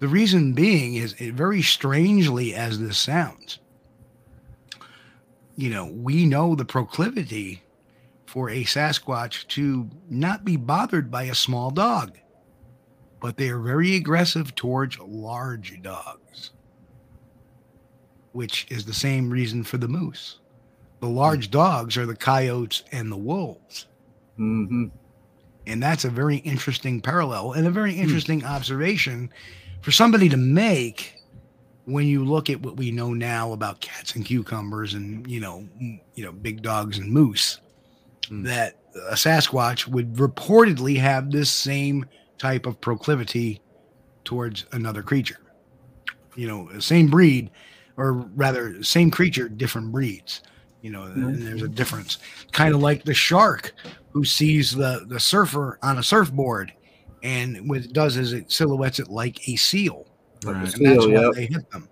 The 0.00 0.08
reason 0.08 0.52
being 0.52 0.96
is 0.96 1.14
it 1.14 1.32
very 1.32 1.62
strangely 1.62 2.54
as 2.54 2.78
this 2.78 2.98
sounds 2.98 3.58
you 5.56 5.70
know 5.70 5.86
we 5.86 6.26
know 6.26 6.54
the 6.54 6.64
proclivity 6.64 7.62
for 8.26 8.50
a 8.50 8.64
sasquatch 8.64 9.46
to 9.46 9.88
not 10.10 10.44
be 10.44 10.56
bothered 10.56 11.10
by 11.10 11.24
a 11.24 11.34
small 11.34 11.70
dog 11.70 12.18
but 13.24 13.38
they 13.38 13.48
are 13.48 13.58
very 13.58 13.96
aggressive 13.96 14.54
towards 14.54 14.98
large 14.98 15.80
dogs 15.80 16.50
which 18.34 18.66
is 18.68 18.84
the 18.84 18.92
same 18.92 19.30
reason 19.30 19.62
for 19.62 19.78
the 19.78 19.88
moose. 19.88 20.40
The 21.00 21.06
hmm. 21.06 21.14
large 21.14 21.50
dogs 21.50 21.96
are 21.96 22.04
the 22.04 22.16
coyotes 22.16 22.82
and 22.92 23.10
the 23.10 23.16
wolves. 23.16 23.86
Mm-hmm. 24.38 24.86
And 25.66 25.82
that's 25.82 26.04
a 26.04 26.10
very 26.10 26.38
interesting 26.38 27.00
parallel 27.00 27.52
and 27.52 27.66
a 27.66 27.70
very 27.70 27.94
hmm. 27.94 28.02
interesting 28.02 28.44
observation 28.44 29.30
for 29.80 29.92
somebody 29.92 30.28
to 30.28 30.36
make 30.36 31.14
when 31.84 32.06
you 32.06 32.24
look 32.24 32.50
at 32.50 32.60
what 32.60 32.76
we 32.76 32.90
know 32.90 33.14
now 33.14 33.52
about 33.52 33.80
cats 33.80 34.16
and 34.16 34.24
cucumbers 34.24 34.94
and 34.94 35.30
you 35.30 35.38
know 35.38 35.68
you 35.78 36.24
know 36.24 36.32
big 36.32 36.60
dogs 36.60 36.98
and 36.98 37.10
moose 37.10 37.60
hmm. 38.28 38.42
that 38.42 38.76
a 39.08 39.14
sasquatch 39.14 39.86
would 39.86 40.14
reportedly 40.14 40.98
have 40.98 41.30
this 41.30 41.50
same 41.50 42.04
type 42.44 42.66
of 42.66 42.78
proclivity 42.78 43.58
towards 44.22 44.66
another 44.72 45.02
creature. 45.02 45.40
You 46.36 46.46
know 46.46 46.78
same 46.78 47.08
breed 47.08 47.50
or 47.96 48.12
rather 48.36 48.82
same 48.82 49.10
creature 49.10 49.48
different 49.48 49.90
breeds. 49.90 50.42
You 50.82 50.90
know 50.90 51.04
and 51.04 51.40
there's 51.40 51.62
a 51.62 51.68
difference. 51.68 52.18
Kind 52.52 52.74
of 52.74 52.82
like 52.82 53.04
the 53.04 53.14
shark 53.14 53.72
who 54.12 54.24
sees 54.24 54.76
the 54.76 55.06
the 55.08 55.18
surfer 55.18 55.78
on 55.82 55.96
a 55.98 56.02
surfboard 56.02 56.70
and 57.22 57.66
what 57.66 57.78
it 57.78 57.94
does 57.94 58.18
is 58.18 58.34
it 58.34 58.52
silhouettes 58.52 58.98
it 58.98 59.08
like 59.08 59.48
a 59.48 59.56
seal. 59.56 60.06
A 60.44 60.50
and 60.50 60.66
that's 60.66 60.78
why 61.06 61.12
yep. 61.12 61.32
they 61.32 61.46
hit 61.46 61.70
them. 61.70 61.88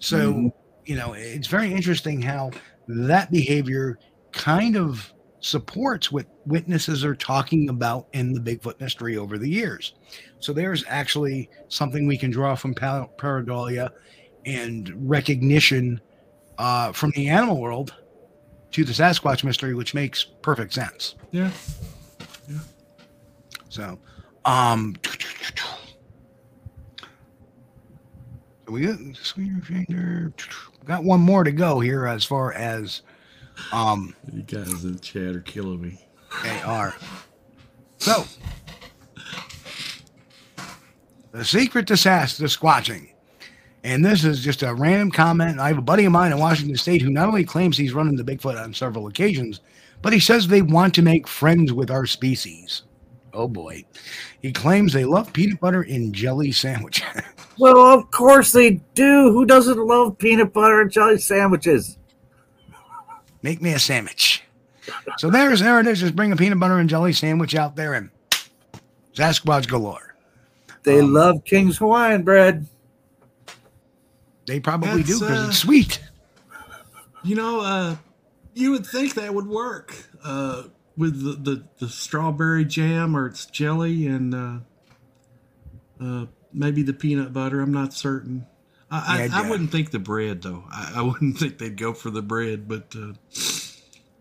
So 0.00 0.32
Mhm. 0.32 0.52
you 0.84 0.96
know 0.96 1.12
it's 1.12 1.46
very 1.46 1.72
interesting 1.72 2.20
how 2.20 2.50
that 2.88 3.30
behavior 3.30 4.00
kind 4.32 4.76
of 4.76 5.12
supports 5.42 6.10
what 6.10 6.26
witnesses 6.46 7.04
are 7.04 7.14
talking 7.14 7.68
about 7.68 8.06
in 8.12 8.32
the 8.32 8.40
bigfoot 8.40 8.80
mystery 8.80 9.16
over 9.16 9.36
the 9.36 9.48
years 9.48 9.94
so 10.40 10.52
there's 10.52 10.84
actually 10.88 11.50
something 11.68 12.06
we 12.06 12.16
can 12.16 12.30
draw 12.30 12.54
from 12.54 12.74
pa- 12.74 13.08
pareidolia 13.18 13.90
and 14.46 14.92
recognition 15.08 16.00
uh, 16.58 16.92
from 16.92 17.12
the 17.14 17.28
animal 17.28 17.60
world 17.60 17.94
to 18.72 18.84
the 18.84 18.92
Sasquatch 18.92 19.44
mystery, 19.44 19.74
which 19.74 19.94
makes 19.94 20.24
perfect 20.24 20.72
sense. 20.72 21.14
Yeah. 21.30 21.50
Yeah. 22.48 22.58
So, 23.68 23.98
um, 24.44 24.96
so 25.02 25.12
we 28.68 28.86
got. 28.86 28.98
Got 30.84 31.04
one 31.04 31.20
more 31.20 31.44
to 31.44 31.52
go 31.52 31.78
here 31.78 32.06
as 32.06 32.24
far 32.24 32.52
as 32.54 33.02
um 33.72 34.14
You 34.32 34.42
guys 34.42 34.84
in 34.84 34.92
the 34.92 34.98
chat 34.98 35.36
are 35.36 35.40
killing 35.40 35.80
me. 35.80 36.00
they 36.42 36.60
are. 36.62 36.94
So, 37.98 38.24
the 41.30 41.44
secret 41.44 41.86
to 41.86 41.96
Sas 41.96 42.36
the 42.36 42.46
squatching 42.46 43.08
And 43.84 44.04
this 44.04 44.24
is 44.24 44.42
just 44.42 44.62
a 44.62 44.74
random 44.74 45.10
comment. 45.10 45.60
I 45.60 45.68
have 45.68 45.78
a 45.78 45.82
buddy 45.82 46.04
of 46.04 46.12
mine 46.12 46.32
in 46.32 46.38
Washington 46.38 46.76
State 46.76 47.02
who 47.02 47.10
not 47.10 47.28
only 47.28 47.44
claims 47.44 47.76
he's 47.76 47.94
running 47.94 48.16
the 48.16 48.24
Bigfoot 48.24 48.62
on 48.62 48.74
several 48.74 49.06
occasions, 49.06 49.60
but 50.02 50.12
he 50.12 50.18
says 50.20 50.46
they 50.46 50.62
want 50.62 50.94
to 50.94 51.02
make 51.02 51.28
friends 51.28 51.72
with 51.72 51.90
our 51.90 52.06
species. 52.06 52.82
Oh 53.32 53.48
boy. 53.48 53.84
He 54.42 54.52
claims 54.52 54.92
they 54.92 55.04
love 55.04 55.32
peanut 55.32 55.60
butter 55.60 55.82
and 55.82 56.12
jelly 56.14 56.52
sandwiches. 56.52 57.04
well, 57.58 57.78
of 57.78 58.10
course 58.10 58.52
they 58.52 58.80
do. 58.94 59.32
Who 59.32 59.46
doesn't 59.46 59.78
love 59.78 60.18
peanut 60.18 60.52
butter 60.52 60.82
and 60.82 60.90
jelly 60.90 61.18
sandwiches? 61.18 61.96
Make 63.42 63.60
me 63.60 63.72
a 63.72 63.78
sandwich. 63.78 64.42
So 65.18 65.30
there's 65.30 65.60
there 65.60 65.80
it 65.80 65.86
is. 65.86 66.00
Just 66.00 66.16
bring 66.16 66.32
a 66.32 66.36
peanut 66.36 66.58
butter 66.58 66.78
and 66.78 66.88
jelly 66.88 67.12
sandwich 67.12 67.54
out 67.54 67.76
there 67.76 67.94
and 67.94 68.10
Sasquatch 69.14 69.68
galore. 69.68 70.14
They 70.82 71.00
um, 71.00 71.12
love 71.12 71.44
King's 71.44 71.78
Hawaiian 71.78 72.22
bread. 72.22 72.66
They 74.46 74.58
probably 74.58 75.02
do 75.02 75.20
because 75.20 75.44
uh, 75.44 75.48
it's 75.48 75.58
sweet. 75.58 76.00
You 77.22 77.36
know, 77.36 77.60
uh, 77.60 77.96
you 78.54 78.72
would 78.72 78.86
think 78.86 79.14
that 79.14 79.32
would 79.32 79.46
work 79.46 79.94
uh, 80.24 80.64
with 80.96 81.22
the, 81.22 81.50
the, 81.50 81.64
the, 81.78 81.88
strawberry 81.88 82.64
jam 82.64 83.16
or 83.16 83.26
it's 83.26 83.46
jelly 83.46 84.08
and 84.08 84.34
uh, 84.34 84.58
uh, 86.00 86.26
maybe 86.52 86.82
the 86.82 86.92
peanut 86.92 87.32
butter. 87.32 87.60
I'm 87.60 87.72
not 87.72 87.92
certain. 87.92 88.46
I, 88.92 89.30
I, 89.32 89.44
I, 89.44 89.48
wouldn't 89.48 89.70
think 89.70 89.90
the 89.90 89.98
bread 89.98 90.42
though. 90.42 90.64
I, 90.70 90.92
I, 90.96 91.02
wouldn't 91.02 91.38
think 91.38 91.56
they'd 91.56 91.76
go 91.76 91.94
for 91.94 92.10
the 92.10 92.20
bread, 92.20 92.68
but 92.68 92.94
uh, 92.94 93.14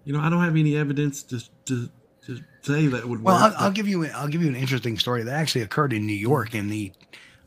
you 0.05 0.13
know, 0.13 0.21
I 0.21 0.29
don't 0.29 0.43
have 0.43 0.55
any 0.55 0.77
evidence 0.77 1.23
to 1.23 1.43
to, 1.65 1.89
to 2.25 2.39
say 2.61 2.87
that 2.87 3.07
would 3.07 3.21
well, 3.21 3.35
work. 3.35 3.41
Well, 3.41 3.53
I'll, 3.57 3.65
I'll, 3.65 3.71
give 3.71 3.87
you 3.87 4.05
I'll 4.07 4.29
give 4.29 4.41
you 4.41 4.47
an 4.47 4.55
interesting 4.55 4.97
story 4.97 5.23
that 5.23 5.33
actually 5.33 5.61
occurred 5.61 5.91
in 5.91 6.07
New 6.07 6.13
York 6.13 6.55
in 6.55 6.69
the 6.69 6.93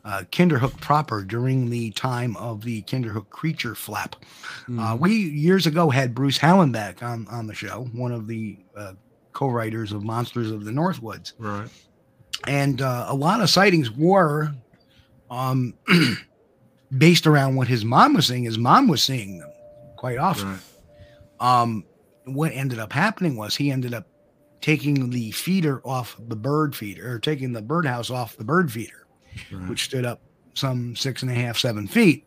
uh, 0.03 0.21
Kinderhook 0.31 0.79
proper 0.79 1.23
during 1.23 1.71
the 1.71 1.89
time 1.91 2.37
of 2.37 2.63
the 2.63 2.83
Kinderhook 2.83 3.29
creature 3.31 3.73
flap. 3.73 4.15
Mm. 4.69 4.79
Uh, 4.79 4.95
we 4.95 5.15
years 5.15 5.65
ago 5.65 5.89
had 5.89 6.13
Bruce 6.13 6.37
Hallenbeck 6.37 7.01
on 7.01 7.27
on 7.27 7.47
the 7.47 7.55
show, 7.55 7.89
one 7.93 8.11
of 8.11 8.27
the 8.27 8.59
uh, 8.77 8.93
co-writers 9.33 9.91
of 9.91 10.03
Monsters 10.03 10.51
of 10.51 10.63
the 10.63 10.71
Northwoods. 10.71 11.33
Right. 11.39 11.69
And 12.47 12.83
uh, 12.83 13.07
a 13.07 13.15
lot 13.15 13.41
of 13.41 13.49
sightings 13.49 13.89
were 13.89 14.53
um, 15.31 15.73
based 16.97 17.27
around 17.27 17.55
what 17.55 17.67
his 17.67 17.85
mom 17.85 18.13
was 18.13 18.27
seeing. 18.27 18.43
His 18.43 18.57
mom 18.57 18.87
was 18.87 19.03
seeing 19.03 19.39
them 19.39 19.51
quite 19.97 20.17
often. 20.17 20.51
Right. 21.39 21.61
Um, 21.61 21.85
what 22.25 22.51
ended 22.53 22.79
up 22.79 22.93
happening 22.93 23.35
was 23.35 23.55
he 23.55 23.71
ended 23.71 23.93
up 23.93 24.07
taking 24.61 25.09
the 25.11 25.31
feeder 25.31 25.81
off 25.85 26.15
the 26.27 26.35
bird 26.35 26.75
feeder, 26.75 27.11
or 27.11 27.19
taking 27.19 27.53
the 27.53 27.61
birdhouse 27.61 28.09
off 28.09 28.35
the 28.37 28.43
bird 28.43 28.71
feeder 28.71 29.05
right. 29.51 29.69
which 29.69 29.83
stood 29.85 30.05
up 30.05 30.21
some 30.53 30.95
six 30.95 31.21
and 31.21 31.31
a 31.31 31.35
half, 31.35 31.57
seven 31.57 31.87
feet. 31.87 32.25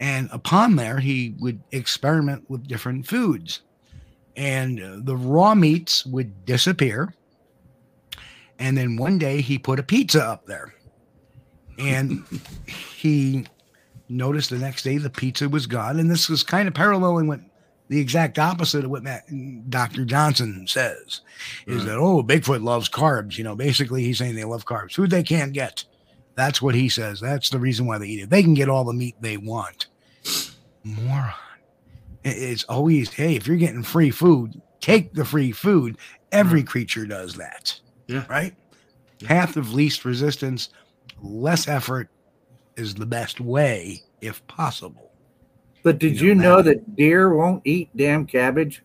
And 0.00 0.28
upon 0.32 0.76
there, 0.76 0.98
he 0.98 1.34
would 1.38 1.62
experiment 1.72 2.48
with 2.48 2.66
different 2.66 3.06
foods. 3.06 3.62
And 4.36 5.06
the 5.06 5.16
raw 5.16 5.54
meats 5.54 6.04
would 6.06 6.44
disappear. 6.44 7.14
And 8.58 8.76
then 8.76 8.96
one 8.96 9.18
day 9.18 9.40
he 9.40 9.58
put 9.58 9.78
a 9.78 9.82
pizza 9.82 10.22
up 10.22 10.46
there. 10.46 10.74
And 11.78 12.24
he 12.66 13.46
noticed 14.08 14.50
the 14.50 14.58
next 14.58 14.82
day 14.82 14.98
the 14.98 15.10
pizza 15.10 15.48
was 15.48 15.66
gone. 15.66 15.98
And 15.98 16.10
this 16.10 16.28
was 16.28 16.42
kind 16.42 16.68
of 16.68 16.74
paralleling 16.74 17.26
what 17.26 17.40
the 17.88 18.00
exact 18.00 18.38
opposite 18.38 18.84
of 18.84 18.90
what 18.90 19.02
Matt, 19.02 19.24
Dr. 19.70 20.04
Johnson 20.04 20.66
says 20.66 21.20
is 21.66 21.78
right. 21.78 21.86
that, 21.86 21.98
oh, 21.98 22.22
Bigfoot 22.22 22.62
loves 22.62 22.88
carbs. 22.88 23.38
You 23.38 23.44
know, 23.44 23.54
basically 23.54 24.02
he's 24.02 24.18
saying 24.18 24.34
they 24.34 24.44
love 24.44 24.64
carbs, 24.64 24.94
food 24.94 25.10
they 25.10 25.22
can't 25.22 25.52
get. 25.52 25.84
That's 26.34 26.60
what 26.60 26.74
he 26.74 26.88
says. 26.88 27.20
That's 27.20 27.48
the 27.48 27.58
reason 27.58 27.86
why 27.86 27.98
they 27.98 28.08
eat 28.08 28.22
it. 28.24 28.30
They 28.30 28.42
can 28.42 28.54
get 28.54 28.68
all 28.68 28.84
the 28.84 28.92
meat 28.92 29.16
they 29.20 29.36
want. 29.36 29.86
Moron. 30.84 31.32
It's 32.24 32.64
always, 32.64 33.12
hey, 33.12 33.36
if 33.36 33.46
you're 33.46 33.56
getting 33.56 33.82
free 33.82 34.10
food, 34.10 34.60
take 34.80 35.14
the 35.14 35.24
free 35.24 35.52
food. 35.52 35.96
Every 36.32 36.62
creature 36.62 37.06
does 37.06 37.34
that. 37.36 37.78
Yeah. 38.08 38.26
Right? 38.28 38.54
Yeah. 39.20 39.28
Path 39.28 39.56
of 39.56 39.72
least 39.72 40.04
resistance, 40.04 40.70
less 41.22 41.68
effort 41.68 42.10
is 42.76 42.94
the 42.94 43.06
best 43.06 43.40
way 43.40 44.02
if 44.20 44.46
possible. 44.46 45.12
But 45.82 45.98
did 45.98 46.20
you, 46.20 46.34
know, 46.34 46.56
know 46.56 46.62
that 46.62 46.96
deer 46.96 47.34
won't 47.34 47.62
eat 47.64 47.90
damn 47.96 48.26
cabbage? 48.26 48.82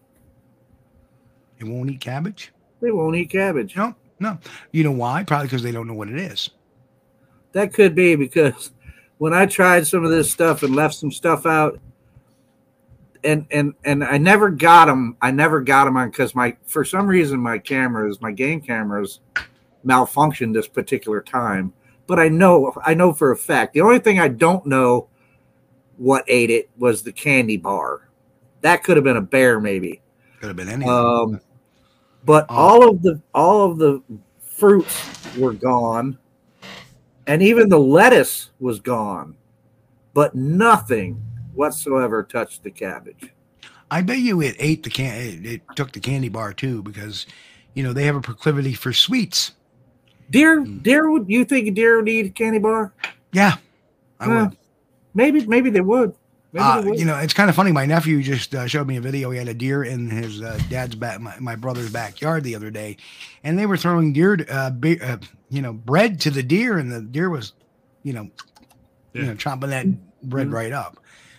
They 1.60 1.68
won't 1.68 1.90
eat 1.90 2.00
cabbage? 2.00 2.52
They 2.80 2.92
won't 2.92 3.16
eat 3.16 3.30
cabbage. 3.30 3.76
No, 3.76 3.96
no. 4.20 4.38
You 4.72 4.84
know 4.84 4.92
why? 4.92 5.24
Probably 5.24 5.48
because 5.48 5.64
they 5.64 5.72
don't 5.72 5.88
know 5.88 5.94
what 5.94 6.10
it 6.10 6.18
is. 6.18 6.52
That 7.54 7.74
could 7.74 7.96
be 7.96 8.16
because 8.16 8.72
when 9.18 9.34
I 9.34 9.46
tried 9.46 9.88
some 9.88 10.06
of 10.06 10.12
this 10.12 10.32
stuff 10.32 10.64
and 10.64 10.76
left 10.76 10.96
some 10.96 11.12
stuff 11.12 11.46
out, 11.46 11.80
and 13.24 13.46
and 13.52 13.74
and 13.84 14.04
I 14.04 14.18
never 14.18 14.50
got 14.50 14.86
them. 14.86 15.16
I 15.22 15.32
never 15.32 15.62
got 15.62 15.86
them 15.86 15.98
on 15.98 16.10
because 16.10 16.34
my 16.34 16.56
for 16.66 16.84
some 16.84 17.08
reason 17.08 17.40
my 17.40 17.58
cameras, 17.58 18.22
my 18.22 18.32
game 18.32 18.62
cameras, 18.62 19.20
malfunctioned 19.86 20.54
this 20.54 20.68
particular 20.68 21.22
time. 21.22 21.74
But 22.08 22.20
I 22.20 22.28
know 22.30 22.74
I 22.86 22.94
know 22.94 23.14
for 23.14 23.32
a 23.32 23.38
fact. 23.38 23.74
The 23.74 23.82
only 23.82 24.00
thing 24.00 24.20
I 24.20 24.28
don't 24.28 24.66
know 24.66 25.08
what 25.98 26.26
ate 26.28 26.50
it 26.50 26.70
was 26.78 27.04
the 27.04 27.12
candy 27.12 27.58
bar. 27.58 28.10
That 28.62 28.84
could 28.84 28.98
have 28.98 29.04
been 29.04 29.18
a 29.18 29.22
bear, 29.22 29.60
maybe. 29.60 30.02
Could 30.40 30.48
have 30.48 30.56
been 30.56 30.70
anything. 30.70 30.90
Um, 30.90 31.40
but 32.26 32.46
oh. 32.50 32.56
all 32.56 32.90
of 32.90 33.02
the 33.02 33.22
all 33.34 33.72
of 33.72 33.78
the 33.78 34.02
fruits 34.42 35.38
were 35.38 35.54
gone 35.54 36.18
and 37.28 37.42
even 37.42 37.70
the 37.70 37.80
lettuce 37.80 38.50
was 38.60 38.80
gone, 38.80 39.36
but 40.14 40.36
nothing 40.36 41.22
whatsoever 41.54 42.24
touched 42.24 42.64
the 42.64 42.72
cabbage. 42.72 43.34
I 43.90 44.02
bet 44.02 44.20
you 44.20 44.42
it 44.42 44.56
ate 44.60 44.84
the 44.84 44.90
can. 44.90 45.16
It, 45.16 45.46
it 45.46 45.62
took 45.76 45.92
the 45.92 46.00
candy 46.00 46.30
bar 46.30 46.54
too, 46.54 46.82
because 46.84 47.28
you 47.74 47.84
know 47.84 47.94
they 47.94 48.06
have 48.06 48.16
a 48.16 48.22
proclivity 48.22 48.74
for 48.74 48.94
sweets. 48.94 49.52
Deer, 50.32 50.62
mm. 50.62 50.82
deer 50.82 51.12
would 51.12 51.30
you 51.30 51.46
think 51.46 51.68
a 51.68 51.72
deer 51.72 51.98
would 51.98 52.10
eat 52.10 52.26
a 52.26 52.30
candy 52.30 52.60
bar? 52.60 52.94
Yeah, 53.34 53.58
I 54.20 54.26
uh, 54.26 54.46
would. 54.46 54.58
Maybe, 55.14 55.46
maybe 55.46 55.70
they 55.70 55.82
would. 55.82 56.16
Uh, 56.58 56.84
you 56.94 57.06
know, 57.06 57.18
it's 57.18 57.34
kind 57.34 57.50
of 57.50 57.56
funny. 57.56 57.72
My 57.72 57.86
nephew 57.86 58.22
just 58.22 58.54
uh, 58.54 58.68
showed 58.68 58.86
me 58.86 58.98
a 58.98 59.02
video. 59.02 59.32
He 59.32 59.38
had 59.38 59.48
a 59.48 59.54
deer 59.54 59.84
in 59.84 60.10
his 60.10 60.42
uh, 60.42 60.60
dad's 60.70 60.96
back, 60.96 61.22
my, 61.22 61.40
my, 61.40 61.56
brother's 61.56 61.90
backyard 61.90 62.44
the 62.44 62.56
other 62.56 62.70
day, 62.70 62.98
and 63.46 63.58
they 63.58 63.66
were 63.66 63.78
throwing 63.78 64.12
deer, 64.12 64.38
uh, 64.50 64.70
be, 64.70 65.00
uh, 65.00 65.18
you 65.50 65.62
know, 65.62 65.72
bread 65.72 66.20
to 66.22 66.30
the 66.30 66.44
deer, 66.44 66.78
and 66.78 66.92
the 66.92 67.02
deer 67.02 67.30
was, 67.30 67.54
you 68.04 68.12
know, 68.12 68.30
yeah. 69.14 69.22
you 69.22 69.28
know, 69.28 69.36
chomping 69.36 69.70
that 69.70 69.86
bread 70.24 70.48
mm-hmm. 70.48 70.56
right 70.56 70.74
up. 70.74 70.98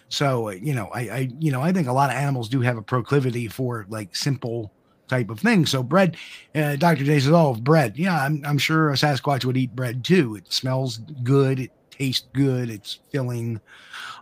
So, 0.08 0.48
uh, 0.48 0.52
you 0.52 0.72
know, 0.72 0.88
I, 0.94 1.00
I, 1.00 1.28
you 1.38 1.52
know, 1.52 1.60
I 1.60 1.72
think 1.72 1.88
a 1.88 1.92
lot 1.92 2.08
of 2.08 2.16
animals 2.16 2.48
do 2.48 2.60
have 2.62 2.78
a 2.78 2.82
proclivity 2.82 3.48
for 3.48 3.84
like 3.90 4.16
simple 4.16 4.72
type 5.08 5.30
of 5.30 5.40
thing. 5.40 5.66
So 5.66 5.82
bread, 5.82 6.16
Dr. 6.54 7.04
J 7.04 7.20
says, 7.20 7.32
oh, 7.32 7.54
bread. 7.54 7.96
Yeah, 7.96 8.22
I'm, 8.24 8.42
I'm 8.46 8.58
sure 8.58 8.90
a 8.90 8.94
Sasquatch 8.94 9.44
would 9.44 9.56
eat 9.56 9.76
bread 9.76 10.04
too. 10.04 10.36
It 10.36 10.52
smells 10.52 10.98
good. 11.22 11.60
It 11.60 11.70
tastes 11.90 12.26
good. 12.32 12.70
It's 12.70 13.00
filling. 13.10 13.60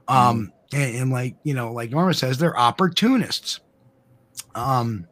Um, 0.09 0.36
mm-hmm 0.36 0.57
and, 0.73 0.97
and 0.97 1.11
like 1.11 1.36
you 1.43 1.55
know 1.55 1.73
like 1.73 1.90
norma 1.90 2.15
says 2.15 2.39
they're 2.39 2.59
opportunists 2.59 3.61
um 4.55 5.07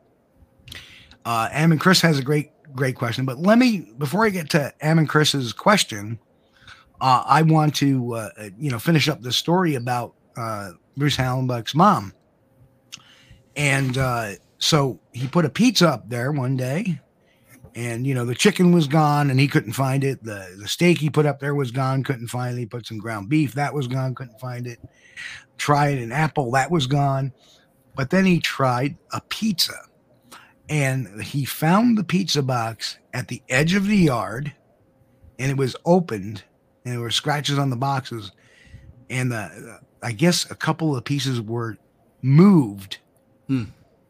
uh 1.25 1.49
am 1.53 1.73
and 1.73 1.81
chris 1.81 2.01
has 2.01 2.19
a 2.19 2.23
great 2.23 2.51
great 2.75 2.97
question 2.97 3.25
but 3.25 3.39
let 3.39 3.59
me 3.59 3.93
before 3.99 4.25
i 4.25 4.31
get 4.31 4.51
to 4.51 4.73
am 4.81 4.99
and 4.99 5.09
chris's 5.09 5.53
question 5.53 6.19
uh 7.01 7.23
i 7.27 7.43
want 7.43 7.75
to 7.75 8.15
uh 8.15 8.31
you 8.59 8.71
know 8.71 8.79
finish 8.79 9.09
up 9.09 9.21
the 9.23 9.33
story 9.33 9.75
about 9.75 10.15
uh 10.37 10.71
bruce 10.97 11.17
hallenbeck's 11.17 11.75
mom 11.75 12.13
and 13.57 13.99
uh 13.99 14.33
so 14.59 14.99
he 15.13 15.27
put 15.27 15.45
a 15.45 15.51
pizza 15.51 15.89
up 15.89 16.09
there 16.09 16.33
one 16.33 16.57
day 16.57 17.01
and 17.75 18.07
you 18.07 18.15
know 18.15 18.25
the 18.25 18.35
chicken 18.35 18.73
was 18.73 18.87
gone 18.87 19.31
and 19.31 19.39
he 19.39 19.47
couldn't 19.47 19.73
find 19.73 20.05
it 20.05 20.23
the 20.25 20.55
the 20.59 20.69
steak 20.69 20.99
he 20.99 21.11
put 21.11 21.27
up 21.27 21.39
there 21.39 21.55
was 21.55 21.71
gone 21.71 22.03
couldn't 22.03 22.29
find 22.29 22.57
it 22.57 22.61
he 22.61 22.67
put 22.67 22.87
some 22.87 22.99
ground 22.99 23.29
beef 23.29 23.55
that 23.55 23.73
was 23.73 23.87
gone 23.87 24.15
couldn't 24.15 24.41
find 24.41 24.67
it 24.67 24.79
tried 25.59 25.99
an 25.99 26.13
apple, 26.13 26.53
that 26.53 26.71
was 26.71 26.87
gone. 26.87 27.33
But 27.95 28.11
then 28.11 28.25
he 28.25 28.39
tried 28.39 28.97
a 29.13 29.21
pizza 29.29 29.75
and 30.69 31.21
he 31.21 31.45
found 31.45 31.99
the 31.99 32.05
pizza 32.05 32.43
box 32.43 32.99
at 33.13 33.29
the 33.29 33.43
edge 33.49 33.75
of 33.75 33.87
the 33.87 33.97
yard 33.97 34.55
and 35.39 35.51
it 35.51 35.57
was 35.57 35.77
opened 35.85 36.45
and 36.85 36.95
there 36.95 37.01
were 37.01 37.11
scratches 37.11 37.59
on 37.59 37.71
the 37.71 37.77
boxes. 37.77 38.33
And 39.11 39.33
the, 39.33 39.81
I 40.03 40.13
guess 40.13 40.49
a 40.51 40.55
couple 40.55 40.97
of 40.97 41.05
pieces 41.05 41.41
were 41.41 41.77
moved, 42.23 42.99
hmm. 43.49 43.65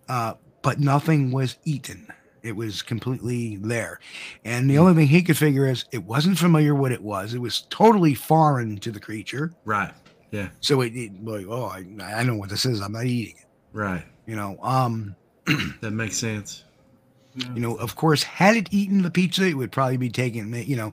Uh, 0.09 0.35
but 0.63 0.81
nothing 0.81 1.31
was 1.31 1.59
eaten. 1.65 2.07
It 2.43 2.57
was 2.57 2.83
completely 2.83 3.57
there. 3.57 4.01
And 4.45 4.71
the 4.71 4.79
only 4.79 4.95
thing 4.95 5.09
he 5.09 5.23
could 5.23 5.37
figure 5.37 5.67
is 5.67 5.85
it 5.93 6.05
wasn't 6.05 6.39
familiar 6.39 6.75
what 6.75 6.93
it 6.93 7.03
was. 7.03 7.35
It 7.35 7.41
was 7.41 7.63
totally 7.71 8.15
foreign 8.15 8.79
to 8.79 8.91
the 8.91 9.01
creature. 9.01 9.53
Right. 9.65 9.93
Yeah. 10.31 10.49
So 10.61 10.81
it, 10.83 10.95
it 10.95 11.25
like, 11.25 11.47
oh, 11.49 11.65
I, 11.65 11.85
I 12.03 12.23
know 12.23 12.37
what 12.37 12.49
this 12.49 12.65
is. 12.65 12.81
I'm 12.81 12.93
not 12.93 13.07
eating 13.07 13.37
it. 13.39 13.47
Right. 13.73 14.05
You 14.27 14.37
know, 14.37 14.59
um, 14.63 15.17
that 15.81 15.93
makes 15.93 16.17
sense. 16.17 16.65
You 17.55 17.61
know, 17.61 17.77
of 17.77 17.95
course, 17.95 18.23
had 18.23 18.57
it 18.57 18.69
eaten 18.73 19.03
the 19.03 19.11
pizza, 19.11 19.47
it 19.47 19.55
would 19.55 19.71
probably 19.71 19.97
be 19.97 20.11
taken. 20.11 20.53
You 20.53 20.77
know, 20.77 20.93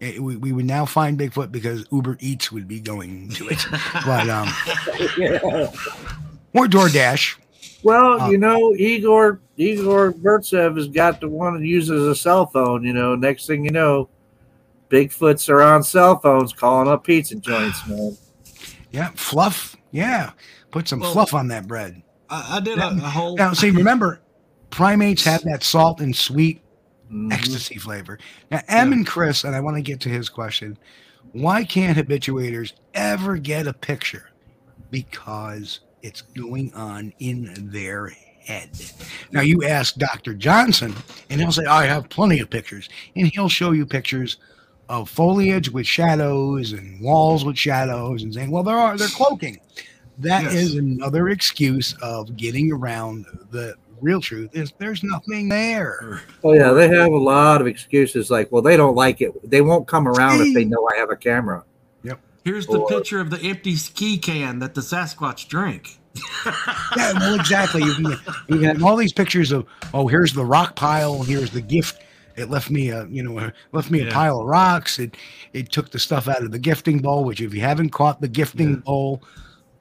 it, 0.00 0.22
we, 0.22 0.36
we 0.36 0.52
would 0.52 0.66
now 0.66 0.84
find 0.84 1.18
Bigfoot 1.18 1.50
because 1.50 1.86
Uber 1.90 2.18
Eats 2.20 2.52
would 2.52 2.68
be 2.68 2.80
going 2.80 3.30
to 3.30 3.48
it. 3.48 3.64
but 4.04 4.28
um, 4.28 4.48
yeah. 5.18 5.38
or 6.52 6.66
DoorDash. 6.66 7.36
Well, 7.86 8.20
Uh, 8.22 8.30
you 8.30 8.38
know, 8.38 8.74
Igor 8.74 9.40
Igor 9.56 10.12
Burtsev 10.12 10.76
has 10.76 10.88
got 10.88 11.20
the 11.20 11.28
one 11.28 11.54
that 11.54 11.64
uses 11.66 12.04
a 12.06 12.14
cell 12.16 12.46
phone. 12.46 12.82
You 12.84 12.92
know, 12.92 13.14
next 13.14 13.46
thing 13.46 13.64
you 13.64 13.70
know, 13.70 14.08
Bigfoots 14.90 15.48
are 15.48 15.62
on 15.62 15.82
cell 15.84 16.18
phones 16.18 16.52
calling 16.52 16.88
up 16.88 17.04
pizza 17.04 17.36
joints, 17.36 17.86
man. 17.88 18.16
Yeah, 18.90 19.10
fluff. 19.14 19.76
Yeah, 19.92 20.30
put 20.72 20.88
some 20.88 20.98
Well- 21.00 21.12
fluff 21.12 21.32
on 21.32 21.48
that 21.48 21.66
bread. 21.68 22.02
I, 22.28 22.56
I 22.56 22.60
did 22.60 22.78
a, 22.78 22.88
a 22.88 22.90
whole. 23.08 23.36
Now, 23.36 23.52
see, 23.52 23.70
remember, 23.70 24.20
primates 24.70 25.22
have 25.24 25.42
that 25.44 25.62
salt 25.62 26.00
and 26.00 26.14
sweet 26.14 26.60
Mhm. 27.12 27.32
ecstasy 27.32 27.78
flavor. 27.78 28.18
Now, 28.50 28.62
M 28.66 28.92
and 28.92 29.06
Chris, 29.06 29.44
and 29.44 29.54
I 29.54 29.60
want 29.60 29.76
to 29.76 29.82
get 29.82 30.00
to 30.00 30.08
his 30.08 30.28
question. 30.28 30.76
Why 31.32 31.62
can't 31.64 31.96
habituators 31.96 32.72
ever 32.94 33.36
get 33.36 33.68
a 33.68 33.72
picture? 33.72 34.30
Because 34.90 35.80
it's 36.06 36.22
going 36.22 36.72
on 36.74 37.12
in 37.18 37.52
their 37.70 38.08
head. 38.44 38.70
Now, 39.32 39.40
you 39.40 39.64
ask 39.64 39.96
Dr. 39.96 40.34
Johnson, 40.34 40.94
and 41.30 41.40
he'll 41.40 41.50
say, 41.52 41.64
I 41.64 41.86
have 41.86 42.08
plenty 42.08 42.38
of 42.40 42.48
pictures. 42.48 42.88
And 43.16 43.26
he'll 43.26 43.48
show 43.48 43.72
you 43.72 43.84
pictures 43.84 44.36
of 44.88 45.10
foliage 45.10 45.68
with 45.68 45.86
shadows 45.86 46.72
and 46.72 47.00
walls 47.00 47.44
with 47.44 47.58
shadows 47.58 48.22
and 48.22 48.32
saying, 48.32 48.52
well, 48.52 48.62
there 48.62 48.76
are, 48.76 48.96
they're 48.96 49.08
cloaking. 49.08 49.58
That 50.18 50.44
Yes. 50.44 50.54
is 50.54 50.74
another 50.76 51.28
excuse 51.30 51.94
of 52.02 52.36
getting 52.36 52.72
around 52.72 53.26
the 53.50 53.74
real 54.00 54.20
truth 54.20 54.50
is 54.54 54.72
there's 54.78 55.02
nothing 55.02 55.48
there. 55.48 56.22
Oh 56.44 56.52
yeah, 56.52 56.72
they 56.72 56.88
have 56.88 57.12
a 57.12 57.18
lot 57.18 57.60
of 57.60 57.66
excuses. 57.66 58.30
Like, 58.30 58.50
well, 58.52 58.62
they 58.62 58.76
don't 58.76 58.94
like 58.94 59.20
it. 59.20 59.32
They 59.50 59.60
won't 59.60 59.88
come 59.88 60.06
around 60.06 60.40
if 60.40 60.54
they 60.54 60.64
know 60.64 60.88
I 60.94 60.96
have 60.96 61.10
a 61.10 61.16
camera. 61.16 61.64
Here's 62.46 62.64
the 62.68 62.78
Or- 62.78 62.86
picture 62.88 63.18
of 63.20 63.30
the 63.30 63.40
empty 63.42 63.74
ski 63.74 64.18
can 64.18 64.60
that 64.60 64.72
the 64.74 64.80
Sasquatch 64.80 65.48
drank. 65.48 65.98
Yeah, 66.96 67.12
well, 67.18 67.34
exactly. 67.34 67.82
You 67.82 67.92
can, 67.94 68.04
you 68.48 68.56
can 68.60 68.62
have 68.62 68.84
all 68.84 68.94
these 68.96 69.12
pictures 69.12 69.50
of, 69.50 69.66
oh, 69.92 70.06
here's 70.06 70.32
the 70.32 70.44
rock 70.44 70.76
pile, 70.76 71.24
here's 71.24 71.50
the 71.50 71.60
gift. 71.60 72.00
It 72.36 72.48
left 72.48 72.70
me 72.70 72.90
a, 72.90 73.04
you 73.08 73.24
know, 73.24 73.50
left 73.72 73.90
me 73.90 74.06
a 74.06 74.10
pile 74.12 74.40
of 74.42 74.46
rocks. 74.46 75.00
It 75.00 75.16
it 75.52 75.72
took 75.72 75.90
the 75.90 75.98
stuff 75.98 76.28
out 76.28 76.42
of 76.44 76.52
the 76.52 76.58
gifting 76.60 77.00
bowl. 77.00 77.24
Which, 77.24 77.40
if 77.40 77.52
you 77.52 77.60
haven't 77.62 77.90
caught 77.90 78.20
the 78.20 78.28
gifting 78.28 78.70
Yeah. 78.70 78.76
bowl 78.76 79.22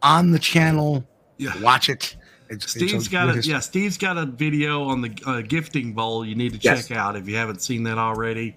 on 0.01 0.31
the 0.31 0.39
channel, 0.39 1.05
Yeah. 1.37 1.53
watch 1.61 1.87
it. 1.87 2.15
It's, 2.49 2.71
Steve's 2.71 2.93
it's 2.93 3.07
got 3.07 3.29
a 3.35 3.39
yeah. 3.41 3.59
Steve's 3.59 3.97
got 3.97 4.17
a 4.17 4.25
video 4.25 4.83
on 4.85 5.01
the 5.01 5.15
uh, 5.27 5.41
gifting 5.41 5.93
bowl. 5.93 6.25
You 6.25 6.33
need 6.35 6.53
to 6.53 6.59
Yes. 6.59 6.87
check 6.87 6.97
out 6.97 7.15
if 7.15 7.29
you 7.29 7.35
haven't 7.35 7.61
seen 7.61 7.83
that 7.83 7.97
already. 7.99 8.55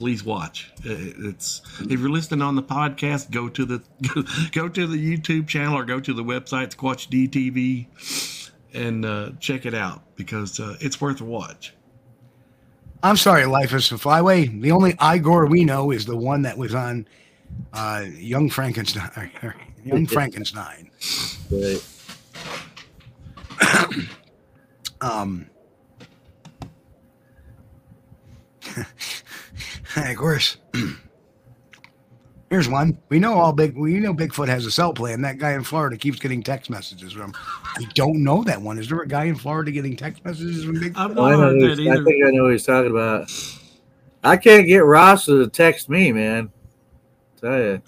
Please 0.00 0.24
watch. 0.24 0.72
It's 0.82 1.60
if 1.78 2.00
you're 2.00 2.08
listening 2.08 2.40
on 2.40 2.56
the 2.56 2.62
podcast, 2.62 3.30
go 3.30 3.50
to 3.50 3.66
the 3.66 4.48
go 4.52 4.66
to 4.66 4.86
the 4.86 4.96
YouTube 4.96 5.46
channel 5.46 5.76
or 5.76 5.84
go 5.84 6.00
to 6.00 6.14
the 6.14 6.24
website 6.24 6.74
Squatch 6.74 7.10
DTV 7.10 7.86
and 8.72 9.04
uh, 9.04 9.32
check 9.40 9.66
it 9.66 9.74
out 9.74 10.02
because 10.16 10.58
uh, 10.58 10.78
it's 10.80 11.02
worth 11.02 11.20
a 11.20 11.24
watch. 11.24 11.74
I'm 13.02 13.18
sorry, 13.18 13.44
Life 13.44 13.74
is 13.74 13.92
a 13.92 13.96
Flyway. 13.96 14.62
The 14.62 14.70
only 14.70 14.96
Igor 15.02 15.44
we 15.44 15.64
know 15.64 15.90
is 15.90 16.06
the 16.06 16.16
one 16.16 16.40
that 16.42 16.56
was 16.56 16.74
on 16.74 17.06
uh, 17.74 18.06
Young 18.14 18.48
Frankenstein. 18.48 19.30
Young 19.84 20.06
Frankenstein. 20.06 20.90
Right. 21.50 21.84
Um, 25.02 25.48
of 29.96 30.16
course. 30.16 30.56
Here's 32.50 32.68
one. 32.68 32.98
We 33.08 33.20
know 33.20 33.34
all 33.34 33.52
big. 33.52 33.76
We 33.76 34.00
know 34.00 34.12
Bigfoot 34.12 34.48
has 34.48 34.66
a 34.66 34.72
cell 34.72 34.92
plan. 34.92 35.20
That 35.22 35.38
guy 35.38 35.52
in 35.52 35.62
Florida 35.62 35.96
keeps 35.96 36.18
getting 36.18 36.42
text 36.42 36.68
messages 36.68 37.12
from. 37.12 37.32
We 37.78 37.86
don't 37.94 38.24
know 38.24 38.42
that 38.42 38.60
one. 38.60 38.76
Is 38.76 38.88
there 38.88 39.00
a 39.00 39.06
guy 39.06 39.24
in 39.24 39.36
Florida 39.36 39.70
getting 39.70 39.96
text 39.96 40.24
messages 40.24 40.64
from 40.64 40.76
Bigfoot? 40.76 40.96
I've 40.96 41.14
not 41.14 41.30
know 41.30 41.38
heard 41.38 41.60
that 41.60 41.78
he's- 41.78 41.98
I 41.98 42.02
think 42.04 42.24
I 42.26 42.30
know 42.30 42.42
what 42.44 42.52
he's 42.52 42.66
talking 42.66 42.90
about. 42.90 43.30
I 44.24 44.36
can't 44.36 44.66
get 44.66 44.84
Ross 44.84 45.26
to 45.26 45.48
text 45.48 45.88
me, 45.88 46.12
man. 46.12 46.50
Tell 47.40 47.56
you. 47.58 47.82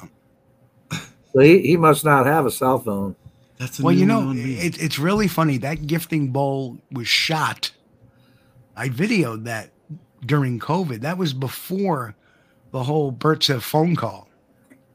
So 1.32 1.40
he, 1.40 1.58
he 1.62 1.76
must 1.76 2.04
not 2.04 2.26
have 2.26 2.46
a 2.46 2.50
cell 2.50 2.78
phone. 2.78 3.16
That's 3.58 3.80
a 3.80 3.82
Well, 3.82 3.94
you 3.94 4.06
know, 4.06 4.20
one 4.26 4.38
it, 4.38 4.80
it's 4.80 4.98
really 4.98 5.28
funny. 5.28 5.58
That 5.58 5.86
gifting 5.86 6.28
bowl 6.28 6.78
was 6.92 7.08
shot. 7.08 7.72
I 8.76 8.88
videoed 8.88 9.44
that 9.44 9.70
during 10.24 10.58
COVID. 10.58 11.00
That 11.00 11.18
was 11.18 11.32
before 11.32 12.14
the 12.70 12.82
whole 12.82 13.12
Burtsev 13.12 13.62
phone 13.62 13.96
call. 13.96 14.28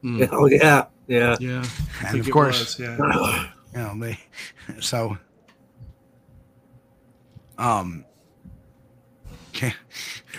Mm. 0.02 0.28
Oh 0.32 0.46
yeah, 0.46 0.86
yeah. 1.06 1.36
yeah, 1.40 1.64
And 2.06 2.20
of 2.20 2.30
course, 2.30 2.78
was, 2.78 2.80
yeah. 2.80 3.48
you 3.74 3.78
know 3.78 3.98
they 3.98 4.18
so 4.80 5.16
um 7.58 8.04
okay 9.50 9.74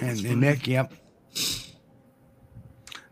and, 0.01 0.19
and 0.25 0.41
nick 0.41 0.67
yep 0.67 0.91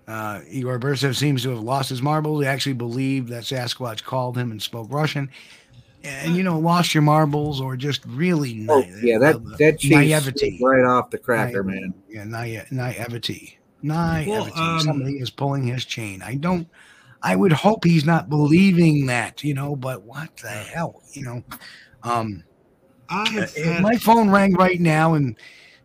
uh 0.08 0.40
igor 0.50 0.80
burtsev 0.80 1.16
seems 1.16 1.44
to 1.44 1.50
have 1.50 1.60
lost 1.60 1.90
his 1.90 2.02
marbles 2.02 2.42
he 2.42 2.48
actually 2.48 2.74
believed 2.74 3.30
that 3.30 3.44
sasquatch 3.44 4.04
called 4.04 4.38
him 4.38 4.52
and 4.52 4.62
spoke 4.62 4.88
russian 4.90 5.30
and 6.08 6.36
you 6.36 6.44
know 6.44 6.60
lost 6.60 6.94
your 6.94 7.02
marbles 7.04 7.62
or 7.62 7.76
just 7.76 8.06
really 8.06 8.66
Oh 8.70 8.82
na- 8.82 8.98
yeah, 9.02 9.18
that 9.20 9.36
uh, 9.36 9.40
that 9.58 9.80
cheese 9.80 9.92
naivety 9.92 10.60
right 10.62 10.86
off 10.86 11.10
the 11.10 11.18
cracker, 11.18 11.64
Nai- 11.64 11.72
man. 11.72 11.94
yeah 12.10 12.24
nai- 12.24 12.66
naivety 12.72 13.58
naivety 13.82 14.52
um, 14.60 14.80
somebody 14.80 15.20
is 15.20 15.30
pulling 15.30 15.64
his 15.68 15.86
chain. 15.86 16.22
I 16.22 16.36
don't 16.36 16.68
i 17.24 17.36
would 17.36 17.52
hope 17.52 17.84
he's 17.84 18.06
not 18.06 18.30
believing 18.30 19.08
that 19.08 19.44
you 19.44 19.54
know 19.54 19.76
but 19.76 20.04
what 20.04 20.36
the 20.38 20.50
hell 20.50 21.02
you 21.14 21.24
know? 21.24 21.44
Um 22.04 22.44
I 23.10 23.28
have 23.30 23.56
had, 23.56 23.82
my 23.82 23.98
phone 23.98 24.30
rang 24.30 24.54
right 24.54 24.80
now 24.80 25.14
and 25.14 25.36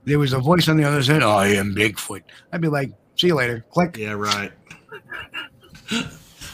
there 0.04 0.18
was 0.18 0.32
a 0.32 0.38
voice 0.38 0.68
on 0.68 0.76
the 0.76 0.84
other 0.84 1.02
side 1.02 1.22
i 1.22 1.46
am 1.48 1.74
bigfoot. 1.74 2.22
I'd 2.52 2.60
be 2.60 2.68
like 2.68 2.90
see 3.16 3.28
you 3.28 3.34
later. 3.34 3.64
Click. 3.70 3.96
Yeah, 3.96 4.12
right. 4.12 4.52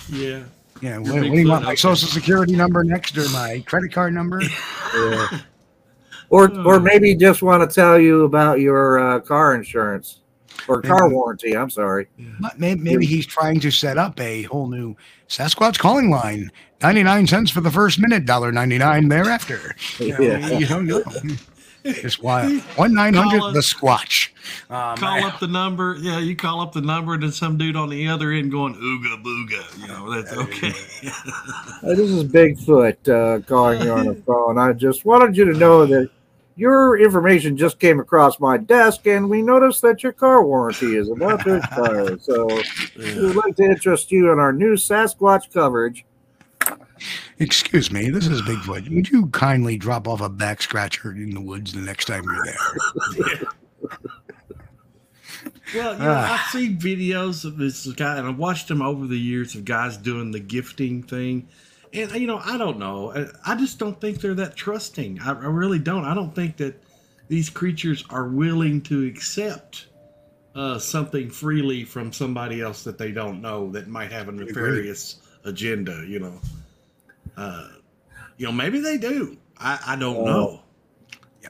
yeah. 0.09 0.45
Yeah 0.81 0.99
what, 0.99 1.13
what 1.15 1.23
do 1.23 1.29
you 1.39 1.49
want 1.49 1.65
Bigfoot, 1.65 1.67
my 1.67 1.75
social 1.75 2.09
security 2.09 2.55
number 2.57 2.85
next 2.85 3.17
or 3.19 3.29
my 3.31 3.63
credit 3.67 3.93
card 3.93 4.15
number 4.15 4.41
Yeah. 4.95 5.41
Or 6.31 6.49
Hmm. 6.49 6.67
or 6.67 6.79
maybe 6.81 7.15
just 7.15 7.41
want 7.43 7.69
to 7.69 7.75
tell 7.75 7.99
you 7.99 8.25
about 8.25 8.61
your 8.61 8.99
uh, 8.99 9.21
car 9.21 9.55
insurance 9.55 10.21
or 10.69 10.83
car 10.83 11.05
Maybe. 11.05 11.15
warranty. 11.15 11.57
I'm 11.57 11.71
sorry. 11.71 12.09
But 12.41 12.59
may- 12.59 12.75
maybe 12.75 13.07
he's 13.07 13.25
trying 13.27 13.61
to 13.61 13.71
set 13.71 13.97
up 13.97 14.21
a 14.21 14.43
whole 14.43 14.69
new 14.69 14.95
Sasquatch 15.29 15.79
calling 15.79 16.11
line. 16.11 16.51
99 16.83 17.27
cents 17.27 17.51
for 17.51 17.61
the 17.63 17.71
first 17.71 17.99
minute, 17.99 18.27
$1.99 18.27 19.09
thereafter. 19.09 19.75
You, 19.99 20.13
know, 20.13 20.21
Yeah. 20.21 20.49
you 20.59 20.67
don't 20.67 20.87
know. 20.87 21.03
Just 21.95 22.23
why 22.23 22.59
1 22.77 22.95
900 22.95 23.53
the. 23.53 23.61
Squatch. 23.61 24.31
Um, 24.71 24.97
call 24.97 25.25
up 25.25 25.41
the 25.41 25.47
number. 25.47 25.97
Yeah, 26.01 26.19
you 26.19 26.37
call 26.37 26.61
up 26.61 26.73
the 26.73 26.81
number, 26.81 27.15
and 27.15 27.23
then 27.23 27.33
some 27.33 27.59
dude 27.59 27.77
on 27.77 27.91
the 27.91 28.09
other 28.09 28.33
end 28.33 28.51
going 28.51 28.75
ooga 28.75 29.23
booga. 29.23 29.81
You 29.81 29.89
know, 29.89 30.11
that's 30.15 30.33
okay. 30.33 30.73
Uh, 31.83 31.95
this 31.95 32.11
is 32.11 32.25
Bigfoot 32.25 33.09
uh, 33.09 33.45
calling 33.47 33.83
you 33.83 33.93
on 33.93 34.07
the 34.07 34.15
phone. 34.15 34.59
I 34.59 34.73
just 34.73 35.05
wanted 35.05 35.37
you 35.37 35.45
to 35.53 35.59
know 35.59 35.87
that 35.87 36.11
your 36.57 36.99
information 36.99 37.57
just 37.57 37.79
came 37.79 38.01
across 38.01 38.41
my 38.41 38.57
desk, 38.57 39.07
and 39.07 39.31
we 39.31 39.43
noticed 39.43 39.81
that 39.83 40.03
your 40.03 40.13
car 40.13 40.45
warranty 40.45 40.97
is 40.97 41.09
about 41.09 41.45
to 41.45 41.57
expire. 41.57 42.19
So 42.19 42.47
we 42.97 43.27
would 43.27 43.37
like 43.37 43.55
to 43.57 43.65
interest 43.65 44.11
you 44.11 44.33
in 44.33 44.41
our 44.41 44.53
new 44.53 44.75
Sasquatch 44.75 45.53
coverage. 45.53 46.05
Excuse 47.39 47.91
me, 47.93 48.11
this 48.11 48.27
is 48.27 48.43
Bigfoot. 48.43 48.89
Would 48.95 49.09
you 49.11 49.27
kindly 49.29 49.77
drop 49.77 50.07
off 50.09 50.21
a 50.21 50.29
back 50.29 50.63
scratcher 50.63 51.13
in 51.13 51.31
the 51.31 51.41
woods 51.41 51.73
the 51.73 51.81
next 51.81 52.07
time 52.07 52.25
you're 52.25 52.45
there? 52.45 53.39
Well, 55.75 55.93
you 55.93 55.99
know, 55.99 56.11
Ah. 56.11 56.45
I've 56.47 56.51
seen 56.51 56.79
videos 56.79 57.45
of 57.45 57.59
this 57.59 57.87
guy, 57.93 58.17
and 58.17 58.27
I've 58.27 58.39
watched 58.39 58.69
them 58.69 58.81
over 58.81 59.07
the 59.07 59.19
years 59.19 59.55
of 59.55 59.65
guys 59.67 59.97
doing 59.99 60.31
the 60.31 60.41
gifting 60.41 61.03
thing. 61.03 61.47
And, 61.93 62.11
you 62.13 62.27
know, 62.27 62.41
I 62.43 62.57
don't 62.57 62.79
know. 62.79 63.13
I- 63.13 63.53
I 63.53 63.55
just 63.55 63.79
don't 63.79 64.01
think 64.01 64.21
they're 64.21 64.35
that 64.35 64.57
trusting. 64.57 65.21
I, 65.21 65.31
I 65.31 65.47
really 65.47 65.79
don't. 65.79 66.05
I 66.07 66.15
don't 66.15 66.35
think 66.35 66.57
that 66.57 66.83
these 67.29 67.51
creatures 67.51 68.03
are 68.09 68.29
willing 68.29 68.81
to 68.83 69.05
accept 69.07 69.89
uh, 70.55 70.79
something 70.79 71.29
freely 71.31 71.85
from 71.85 72.13
somebody 72.15 72.63
else 72.63 72.83
that 72.85 72.97
they 72.99 73.13
don't 73.13 73.43
know 73.43 73.71
that 73.73 73.89
might 73.89 74.11
have 74.11 74.29
a 74.29 74.33
nefarious 74.33 75.17
agenda, 75.45 76.05
you 76.09 76.19
know. 76.19 76.41
Uh, 77.39 77.69
you 78.37 78.47
know, 78.47 78.53
maybe 78.53 78.81
they 78.81 78.99
do. 78.99 79.37
I, 79.59 79.79
I 79.89 79.97
don't 79.97 80.25
know. 80.25 80.63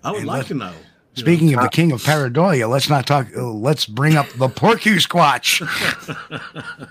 I 0.05 0.11
would 0.11 0.19
And 0.19 0.27
like 0.27 0.47
to 0.49 0.55
know. 0.55 0.67
you 0.67 0.71
know. 0.73 0.77
Speaking 1.15 1.55
of 1.55 1.63
the 1.63 1.69
king 1.71 1.93
of 1.93 2.03
pareidolia, 2.03 2.69
let's 2.69 2.89
not 2.91 3.07
talk. 3.07 3.27
Uh, 3.37 3.43
let's 3.51 3.87
bring 3.87 4.17
up 4.17 4.29
the 4.37 4.49
Porcu 4.49 4.97
Squatch. 5.01 5.63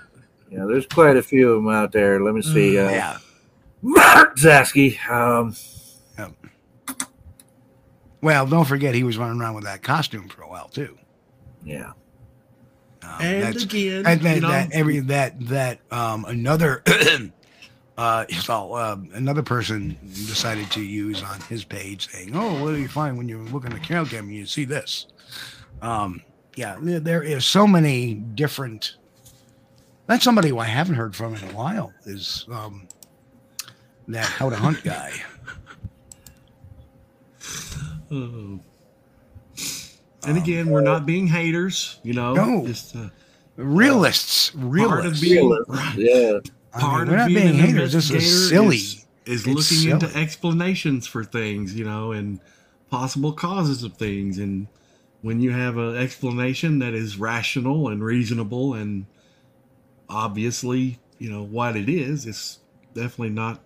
Yeah, 0.50 0.64
there's 0.66 0.86
quite 0.86 1.14
a 1.18 1.22
few 1.22 1.50
of 1.52 1.62
them 1.62 1.68
out 1.70 1.92
there. 1.92 2.20
Let 2.22 2.34
me 2.34 2.40
see. 2.40 2.78
Uh, 2.78 2.88
yeah. 2.88 3.18
Mark 3.82 4.38
Zasky. 4.38 4.98
Um, 5.06 5.54
Well, 8.20 8.46
don't 8.46 8.64
forget 8.64 8.94
he 8.94 9.04
was 9.04 9.18
running 9.18 9.40
around 9.40 9.54
with 9.54 9.64
that 9.64 9.82
costume 9.82 10.28
for 10.28 10.42
a 10.42 10.48
while 10.48 10.68
too. 10.68 10.98
yeah. 11.64 11.92
Um, 13.02 13.10
And 13.20 13.42
that's- 13.42 13.62
again, 13.62 14.02
that, 14.04 14.20
that, 14.22 14.34
you 14.36 14.40
know- 14.40 14.48
that 14.48 14.72
every 14.72 15.00
that 15.00 15.38
that 15.48 15.80
um 15.92 16.24
another 16.24 16.82
uh 17.98 18.24
so 18.40 18.74
um, 18.76 19.10
another 19.12 19.42
person 19.42 19.98
decided 20.02 20.70
to 20.70 20.80
use 20.80 21.22
on 21.22 21.38
his 21.42 21.64
page 21.64 22.08
saying, 22.10 22.34
"Oh, 22.34 22.62
what 22.62 22.70
do 22.70 22.78
you 22.78 22.88
find 22.88 23.18
when 23.18 23.28
you 23.28 23.42
look 23.42 23.64
in 23.66 23.72
the 23.72 23.80
trail 23.80 24.06
cam 24.06 24.24
and 24.28 24.34
you 24.34 24.46
see 24.46 24.64
this?" 24.64 25.06
Um, 25.82 26.22
yeah, 26.56 26.76
there, 26.80 27.00
there 27.00 27.22
is 27.22 27.44
so 27.44 27.66
many 27.66 28.14
different. 28.14 28.96
That's 30.06 30.24
somebody 30.24 30.48
who 30.48 30.58
I 30.58 30.64
haven't 30.64 30.94
heard 30.94 31.14
from 31.14 31.34
in 31.34 31.42
a 31.44 31.52
while. 31.52 31.92
Is 32.06 32.46
um 32.50 32.88
that 34.08 34.24
how 34.24 34.48
to 34.48 34.56
hunt 34.56 34.82
guy? 34.82 35.12
Oh. 38.10 38.58
And 40.26 40.36
again, 40.36 40.68
we're 40.70 40.80
not 40.80 41.04
being 41.06 41.26
haters, 41.26 42.00
you 42.02 42.14
know. 42.14 42.32
No. 42.34 42.66
Just 42.66 42.96
uh, 42.96 43.08
Realists, 43.56 44.50
part 44.50 44.64
realists. 44.64 45.06
of 45.06 45.20
being 45.20 45.50
right. 45.68 45.94
Yeah. 45.96 46.38
I 46.72 46.80
part 46.80 47.08
mean, 47.08 47.08
we're 47.08 47.16
of 47.16 47.18
not 47.18 47.34
being 47.34 47.48
being 47.48 47.60
an 47.60 47.66
haters. 47.66 47.92
This 47.92 48.10
is 48.10 48.10
investigator 48.10 48.48
silly. 48.48 48.76
is, 48.76 49.06
is 49.26 49.46
It's 49.46 49.46
looking 49.46 49.90
into 49.90 50.14
explanations 50.16 51.06
for 51.06 51.24
things, 51.24 51.74
you 51.74 51.84
know, 51.84 52.12
and 52.12 52.40
possible 52.90 53.32
causes 53.32 53.82
of 53.82 53.96
things. 53.96 54.38
And 54.38 54.68
when 55.22 55.40
you 55.40 55.52
have 55.52 55.76
an 55.76 55.96
explanation 55.96 56.78
that 56.80 56.94
is 56.94 57.18
rational 57.18 57.88
and 57.88 58.02
reasonable 58.04 58.74
and 58.74 59.06
obviously, 60.08 60.98
you 61.18 61.30
know, 61.30 61.42
what 61.44 61.76
it 61.76 61.88
is, 61.88 62.26
it's 62.26 62.60
definitely 62.94 63.30
not 63.30 63.60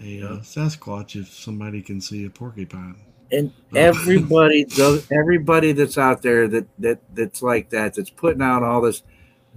a 0.00 0.22
uh, 0.22 0.36
Sasquatch 0.38 1.20
if 1.20 1.32
somebody 1.32 1.82
can 1.82 2.00
see 2.00 2.24
a 2.24 2.30
porcupine. 2.30 2.96
and 3.32 3.52
everybody 3.74 4.64
does 4.76 5.06
everybody 5.12 5.72
that's 5.72 5.98
out 5.98 6.22
there 6.22 6.48
that 6.48 6.66
that 6.78 7.00
that's 7.14 7.42
like 7.42 7.70
that 7.70 7.94
that's 7.94 8.10
putting 8.10 8.42
out 8.42 8.62
all 8.62 8.80
this 8.80 9.02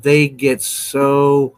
they 0.01 0.27
get 0.27 0.61
so 0.61 1.57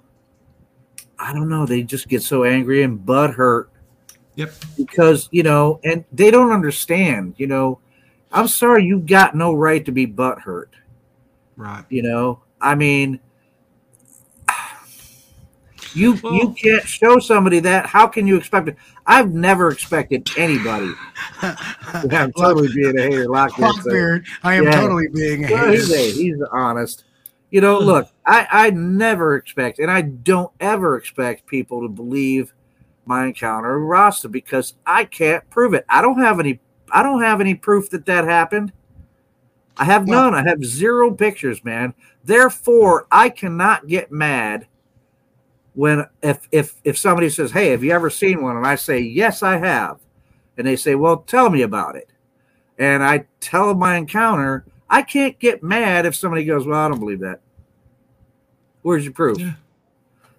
i 1.24 1.32
don't 1.34 1.48
know 1.50 1.66
they 1.66 1.82
just 1.84 2.08
get 2.10 2.22
so 2.22 2.44
angry 2.44 2.84
and 2.84 3.06
butt 3.06 3.32
hurt 3.32 3.70
Yep. 4.36 4.52
because 4.78 5.30
you 5.32 5.44
know 5.44 5.80
and 5.84 6.04
they 6.12 6.32
don't 6.32 6.52
understand 6.52 7.36
you 7.38 7.48
know 7.48 7.80
i'm 8.32 8.48
sorry 8.48 8.84
you've 8.84 9.06
got 9.06 9.36
no 9.36 9.54
right 9.54 9.86
to 9.86 9.92
be 9.92 10.06
butt 10.06 10.40
hurt 10.40 10.72
Right. 11.56 11.86
you 11.90 12.02
know 12.04 12.42
i 12.60 12.74
mean 12.76 13.20
you 15.94 16.16
you 16.24 16.56
can't 16.60 16.84
show 16.88 17.20
somebody 17.20 17.60
that 17.60 17.86
how 17.86 18.08
can 18.08 18.26
you 18.26 18.36
expect 18.36 18.68
it 18.70 18.76
i've 19.06 19.32
never 19.32 19.70
expected 19.70 20.28
anybody 20.38 20.92
i'm 21.42 22.32
totally 22.38 22.70
being 22.74 22.98
a 22.98 23.02
hater 23.04 23.28
Lockbeard, 23.28 24.26
I 24.42 24.56
am 24.56 24.64
Yeah. 24.64 24.72
totally 24.82 25.08
being 25.14 25.46
a 25.46 25.52
well, 25.52 25.66
hater. 25.68 25.72
he's, 25.74 25.92
a, 25.92 26.12
he's 26.12 26.42
honest. 26.52 27.04
You 27.54 27.62
know, 27.62 27.80
hmm. 27.80 27.86
look, 27.86 28.10
I, 28.26 28.48
I 28.50 28.70
never 28.72 29.36
expect, 29.36 29.78
and 29.78 29.92
I 29.92 30.02
don't 30.02 30.52
ever 30.60 30.98
expect 30.98 31.46
people 31.46 31.84
to 31.84 31.88
believe 31.88 32.52
my 33.06 33.28
encounter 33.28 33.80
with 33.80 33.88
Rasta 33.88 34.28
because 34.28 34.74
I 34.88 35.06
can't 35.06 35.48
prove 35.52 35.76
it. 35.76 35.86
I 35.88 36.02
don't 36.02 36.18
have 36.18 36.40
any. 36.40 36.60
I 36.92 37.04
don't 37.04 37.22
have 37.22 37.42
any 37.42 37.54
proof 37.54 37.92
that 37.92 38.08
that 38.08 38.26
happened. 38.26 38.74
I 39.78 39.84
have 39.84 40.08
Well- 40.08 40.32
none. 40.32 40.34
I 40.34 40.50
have 40.50 40.66
zero 40.66 41.12
pictures, 41.12 41.64
man. 41.64 41.94
Therefore, 42.24 43.06
I 43.12 43.30
cannot 43.30 43.86
get 43.86 44.12
mad 44.12 44.66
when 45.76 46.08
if 46.24 46.48
if 46.52 46.82
if 46.84 46.98
somebody 46.98 47.30
says, 47.30 47.52
"Hey, 47.52 47.70
have 47.70 47.84
you 47.84 47.92
ever 47.92 48.10
seen 48.10 48.42
one?" 48.42 48.58
and 48.58 48.66
I 48.66 48.74
say, 48.74 48.98
"Yes, 48.98 49.44
I 49.44 49.58
have," 49.58 50.00
and 50.58 50.66
they 50.66 50.76
say, 50.76 50.96
"Well, 50.96 51.18
tell 51.18 51.52
me 51.52 51.62
about 51.62 51.98
it," 51.98 52.10
and 52.80 53.04
I 53.04 53.26
tell 53.42 53.76
my 53.76 53.98
encounter. 53.98 54.66
I 54.94 55.02
can't 55.02 55.38
get 55.40 55.64
mad 55.64 56.06
if 56.06 56.16
somebody 56.16 56.46
goes, 56.46 56.66
"Well, 56.68 56.80
I 56.80 56.88
don't 56.88 57.00
believe 57.00 57.20
that." 57.22 57.42
Where's 58.84 59.04
your 59.04 59.14
proof? 59.14 59.40
Yeah. 59.40 59.54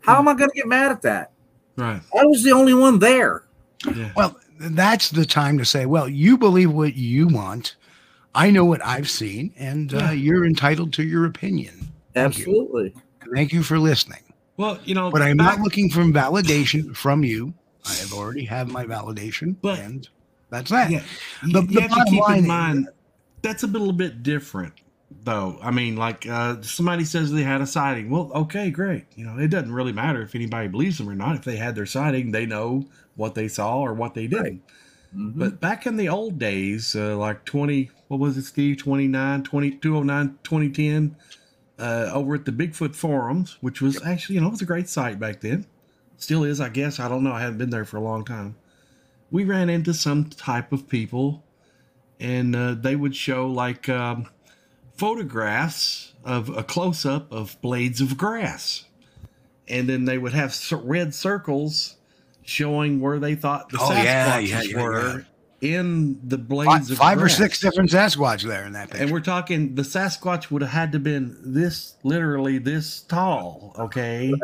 How 0.00 0.18
am 0.18 0.28
I 0.28 0.34
going 0.34 0.50
to 0.50 0.54
get 0.56 0.66
mad 0.66 0.92
at 0.92 1.02
that? 1.02 1.32
Right. 1.76 2.00
I 2.18 2.24
was 2.26 2.42
the 2.42 2.52
only 2.52 2.74
one 2.74 2.98
there. 2.98 3.44
Yeah. 3.94 4.12
Well, 4.14 4.38
that's 4.60 5.10
the 5.10 5.24
time 5.24 5.58
to 5.58 5.64
say, 5.64 5.86
well, 5.86 6.08
you 6.08 6.36
believe 6.38 6.70
what 6.70 6.94
you 6.94 7.26
want. 7.26 7.76
I 8.34 8.50
know 8.50 8.64
what 8.64 8.84
I've 8.84 9.08
seen, 9.08 9.52
and 9.56 9.94
uh, 9.94 10.10
you're 10.10 10.44
entitled 10.44 10.92
to 10.94 11.02
your 11.04 11.24
opinion. 11.24 11.90
Thank 12.12 12.38
you. 12.38 12.44
Absolutely. 12.44 12.94
Thank 13.34 13.52
you 13.52 13.62
for 13.62 13.78
listening. 13.78 14.20
Well, 14.56 14.78
you 14.84 14.94
know, 14.94 15.10
But 15.10 15.22
I'm 15.22 15.36
not 15.36 15.60
looking 15.60 15.88
for 15.90 16.00
validation 16.02 16.94
from 16.94 17.24
you. 17.24 17.54
I 17.86 17.94
have 17.94 18.12
already 18.12 18.44
had 18.44 18.68
my 18.68 18.84
validation, 18.84 19.56
But- 19.62 19.78
and 19.80 20.08
that's 20.50 20.70
that. 20.70 20.90
Yeah, 20.90 21.02
you, 21.44 21.52
The- 21.52 21.60
you 21.62 21.66
the 21.66 21.80
have 21.80 21.90
to 21.90 21.96
bottom 21.96 22.12
keep 22.12 22.22
line 22.22 22.38
in 22.38 22.44
is- 22.44 22.48
mind 22.48 22.88
that's 23.44 23.62
a 23.62 23.66
little 23.66 23.92
bit 23.92 24.22
different, 24.22 24.72
though. 25.22 25.58
I 25.62 25.70
mean, 25.70 25.96
like 25.96 26.26
uh, 26.26 26.62
somebody 26.62 27.04
says 27.04 27.30
they 27.30 27.42
had 27.42 27.60
a 27.60 27.66
sighting. 27.66 28.10
Well, 28.10 28.32
okay, 28.34 28.70
great. 28.70 29.04
You 29.14 29.26
know, 29.26 29.38
it 29.38 29.48
doesn't 29.48 29.72
really 29.72 29.92
matter 29.92 30.22
if 30.22 30.34
anybody 30.34 30.66
believes 30.68 30.98
them 30.98 31.08
or 31.08 31.14
not. 31.14 31.36
If 31.36 31.44
they 31.44 31.56
had 31.56 31.74
their 31.76 31.86
sighting, 31.86 32.32
they 32.32 32.46
know 32.46 32.86
what 33.16 33.34
they 33.34 33.46
saw 33.46 33.78
or 33.80 33.94
what 33.94 34.14
they 34.14 34.26
didn't. 34.26 34.62
Mhm. 35.14 35.34
But 35.36 35.60
back 35.60 35.86
in 35.86 35.96
the 35.96 36.08
old 36.08 36.38
days, 36.38 36.96
uh, 36.96 37.16
like 37.16 37.44
20, 37.44 37.90
what 38.08 38.18
was 38.18 38.36
it, 38.36 38.44
Steve? 38.46 38.78
29, 38.78 39.42
20, 39.44 39.70
209, 39.72 40.38
2010, 40.42 41.16
uh, 41.78 42.10
over 42.12 42.34
at 42.34 42.46
the 42.46 42.52
Bigfoot 42.52 42.94
forums, 42.96 43.58
which 43.60 43.80
was 43.80 44.02
actually, 44.04 44.36
you 44.36 44.40
know, 44.40 44.48
it 44.48 44.52
was 44.52 44.62
a 44.62 44.66
great 44.66 44.88
site 44.88 45.20
back 45.20 45.40
then. 45.40 45.66
Still 46.16 46.44
is, 46.44 46.60
I 46.60 46.70
guess. 46.70 46.98
I 46.98 47.08
don't 47.08 47.22
know. 47.22 47.32
I 47.32 47.40
haven't 47.42 47.58
been 47.58 47.70
there 47.70 47.84
for 47.84 47.98
a 47.98 48.00
long 48.00 48.24
time. 48.24 48.56
We 49.30 49.44
ran 49.44 49.68
into 49.70 49.94
some 49.94 50.24
type 50.30 50.72
of 50.72 50.88
people, 50.88 51.43
and 52.20 52.54
uh, 52.54 52.74
they 52.74 52.96
would 52.96 53.14
show 53.16 53.46
like 53.46 53.88
um, 53.88 54.28
photographs 54.96 56.12
of 56.24 56.48
a 56.56 56.62
close 56.62 57.04
up 57.04 57.30
of 57.32 57.60
blades 57.60 58.00
of 58.00 58.16
grass. 58.16 58.86
And 59.66 59.88
then 59.88 60.04
they 60.04 60.18
would 60.18 60.34
have 60.34 60.54
red 60.84 61.14
circles 61.14 61.96
showing 62.42 63.00
where 63.00 63.18
they 63.18 63.34
thought 63.34 63.70
the 63.70 63.78
Oh, 63.80 63.90
Sasquatches 63.90 64.04
yeah, 64.04 64.38
yeah, 64.38 64.62
yeah, 64.62 64.82
were 64.82 65.26
in 65.60 66.20
the 66.28 66.36
blades 66.36 66.70
Five, 66.70 66.90
of 66.90 66.98
five 66.98 67.22
or 67.22 67.28
six 67.30 67.58
different 67.60 67.90
Sasquatch 67.90 68.42
there 68.42 68.66
in 68.66 68.72
that 68.74 68.90
picture. 68.90 69.02
And 69.02 69.12
we're 69.12 69.20
talking 69.20 69.74
the 69.74 69.82
Sasquatch 69.82 70.50
would 70.50 70.60
have 70.60 70.70
had 70.70 70.92
to 70.92 70.98
been 70.98 71.36
this 71.42 71.94
literally 72.02 72.58
this 72.58 73.00
tall, 73.00 73.74
okay? 73.78 74.34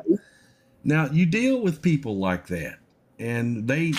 Now 0.82 1.10
you 1.12 1.26
deal 1.26 1.60
with 1.60 1.82
people 1.82 2.16
like 2.16 2.46
that, 2.46 2.78
and 3.18 3.68
they 3.68 3.92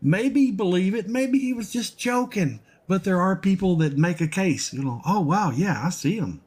maybe 0.00 0.50
believe 0.50 0.94
it, 0.94 1.08
maybe 1.08 1.38
he 1.38 1.52
was 1.52 1.70
just 1.70 1.98
joking, 1.98 2.60
but 2.88 3.04
there 3.04 3.20
are 3.20 3.36
people 3.36 3.76
that 3.76 3.96
make 3.96 4.20
a 4.20 4.28
case, 4.28 4.72
you 4.72 4.82
know, 4.84 5.00
oh 5.06 5.20
wow, 5.20 5.50
yeah, 5.50 5.80
I 5.84 5.90
see 5.90 6.18
them. 6.20 6.40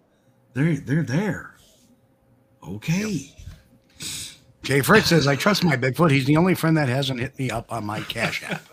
They're 0.54 0.78
they're 0.78 1.04
there. 1.04 1.56
Okay. 2.68 3.32
Jay 4.64 4.82
Fritz 4.82 5.08
says, 5.10 5.28
I 5.28 5.36
trust 5.36 5.64
my 5.64 5.78
Bigfoot. 5.78 6.10
He's 6.10 6.26
the 6.26 6.38
only 6.38 6.56
friend 6.56 6.76
that 6.78 6.90
hasn't 6.90 7.20
hit 7.20 7.38
me 7.38 7.52
up 7.52 7.72
on 7.72 7.86
my 7.86 8.00
Cash 8.02 8.44
App. 8.44 8.68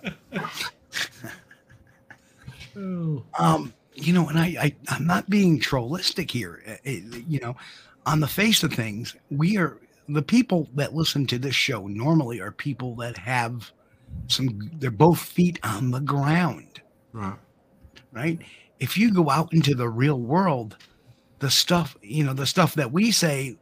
um, 3.38 3.72
you 3.94 4.12
know, 4.14 4.28
and 4.28 4.38
I, 4.38 4.56
I, 4.58 4.74
I'm 4.88 5.06
not 5.06 5.28
being 5.28 5.60
trollistic 5.60 6.30
here. 6.30 6.62
Uh, 6.66 6.76
it- 6.84 7.24
you 7.28 7.40
know, 7.40 7.56
on 8.06 8.20
the 8.20 8.26
face 8.26 8.62
of 8.62 8.72
things, 8.72 9.14
we 9.30 9.58
are 9.58 9.78
the 10.08 10.22
people 10.22 10.68
that 10.74 10.94
listen 10.94 11.26
to 11.26 11.38
this 11.38 11.54
show 11.54 11.86
normally 11.86 12.40
are 12.40 12.50
people 12.52 12.94
that 12.96 13.16
have 13.18 13.70
some, 14.28 14.70
they're 14.78 14.90
both 14.90 15.20
feet 15.20 15.58
on 15.62 15.90
the 15.90 16.00
ground, 16.00 16.80
Right. 17.12 17.36
Right? 18.12 18.38
If 18.80 18.96
you 18.96 19.12
go 19.12 19.30
out 19.30 19.52
into 19.52 19.74
the 19.74 19.88
real 19.88 20.18
world, 20.20 20.76
the 21.38 21.50
stuff, 21.50 21.96
you 22.02 22.24
know, 22.24 22.32
the 22.32 22.46
stuff 22.46 22.74
that 22.74 22.92
we 22.92 23.10
say 23.10 23.56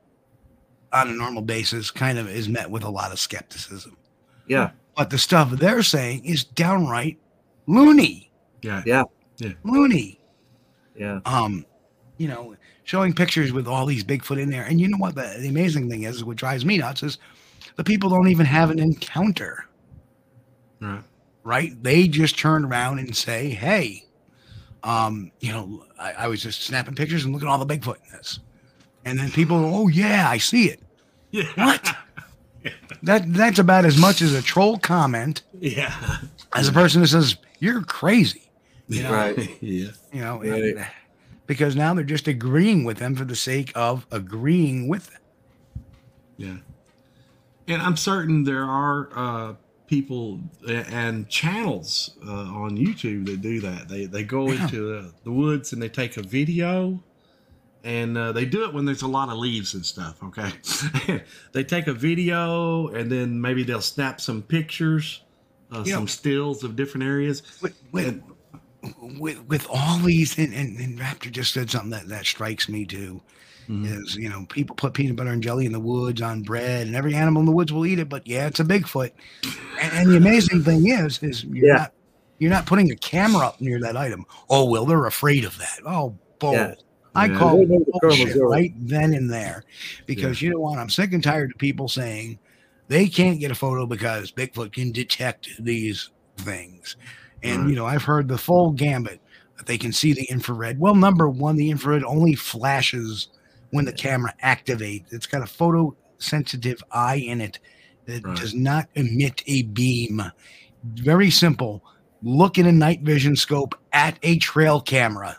on 0.92 1.08
a 1.08 1.12
normal 1.12 1.42
basis 1.42 1.90
kind 1.90 2.18
of 2.18 2.28
is 2.28 2.48
met 2.48 2.70
with 2.70 2.82
a 2.84 2.90
lot 2.90 3.12
of 3.12 3.18
skepticism. 3.18 3.96
Yeah. 4.46 4.70
But 4.96 5.10
the 5.10 5.18
stuff 5.18 5.50
they're 5.50 5.82
saying 5.82 6.24
is 6.24 6.44
downright 6.44 7.18
loony. 7.66 8.30
Yeah. 8.62 8.82
Yeah. 8.84 9.04
Yeah. 9.38 9.52
Loony. 9.64 10.20
Yeah. 10.96 11.20
Um, 11.24 11.64
you 12.18 12.28
know, 12.28 12.56
showing 12.84 13.14
pictures 13.14 13.52
with 13.52 13.66
all 13.66 13.86
these 13.86 14.04
Bigfoot 14.04 14.40
in 14.40 14.50
there. 14.50 14.64
And 14.64 14.80
you 14.80 14.88
know 14.88 14.98
what 14.98 15.14
the, 15.14 15.36
the 15.38 15.48
amazing 15.48 15.88
thing 15.88 16.02
is, 16.02 16.24
what 16.24 16.36
drives 16.36 16.64
me 16.64 16.76
nuts 16.78 17.02
is 17.02 17.18
the 17.76 17.84
people 17.84 18.10
don't 18.10 18.28
even 18.28 18.46
have 18.46 18.70
an 18.70 18.78
encounter, 18.78 19.64
Right. 20.80 21.02
right? 21.44 21.82
They 21.82 22.08
just 22.08 22.38
turn 22.38 22.64
around 22.64 22.98
and 22.98 23.16
say, 23.16 23.48
Hey, 23.50 24.04
um, 24.82 25.30
you 25.40 25.52
know, 25.52 25.84
I, 25.98 26.12
I 26.12 26.26
was 26.28 26.42
just 26.42 26.62
snapping 26.62 26.94
pictures 26.94 27.24
and 27.24 27.32
look 27.34 27.42
at 27.42 27.48
all 27.48 27.62
the 27.62 27.76
Bigfoot 27.76 27.96
in 28.06 28.12
this. 28.16 28.40
And 29.04 29.18
then 29.18 29.30
people, 29.30 29.56
oh 29.56 29.88
yeah, 29.88 30.28
I 30.28 30.38
see 30.38 30.66
it. 30.68 30.80
Yeah. 31.30 31.44
What? 31.54 31.96
That 33.02 33.32
that's 33.32 33.58
about 33.58 33.84
as 33.86 33.96
much 33.98 34.20
as 34.20 34.34
a 34.34 34.42
troll 34.42 34.78
comment 34.78 35.42
Yeah. 35.58 36.18
as 36.54 36.68
a 36.68 36.72
person 36.72 37.00
that 37.00 37.08
says 37.08 37.36
you're 37.58 37.82
crazy. 37.82 38.50
You 38.88 39.04
know, 39.04 39.12
Right. 39.12 39.38
yeah. 39.62 39.88
you 40.12 40.20
know, 40.20 40.40
Right. 40.40 40.76
and- 40.76 40.86
because 41.46 41.74
now 41.74 41.94
they're 41.94 42.04
just 42.04 42.28
agreeing 42.28 42.84
with 42.84 42.98
them 42.98 43.16
for 43.16 43.24
the 43.24 43.34
sake 43.34 43.72
of 43.74 44.06
agreeing 44.12 44.86
with 44.88 45.10
them. 45.10 45.20
Yeah. 46.36 46.56
And 47.66 47.82
I'm 47.82 47.96
certain 47.96 48.44
there 48.44 48.64
are 48.64 49.08
uh, 49.16 49.54
people 49.90 50.40
and 50.68 51.28
channels 51.28 52.16
uh, 52.24 52.30
on 52.30 52.78
YouTube 52.78 53.26
that 53.26 53.40
do 53.42 53.60
that. 53.60 53.88
They 53.88 54.06
they 54.06 54.22
go 54.22 54.48
Yeah. 54.50 54.62
into 54.62 54.86
the, 54.86 55.12
the 55.24 55.32
woods 55.32 55.72
and 55.72 55.82
they 55.82 55.88
take 55.88 56.16
a 56.16 56.22
video 56.22 57.02
and 57.82 58.16
uh, 58.16 58.30
they 58.32 58.44
do 58.44 58.64
it 58.64 58.72
when 58.72 58.84
there's 58.84 59.02
a 59.02 59.08
lot 59.08 59.28
of 59.30 59.36
leaves 59.38 59.74
and 59.74 59.84
stuff. 59.84 60.22
Okay, 60.22 60.52
they 61.52 61.64
take 61.64 61.88
a 61.88 61.92
video 61.92 62.88
and 62.88 63.10
then 63.10 63.40
maybe 63.40 63.64
they'll 63.64 63.80
snap 63.80 64.20
some 64.20 64.42
pictures, 64.42 65.22
uh, 65.72 65.82
some 65.84 66.06
stills 66.06 66.62
of 66.62 66.76
different 66.76 67.04
areas. 67.04 67.42
With, 67.60 67.74
with, 67.90 68.22
with, 69.18 69.44
with 69.48 69.66
all 69.68 69.98
these, 69.98 70.38
and, 70.38 70.54
and, 70.54 70.78
and, 70.78 70.98
Raptor 70.98 71.30
just 71.30 71.52
said 71.52 71.70
something 71.70 71.90
that 71.90 72.08
that 72.08 72.26
strikes 72.26 72.68
me 72.68 72.86
too. 72.86 73.20
Mm-hmm. 73.70 74.02
Is 74.02 74.16
you 74.16 74.28
know 74.28 74.46
people 74.48 74.74
put 74.74 74.94
peanut 74.94 75.14
butter 75.14 75.30
and 75.30 75.42
jelly 75.42 75.64
in 75.64 75.70
the 75.70 75.78
woods 75.78 76.20
on 76.20 76.42
bread, 76.42 76.88
and 76.88 76.96
every 76.96 77.14
animal 77.14 77.38
in 77.38 77.46
the 77.46 77.52
woods 77.52 77.72
will 77.72 77.86
eat 77.86 78.00
it. 78.00 78.08
But 78.08 78.26
yeah, 78.26 78.48
it's 78.48 78.58
a 78.58 78.64
Bigfoot. 78.64 79.12
And, 79.80 79.92
and 79.92 80.10
the 80.10 80.16
amazing 80.16 80.64
thing 80.64 80.88
is, 80.88 81.22
is 81.22 81.44
you're 81.44 81.68
yeah. 81.68 81.74
not 81.74 81.92
you're 82.38 82.50
not 82.50 82.66
putting 82.66 82.90
a 82.90 82.96
camera 82.96 83.46
up 83.46 83.60
near 83.60 83.78
that 83.80 83.96
item. 83.96 84.26
Oh 84.48 84.68
well, 84.68 84.86
they're 84.86 85.06
afraid 85.06 85.44
of 85.44 85.56
that. 85.58 85.78
Oh, 85.86 86.18
bull. 86.40 86.54
Yeah. 86.54 86.74
I 87.14 87.26
yeah. 87.26 87.38
call 87.38 87.64
bullshit 88.02 88.36
right 88.40 88.72
then 88.76 89.14
and 89.14 89.30
there 89.30 89.64
because 90.06 90.42
you 90.42 90.50
know 90.50 90.60
what? 90.60 90.78
I'm 90.78 90.90
sick 90.90 91.12
and 91.12 91.22
tired 91.22 91.52
of 91.52 91.58
people 91.58 91.88
saying 91.88 92.38
they 92.88 93.08
can't 93.08 93.38
get 93.38 93.50
a 93.50 93.54
photo 93.54 93.86
because 93.86 94.32
Bigfoot 94.32 94.72
can 94.72 94.90
detect 94.92 95.48
these 95.58 96.10
things. 96.38 96.96
And, 97.42 97.62
right. 97.62 97.70
you 97.70 97.76
know, 97.76 97.86
I've 97.86 98.04
heard 98.04 98.28
the 98.28 98.38
full 98.38 98.70
gambit 98.72 99.20
that 99.56 99.66
they 99.66 99.78
can 99.78 99.92
see 99.92 100.12
the 100.12 100.24
infrared. 100.30 100.78
Well, 100.78 100.94
number 100.94 101.28
one, 101.28 101.56
the 101.56 101.70
infrared 101.70 102.04
only 102.04 102.34
flashes 102.34 103.28
when 103.70 103.84
the 103.84 103.92
camera 103.92 104.34
activates. 104.42 105.12
It's 105.12 105.26
got 105.26 105.42
a 105.42 105.44
photosensitive 105.44 106.80
eye 106.90 107.16
in 107.26 107.40
it 107.40 107.58
that 108.06 108.24
right. 108.24 108.36
does 108.36 108.54
not 108.54 108.88
emit 108.94 109.42
a 109.46 109.62
beam. 109.62 110.22
Very 110.84 111.30
simple. 111.30 111.84
Look 112.22 112.58
in 112.58 112.66
a 112.66 112.72
night 112.72 113.00
vision 113.02 113.36
scope 113.36 113.74
at 113.92 114.18
a 114.22 114.38
trail 114.38 114.80
camera. 114.80 115.38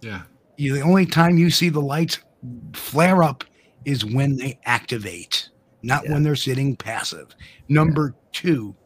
Yeah 0.00 0.22
you, 0.60 0.74
the 0.74 0.82
only 0.82 1.06
time 1.06 1.38
you 1.38 1.50
see 1.50 1.70
the 1.70 1.80
lights 1.80 2.18
flare 2.74 3.22
up 3.22 3.44
is 3.86 4.04
when 4.04 4.36
they 4.36 4.58
activate, 4.66 5.48
not 5.82 6.04
yeah. 6.04 6.12
when 6.12 6.22
they're 6.22 6.36
sitting 6.36 6.76
passive. 6.76 7.34
Number 7.68 8.14
yeah. 8.14 8.28
two, 8.32 8.76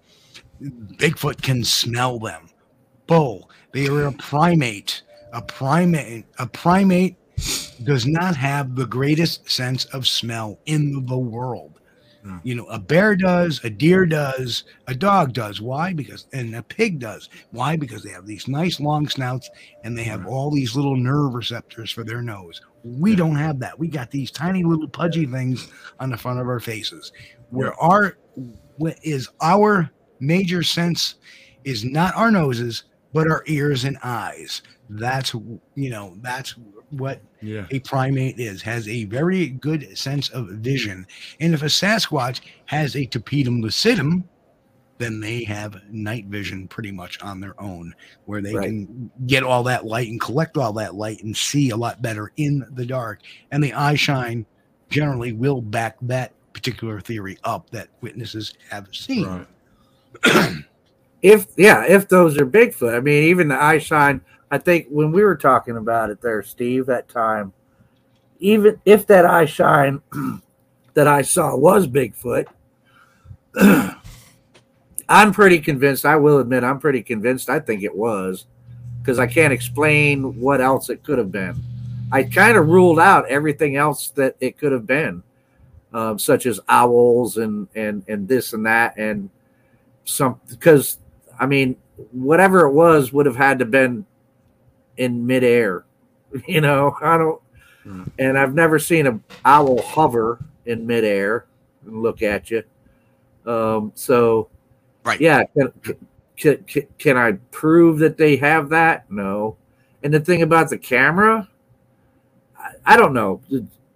Bigfoot 0.62 1.42
can 1.42 1.64
smell 1.64 2.20
them. 2.20 2.48
Bull, 3.08 3.50
they 3.72 3.88
are 3.88 4.06
a 4.06 4.12
primate. 4.12 5.02
A 5.32 5.42
primate, 5.42 6.26
a 6.38 6.46
primate 6.46 7.16
does 7.84 8.06
not 8.06 8.36
have 8.36 8.74
the 8.74 8.86
greatest 8.86 9.48
sense 9.50 9.84
of 9.86 10.06
smell 10.06 10.58
in 10.66 11.06
the 11.06 11.18
world. 11.18 11.80
Hmm. 12.24 12.38
You 12.42 12.54
know, 12.54 12.64
a 12.66 12.78
bear 12.78 13.14
does, 13.16 13.62
a 13.64 13.70
deer 13.70 14.06
does, 14.06 14.64
a 14.86 14.94
dog 14.94 15.34
does. 15.34 15.60
Why? 15.60 15.92
Because, 15.92 16.26
and 16.32 16.56
a 16.56 16.62
pig 16.62 16.98
does. 16.98 17.28
Why? 17.50 17.76
Because 17.76 18.02
they 18.02 18.10
have 18.10 18.26
these 18.26 18.48
nice 18.48 18.80
long 18.80 19.08
snouts 19.08 19.50
and 19.84 19.96
they 19.96 20.04
have 20.04 20.22
hmm. 20.22 20.28
all 20.28 20.50
these 20.50 20.74
little 20.74 20.96
nerve 20.96 21.34
receptors 21.34 21.90
for 21.90 22.02
their 22.02 22.22
nose. 22.22 22.62
We 22.82 23.10
yeah. 23.10 23.16
don't 23.16 23.36
have 23.36 23.58
that. 23.60 23.78
We 23.78 23.88
got 23.88 24.10
these 24.10 24.30
tiny 24.30 24.64
little 24.64 24.88
pudgy 24.88 25.26
things 25.26 25.68
on 26.00 26.10
the 26.10 26.16
front 26.16 26.40
of 26.40 26.48
our 26.48 26.60
faces. 26.60 27.12
Where 27.50 27.74
our 27.80 28.16
is 29.02 29.28
our 29.40 29.90
major 30.18 30.62
sense 30.62 31.16
is 31.64 31.84
not 31.84 32.14
our 32.16 32.30
noses, 32.30 32.84
but 33.14 33.30
our 33.30 33.42
ears 33.46 33.84
and 33.84 33.96
eyes. 34.02 34.60
That's 34.90 35.32
you 35.74 35.88
know, 35.88 36.18
that's 36.20 36.56
what 36.90 37.22
yeah. 37.40 37.66
a 37.70 37.78
primate 37.78 38.38
is, 38.38 38.60
has 38.62 38.86
a 38.86 39.04
very 39.04 39.48
good 39.48 39.96
sense 39.96 40.28
of 40.30 40.48
vision. 40.48 41.06
And 41.40 41.54
if 41.54 41.62
a 41.62 41.66
Sasquatch 41.66 42.40
has 42.66 42.94
a 42.94 43.06
tapetum 43.06 43.62
lucidum, 43.62 44.24
then 44.98 45.20
they 45.20 45.42
have 45.44 45.80
night 45.90 46.26
vision 46.26 46.68
pretty 46.68 46.92
much 46.92 47.20
on 47.22 47.40
their 47.40 47.60
own, 47.60 47.94
where 48.26 48.42
they 48.42 48.54
right. 48.54 48.66
can 48.66 49.10
get 49.26 49.42
all 49.42 49.62
that 49.62 49.86
light 49.86 50.08
and 50.08 50.20
collect 50.20 50.56
all 50.56 50.72
that 50.74 50.94
light 50.94 51.22
and 51.22 51.36
see 51.36 51.70
a 51.70 51.76
lot 51.76 52.02
better 52.02 52.32
in 52.36 52.66
the 52.72 52.86
dark. 52.86 53.20
And 53.50 53.62
the 53.62 53.72
eye 53.72 53.96
shine 53.96 54.44
generally 54.90 55.32
will 55.32 55.60
back 55.60 55.96
that 56.02 56.32
particular 56.52 57.00
theory 57.00 57.38
up 57.44 57.70
that 57.70 57.88
witnesses 58.00 58.54
have 58.70 58.88
seen. 58.92 59.46
Right. 60.24 60.64
if 61.24 61.46
yeah, 61.56 61.84
if 61.88 62.06
those 62.06 62.38
are 62.38 62.46
Bigfoot, 62.46 62.94
I 62.94 63.00
mean, 63.00 63.24
even 63.24 63.48
the 63.48 63.60
eye 63.60 63.78
shine 63.78 64.20
I 64.50 64.58
think 64.58 64.86
when 64.88 65.10
we 65.10 65.24
were 65.24 65.36
talking 65.36 65.76
about 65.76 66.10
it 66.10 66.20
there, 66.20 66.40
Steve, 66.42 66.86
that 66.86 67.08
time, 67.08 67.52
even 68.38 68.80
if 68.84 69.06
that 69.08 69.26
eye 69.26 69.46
shine 69.46 70.00
that 70.94 71.08
I 71.08 71.22
saw 71.22 71.56
was 71.56 71.88
Bigfoot, 71.88 72.46
I'm 75.08 75.32
pretty 75.32 75.58
convinced. 75.58 76.04
I 76.04 76.16
will 76.16 76.38
admit, 76.38 76.62
I'm 76.62 76.78
pretty 76.78 77.02
convinced. 77.02 77.50
I 77.50 77.58
think 77.58 77.82
it 77.82 77.96
was 77.96 78.46
because 79.00 79.18
I 79.18 79.26
can't 79.26 79.52
explain 79.52 80.38
what 80.38 80.60
else 80.60 80.88
it 80.88 81.02
could 81.02 81.18
have 81.18 81.32
been. 81.32 81.56
I 82.12 82.22
kind 82.22 82.56
of 82.56 82.68
ruled 82.68 83.00
out 83.00 83.28
everything 83.28 83.74
else 83.74 84.10
that 84.10 84.36
it 84.40 84.56
could 84.56 84.72
have 84.72 84.86
been, 84.86 85.24
um, 85.92 86.18
such 86.18 86.46
as 86.46 86.60
owls 86.68 87.38
and 87.38 87.66
and 87.74 88.04
and 88.06 88.28
this 88.28 88.52
and 88.52 88.66
that 88.66 88.96
and 88.98 89.30
some 90.04 90.38
because 90.48 90.98
I 91.38 91.46
mean 91.46 91.76
whatever 92.12 92.66
it 92.66 92.72
was 92.72 93.12
would 93.12 93.26
have 93.26 93.36
had 93.36 93.58
to 93.60 93.64
been 93.64 94.06
in 94.96 95.26
midair. 95.26 95.84
You 96.48 96.60
know, 96.60 96.96
I 97.00 97.16
don't, 97.16 97.40
mm. 97.86 98.10
and 98.18 98.36
I've 98.36 98.54
never 98.54 98.80
seen 98.80 99.06
a 99.06 99.20
owl 99.44 99.80
hover 99.80 100.40
in 100.66 100.84
midair 100.84 101.46
and 101.86 102.02
look 102.02 102.22
at 102.22 102.50
you. 102.50 102.64
Um, 103.46 103.92
so, 103.94 104.48
right, 105.04 105.20
yeah. 105.20 105.44
Can, 105.56 105.72
can, 106.36 106.56
can, 106.64 106.86
can 106.98 107.16
I 107.16 107.34
prove 107.52 108.00
that 108.00 108.16
they 108.16 108.34
have 108.38 108.68
that? 108.70 109.08
No. 109.08 109.56
And 110.02 110.12
the 110.12 110.18
thing 110.18 110.42
about 110.42 110.70
the 110.70 110.76
camera, 110.76 111.48
I, 112.58 112.72
I 112.84 112.96
don't 112.96 113.14
know. 113.14 113.40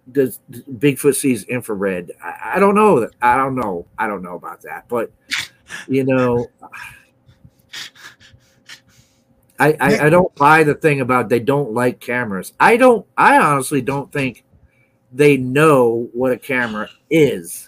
Does 0.09 0.39
Bigfoot 0.49 1.15
sees 1.15 1.43
infrared? 1.43 2.13
I, 2.23 2.53
I 2.55 2.59
don't 2.59 2.73
know. 2.73 3.09
I 3.21 3.35
don't 3.35 3.55
know. 3.55 3.85
I 3.97 4.07
don't 4.07 4.23
know 4.23 4.35
about 4.35 4.61
that. 4.61 4.87
But 4.87 5.11
you 5.89 6.05
know. 6.05 6.47
I, 9.59 9.75
I, 9.79 10.05
I 10.05 10.09
don't 10.09 10.33
buy 10.35 10.63
the 10.63 10.73
thing 10.73 11.01
about 11.01 11.27
they 11.27 11.39
don't 11.39 11.73
like 11.73 11.99
cameras. 11.99 12.53
I 12.59 12.77
don't. 12.77 13.05
I 13.17 13.37
honestly 13.37 13.81
don't 13.81 14.11
think 14.11 14.45
they 15.11 15.35
know 15.35 16.09
what 16.13 16.31
a 16.31 16.37
camera 16.37 16.89
is. 17.09 17.67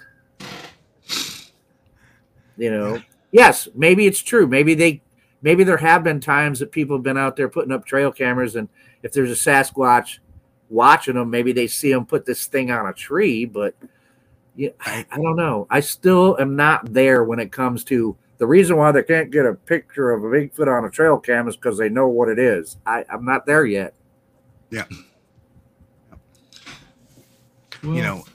You 2.58 2.72
know, 2.72 3.02
yes, 3.32 3.68
maybe 3.76 4.06
it's 4.06 4.22
true. 4.22 4.48
Maybe 4.48 4.74
they, 4.74 5.02
maybe 5.42 5.64
there 5.64 5.78
have 5.78 6.04
been 6.04 6.20
times 6.22 6.60
that 6.60 6.72
people 6.72 6.96
have 6.96 7.04
been 7.04 7.18
out 7.18 7.36
there 7.36 7.50
putting 7.50 7.72
up 7.74 7.86
trail 7.86 8.12
cameras, 8.12 8.56
and 8.56 8.70
if 9.04 9.12
there's 9.12 9.32
a 9.32 9.52
Sasquatch 9.52 10.20
watching 10.70 11.16
them, 11.16 11.30
maybe 11.30 11.52
they 11.52 11.68
see 11.68 11.92
them 11.92 12.06
put 12.06 12.26
this 12.26 12.46
thing 12.46 12.72
on 12.72 12.88
a 12.88 12.94
tree. 12.94 13.44
But 13.46 13.76
yeah, 14.56 14.70
I, 14.80 15.06
I 15.12 15.18
don't 15.18 15.36
know. 15.36 15.68
I 15.70 15.82
still 15.82 16.38
am 16.40 16.56
not 16.56 16.94
there 16.94 17.24
when 17.24 17.40
it 17.40 17.52
comes 17.52 17.84
to 17.86 18.16
the 18.42 18.48
reason 18.48 18.76
why 18.76 18.92
they 18.92 19.04
can't 19.04 19.30
get 19.30 19.46
a 19.46 19.54
picture 19.54 20.10
of 20.10 20.24
a 20.24 20.28
Bigfoot 20.28 20.68
on 20.68 20.84
a 20.84 20.90
trail 20.90 21.20
cam 21.20 21.48
is 21.48 21.56
because 21.56 21.78
they 21.78 21.90
know 21.90 22.08
what 22.08 22.28
it 22.28 22.40
is. 22.40 22.78
I, 22.88 23.06
I'm 23.08 23.24
not 23.24 23.46
there 23.46 23.68
yet. 23.68 23.94
Yeah. 24.72 24.86
Well, 27.84 27.94
you 27.94 28.02
know, 28.02 28.26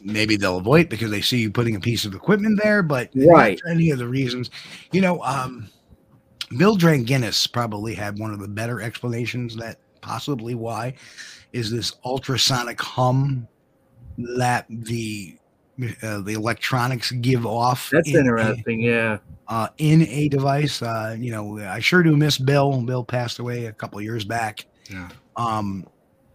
maybe 0.00 0.36
they'll 0.36 0.58
avoid 0.58 0.88
because 0.88 1.10
they 1.10 1.22
see 1.22 1.38
you 1.38 1.50
putting 1.50 1.74
a 1.74 1.80
piece 1.80 2.04
of 2.04 2.14
equipment 2.14 2.60
there, 2.62 2.84
but 2.84 3.10
right. 3.16 3.60
any 3.68 3.90
of 3.90 3.98
the 3.98 4.06
reasons, 4.06 4.50
you 4.92 5.00
know, 5.00 5.20
um, 5.24 5.70
Bill 6.56 6.76
Guinness 6.76 7.48
probably 7.48 7.96
had 7.96 8.20
one 8.20 8.32
of 8.32 8.38
the 8.38 8.46
better 8.46 8.80
explanations 8.80 9.56
that 9.56 9.80
possibly 10.02 10.54
why 10.54 10.94
is 11.52 11.68
this 11.68 11.96
ultrasonic 12.04 12.80
hum 12.80 13.48
that 14.18 14.66
the 14.68 15.36
uh, 16.02 16.20
the 16.20 16.32
electronics 16.32 17.10
give 17.10 17.46
off. 17.46 17.90
That's 17.90 18.08
in 18.08 18.16
interesting. 18.16 18.80
Yeah. 18.80 19.18
Uh, 19.48 19.68
in 19.78 20.02
a 20.02 20.28
device, 20.28 20.82
uh, 20.82 21.16
you 21.18 21.30
know, 21.30 21.58
I 21.58 21.80
sure 21.80 22.02
do 22.02 22.16
miss 22.16 22.38
Bill. 22.38 22.80
Bill 22.82 23.04
passed 23.04 23.38
away 23.38 23.66
a 23.66 23.72
couple 23.72 24.00
years 24.00 24.24
back. 24.24 24.66
Yeah. 24.90 25.08
Um, 25.36 25.86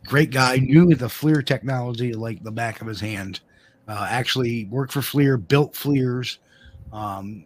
great 0.05 0.31
guy, 0.31 0.57
knew 0.57 0.93
the 0.95 1.07
FLIR 1.07 1.45
technology 1.45 2.13
like 2.13 2.43
the 2.43 2.51
back 2.51 2.81
of 2.81 2.87
his 2.87 3.01
hand. 3.01 3.41
Uh, 3.87 4.07
actually 4.09 4.65
worked 4.65 4.93
for 4.93 5.01
FLIR, 5.01 5.47
built 5.47 5.73
FLIRs. 5.73 6.37
Um, 6.93 7.45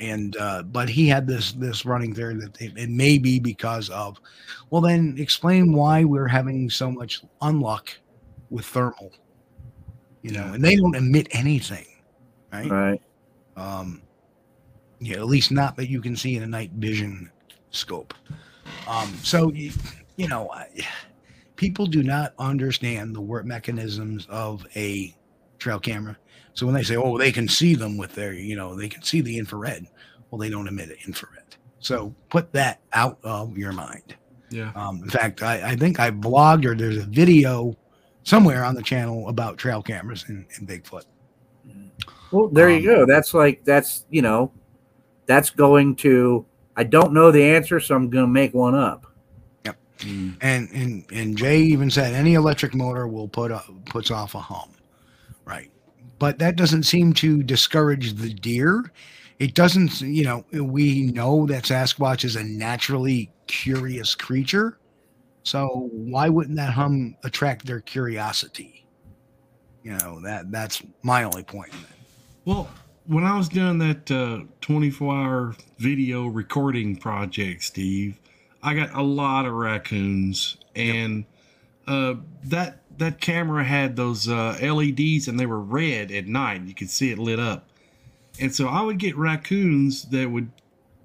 and 0.00 0.36
uh, 0.36 0.62
but 0.62 0.88
he 0.88 1.08
had 1.08 1.26
this 1.26 1.52
this 1.52 1.84
running 1.84 2.14
theory 2.14 2.34
that 2.34 2.60
it 2.60 2.90
may 2.90 3.18
be 3.18 3.38
because 3.38 3.88
of 3.90 4.18
well 4.70 4.82
then 4.82 5.14
explain 5.18 5.72
why 5.72 6.04
we're 6.04 6.28
having 6.28 6.68
so 6.68 6.90
much 6.90 7.22
unluck 7.40 7.88
with 8.50 8.66
thermal 8.66 9.12
you 10.26 10.32
know, 10.32 10.54
and 10.54 10.64
they 10.64 10.74
don't 10.74 10.96
emit 10.96 11.28
anything, 11.30 11.86
right? 12.52 12.68
Right. 12.68 13.02
Um, 13.56 14.02
yeah, 14.98 15.18
at 15.18 15.26
least 15.26 15.52
not 15.52 15.76
that 15.76 15.88
you 15.88 16.00
can 16.00 16.16
see 16.16 16.34
in 16.34 16.42
a 16.42 16.48
night 16.48 16.72
vision 16.72 17.30
scope. 17.70 18.12
Um, 18.88 19.14
so 19.22 19.52
you, 19.52 19.70
you 20.16 20.26
know, 20.26 20.50
people 21.54 21.86
do 21.86 22.02
not 22.02 22.34
understand 22.40 23.14
the 23.14 23.20
work 23.20 23.46
mechanisms 23.46 24.26
of 24.28 24.66
a 24.74 25.14
trail 25.60 25.78
camera. 25.78 26.16
So 26.54 26.66
when 26.66 26.74
they 26.74 26.82
say, 26.82 26.96
"Oh, 26.96 27.16
they 27.18 27.30
can 27.30 27.46
see 27.46 27.76
them 27.76 27.96
with 27.96 28.16
their," 28.16 28.32
you 28.32 28.56
know, 28.56 28.74
they 28.74 28.88
can 28.88 29.02
see 29.02 29.20
the 29.20 29.38
infrared. 29.38 29.86
Well, 30.30 30.40
they 30.40 30.50
don't 30.50 30.66
emit 30.66 30.90
infrared. 31.06 31.54
So 31.78 32.12
put 32.30 32.52
that 32.52 32.80
out 32.94 33.18
of 33.22 33.56
your 33.56 33.72
mind. 33.72 34.16
Yeah. 34.50 34.72
Um, 34.74 35.04
in 35.04 35.10
fact, 35.10 35.44
I, 35.44 35.70
I 35.70 35.76
think 35.76 36.00
I 36.00 36.10
blogged 36.10 36.64
or 36.64 36.74
there's 36.74 36.98
a 36.98 37.06
video 37.06 37.76
somewhere 38.26 38.64
on 38.64 38.74
the 38.74 38.82
channel 38.82 39.28
about 39.28 39.56
trail 39.56 39.82
cameras 39.82 40.24
and, 40.28 40.44
in 40.58 40.66
Bigfoot. 40.66 41.04
Well, 42.32 42.48
there 42.48 42.68
Um, 42.68 42.74
you 42.74 42.82
go. 42.82 43.06
That's 43.06 43.32
like 43.32 43.64
that's 43.64 44.04
you 44.10 44.20
know, 44.20 44.52
that's 45.26 45.48
going 45.48 45.96
to. 45.96 46.44
I 46.76 46.84
don't 46.84 47.14
know 47.14 47.30
the 47.30 47.42
answer, 47.42 47.80
so 47.80 47.94
I'm 47.94 48.10
going 48.10 48.26
to 48.26 48.30
make 48.30 48.52
one 48.52 48.74
up. 48.74 49.06
Yep. 49.64 49.78
And 50.42 50.68
and 50.72 51.04
and 51.12 51.38
Jay 51.38 51.60
even 51.60 51.88
said 51.88 52.12
any 52.12 52.34
electric 52.34 52.74
motor 52.74 53.06
will 53.08 53.28
put 53.28 53.50
a, 53.50 53.62
puts 53.86 54.10
off 54.10 54.34
a 54.34 54.40
hum, 54.40 54.72
right? 55.44 55.70
But 56.18 56.38
that 56.40 56.56
doesn't 56.56 56.82
seem 56.82 57.12
to 57.14 57.42
discourage 57.42 58.14
the 58.14 58.34
deer. 58.34 58.92
It 59.38 59.54
doesn't, 59.54 60.00
you 60.00 60.24
know. 60.24 60.44
We 60.52 61.12
know 61.12 61.46
that 61.46 61.64
Sasquatch 61.64 62.24
is 62.24 62.36
a 62.36 62.44
naturally 62.44 63.30
curious 63.46 64.14
creature, 64.14 64.78
so 65.46 65.88
why 65.92 66.28
wouldn't 66.28 66.56
that 66.56 66.70
hum 66.70 67.16
attract 67.22 67.66
their 67.66 67.80
curiosity? 67.80 68.84
You 69.84 69.92
know 69.92 70.20
that 70.24 70.50
that's 70.50 70.82
my 71.04 71.22
only 71.22 71.44
point. 71.44 71.72
Well, 72.44 72.68
when 73.06 73.22
I 73.22 73.36
was 73.36 73.48
doing 73.48 73.78
that 73.78 74.10
uh, 74.10 74.40
24 74.60 75.14
hour 75.14 75.56
video 75.78 76.26
recording 76.26 76.96
project, 76.96 77.62
Steve, 77.62 78.18
I 78.60 78.74
got 78.74 78.92
a 78.92 79.02
lot 79.02 79.46
of 79.46 79.52
raccoons, 79.52 80.56
and 80.74 81.24
uh, 81.86 82.14
that 82.42 82.80
that 82.98 83.20
camera 83.20 83.62
had 83.62 83.94
those 83.94 84.28
uh, 84.28 84.58
LEDs, 84.60 85.28
and 85.28 85.38
they 85.38 85.46
were 85.46 85.60
red 85.60 86.10
at 86.10 86.26
night. 86.26 86.62
You 86.62 86.74
could 86.74 86.90
see 86.90 87.12
it 87.12 87.18
lit 87.18 87.38
up, 87.38 87.68
and 88.40 88.52
so 88.52 88.66
I 88.66 88.82
would 88.82 88.98
get 88.98 89.16
raccoons 89.16 90.06
that 90.06 90.28
would 90.28 90.50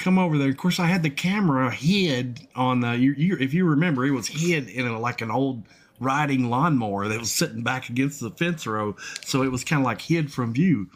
come 0.02 0.18
over 0.20 0.38
there. 0.38 0.50
Of 0.50 0.58
course, 0.58 0.80
I 0.80 0.88
had 0.88 1.04
the 1.04 1.10
camera 1.10 1.72
hid 1.72 2.48
on 2.56 2.82
the. 2.82 2.98
You, 2.98 3.14
you, 3.14 3.38
if 3.40 3.54
you 3.54 3.66
remember, 3.66 4.06
it 4.06 4.12
was 4.12 4.28
hid 4.28 4.68
in 4.70 4.88
a, 4.88 5.00
like 5.00 5.22
an 5.22 5.32
old 5.32 5.64
riding 6.00 6.50
lawnmower 6.50 7.08
that 7.08 7.20
was 7.20 7.32
sitting 7.32 7.64
back 7.64 7.90
against 7.90 8.20
the 8.20 8.32
fence 8.32 8.66
row, 8.66 8.96
so 9.24 9.44
it 9.44 9.52
was 9.52 9.64
kind 9.64 9.82
of 9.82 9.86
like 9.86 10.02
hid 10.02 10.32
from 10.32 10.54
view 10.54 10.90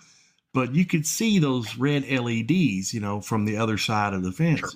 but 0.55 0.73
you 0.73 0.85
could 0.85 1.05
see 1.05 1.37
those 1.37 1.75
red 1.75 2.09
LEDs, 2.09 2.93
you 2.93 3.01
know, 3.01 3.19
from 3.19 3.43
the 3.43 3.57
other 3.57 3.77
side 3.77 4.13
of 4.13 4.23
the 4.23 4.31
fence. 4.31 4.61
Sure. 4.61 4.69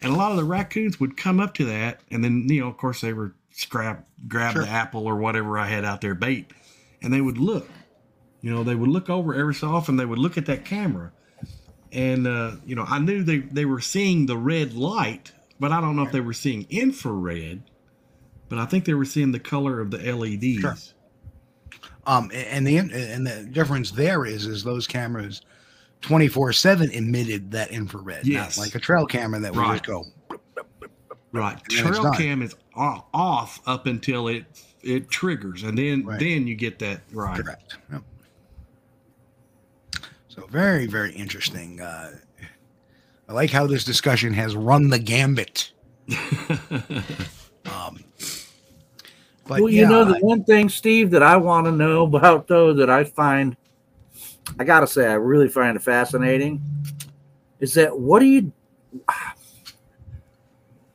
And 0.00 0.14
a 0.14 0.16
lot 0.16 0.30
of 0.30 0.38
the 0.38 0.44
raccoons 0.44 0.98
would 0.98 1.18
come 1.18 1.38
up 1.38 1.52
to 1.54 1.66
that, 1.66 2.00
and 2.10 2.24
then 2.24 2.46
you 2.48 2.62
know, 2.62 2.68
of 2.68 2.78
course, 2.78 3.02
they 3.02 3.12
were 3.12 3.34
scrap 3.50 4.08
grab 4.26 4.54
Sure. 4.54 4.62
the 4.62 4.68
apple 4.70 5.06
or 5.06 5.16
whatever 5.16 5.58
I 5.58 5.66
had 5.66 5.84
out 5.84 6.00
there 6.00 6.14
bait, 6.14 6.50
and 7.02 7.12
they 7.12 7.20
would 7.20 7.36
look. 7.36 7.68
You 8.40 8.50
know, 8.50 8.64
they 8.64 8.74
would 8.74 8.88
look 8.88 9.10
over 9.10 9.34
every 9.34 9.54
so 9.54 9.68
often. 9.68 9.96
They 9.96 10.06
would 10.06 10.18
look 10.18 10.38
at 10.38 10.46
that 10.46 10.64
camera, 10.64 11.12
and 11.92 12.26
uh, 12.26 12.52
you 12.66 12.74
know, 12.74 12.84
I 12.88 12.98
knew 12.98 13.22
they 13.22 13.38
they 13.38 13.64
were 13.64 13.80
seeing 13.80 14.26
the 14.26 14.36
red 14.36 14.74
light, 14.74 15.32
but 15.60 15.72
I 15.72 15.80
don't 15.80 15.94
know 15.96 16.02
if 16.02 16.12
they 16.12 16.20
were 16.20 16.32
seeing 16.32 16.66
infrared. 16.70 17.62
But 18.48 18.58
I 18.58 18.66
think 18.66 18.84
they 18.84 18.92
were 18.94 19.06
seeing 19.06 19.32
the 19.32 19.40
color 19.40 19.80
of 19.80 19.90
the 19.90 19.98
LEDs. 20.12 20.60
Sure. 20.60 20.74
Um, 22.06 22.30
and 22.34 22.66
the 22.66 22.76
and 22.78 23.26
the 23.26 23.48
difference 23.50 23.92
there 23.92 24.26
is 24.26 24.44
is 24.46 24.62
those 24.64 24.86
cameras, 24.86 25.40
twenty 26.00 26.28
four 26.28 26.52
seven 26.52 26.90
emitted 26.90 27.50
that 27.52 27.70
infrared, 27.70 28.26
Yes. 28.26 28.58
not 28.58 28.64
like 28.66 28.74
a 28.74 28.78
trail 28.78 29.06
camera 29.06 29.40
that 29.40 29.54
would 29.54 29.60
Right. 29.60 29.72
just 29.72 29.84
go. 29.84 30.04
Right. 31.32 31.56
And 31.70 31.78
then 31.78 31.86
it's 31.92 31.98
Trail 31.98 32.12
cam 32.12 32.42
is 32.42 32.54
o- 32.76 33.04
off 33.14 33.60
up 33.66 33.86
until 33.86 34.28
it 34.28 34.44
it 34.82 35.08
triggers, 35.08 35.62
and 35.62 35.78
then 35.78 36.04
Right. 36.04 36.18
then 36.20 36.46
you 36.46 36.54
get 36.56 36.78
that 36.80 37.00
right. 37.12 37.38
Correct. 37.42 37.76
Yep. 37.90 38.02
So 40.34 40.46
very 40.46 40.86
very 40.86 41.12
interesting. 41.12 41.78
Uh, 41.78 42.12
I 43.28 43.34
like 43.34 43.50
how 43.50 43.66
this 43.66 43.84
discussion 43.84 44.32
has 44.32 44.56
run 44.56 44.88
the 44.88 44.98
gambit. 44.98 45.72
um, 47.66 48.02
but 49.46 49.60
well, 49.60 49.68
you 49.68 49.82
yeah, 49.82 49.88
know, 49.88 50.04
the 50.06 50.16
I- 50.16 50.20
one 50.20 50.42
thing, 50.44 50.70
Steve, 50.70 51.10
that 51.10 51.22
I 51.22 51.36
want 51.36 51.66
to 51.66 51.72
know 51.72 52.04
about, 52.04 52.48
though, 52.48 52.72
that 52.72 52.88
I 52.88 53.04
find, 53.04 53.58
I 54.58 54.64
got 54.64 54.80
to 54.80 54.86
say, 54.86 55.06
I 55.06 55.14
really 55.14 55.48
find 55.48 55.76
it 55.76 55.82
fascinating, 55.82 56.62
is 57.60 57.74
that 57.74 57.98
what 57.98 58.20
do 58.20 58.24
you, 58.26 58.52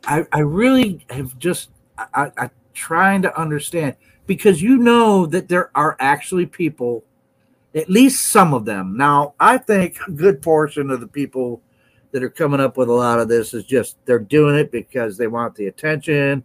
I, 0.05 0.25
I 0.31 0.39
really 0.39 1.05
have 1.11 1.37
just, 1.37 1.69
I, 1.99 2.05
I, 2.15 2.31
I'm 2.37 2.51
trying 2.73 3.21
to 3.21 3.39
understand 3.39 3.97
because 4.25 4.63
you 4.63 4.77
know 4.77 5.27
that 5.27 5.47
there 5.47 5.69
are 5.75 5.95
actually 5.99 6.47
people, 6.47 7.03
at 7.75 7.89
least 7.89 8.27
some 8.27 8.53
of 8.53 8.65
them. 8.65 8.97
Now, 8.97 9.33
I 9.39 9.57
think 9.57 9.97
a 10.07 10.11
good 10.11 10.41
portion 10.41 10.89
of 10.89 10.99
the 10.99 11.07
people 11.07 11.61
that 12.11 12.23
are 12.23 12.29
coming 12.29 12.59
up 12.59 12.77
with 12.77 12.89
a 12.89 12.93
lot 12.93 13.19
of 13.19 13.27
this 13.27 13.53
is 13.53 13.65
just 13.65 13.97
they're 14.05 14.19
doing 14.19 14.55
it 14.55 14.71
because 14.71 15.17
they 15.17 15.27
want 15.27 15.55
the 15.55 15.67
attention 15.67 16.43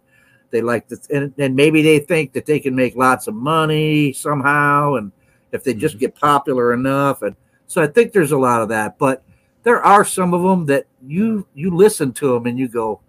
they 0.53 0.61
like 0.61 0.87
the 0.87 0.99
and, 1.09 1.33
and 1.39 1.55
maybe 1.55 1.81
they 1.81 1.99
think 1.99 2.31
that 2.33 2.45
they 2.45 2.59
can 2.59 2.75
make 2.75 2.95
lots 2.95 3.27
of 3.27 3.33
money 3.33 4.13
somehow 4.13 4.93
and 4.95 5.11
if 5.51 5.63
they 5.63 5.73
just 5.73 5.95
mm-hmm. 5.95 6.01
get 6.01 6.15
popular 6.15 6.73
enough 6.73 7.23
and 7.23 7.35
so 7.65 7.81
i 7.81 7.87
think 7.87 8.13
there's 8.13 8.33
a 8.33 8.37
lot 8.37 8.61
of 8.61 8.69
that 8.69 8.97
but 8.99 9.23
there 9.63 9.81
are 9.81 10.05
some 10.05 10.33
of 10.33 10.43
them 10.43 10.65
that 10.65 10.85
you 11.05 11.47
you 11.55 11.75
listen 11.75 12.13
to 12.13 12.33
them 12.33 12.45
and 12.45 12.59
you 12.59 12.67
go 12.67 13.01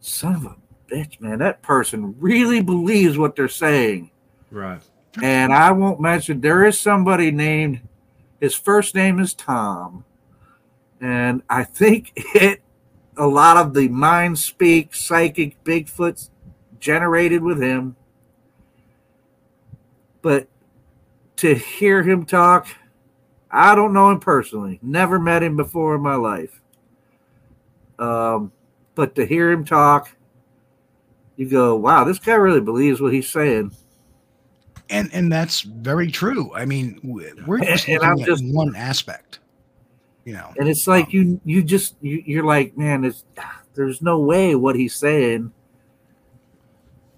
son 0.00 0.36
of 0.36 0.44
a 0.44 0.56
bitch 0.88 1.20
man 1.20 1.40
that 1.40 1.60
person 1.60 2.14
really 2.20 2.62
believes 2.62 3.18
what 3.18 3.34
they're 3.34 3.48
saying 3.48 4.10
Right. 4.50 4.80
And 5.22 5.52
i 5.52 5.70
won't 5.70 6.00
mention 6.00 6.40
there 6.40 6.64
is 6.64 6.78
somebody 6.78 7.30
named 7.30 7.80
his 8.40 8.54
first 8.54 8.94
name 8.94 9.18
is 9.18 9.32
tom 9.34 10.04
and 11.00 11.42
i 11.48 11.64
think 11.64 12.12
it 12.34 12.60
a 13.16 13.26
lot 13.26 13.56
of 13.56 13.74
the 13.74 13.88
mind 13.88 14.38
speak 14.38 14.94
psychic 14.94 15.62
bigfoots 15.64 16.28
generated 16.78 17.42
with 17.42 17.62
him. 17.62 17.96
But 20.22 20.48
to 21.36 21.54
hear 21.54 22.02
him 22.02 22.24
talk, 22.24 22.68
I 23.50 23.74
don't 23.74 23.92
know 23.92 24.10
him 24.10 24.20
personally. 24.20 24.78
Never 24.82 25.18
met 25.18 25.42
him 25.42 25.56
before 25.56 25.94
in 25.94 26.02
my 26.02 26.16
life. 26.16 26.60
Um, 27.98 28.52
but 28.94 29.14
to 29.14 29.24
hear 29.24 29.50
him 29.50 29.64
talk, 29.64 30.16
you 31.36 31.48
go, 31.48 31.76
"Wow, 31.76 32.04
this 32.04 32.18
guy 32.18 32.34
really 32.34 32.60
believes 32.60 33.00
what 33.00 33.12
he's 33.12 33.28
saying." 33.28 33.72
And 34.90 35.10
and 35.12 35.30
that's 35.32 35.60
very 35.62 36.10
true. 36.10 36.52
I 36.54 36.64
mean, 36.64 37.00
we're 37.02 37.58
just 37.60 37.88
And 37.88 38.02
at 38.02 38.18
just- 38.26 38.44
one 38.44 38.74
aspect. 38.76 39.40
You 40.24 40.32
know, 40.32 40.52
And 40.58 40.68
it's 40.68 40.88
like 40.88 41.12
you, 41.12 41.40
you 41.44 41.62
just, 41.62 41.94
you, 42.00 42.20
you're 42.26 42.42
like, 42.42 42.76
man, 42.76 43.04
it's, 43.04 43.22
there's 43.76 44.02
no 44.02 44.18
way 44.18 44.56
what 44.56 44.74
he's 44.74 44.96
saying. 44.96 45.52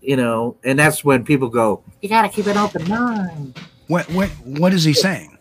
You 0.03 0.16
know, 0.16 0.57
and 0.62 0.78
that's 0.78 1.03
when 1.03 1.24
people 1.24 1.49
go, 1.49 1.82
"You 2.03 2.11
got 2.11 2.23
to 2.23 2.28
keep 2.28 2.47
an 2.47 2.57
open 2.59 2.86
mind." 2.89 3.59
what 3.89 4.05
what 4.12 4.28
what 4.45 4.73
is 4.74 4.85
he 4.85 4.93
saying? 4.93 5.39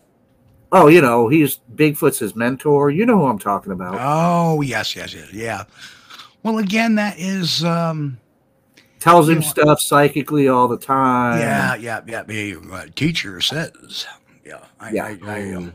Oh, 0.72 0.86
you 0.88 1.00
know, 1.02 1.28
he's 1.28 1.60
Bigfoot's 1.74 2.18
his 2.18 2.34
mentor. 2.34 2.90
You 2.90 3.04
know 3.06 3.18
who 3.18 3.26
I'm 3.26 3.38
talking 3.38 3.72
about. 3.72 3.96
Oh 4.00 4.60
yes, 4.62 4.96
yes, 4.96 5.14
yes, 5.14 5.32
yeah. 5.32 5.64
Well, 6.42 6.58
again, 6.58 6.94
that 6.96 7.18
is 7.18 7.62
um, 7.64 8.18
Tells 9.00 9.28
him 9.28 9.36
you 9.36 9.42
stuff 9.42 9.80
psychically 9.80 10.48
all 10.48 10.68
the 10.68 10.78
time. 10.78 11.38
yeah, 11.38 11.74
yeah, 11.76 12.00
yeah. 12.06 12.22
The 12.24 12.56
uh, 12.56 12.86
teacher 12.96 13.40
says, 13.40 14.06
yeah, 14.44 14.64
I, 14.80 14.90
Yeah. 14.90 15.04
I, 15.04 15.18
I, 15.24 15.52
um, 15.52 15.72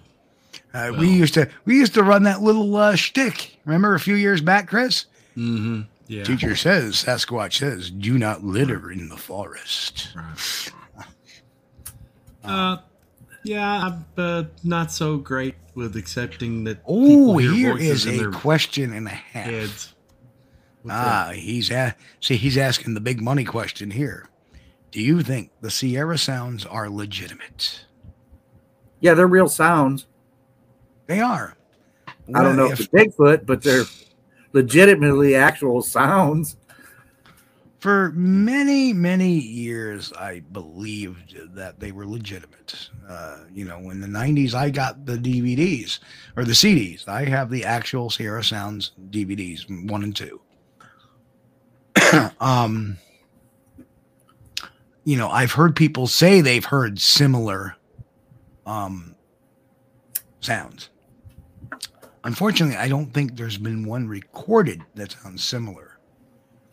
uh, 0.73 0.89
Well. 0.91 0.99
we 0.99 1.09
used 1.09 1.33
to 1.35 1.49
we 1.65 1.77
used 1.77 1.93
to 1.93 2.03
run 2.03 2.23
that 2.23 2.41
little 2.41 2.75
uh, 2.75 2.95
shtick. 2.95 3.57
Remember 3.65 3.95
a 3.95 3.99
few 3.99 4.15
years 4.15 4.41
back, 4.41 4.67
Chris? 4.67 5.05
Mm-hmm. 5.37 5.81
Yeah. 6.07 6.23
Teacher 6.23 6.55
says, 6.55 6.95
Sasquatch 7.03 7.59
says, 7.59 7.89
do 7.89 8.17
not 8.17 8.43
litter 8.43 8.91
in 8.91 9.07
the 9.09 9.17
forest. 9.17 10.09
Uh, 12.43 12.77
yeah, 13.43 13.85
I'm 13.85 14.05
uh, 14.17 14.43
not 14.63 14.91
so 14.91 15.17
great 15.17 15.55
with 15.75 15.95
accepting 15.95 16.65
that. 16.65 16.79
Oh, 16.85 17.07
people 17.07 17.37
hear 17.37 17.51
here 17.51 17.71
voices 17.71 18.05
is 18.05 18.19
in 18.19 18.25
a 18.25 18.31
question 18.31 18.93
and 18.93 19.07
a 19.07 19.11
half. 19.11 19.45
heads. 19.45 19.93
Ah, 20.89 21.31
he's 21.33 21.71
a- 21.71 21.95
see, 22.19 22.35
he's 22.35 22.57
asking 22.57 22.93
the 22.93 22.99
big 23.01 23.21
money 23.21 23.43
question 23.43 23.91
here. 23.91 24.29
Do 24.91 25.01
you 25.01 25.21
think 25.23 25.51
the 25.61 25.71
Sierra 25.71 26.17
sounds 26.17 26.65
are 26.65 26.89
legitimate? 26.89 27.85
Yeah, 28.99 29.13
they're 29.13 29.27
real 29.27 29.49
sounds. 29.49 30.05
They 31.07 31.19
are. 31.19 31.55
I 32.33 32.41
don't 32.43 32.55
know 32.55 32.71
if 32.71 32.89
they're 32.89 33.05
Bigfoot, 33.05 33.45
but 33.45 33.61
they're 33.61 33.83
legitimately 34.53 35.35
actual 35.35 35.81
sounds. 35.81 36.57
For 37.79 38.13
many, 38.13 38.93
many 38.93 39.31
years, 39.39 40.13
I 40.13 40.39
believed 40.53 41.35
that 41.53 41.81
they 41.81 41.91
were 41.91 42.05
legitimate. 42.05 42.89
Uh, 43.09 43.39
you 43.53 43.65
know, 43.65 43.89
in 43.89 43.99
the 43.99 44.07
90s, 44.07 44.53
I 44.53 44.69
got 44.69 45.05
the 45.05 45.17
DVDs 45.17 45.99
or 46.37 46.45
the 46.45 46.53
CDs. 46.53 47.09
I 47.09 47.25
have 47.25 47.49
the 47.49 47.65
actual 47.65 48.09
Sierra 48.09 48.41
Sounds 48.41 48.93
DVDs, 49.09 49.89
one 49.89 50.03
and 50.03 50.15
two. 50.15 50.39
um, 52.39 52.97
you 55.03 55.17
know, 55.17 55.29
I've 55.29 55.51
heard 55.51 55.75
people 55.75 56.07
say 56.07 56.41
they've 56.41 56.63
heard 56.63 56.99
similar 56.99 57.75
um, 58.65 59.15
sounds. 60.39 60.89
Unfortunately, 62.23 62.77
I 62.77 62.87
don't 62.87 63.13
think 63.13 63.35
there's 63.35 63.57
been 63.57 63.85
one 63.85 64.07
recorded 64.07 64.81
that 64.95 65.11
sounds 65.11 65.43
similar. 65.43 65.97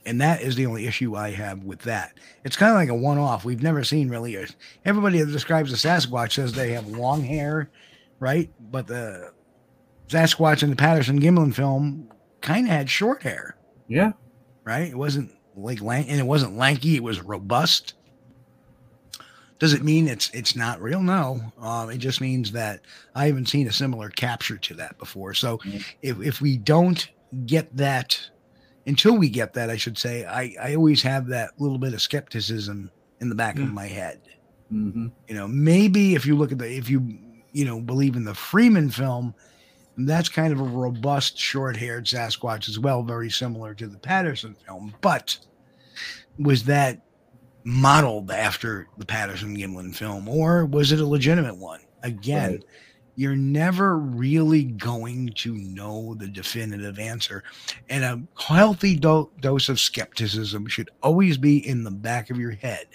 And 0.06 0.20
that 0.20 0.40
is 0.40 0.56
the 0.56 0.66
only 0.66 0.86
issue 0.86 1.14
I 1.14 1.32
have 1.32 1.64
with 1.64 1.80
that. 1.80 2.14
It's 2.44 2.56
kind 2.56 2.70
of 2.70 2.76
like 2.76 2.88
a 2.88 2.94
one 2.94 3.18
off. 3.18 3.44
We've 3.44 3.62
never 3.62 3.84
seen 3.84 4.08
really. 4.08 4.36
A, 4.36 4.46
everybody 4.84 5.20
that 5.20 5.30
describes 5.30 5.72
a 5.72 5.76
Sasquatch 5.76 6.32
says 6.32 6.52
they 6.52 6.72
have 6.72 6.86
long 6.86 7.22
hair, 7.22 7.68
right? 8.18 8.50
But 8.70 8.86
the 8.86 9.32
Sasquatch 10.08 10.62
in 10.62 10.70
the 10.70 10.76
Patterson 10.76 11.20
Gimlin 11.20 11.54
film 11.54 12.10
kind 12.40 12.66
of 12.66 12.72
had 12.72 12.88
short 12.88 13.22
hair. 13.22 13.56
Yeah. 13.88 14.12
Right? 14.64 14.88
It 14.88 14.96
wasn't 14.96 15.32
like 15.56 15.80
lank 15.80 16.06
and 16.08 16.20
it 16.20 16.26
wasn't 16.26 16.56
lanky, 16.56 16.96
it 16.96 17.02
was 17.02 17.20
robust. 17.20 17.94
Does 19.58 19.74
it 19.74 19.82
mean 19.82 20.08
it's 20.08 20.30
it's 20.30 20.56
not 20.56 20.80
real? 20.80 21.02
No. 21.02 21.52
Um, 21.60 21.90
it 21.90 21.98
just 21.98 22.20
means 22.20 22.52
that 22.52 22.80
I 23.14 23.26
haven't 23.26 23.48
seen 23.48 23.68
a 23.68 23.72
similar 23.72 24.08
capture 24.08 24.56
to 24.56 24.74
that 24.74 24.96
before. 24.98 25.34
So 25.34 25.58
mm-hmm. 25.58 25.78
if, 26.00 26.20
if 26.20 26.40
we 26.40 26.56
don't 26.56 27.06
get 27.44 27.76
that 27.76 28.18
until 28.86 29.16
we 29.18 29.28
get 29.28 29.52
that, 29.54 29.68
I 29.68 29.76
should 29.76 29.98
say, 29.98 30.24
I, 30.24 30.54
I 30.60 30.74
always 30.74 31.02
have 31.02 31.26
that 31.28 31.50
little 31.60 31.78
bit 31.78 31.92
of 31.92 32.00
skepticism 32.00 32.90
in 33.20 33.28
the 33.28 33.34
back 33.34 33.58
yeah. 33.58 33.64
of 33.64 33.72
my 33.72 33.86
head. 33.86 34.20
Mm-hmm. 34.72 35.08
You 35.28 35.34
know, 35.34 35.46
maybe 35.46 36.14
if 36.14 36.24
you 36.24 36.36
look 36.36 36.52
at 36.52 36.58
the 36.58 36.66
if 36.66 36.88
you 36.88 37.18
you 37.52 37.64
know 37.64 37.80
believe 37.80 38.16
in 38.16 38.24
the 38.24 38.34
Freeman 38.34 38.88
film, 38.88 39.34
that's 39.96 40.28
kind 40.28 40.52
of 40.52 40.60
a 40.60 40.64
robust, 40.64 41.38
short-haired 41.38 42.06
Sasquatch 42.06 42.68
as 42.68 42.78
well, 42.78 43.02
very 43.02 43.30
similar 43.30 43.74
to 43.74 43.86
the 43.86 43.98
Patterson 43.98 44.56
film. 44.66 44.94
But 45.00 45.38
was 46.38 46.64
that 46.64 47.02
modeled 47.64 48.30
after 48.30 48.88
the 48.96 49.04
Patterson 49.04 49.56
Gimlin 49.56 49.94
film, 49.94 50.28
or 50.28 50.64
was 50.66 50.92
it 50.92 51.00
a 51.00 51.06
legitimate 51.06 51.56
one? 51.56 51.80
Again, 52.02 52.52
right. 52.52 52.64
you're 53.16 53.36
never 53.36 53.98
really 53.98 54.64
going 54.64 55.32
to 55.36 55.54
know 55.54 56.14
the 56.14 56.28
definitive 56.28 56.98
answer. 56.98 57.44
And 57.90 58.04
a 58.04 58.22
healthy 58.42 58.96
do- 58.96 59.30
dose 59.40 59.68
of 59.68 59.78
skepticism 59.78 60.66
should 60.66 60.90
always 61.02 61.36
be 61.36 61.66
in 61.66 61.84
the 61.84 61.90
back 61.90 62.30
of 62.30 62.38
your 62.38 62.52
head. 62.52 62.86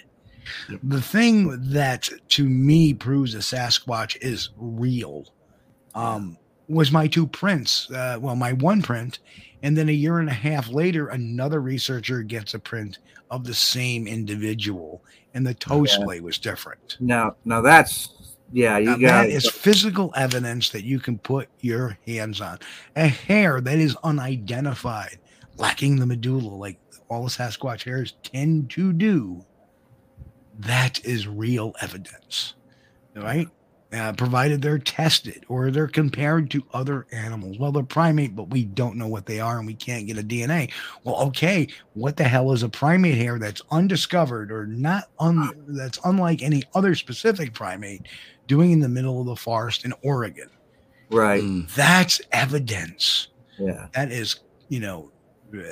Yep. 0.68 0.80
The 0.82 1.02
thing 1.02 1.70
that 1.70 2.08
to 2.28 2.48
me 2.48 2.94
proves 2.94 3.34
a 3.34 3.38
Sasquatch 3.38 4.16
is 4.20 4.50
real 4.56 5.26
um, 5.94 6.38
was 6.68 6.92
my 6.92 7.06
two 7.06 7.26
prints. 7.26 7.90
Uh, 7.90 8.18
well, 8.20 8.36
my 8.36 8.52
one 8.54 8.82
print, 8.82 9.18
and 9.62 9.76
then 9.76 9.88
a 9.88 9.92
year 9.92 10.18
and 10.18 10.28
a 10.28 10.34
half 10.34 10.68
later, 10.68 11.08
another 11.08 11.60
researcher 11.60 12.22
gets 12.22 12.54
a 12.54 12.58
print 12.58 12.98
of 13.30 13.44
the 13.44 13.54
same 13.54 14.06
individual, 14.06 15.02
and 15.34 15.46
the 15.46 15.54
toe 15.54 15.84
yeah. 15.84 15.92
splay 15.92 16.20
was 16.20 16.38
different. 16.38 16.96
Now, 17.00 17.36
now 17.44 17.60
that's 17.60 18.16
yeah, 18.52 18.78
you 18.78 18.86
now 18.86 18.96
got 18.96 19.22
that 19.22 19.30
is 19.30 19.50
physical 19.50 20.12
evidence 20.16 20.70
that 20.70 20.84
you 20.84 21.00
can 21.00 21.18
put 21.18 21.48
your 21.60 21.98
hands 22.06 22.40
on. 22.40 22.58
A 22.94 23.08
hair 23.08 23.60
that 23.60 23.78
is 23.78 23.96
unidentified, 24.04 25.18
lacking 25.56 25.96
the 25.96 26.06
medulla, 26.06 26.54
like 26.54 26.78
all 27.08 27.24
the 27.24 27.30
Sasquatch 27.30 27.84
hairs 27.84 28.14
tend 28.22 28.70
to 28.70 28.92
do. 28.92 29.44
That 30.58 31.04
is 31.04 31.26
real 31.26 31.74
evidence, 31.80 32.54
right? 33.14 33.48
Uh, 33.92 34.12
provided 34.12 34.62
they're 34.62 34.78
tested 34.78 35.44
or 35.48 35.70
they're 35.70 35.86
compared 35.86 36.50
to 36.50 36.62
other 36.72 37.06
animals. 37.12 37.58
Well, 37.58 37.72
they're 37.72 37.82
primate, 37.82 38.34
but 38.34 38.50
we 38.50 38.64
don't 38.64 38.96
know 38.96 39.06
what 39.06 39.26
they 39.26 39.40
are 39.40 39.58
and 39.58 39.66
we 39.66 39.74
can't 39.74 40.06
get 40.06 40.18
a 40.18 40.22
DNA. 40.22 40.72
Well, 41.04 41.16
okay, 41.28 41.68
what 41.94 42.16
the 42.16 42.24
hell 42.24 42.52
is 42.52 42.62
a 42.62 42.68
primate 42.68 43.16
hair 43.16 43.38
that's 43.38 43.62
undiscovered 43.70 44.50
or 44.50 44.66
not 44.66 45.04
un- 45.18 45.64
that's 45.68 45.98
unlike 46.04 46.42
any 46.42 46.62
other 46.74 46.94
specific 46.94 47.54
primate 47.54 48.02
doing 48.46 48.72
in 48.72 48.80
the 48.80 48.88
middle 48.88 49.20
of 49.20 49.26
the 49.26 49.36
forest 49.36 49.84
in 49.84 49.92
Oregon? 50.02 50.50
Right. 51.10 51.42
That's 51.76 52.20
evidence. 52.32 53.28
Yeah. 53.58 53.86
That 53.94 54.10
is, 54.10 54.40
you 54.68 54.80
know, 54.80 55.12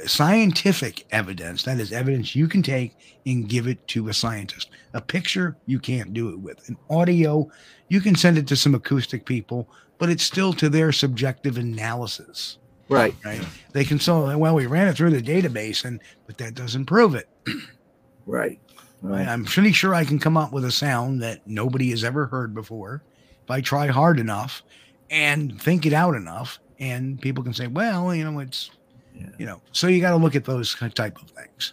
scientific 0.07 1.05
evidence. 1.11 1.63
That 1.65 1.81
is 1.81 1.93
evidence 1.93 2.35
you 2.35 2.49
can 2.49 2.63
take 2.63 2.97
and 3.27 3.49
give 3.49 3.67
it 3.67 3.87
to 3.89 4.09
a 4.09 4.15
scientist. 4.15 4.71
A 4.93 5.01
picture, 5.01 5.57
you 5.67 5.79
can't 5.79 6.13
do 6.13 6.31
it 6.31 6.39
with. 6.39 6.69
An 6.69 6.77
audio, 6.91 7.51
you 7.89 8.01
can 8.01 8.15
send 8.15 8.39
it 8.39 8.47
to 8.49 8.57
some 8.57 8.75
acoustic 8.75 9.25
people, 9.25 9.69
but 9.99 10.09
it's 10.09 10.23
still 10.23 10.53
to 10.55 10.69
their 10.69 10.93
subjective 10.93 11.59
analysis. 11.59 12.59
Right. 12.89 13.15
Right. 13.25 13.43
They 13.73 13.85
can 13.85 13.99
say 13.99 14.35
well 14.35 14.55
we 14.55 14.67
ran 14.67 14.89
it 14.89 14.97
through 14.97 15.11
the 15.11 15.23
database 15.23 15.85
and 15.85 16.01
but 16.27 16.39
that 16.39 16.55
doesn't 16.55 16.87
prove 16.87 17.15
it. 17.15 17.29
right. 18.27 18.59
Right. 19.01 19.27
I'm 19.27 19.45
pretty 19.45 19.73
sure 19.73 19.95
I 19.95 20.05
can 20.05 20.19
come 20.19 20.37
up 20.37 20.53
with 20.53 20.65
a 20.65 20.73
sound 20.73 21.23
that 21.23 21.47
nobody 21.47 21.91
has 21.91 22.05
ever 22.05 22.27
heard 22.27 22.55
before 22.55 23.03
if 23.43 23.51
I 23.51 23.61
try 23.61 23.89
hard 23.89 24.19
enough 24.19 24.63
and 25.11 25.61
think 25.61 25.85
it 25.85 25.93
out 25.93 26.15
enough 26.15 26.59
and 26.79 27.21
people 27.21 27.45
can 27.45 27.53
say, 27.53 27.67
well, 27.67 28.15
you 28.15 28.25
know, 28.25 28.39
it's 28.41 28.71
yeah. 29.15 29.27
you 29.39 29.47
know, 29.47 29.61
so 29.73 29.87
you 29.87 30.01
got 30.01 30.11
to 30.11 30.17
look 30.17 30.37
at 30.37 30.45
those 30.45 30.75
type 30.75 31.21
of 31.21 31.31
things. 31.31 31.73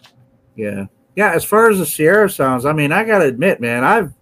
Yeah. 0.56 0.86
Yeah, 1.14 1.32
as 1.32 1.44
far 1.44 1.70
as 1.70 1.78
the 1.78 1.86
Sierra 1.86 2.30
sounds, 2.30 2.64
I 2.64 2.72
mean, 2.72 2.90
I 2.90 3.04
got 3.04 3.18
to 3.18 3.26
admit, 3.26 3.60
man, 3.60 3.84
I've 3.84 4.12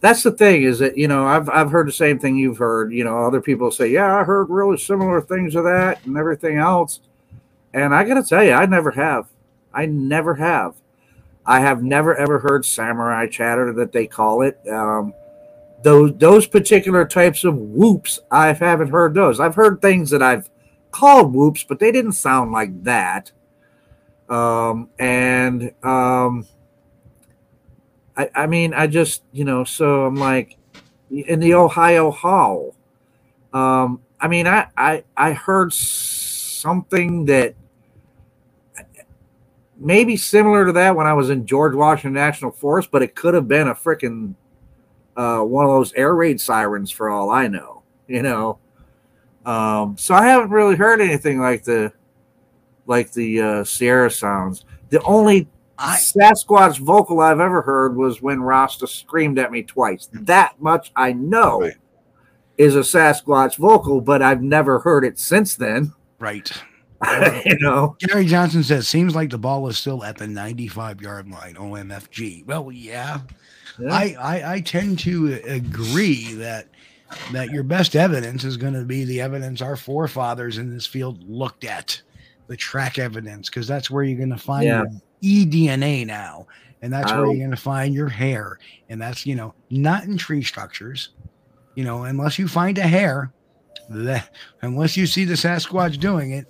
that's 0.00 0.22
the 0.22 0.32
thing 0.32 0.62
is 0.62 0.78
that 0.78 0.96
you 0.96 1.08
know 1.08 1.26
I've 1.26 1.48
I've 1.48 1.70
heard 1.70 1.88
the 1.88 1.92
same 1.92 2.18
thing 2.18 2.36
you've 2.36 2.58
heard. 2.58 2.92
You 2.92 3.04
know, 3.04 3.18
other 3.18 3.40
people 3.40 3.70
say, 3.70 3.88
"Yeah, 3.88 4.16
I 4.16 4.24
heard 4.24 4.48
really 4.50 4.76
similar 4.76 5.20
things 5.20 5.54
of 5.54 5.64
that 5.64 6.04
and 6.04 6.16
everything 6.16 6.58
else." 6.58 7.00
And 7.74 7.94
I 7.94 8.04
got 8.04 8.14
to 8.14 8.22
tell 8.22 8.42
you, 8.42 8.52
I 8.52 8.66
never 8.66 8.90
have. 8.90 9.28
I 9.72 9.86
never 9.86 10.34
have. 10.34 10.74
I 11.44 11.60
have 11.60 11.82
never 11.82 12.16
ever 12.16 12.38
heard 12.38 12.64
samurai 12.64 13.26
chatter 13.26 13.72
that 13.74 13.92
they 13.92 14.06
call 14.06 14.42
it. 14.42 14.58
Um, 14.70 15.14
those 15.82 16.12
those 16.16 16.46
particular 16.46 17.06
types 17.06 17.44
of 17.44 17.56
whoops, 17.56 18.20
I 18.30 18.52
haven't 18.52 18.90
heard 18.90 19.14
those. 19.14 19.40
I've 19.40 19.54
heard 19.54 19.80
things 19.80 20.10
that 20.10 20.22
I've 20.22 20.50
called 20.90 21.34
whoops, 21.34 21.64
but 21.64 21.78
they 21.78 21.92
didn't 21.92 22.12
sound 22.12 22.52
like 22.52 22.84
that. 22.84 23.32
Um, 24.28 24.90
and 24.98 25.72
um, 25.82 26.46
I, 28.16 28.30
I 28.34 28.46
mean, 28.46 28.74
I 28.74 28.86
just, 28.86 29.22
you 29.32 29.44
know, 29.44 29.64
so 29.64 30.04
I'm 30.04 30.16
like, 30.16 30.56
in 31.10 31.40
the 31.40 31.54
Ohio 31.54 32.10
Howl. 32.10 32.74
Um, 33.52 34.02
I 34.20 34.28
mean, 34.28 34.46
I, 34.46 34.68
I, 34.76 35.04
I 35.16 35.32
heard 35.32 35.72
something 35.72 37.24
that 37.26 37.54
maybe 39.78 40.16
similar 40.16 40.66
to 40.66 40.72
that 40.72 40.96
when 40.96 41.06
I 41.06 41.14
was 41.14 41.30
in 41.30 41.46
George 41.46 41.74
Washington 41.74 42.14
National 42.14 42.50
Forest, 42.50 42.90
but 42.90 43.02
it 43.02 43.14
could 43.14 43.34
have 43.34 43.48
been 43.48 43.68
a 43.68 43.74
freaking 43.74 44.34
uh, 45.16 45.40
one 45.40 45.64
of 45.64 45.70
those 45.70 45.92
air 45.94 46.14
raid 46.14 46.40
sirens 46.40 46.90
for 46.90 47.08
all 47.08 47.30
I 47.30 47.48
know, 47.48 47.82
you 48.06 48.22
know. 48.22 48.58
Um, 49.48 49.96
so 49.96 50.14
I 50.14 50.26
haven't 50.26 50.50
really 50.50 50.76
heard 50.76 51.00
anything 51.00 51.40
like 51.40 51.64
the 51.64 51.90
like 52.84 53.12
the 53.12 53.40
uh, 53.40 53.64
Sierra 53.64 54.10
sounds. 54.10 54.66
The 54.90 55.02
only 55.04 55.48
I, 55.78 55.96
Sasquatch 55.96 56.78
vocal 56.78 57.20
I've 57.20 57.40
ever 57.40 57.62
heard 57.62 57.96
was 57.96 58.20
when 58.20 58.42
Rasta 58.42 58.86
screamed 58.86 59.38
at 59.38 59.50
me 59.50 59.62
twice. 59.62 60.10
That 60.12 60.60
much 60.60 60.92
I 60.94 61.14
know 61.14 61.60
right. 61.60 61.74
is 62.58 62.76
a 62.76 62.80
Sasquatch 62.80 63.56
vocal, 63.56 64.02
but 64.02 64.20
I've 64.20 64.42
never 64.42 64.80
heard 64.80 65.02
it 65.02 65.18
since 65.18 65.54
then. 65.54 65.94
Right. 66.18 66.50
you 67.46 67.56
know, 67.60 67.96
Gary 68.00 68.26
Johnson 68.26 68.62
says, 68.62 68.86
seems 68.86 69.14
like 69.14 69.30
the 69.30 69.38
ball 69.38 69.66
is 69.68 69.78
still 69.78 70.04
at 70.04 70.18
the 70.18 70.26
95 70.26 71.00
yard 71.00 71.30
line, 71.30 71.54
OMFG. 71.54 72.44
Well, 72.44 72.70
yeah. 72.70 73.20
yeah. 73.78 73.94
I, 73.94 74.16
I, 74.20 74.52
I 74.54 74.60
tend 74.60 74.98
to 75.00 75.40
agree 75.46 76.34
that 76.34 76.66
that 77.32 77.50
your 77.50 77.62
best 77.62 77.96
evidence 77.96 78.44
is 78.44 78.56
going 78.56 78.74
to 78.74 78.84
be 78.84 79.04
the 79.04 79.20
evidence 79.20 79.62
our 79.62 79.76
forefathers 79.76 80.58
in 80.58 80.72
this 80.72 80.86
field 80.86 81.22
looked 81.28 81.64
at, 81.64 82.00
the 82.46 82.56
track 82.56 82.98
evidence, 82.98 83.48
because 83.48 83.66
that's 83.66 83.90
where 83.90 84.04
you're 84.04 84.18
going 84.18 84.30
to 84.30 84.38
find 84.38 84.64
yeah 84.64 84.84
eDNA 85.22 86.06
now, 86.06 86.46
and 86.82 86.92
that's 86.92 87.10
oh. 87.12 87.16
where 87.16 87.26
you're 87.26 87.38
going 87.38 87.50
to 87.50 87.56
find 87.56 87.94
your 87.94 88.08
hair, 88.08 88.58
and 88.88 89.00
that's 89.00 89.26
you 89.26 89.34
know 89.34 89.54
not 89.70 90.04
in 90.04 90.16
tree 90.16 90.42
structures, 90.42 91.10
you 91.74 91.84
know, 91.84 92.04
unless 92.04 92.38
you 92.38 92.48
find 92.48 92.78
a 92.78 92.82
hair, 92.82 93.32
that 93.88 94.34
unless 94.62 94.96
you 94.96 95.06
see 95.06 95.24
the 95.24 95.34
Sasquatch 95.34 95.98
doing 95.98 96.32
it, 96.32 96.46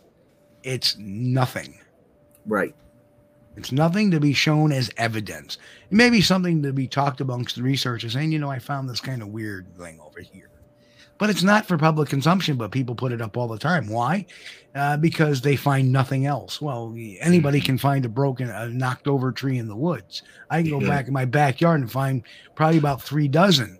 it's 0.63 0.97
nothing. 0.99 1.79
Right. 2.47 2.75
It's 3.59 3.73
nothing 3.73 4.11
to 4.13 4.21
be 4.21 4.33
shown 4.33 4.73
as 4.73 4.91
evidence. 4.97 5.59
It 5.91 5.95
may 5.95 6.11
be 6.11 6.21
something 6.21 6.63
to 6.63 6.73
be 6.73 6.89
talked 6.89 7.21
amongst 7.21 7.57
the 7.57 7.63
researchers, 7.63 8.13
saying, 8.13 8.33
you 8.33 8.39
know, 8.39 8.51
I 8.51 8.59
found 8.59 8.89
this 8.89 9.01
kind 9.01 9.23
of 9.23 9.29
weird 9.29 9.67
thing 9.77 10.01
over 10.01 10.21
here 10.21 10.49
but 11.19 11.31
it's 11.31 11.43
not 11.43 11.67
for 11.67 11.77
public 11.77 12.09
consumption. 12.09 12.57
But 12.57 12.71
people 12.71 12.95
put 12.95 13.13
it 13.13 13.21
up 13.21 13.37
all 13.37 13.49
the 13.49 13.59
time. 13.59 13.89
Why? 13.89 14.25
Uh, 14.75 14.97
because 14.97 15.41
they 15.41 15.57
find 15.57 15.93
nothing 15.93 16.27
else. 16.27 16.63
Well, 16.63 16.95
anybody 17.21 17.59
mm-hmm. 17.59 17.67
can 17.67 17.79
find 17.79 18.05
a 18.05 18.09
broken, 18.09 18.49
a 18.49 18.69
knocked 18.69 19.09
over 19.09 19.33
tree 19.33 19.59
in 19.59 19.69
the 19.69 19.77
woods. 19.77 20.23
I 20.49 20.63
can 20.63 20.71
go 20.71 20.81
yeah. 20.81 20.89
back 20.89 21.09
in 21.09 21.13
my 21.13 21.25
backyard 21.25 21.81
and 21.81 21.91
find 21.91 22.23
probably 22.55 22.79
about 22.79 23.03
three 23.03 23.29
dozen. 23.29 23.79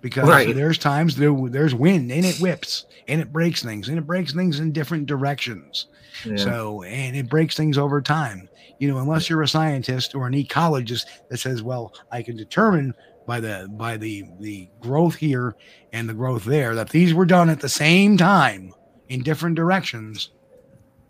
Because 0.00 0.28
right. 0.30 0.54
there's 0.54 0.78
times 0.78 1.14
there 1.16 1.34
there's 1.48 1.74
wind 1.74 2.10
and 2.10 2.24
it 2.24 2.38
whips 2.38 2.86
and 3.06 3.20
it 3.20 3.34
breaks 3.34 3.62
things 3.62 3.90
and 3.90 3.98
it 3.98 4.06
breaks 4.06 4.32
things 4.32 4.58
in 4.58 4.72
different 4.72 5.04
directions. 5.04 5.88
Yeah. 6.24 6.38
So 6.38 6.82
and 6.84 7.14
it 7.14 7.28
breaks 7.28 7.54
things 7.54 7.76
over 7.76 8.00
time. 8.00 8.48
You 8.80 8.90
know, 8.90 8.98
unless 8.98 9.30
you're 9.30 9.42
a 9.42 9.48
scientist 9.48 10.14
or 10.16 10.26
an 10.26 10.32
ecologist 10.32 11.04
that 11.28 11.38
says, 11.38 11.62
"Well, 11.62 11.94
I 12.10 12.22
can 12.22 12.36
determine 12.36 12.94
by 13.26 13.38
the 13.38 13.68
by 13.70 13.96
the 13.96 14.24
the 14.40 14.68
growth 14.80 15.14
here 15.14 15.54
and 15.92 16.08
the 16.08 16.14
growth 16.14 16.44
there 16.44 16.74
that 16.74 16.88
these 16.88 17.14
were 17.14 17.26
done 17.26 17.48
at 17.48 17.60
the 17.60 17.68
same 17.68 18.16
time 18.16 18.72
in 19.08 19.22
different 19.22 19.54
directions 19.54 20.30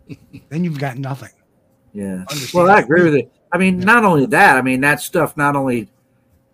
then 0.49 0.63
you've 0.63 0.79
got 0.79 0.97
nothing 0.97 1.31
Yeah. 1.93 2.25
Well, 2.53 2.69
I 2.69 2.79
agree 2.79 3.03
with 3.03 3.15
it. 3.15 3.31
I 3.51 3.57
mean, 3.57 3.79
not 3.79 4.05
only 4.05 4.25
that, 4.27 4.57
I 4.57 4.61
mean, 4.61 4.81
that 4.81 5.01
stuff 5.01 5.35
not 5.35 5.55
only 5.55 5.89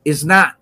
is 0.03 0.25
not 0.25 0.55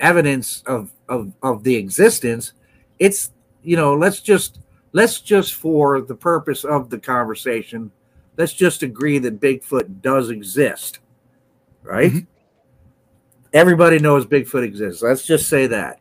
evidence 0.00 0.62
of, 0.66 0.90
of, 1.08 1.32
of 1.42 1.62
the 1.62 1.76
existence, 1.76 2.54
it's, 2.98 3.30
you 3.62 3.76
know, 3.76 3.94
let's 3.94 4.20
just, 4.20 4.58
let's 4.92 5.20
just 5.20 5.54
for 5.54 6.00
the 6.00 6.14
purpose 6.14 6.64
of 6.64 6.90
the 6.90 6.98
conversation, 6.98 7.92
let's 8.36 8.52
just 8.52 8.82
agree 8.82 9.18
that 9.18 9.40
Bigfoot 9.40 10.00
does 10.00 10.30
exist, 10.30 11.00
right? 11.82 12.10
Mm-hmm. 12.10 12.26
Everybody 13.52 13.98
knows 13.98 14.24
Bigfoot 14.24 14.64
exists. 14.64 15.02
Let's 15.02 15.26
just 15.26 15.48
say 15.48 15.66
that. 15.66 16.00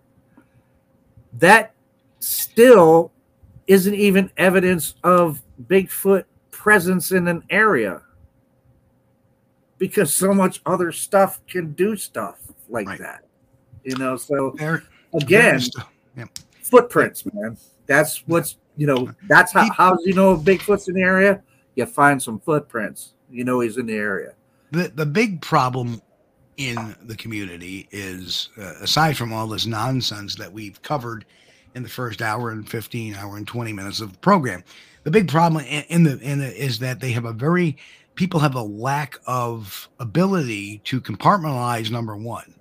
That 1.33 1.73
still 2.19 3.11
isn't 3.67 3.93
even 3.93 4.31
evidence 4.37 4.95
of 5.03 5.41
Bigfoot 5.67 6.25
presence 6.51 7.11
in 7.11 7.27
an 7.27 7.43
area 7.49 8.01
because 9.77 10.15
so 10.15 10.33
much 10.33 10.61
other 10.65 10.91
stuff 10.91 11.41
can 11.47 11.73
do 11.73 11.95
stuff 11.95 12.37
like 12.69 12.87
right. 12.87 12.99
that. 12.99 13.23
You 13.83 13.97
know, 13.97 14.15
so 14.15 14.53
there, 14.57 14.83
again, 15.13 15.59
yeah. 16.15 16.25
footprints, 16.63 17.25
man. 17.33 17.57
That's 17.87 18.25
what's 18.27 18.57
you 18.77 18.87
know, 18.87 19.13
that's 19.27 19.51
how 19.51 19.71
how 19.71 19.95
do 19.95 20.03
you 20.05 20.13
know 20.13 20.37
Bigfoot's 20.37 20.87
in 20.87 20.95
the 20.95 21.01
area? 21.01 21.41
You 21.75 21.85
find 21.85 22.21
some 22.21 22.39
footprints. 22.39 23.13
You 23.29 23.43
know 23.43 23.61
he's 23.61 23.77
in 23.77 23.85
the 23.85 23.95
area. 23.95 24.33
The 24.71 24.91
the 24.93 25.05
big 25.05 25.41
problem 25.41 26.01
in 26.57 26.95
the 27.03 27.15
community 27.15 27.87
is 27.91 28.49
uh, 28.57 28.73
aside 28.81 29.17
from 29.17 29.33
all 29.33 29.47
this 29.47 29.65
nonsense 29.65 30.35
that 30.35 30.51
we've 30.51 30.81
covered 30.81 31.25
in 31.75 31.83
the 31.83 31.89
first 31.89 32.21
hour 32.21 32.51
and 32.51 32.69
15 32.69 33.15
hour 33.15 33.37
and 33.37 33.47
20 33.47 33.73
minutes 33.73 34.01
of 34.01 34.11
the 34.11 34.19
program 34.19 34.63
the 35.03 35.11
big 35.11 35.27
problem 35.27 35.63
in, 35.65 35.83
in 35.89 36.03
the 36.03 36.19
in 36.19 36.39
the 36.39 36.63
is 36.63 36.79
that 36.79 36.99
they 36.99 37.11
have 37.11 37.25
a 37.25 37.33
very 37.33 37.77
people 38.15 38.39
have 38.39 38.55
a 38.55 38.61
lack 38.61 39.17
of 39.25 39.89
ability 39.99 40.79
to 40.79 40.99
compartmentalize 41.01 41.89
number 41.89 42.15
one 42.15 42.55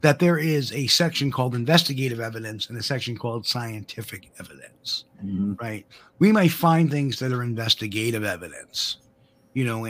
that 0.00 0.18
there 0.18 0.36
is 0.36 0.72
a 0.72 0.88
section 0.88 1.30
called 1.30 1.54
investigative 1.54 2.18
evidence 2.18 2.68
and 2.68 2.76
a 2.76 2.82
section 2.82 3.16
called 3.16 3.46
scientific 3.46 4.30
evidence 4.40 5.04
mm-hmm. 5.24 5.54
right 5.60 5.86
we 6.22 6.32
might 6.32 6.52
find 6.52 6.90
things 6.90 7.18
that 7.18 7.32
are 7.32 7.42
investigative 7.42 8.24
evidence 8.24 8.98
you 9.54 9.64
know 9.64 9.84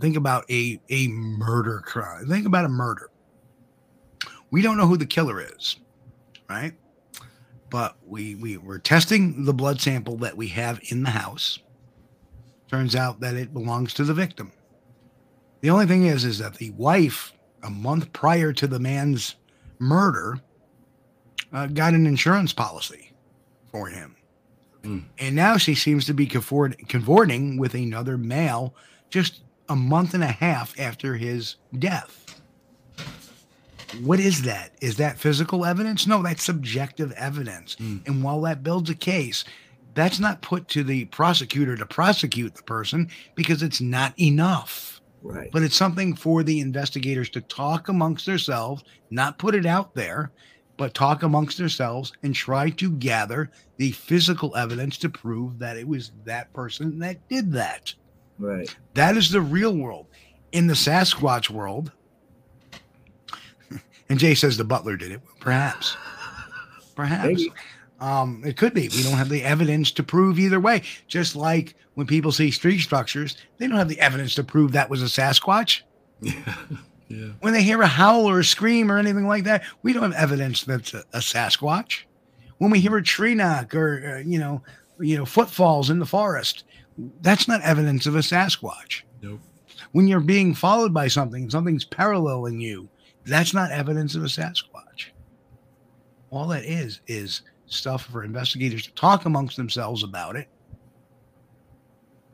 think 0.00 0.16
about 0.16 0.48
a 0.50 0.80
a 0.90 1.08
murder 1.08 1.82
crime 1.84 2.26
think 2.26 2.46
about 2.46 2.64
a 2.64 2.68
murder 2.68 3.10
we 4.50 4.62
don't 4.62 4.76
know 4.76 4.86
who 4.86 4.96
the 4.96 5.06
killer 5.06 5.40
is 5.40 5.76
right 6.48 6.74
but 7.70 7.96
we 8.06 8.34
we 8.36 8.56
were 8.56 8.78
testing 8.78 9.44
the 9.44 9.54
blood 9.54 9.80
sample 9.80 10.16
that 10.16 10.36
we 10.36 10.48
have 10.48 10.80
in 10.90 11.02
the 11.02 11.10
house 11.10 11.58
Turns 12.68 12.94
out 12.94 13.20
that 13.20 13.34
it 13.34 13.54
belongs 13.54 13.94
to 13.94 14.04
the 14.04 14.12
victim. 14.12 14.52
The 15.62 15.70
only 15.70 15.86
thing 15.86 16.04
is, 16.04 16.24
is 16.24 16.38
that 16.38 16.54
the 16.54 16.70
wife, 16.72 17.32
a 17.62 17.70
month 17.70 18.12
prior 18.12 18.52
to 18.52 18.66
the 18.66 18.78
man's 18.78 19.36
murder, 19.78 20.38
uh, 21.52 21.66
got 21.66 21.94
an 21.94 22.06
insurance 22.06 22.52
policy 22.52 23.12
for 23.72 23.88
him. 23.88 24.16
Mm. 24.88 25.04
And 25.18 25.36
now 25.36 25.56
she 25.58 25.74
seems 25.74 26.06
to 26.06 26.14
be 26.14 26.26
cavorting 26.26 27.58
with 27.58 27.74
another 27.74 28.16
male 28.16 28.74
just 29.10 29.42
a 29.68 29.76
month 29.76 30.14
and 30.14 30.24
a 30.24 30.28
half 30.28 30.78
after 30.80 31.16
his 31.16 31.56
death. 31.78 32.40
What 34.02 34.20
is 34.20 34.42
that? 34.42 34.72
Is 34.80 34.96
that 34.96 35.18
physical 35.18 35.64
evidence? 35.64 36.06
No, 36.06 36.22
that's 36.22 36.42
subjective 36.42 37.12
evidence. 37.12 37.76
Mm. 37.76 38.06
And 38.06 38.22
while 38.22 38.40
that 38.42 38.62
builds 38.62 38.90
a 38.90 38.94
case, 38.94 39.44
that's 39.94 40.20
not 40.20 40.42
put 40.42 40.68
to 40.68 40.84
the 40.84 41.06
prosecutor 41.06 41.76
to 41.76 41.86
prosecute 41.86 42.54
the 42.54 42.62
person 42.62 43.10
because 43.34 43.62
it's 43.62 43.80
not 43.80 44.18
enough. 44.20 45.00
Right. 45.22 45.50
But 45.50 45.62
it's 45.62 45.76
something 45.76 46.14
for 46.14 46.42
the 46.42 46.60
investigators 46.60 47.28
to 47.30 47.40
talk 47.40 47.88
amongst 47.88 48.26
themselves, 48.26 48.84
not 49.10 49.38
put 49.38 49.54
it 49.54 49.66
out 49.66 49.94
there, 49.94 50.30
but 50.78 50.94
talk 50.94 51.24
amongst 51.24 51.58
themselves 51.58 52.12
and 52.22 52.34
try 52.34 52.70
to 52.70 52.90
gather 52.92 53.50
the 53.76 53.90
physical 53.92 54.56
evidence 54.56 54.96
to 54.96 55.10
prove 55.10 55.58
that 55.58 55.76
it 55.76 55.86
was 55.86 56.12
that 56.24 56.50
person 56.54 56.98
that 57.00 57.28
did 57.28 57.52
that. 57.52 57.92
Right. 58.38 58.74
That 58.94 59.16
is 59.16 59.30
the 59.30 59.40
real 59.42 59.76
world. 59.76 60.06
In 60.52 60.68
the 60.68 60.74
Sasquatch 60.74 61.50
world, 61.50 61.92
and 64.08 64.18
Jay 64.18 64.34
says 64.34 64.56
the 64.56 64.64
butler 64.64 64.96
did 64.96 65.12
it. 65.12 65.20
Perhaps. 65.40 65.96
Perhaps. 66.94 67.42
Um, 68.00 68.42
it 68.46 68.56
could 68.56 68.72
be. 68.72 68.88
We 68.88 69.02
don't 69.02 69.18
have 69.18 69.28
the 69.28 69.42
evidence 69.42 69.90
to 69.92 70.02
prove 70.04 70.38
either 70.38 70.60
way. 70.60 70.82
Just 71.08 71.34
like 71.34 71.74
when 71.94 72.06
people 72.06 72.30
see 72.30 72.52
street 72.52 72.78
structures, 72.78 73.36
they 73.58 73.66
don't 73.66 73.76
have 73.76 73.88
the 73.88 74.00
evidence 74.00 74.36
to 74.36 74.44
prove 74.44 74.72
that 74.72 74.88
was 74.88 75.02
a 75.02 75.06
Sasquatch. 75.06 75.82
Yeah. 76.20 76.54
Yeah. 77.08 77.32
When 77.40 77.54
they 77.54 77.62
hear 77.62 77.80
a 77.80 77.86
howl 77.86 78.26
or 78.26 78.40
a 78.40 78.44
scream 78.44 78.92
or 78.92 78.98
anything 78.98 79.26
like 79.26 79.44
that, 79.44 79.64
we 79.82 79.92
don't 79.92 80.02
have 80.02 80.12
evidence 80.12 80.64
that's 80.64 80.92
a, 80.92 81.04
a 81.12 81.18
Sasquatch. 81.18 82.02
When 82.58 82.70
we 82.70 82.80
hear 82.80 82.96
a 82.96 83.02
tree 83.02 83.34
knock 83.34 83.74
or 83.74 84.16
uh, 84.16 84.28
you 84.28 84.38
know, 84.38 84.62
you 85.00 85.16
know, 85.16 85.24
footfalls 85.24 85.90
in 85.90 85.98
the 85.98 86.06
forest, 86.06 86.64
that's 87.22 87.48
not 87.48 87.62
evidence 87.62 88.06
of 88.06 88.14
a 88.14 88.20
Sasquatch. 88.20 89.02
Nope. 89.22 89.40
When 89.92 90.06
you're 90.06 90.20
being 90.20 90.54
followed 90.54 90.92
by 90.92 91.08
something, 91.08 91.48
something's 91.48 91.84
paralleling 91.84 92.60
you, 92.60 92.88
that's 93.24 93.54
not 93.54 93.70
evidence 93.70 94.14
of 94.14 94.22
a 94.22 94.26
Sasquatch. 94.26 95.12
All 96.30 96.48
that 96.48 96.64
is 96.64 97.00
is 97.06 97.42
stuff 97.66 98.06
for 98.06 98.24
investigators 98.24 98.84
to 98.84 98.92
talk 98.92 99.24
amongst 99.24 99.56
themselves 99.56 100.02
about 100.02 100.36
it, 100.36 100.48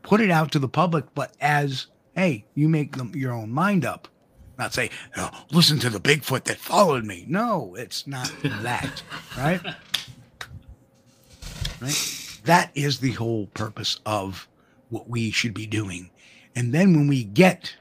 put 0.01 0.21
it 0.21 0.31
out 0.31 0.51
to 0.51 0.59
the 0.59 0.67
public, 0.67 1.05
but 1.13 1.33
as, 1.39 1.87
hey, 2.15 2.45
you 2.55 2.67
make 2.67 2.97
them 2.97 3.13
your 3.15 3.31
own 3.31 3.49
mind 3.49 3.85
up. 3.85 4.07
Not 4.57 4.73
say, 4.73 4.89
oh, 5.17 5.29
listen 5.51 5.79
to 5.79 5.89
the 5.89 5.99
Bigfoot 5.99 6.45
that 6.45 6.57
followed 6.57 7.03
me. 7.03 7.25
No, 7.27 7.75
it's 7.75 8.07
not 8.07 8.31
that, 8.41 9.03
right? 9.37 9.61
Right? 11.81 12.39
That 12.45 12.71
is 12.73 12.99
the 12.99 13.11
whole 13.11 13.47
purpose 13.47 13.99
of 14.05 14.47
what 14.89 15.09
we 15.09 15.31
should 15.31 15.53
be 15.53 15.67
doing. 15.67 16.09
And 16.55 16.73
then 16.73 16.93
when 16.93 17.07
we 17.07 17.23
get 17.23 17.75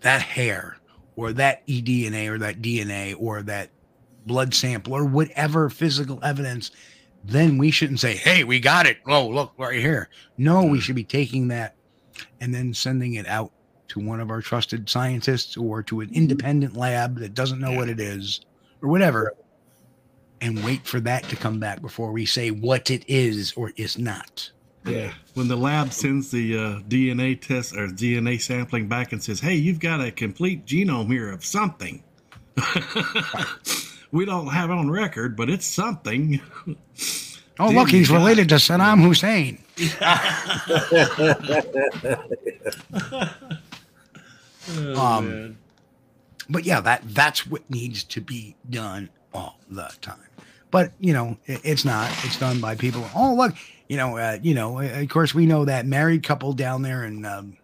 that 0.00 0.22
hair 0.22 0.76
or 1.16 1.32
that 1.32 1.66
eDNA 1.66 2.28
or 2.28 2.38
that 2.38 2.62
DNA 2.62 3.16
or 3.18 3.42
that 3.42 3.70
blood 4.26 4.54
sample 4.54 4.92
or 4.92 5.04
whatever 5.04 5.68
physical 5.70 6.20
evidence, 6.22 6.70
then 7.24 7.58
we 7.58 7.70
shouldn't 7.70 8.00
say, 8.00 8.14
hey, 8.14 8.44
we 8.44 8.60
got 8.60 8.86
it. 8.86 8.98
Oh, 9.06 9.26
look 9.26 9.52
right 9.56 9.80
here. 9.80 10.08
No, 10.38 10.62
we 10.62 10.78
mm. 10.78 10.82
should 10.82 10.94
be 10.94 11.04
taking 11.04 11.48
that 11.48 11.74
and 12.40 12.54
then 12.54 12.72
sending 12.72 13.14
it 13.14 13.26
out 13.26 13.50
to 13.88 14.00
one 14.00 14.20
of 14.20 14.30
our 14.30 14.40
trusted 14.40 14.88
scientists 14.88 15.56
or 15.56 15.82
to 15.84 16.00
an 16.00 16.10
independent 16.12 16.76
lab 16.76 17.18
that 17.18 17.34
doesn't 17.34 17.60
know 17.60 17.72
what 17.72 17.88
it 17.88 18.00
is 18.00 18.40
or 18.82 18.88
whatever 18.88 19.34
and 20.40 20.62
wait 20.64 20.86
for 20.86 21.00
that 21.00 21.24
to 21.24 21.36
come 21.36 21.58
back 21.58 21.80
before 21.80 22.12
we 22.12 22.26
say 22.26 22.50
what 22.50 22.90
it 22.90 23.04
is 23.08 23.52
or 23.54 23.72
is 23.76 23.98
not. 23.98 24.50
Yeah. 24.84 25.12
When 25.34 25.48
the 25.48 25.56
lab 25.56 25.92
sends 25.92 26.30
the 26.30 26.56
uh, 26.56 26.60
DNA 26.88 27.40
test 27.40 27.74
or 27.74 27.88
DNA 27.88 28.40
sampling 28.40 28.88
back 28.88 29.12
and 29.12 29.22
says, 29.22 29.40
hey, 29.40 29.54
you've 29.54 29.80
got 29.80 30.00
a 30.00 30.10
complete 30.10 30.64
genome 30.64 31.08
here 31.08 31.30
of 31.30 31.44
something. 31.44 32.02
we 34.12 34.24
don't 34.24 34.48
have 34.48 34.70
it 34.70 34.74
on 34.74 34.90
record, 34.90 35.36
but 35.36 35.50
it's 35.50 35.66
something. 35.66 36.40
Oh, 37.58 37.70
look, 37.70 37.88
he's 37.88 38.10
related 38.10 38.48
to 38.50 38.56
Saddam 38.56 39.02
Hussein. 39.02 39.58
oh, 44.70 45.00
um. 45.00 45.58
But 46.48 46.64
yeah, 46.64 46.80
that 46.80 47.02
that's 47.06 47.46
what 47.46 47.68
needs 47.68 48.04
to 48.04 48.20
be 48.20 48.54
done 48.70 49.10
all 49.34 49.58
the 49.68 49.90
time. 50.00 50.18
But 50.70 50.92
you 51.00 51.12
know, 51.12 51.36
it, 51.46 51.60
it's 51.64 51.84
not. 51.84 52.10
It's 52.24 52.38
done 52.38 52.60
by 52.60 52.76
people. 52.76 53.04
Oh, 53.14 53.34
look, 53.34 53.54
you 53.88 53.96
know, 53.96 54.16
uh, 54.16 54.38
you 54.42 54.54
know. 54.54 54.80
Of 54.80 55.08
course, 55.08 55.34
we 55.34 55.46
know 55.46 55.64
that 55.64 55.86
married 55.86 56.22
couple 56.22 56.52
down 56.52 56.82
there 56.82 57.04
in 57.04 57.24
um, 57.24 57.56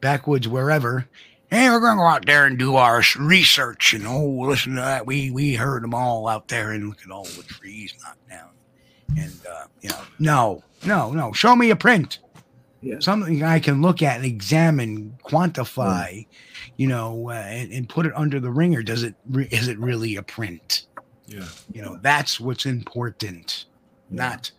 backwoods, 0.00 0.48
wherever 0.48 1.08
hey, 1.50 1.70
we're 1.70 1.80
to 1.80 1.96
go 1.96 2.06
out 2.06 2.26
there 2.26 2.46
and 2.46 2.58
do 2.58 2.76
our 2.76 3.02
research 3.18 3.94
and 3.94 4.06
oh, 4.06 4.26
listen 4.26 4.74
to 4.74 4.80
that. 4.80 5.06
We 5.06 5.30
we 5.30 5.54
heard 5.54 5.82
them 5.82 5.94
all 5.94 6.28
out 6.28 6.48
there 6.48 6.72
and 6.72 6.88
look 6.88 6.98
at 7.04 7.10
all 7.10 7.24
the 7.24 7.42
trees 7.42 7.94
knocked 8.02 8.28
down. 8.28 8.50
And 9.16 9.34
uh, 9.50 9.64
you 9.80 9.90
know, 9.90 10.00
no, 10.18 10.64
no, 10.86 11.12
no. 11.12 11.32
Show 11.32 11.56
me 11.56 11.70
a 11.70 11.76
print. 11.76 12.18
Yeah. 12.80 13.00
Something 13.00 13.42
I 13.42 13.58
can 13.58 13.82
look 13.82 14.02
at 14.02 14.16
and 14.16 14.24
examine, 14.24 15.18
quantify, 15.24 16.26
you 16.76 16.86
know, 16.86 17.30
uh, 17.30 17.32
and, 17.32 17.72
and, 17.72 17.88
put 17.88 18.06
it 18.06 18.12
under 18.14 18.38
the 18.38 18.50
ringer. 18.50 18.84
Does 18.84 19.02
it? 19.02 19.16
Re- 19.28 19.48
is 19.50 19.66
it 19.66 19.78
really 19.80 20.14
a 20.14 20.22
print? 20.22 20.86
Yeah. 21.26 21.48
You 21.72 21.82
know, 21.82 21.98
that's 22.00 22.38
what's 22.38 22.66
important, 22.66 23.64
yeah. 24.10 24.28
not 24.28 24.52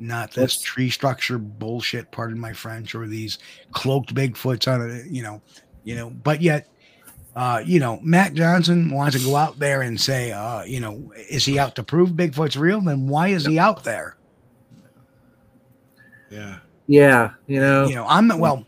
not 0.00 0.32
this 0.32 0.60
tree 0.60 0.90
structure 0.90 1.38
bullshit. 1.38 2.10
Pardon 2.10 2.38
my 2.38 2.52
French, 2.52 2.94
or 2.94 3.06
these 3.06 3.38
cloaked 3.72 4.14
Bigfoots 4.14 4.72
on 4.72 4.90
it. 4.90 5.06
You 5.06 5.22
know, 5.22 5.42
you 5.84 5.96
know, 5.96 6.10
but 6.10 6.40
yet, 6.40 6.68
uh, 7.36 7.62
you 7.64 7.78
know, 7.78 8.00
Matt 8.02 8.34
Johnson 8.34 8.90
wants 8.90 9.18
to 9.18 9.24
go 9.24 9.36
out 9.36 9.58
there 9.58 9.82
and 9.82 10.00
say, 10.00 10.32
uh, 10.32 10.62
you 10.62 10.80
know, 10.80 11.12
is 11.28 11.44
he 11.44 11.58
out 11.58 11.74
to 11.76 11.82
prove 11.82 12.10
Bigfoot's 12.10 12.56
real? 12.56 12.80
Then 12.80 13.06
why 13.06 13.28
is 13.28 13.44
he 13.44 13.58
out 13.58 13.84
there? 13.84 14.16
Yeah. 16.30 16.58
Yeah. 16.88 17.32
You 17.46 17.60
know, 17.60 17.86
you 17.86 17.94
know, 17.94 18.06
I'm 18.08 18.28
well, 18.38 18.66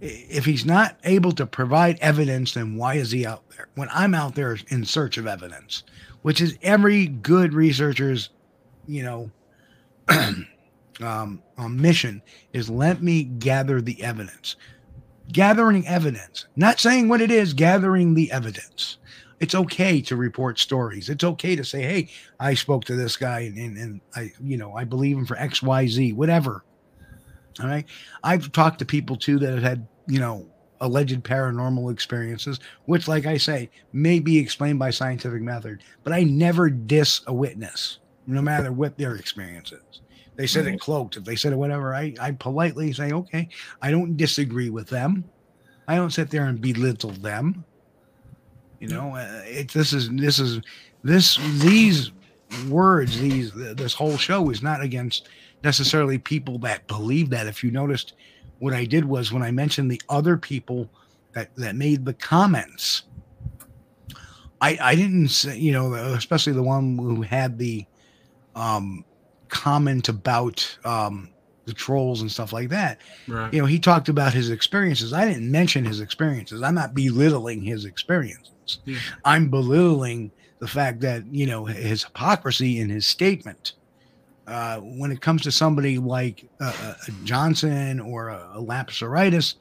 if 0.00 0.44
he's 0.44 0.64
not 0.64 0.96
able 1.04 1.32
to 1.32 1.46
provide 1.46 1.98
evidence, 2.00 2.54
then 2.54 2.76
why 2.76 2.94
is 2.94 3.12
he 3.12 3.24
out 3.26 3.48
there? 3.50 3.68
When 3.74 3.88
I'm 3.92 4.14
out 4.14 4.34
there 4.34 4.58
in 4.68 4.84
search 4.84 5.18
of 5.18 5.26
evidence, 5.26 5.84
which 6.22 6.40
is 6.40 6.58
every 6.62 7.06
good 7.06 7.52
researcher's, 7.54 8.30
you 8.86 9.02
know, 9.02 9.30
um, 11.00 11.42
um, 11.58 11.80
mission 11.80 12.22
is 12.52 12.70
let 12.70 13.02
me 13.02 13.22
gather 13.24 13.80
the 13.80 14.02
evidence. 14.02 14.56
Gathering 15.30 15.86
evidence, 15.86 16.46
not 16.56 16.80
saying 16.80 17.08
what 17.08 17.20
it 17.20 17.30
is, 17.30 17.52
gathering 17.52 18.14
the 18.14 18.32
evidence. 18.32 18.96
It's 19.40 19.54
okay 19.54 20.00
to 20.02 20.16
report 20.16 20.58
stories. 20.58 21.10
It's 21.10 21.22
okay 21.22 21.54
to 21.54 21.64
say, 21.64 21.82
"Hey, 21.82 22.08
I 22.40 22.54
spoke 22.54 22.84
to 22.86 22.96
this 22.96 23.16
guy, 23.16 23.40
and, 23.40 23.58
and, 23.58 23.76
and 23.76 24.00
I, 24.16 24.32
you 24.42 24.56
know, 24.56 24.74
I 24.74 24.84
believe 24.84 25.18
him 25.18 25.26
for 25.26 25.36
X, 25.36 25.62
Y, 25.62 25.86
Z, 25.86 26.12
whatever." 26.14 26.64
All 27.60 27.66
right. 27.66 27.86
I've 28.22 28.52
talked 28.52 28.78
to 28.80 28.84
people 28.84 29.16
too 29.16 29.38
that 29.38 29.54
have 29.54 29.62
had, 29.62 29.86
you 30.06 30.20
know, 30.20 30.46
alleged 30.80 31.22
paranormal 31.22 31.92
experiences, 31.92 32.60
which, 32.84 33.08
like 33.08 33.26
I 33.26 33.36
say, 33.36 33.70
may 33.92 34.20
be 34.20 34.38
explained 34.38 34.78
by 34.78 34.90
scientific 34.90 35.42
method, 35.42 35.82
but 36.04 36.12
I 36.12 36.22
never 36.22 36.70
diss 36.70 37.22
a 37.26 37.34
witness, 37.34 37.98
no 38.26 38.40
matter 38.40 38.72
what 38.72 38.96
their 38.96 39.16
experience 39.16 39.72
is. 39.72 40.00
They 40.36 40.46
said 40.46 40.66
right. 40.66 40.74
it 40.74 40.80
cloaked. 40.80 41.16
If 41.16 41.24
they 41.24 41.34
said 41.34 41.52
it 41.52 41.56
whatever, 41.56 41.94
I, 41.94 42.14
I 42.20 42.30
politely 42.30 42.92
say, 42.92 43.10
okay, 43.10 43.48
I 43.82 43.90
don't 43.90 44.16
disagree 44.16 44.70
with 44.70 44.88
them. 44.88 45.24
I 45.88 45.96
don't 45.96 46.12
sit 46.12 46.30
there 46.30 46.44
and 46.44 46.60
belittle 46.60 47.10
them. 47.10 47.64
You 48.78 48.88
know, 48.88 49.16
uh, 49.16 49.42
it, 49.44 49.72
this 49.72 49.92
is 49.92 50.08
this 50.10 50.38
is 50.38 50.60
this 51.02 51.38
these 51.60 52.12
words, 52.68 53.18
these 53.18 53.50
this 53.52 53.94
whole 53.94 54.16
show 54.16 54.50
is 54.50 54.62
not 54.62 54.80
against 54.80 55.28
necessarily 55.62 56.18
people 56.18 56.58
that 56.60 56.86
believe 56.86 57.30
that. 57.30 57.46
If 57.46 57.62
you 57.64 57.70
noticed, 57.70 58.14
what 58.58 58.74
I 58.74 58.84
did 58.84 59.04
was 59.04 59.32
when 59.32 59.42
I 59.42 59.50
mentioned 59.50 59.90
the 59.90 60.02
other 60.08 60.36
people 60.36 60.88
that, 61.32 61.54
that 61.56 61.76
made 61.76 62.04
the 62.04 62.14
comments, 62.14 63.02
I, 64.60 64.78
I 64.80 64.94
didn't 64.94 65.28
say, 65.28 65.56
you 65.58 65.72
know, 65.72 65.94
especially 65.94 66.52
the 66.52 66.62
one 66.62 66.98
who 66.98 67.22
had 67.22 67.58
the 67.58 67.86
um, 68.56 69.04
comment 69.48 70.08
about 70.08 70.76
um, 70.84 71.28
the 71.64 71.72
trolls 71.72 72.22
and 72.22 72.32
stuff 72.32 72.52
like 72.52 72.68
that. 72.70 73.00
Right. 73.28 73.52
You 73.52 73.60
know, 73.60 73.66
he 73.66 73.78
talked 73.78 74.08
about 74.08 74.32
his 74.32 74.50
experiences. 74.50 75.12
I 75.12 75.26
didn't 75.26 75.50
mention 75.50 75.84
his 75.84 76.00
experiences. 76.00 76.62
I'm 76.62 76.74
not 76.74 76.94
belittling 76.94 77.62
his 77.62 77.84
experiences. 77.84 78.78
Yeah. 78.84 78.98
I'm 79.24 79.48
belittling 79.48 80.32
the 80.58 80.66
fact 80.66 81.00
that, 81.00 81.24
you 81.32 81.46
know, 81.46 81.66
his 81.66 82.02
hypocrisy 82.02 82.80
in 82.80 82.88
his 82.88 83.06
statement. 83.06 83.74
Uh, 84.48 84.78
when 84.80 85.12
it 85.12 85.20
comes 85.20 85.42
to 85.42 85.52
somebody 85.52 85.98
like 85.98 86.48
uh, 86.58 86.72
uh, 86.82 86.94
Johnson 87.24 88.00
or 88.00 88.28
a, 88.28 88.48
a 88.54 88.62
Lapseritis, 88.62 89.56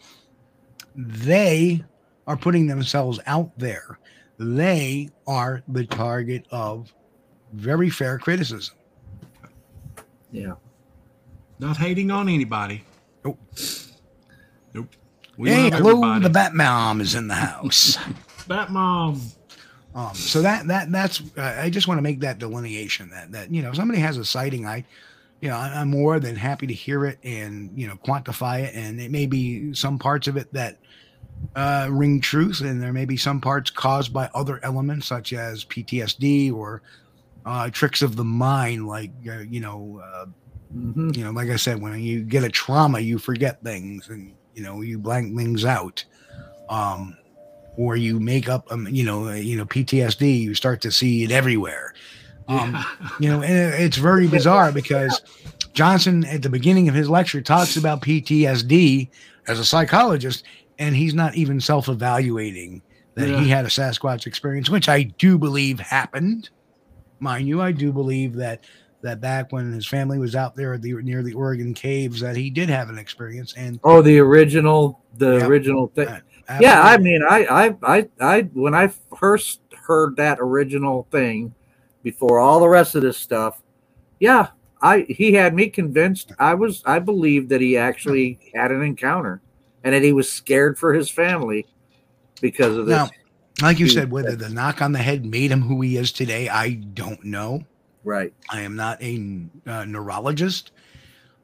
they 0.95 1.83
are 2.25 2.37
putting 2.37 2.67
themselves 2.67 3.19
out 3.25 3.51
there. 3.57 3.99
They 4.39 5.09
are 5.27 5.61
the 5.67 5.85
target 5.85 6.45
of 6.51 6.93
very 7.51 7.89
fair 7.89 8.17
criticism. 8.17 8.75
Yeah. 10.31 10.53
Not 11.59 11.75
hating 11.75 12.09
on 12.11 12.29
anybody. 12.29 12.85
Nope. 13.25 13.39
Nope. 14.73 14.89
We 15.37 15.49
hey, 15.49 15.69
hello, 15.69 15.89
everybody. 15.89 16.23
the 16.23 16.29
Bat 16.29 16.53
Mom 16.53 17.01
is 17.01 17.13
in 17.13 17.27
the 17.27 17.35
house. 17.35 17.97
Bat 18.47 18.71
Mom. 18.71 19.21
Um, 19.97 20.13
so 20.13 20.43
that 20.43 20.67
that 20.67 20.91
that's 20.91 21.23
uh, 21.35 21.57
I 21.59 21.71
just 21.71 21.87
want 21.87 21.97
to 21.97 22.03
make 22.03 22.19
that 22.19 22.37
delineation 22.37 23.09
that 23.09 23.31
that 23.31 23.51
you 23.51 23.63
know 23.63 23.73
somebody 23.73 23.99
has 23.99 24.17
a 24.17 24.23
sighting 24.23 24.67
I 24.67 24.85
you 25.41 25.49
know 25.49 25.55
I, 25.55 25.81
am 25.81 25.89
more 25.89 26.19
than 26.19 26.35
happy 26.35 26.67
to 26.67 26.73
hear 26.73 27.03
it 27.07 27.17
and 27.23 27.71
you 27.75 27.87
know 27.87 27.95
quantify 28.05 28.61
it 28.61 28.75
and 28.75 29.01
it 29.01 29.09
may 29.09 29.25
be 29.25 29.73
some 29.73 29.97
parts 29.97 30.27
of 30.27 30.37
it 30.37 30.53
that 30.53 30.77
uh, 31.55 31.87
ring 31.89 32.21
truth 32.21 32.61
and 32.61 32.79
there 32.79 32.93
may 32.93 33.05
be 33.05 33.17
some 33.17 33.41
parts 33.41 33.71
caused 33.71 34.13
by 34.13 34.29
other 34.35 34.59
elements 34.63 35.07
such 35.07 35.33
as 35.33 35.65
PTSD 35.65 36.53
or 36.53 36.83
uh, 37.47 37.71
tricks 37.71 38.03
of 38.03 38.15
the 38.15 38.23
mind 38.23 38.87
like 38.87 39.09
uh, 39.27 39.39
you 39.39 39.61
know 39.61 39.99
uh, 40.05 40.25
mm-hmm. 40.75 41.09
you 41.15 41.23
know 41.23 41.31
like 41.31 41.49
I 41.49 41.55
said 41.55 41.81
when 41.81 41.99
you 41.99 42.21
get 42.21 42.43
a 42.43 42.49
trauma 42.49 42.99
you 42.99 43.17
forget 43.17 43.63
things 43.63 44.09
and 44.09 44.35
you 44.53 44.61
know 44.61 44.81
you 44.81 44.99
blank 44.99 45.35
things 45.35 45.65
out 45.65 46.05
um 46.69 47.17
or 47.77 47.95
you 47.95 48.19
make 48.19 48.49
up, 48.49 48.69
um, 48.71 48.87
you 48.89 49.03
know, 49.03 49.29
uh, 49.29 49.35
you 49.35 49.55
know, 49.55 49.65
PTSD, 49.65 50.41
you 50.41 50.53
start 50.55 50.81
to 50.81 50.91
see 50.91 51.23
it 51.23 51.31
everywhere. 51.31 51.93
Um, 52.49 52.73
yeah. 52.73 53.09
you 53.19 53.29
know, 53.29 53.41
and 53.43 53.73
it's 53.75 53.97
very 53.97 54.27
bizarre 54.27 54.71
because 54.71 55.21
Johnson 55.73 56.25
at 56.25 56.41
the 56.41 56.49
beginning 56.49 56.89
of 56.89 56.95
his 56.95 57.09
lecture 57.09 57.41
talks 57.41 57.77
about 57.77 58.01
PTSD 58.01 59.09
as 59.47 59.59
a 59.59 59.65
psychologist, 59.65 60.43
and 60.79 60.95
he's 60.95 61.13
not 61.13 61.35
even 61.35 61.61
self-evaluating 61.61 62.81
that 63.13 63.29
yeah. 63.29 63.39
he 63.39 63.49
had 63.49 63.65
a 63.65 63.69
Sasquatch 63.69 64.27
experience, 64.27 64.69
which 64.69 64.89
I 64.89 65.03
do 65.03 65.37
believe 65.37 65.79
happened. 65.79 66.49
Mind 67.19 67.47
you, 67.47 67.61
I 67.61 67.71
do 67.71 67.91
believe 67.91 68.35
that 68.35 68.63
that 69.01 69.21
back 69.21 69.51
when 69.51 69.71
his 69.71 69.85
family 69.85 70.17
was 70.17 70.35
out 70.35 70.55
there 70.55 70.77
the, 70.77 70.93
near 70.93 71.21
the 71.21 71.33
Oregon 71.33 71.73
caves, 71.73 72.19
that 72.21 72.35
he 72.35 72.49
did 72.49 72.69
have 72.69 72.89
an 72.89 72.97
experience. 72.97 73.53
And 73.55 73.79
oh, 73.83 74.01
the 74.01 74.17
original, 74.19 75.01
the 75.17 75.45
original 75.45 75.91
thing. 75.93 76.07
Absolutely. 76.49 76.65
Yeah, 76.65 76.81
I 76.81 76.97
mean, 76.97 77.21
I, 77.29 77.45
I, 77.45 77.75
I, 77.83 78.09
I, 78.21 78.41
when 78.53 78.73
I 78.73 78.89
first 79.17 79.59
heard 79.73 80.15
that 80.15 80.37
original 80.39 81.07
thing, 81.11 81.53
before 82.03 82.39
all 82.39 82.59
the 82.59 82.69
rest 82.69 82.95
of 82.95 83.01
this 83.01 83.17
stuff, 83.17 83.61
yeah, 84.19 84.47
I 84.81 85.05
he 85.09 85.33
had 85.33 85.53
me 85.53 85.69
convinced. 85.69 86.31
I 86.39 86.53
was, 86.53 86.83
I 86.85 86.99
believed 86.99 87.49
that 87.49 87.59
he 87.59 87.77
actually 87.77 88.39
had 88.55 88.71
an 88.71 88.81
encounter, 88.81 89.41
and 89.83 89.93
that 89.93 90.03
he 90.03 90.13
was 90.13 90.31
scared 90.31 90.77
for 90.79 90.93
his 90.93 91.09
family 91.09 91.65
because 92.39 92.77
of 92.77 92.85
this. 92.85 92.95
Now, 92.95 93.09
like 93.61 93.79
you 93.79 93.89
said, 93.89 94.09
whether 94.09 94.35
the 94.35 94.49
knock 94.49 94.81
on 94.81 94.93
the 94.93 94.99
head 94.99 95.25
made 95.25 95.51
him 95.51 95.61
who 95.61 95.81
he 95.81 95.97
is 95.97 96.11
today, 96.11 96.47
I 96.47 96.71
don't 96.71 97.23
know. 97.25 97.63
Right. 98.03 98.33
I 98.49 98.61
am 98.61 98.75
not 98.75 99.01
a 99.01 99.41
uh, 99.65 99.83
neurologist. 99.83 100.71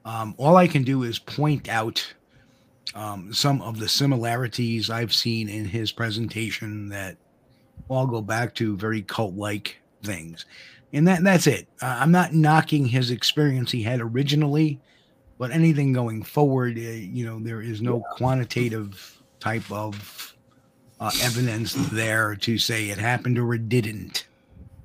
Um, 0.05 0.35
all 0.37 0.55
I 0.55 0.67
can 0.67 0.83
do 0.83 1.03
is 1.03 1.19
point 1.19 1.67
out 1.67 2.13
um, 2.95 3.33
some 3.33 3.61
of 3.61 3.79
the 3.79 3.89
similarities 3.89 4.89
I've 4.89 5.13
seen 5.13 5.49
in 5.49 5.65
his 5.65 5.91
presentation 5.91 6.89
that 6.89 7.17
all 7.89 8.05
go 8.05 8.21
back 8.21 8.53
to 8.55 8.77
very 8.77 9.01
cult 9.01 9.35
like 9.35 9.79
things. 10.03 10.45
And 10.91 11.07
that 11.07 11.23
that's 11.23 11.47
it. 11.47 11.67
Uh, 11.81 11.97
I'm 11.99 12.11
not 12.11 12.33
knocking 12.33 12.85
his 12.85 13.09
experience 13.09 13.71
he 13.71 13.81
had 13.81 13.99
originally, 13.99 14.79
but 15.39 15.51
anything 15.51 15.91
going 15.91 16.23
forward, 16.23 16.77
uh, 16.77 16.81
you 16.81 17.25
know, 17.25 17.39
there 17.39 17.61
is 17.61 17.81
no 17.81 17.97
yeah. 17.97 18.17
quantitative 18.17 19.21
type 19.39 19.69
of 19.71 20.35
uh, 20.99 21.11
evidence 21.21 21.73
there 21.91 22.35
to 22.35 22.57
say 22.57 22.89
it 22.89 22.99
happened 22.99 23.39
or 23.39 23.53
it 23.55 23.69
didn't. 23.69 24.27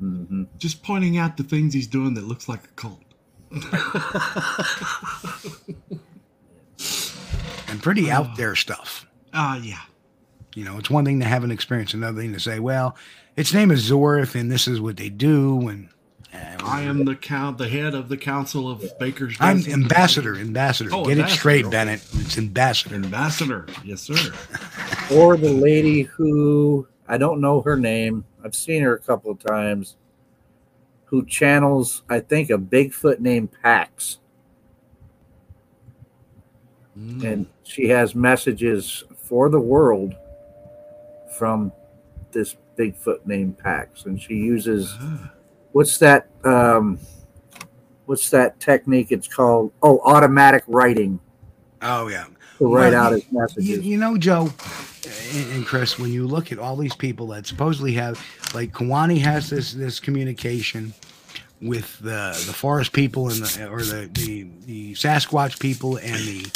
Mm-hmm. 0.03 0.45
Just 0.59 0.83
pointing 0.83 1.19
out 1.19 1.37
the 1.37 1.43
things 1.43 1.75
he's 1.75 1.87
doing 1.87 2.15
that 2.15 2.25
looks 2.25 2.49
like 2.49 2.65
a 2.65 2.69
cult. 2.69 3.03
and 7.69 7.83
pretty 7.83 8.11
out 8.11 8.37
there 8.37 8.55
stuff. 8.55 9.07
Ah, 9.33 9.57
uh, 9.57 9.61
yeah. 9.61 9.83
You 10.55 10.65
know, 10.65 10.79
it's 10.79 10.91
one 10.91 11.05
thing 11.05 11.21
to 11.21 11.27
have 11.27 11.45
an 11.45 11.51
experience, 11.51 11.95
another 11.95 12.21
thing 12.21 12.33
to 12.33 12.41
say, 12.41 12.59
well, 12.59 12.97
its 13.37 13.55
name 13.55 13.71
is 13.71 13.89
Zorth, 13.91 14.35
and 14.35 14.51
this 14.51 14.67
is 14.67 14.81
what 14.81 14.97
they 14.97 15.09
do, 15.09 15.69
and. 15.69 15.89
Uh, 16.35 16.59
I 16.63 16.83
am 16.83 17.07
the 17.07 17.17
count, 17.17 17.57
the 17.57 17.69
head 17.69 17.95
of 17.95 18.11
the 18.11 18.17
council 18.17 18.69
of 18.69 18.85
Bakers. 18.99 19.37
I'm 19.41 19.65
ambassador, 19.67 20.37
ambassador. 20.37 20.91
Oh, 20.93 21.05
Get 21.05 21.13
ambassador. 21.13 21.35
it 21.35 21.39
straight, 21.39 21.71
Bennett. 21.71 22.07
It's 22.17 22.37
ambassador. 22.37 22.97
Ambassador, 22.97 23.67
yes, 23.83 24.03
sir. 24.03 24.35
or 25.15 25.39
the 25.39 25.53
lady 25.53 26.03
who 26.03 26.87
I 27.09 27.17
don't 27.17 27.41
know 27.41 27.63
her 27.63 27.77
name. 27.77 28.25
I've 28.45 28.55
seen 28.55 28.83
her 28.83 28.95
a 28.95 28.99
couple 28.99 29.31
of 29.31 29.39
times. 29.39 29.97
Who 31.07 31.25
channels, 31.25 32.03
I 32.11 32.21
think, 32.21 32.51
a 32.51 32.59
Bigfoot 32.59 33.19
named 33.19 33.51
Pax. 33.63 34.19
Mm. 36.99 37.25
And 37.25 37.47
she 37.63 37.89
has 37.89 38.15
messages 38.15 39.05
for 39.17 39.49
the 39.49 39.61
world 39.61 40.15
from 41.37 41.73
this 42.33 42.57
Bigfoot 42.77 43.27
named 43.27 43.59
Pax. 43.59 44.05
And 44.05 44.21
she 44.21 44.35
uses 44.35 44.93
uh-huh. 44.93 45.29
what's 45.73 45.99
that 45.99 46.29
um 46.45 46.99
what's 48.07 48.31
that 48.31 48.59
technique 48.61 49.13
it's 49.13 49.29
called? 49.29 49.73
Oh, 49.83 50.01
automatic 50.01 50.65
writing. 50.67 51.21
Oh 51.83 52.09
yeah. 52.09 52.27
To 52.59 52.75
write 52.75 52.93
well, 52.93 53.07
out 53.07 53.13
his 53.13 53.31
messages. 53.31 53.69
You, 53.69 53.81
you 53.81 53.99
know, 53.99 54.17
Joe 54.17 54.51
and 55.33 55.65
Chris, 55.65 55.99
when 55.99 56.13
you 56.13 56.27
look 56.27 56.51
at 56.51 56.59
all 56.59 56.77
these 56.77 56.97
people 56.97 57.29
that 57.29 57.47
supposedly 57.47 57.93
have 57.93 58.21
like 58.55 58.73
Kewaunee 58.73 59.21
has 59.21 59.51
this 59.51 59.73
this 59.73 60.01
communication 60.01 60.93
with 61.61 61.99
the 61.99 62.43
the 62.47 62.53
forest 62.53 62.93
people 62.93 63.29
and 63.29 63.43
the 63.43 63.69
or 63.69 63.83
the 63.83 64.09
the, 64.13 64.47
the 64.67 64.95
Sasquatch 64.95 65.61
people 65.61 65.97
and 65.99 66.17
the 66.17 66.47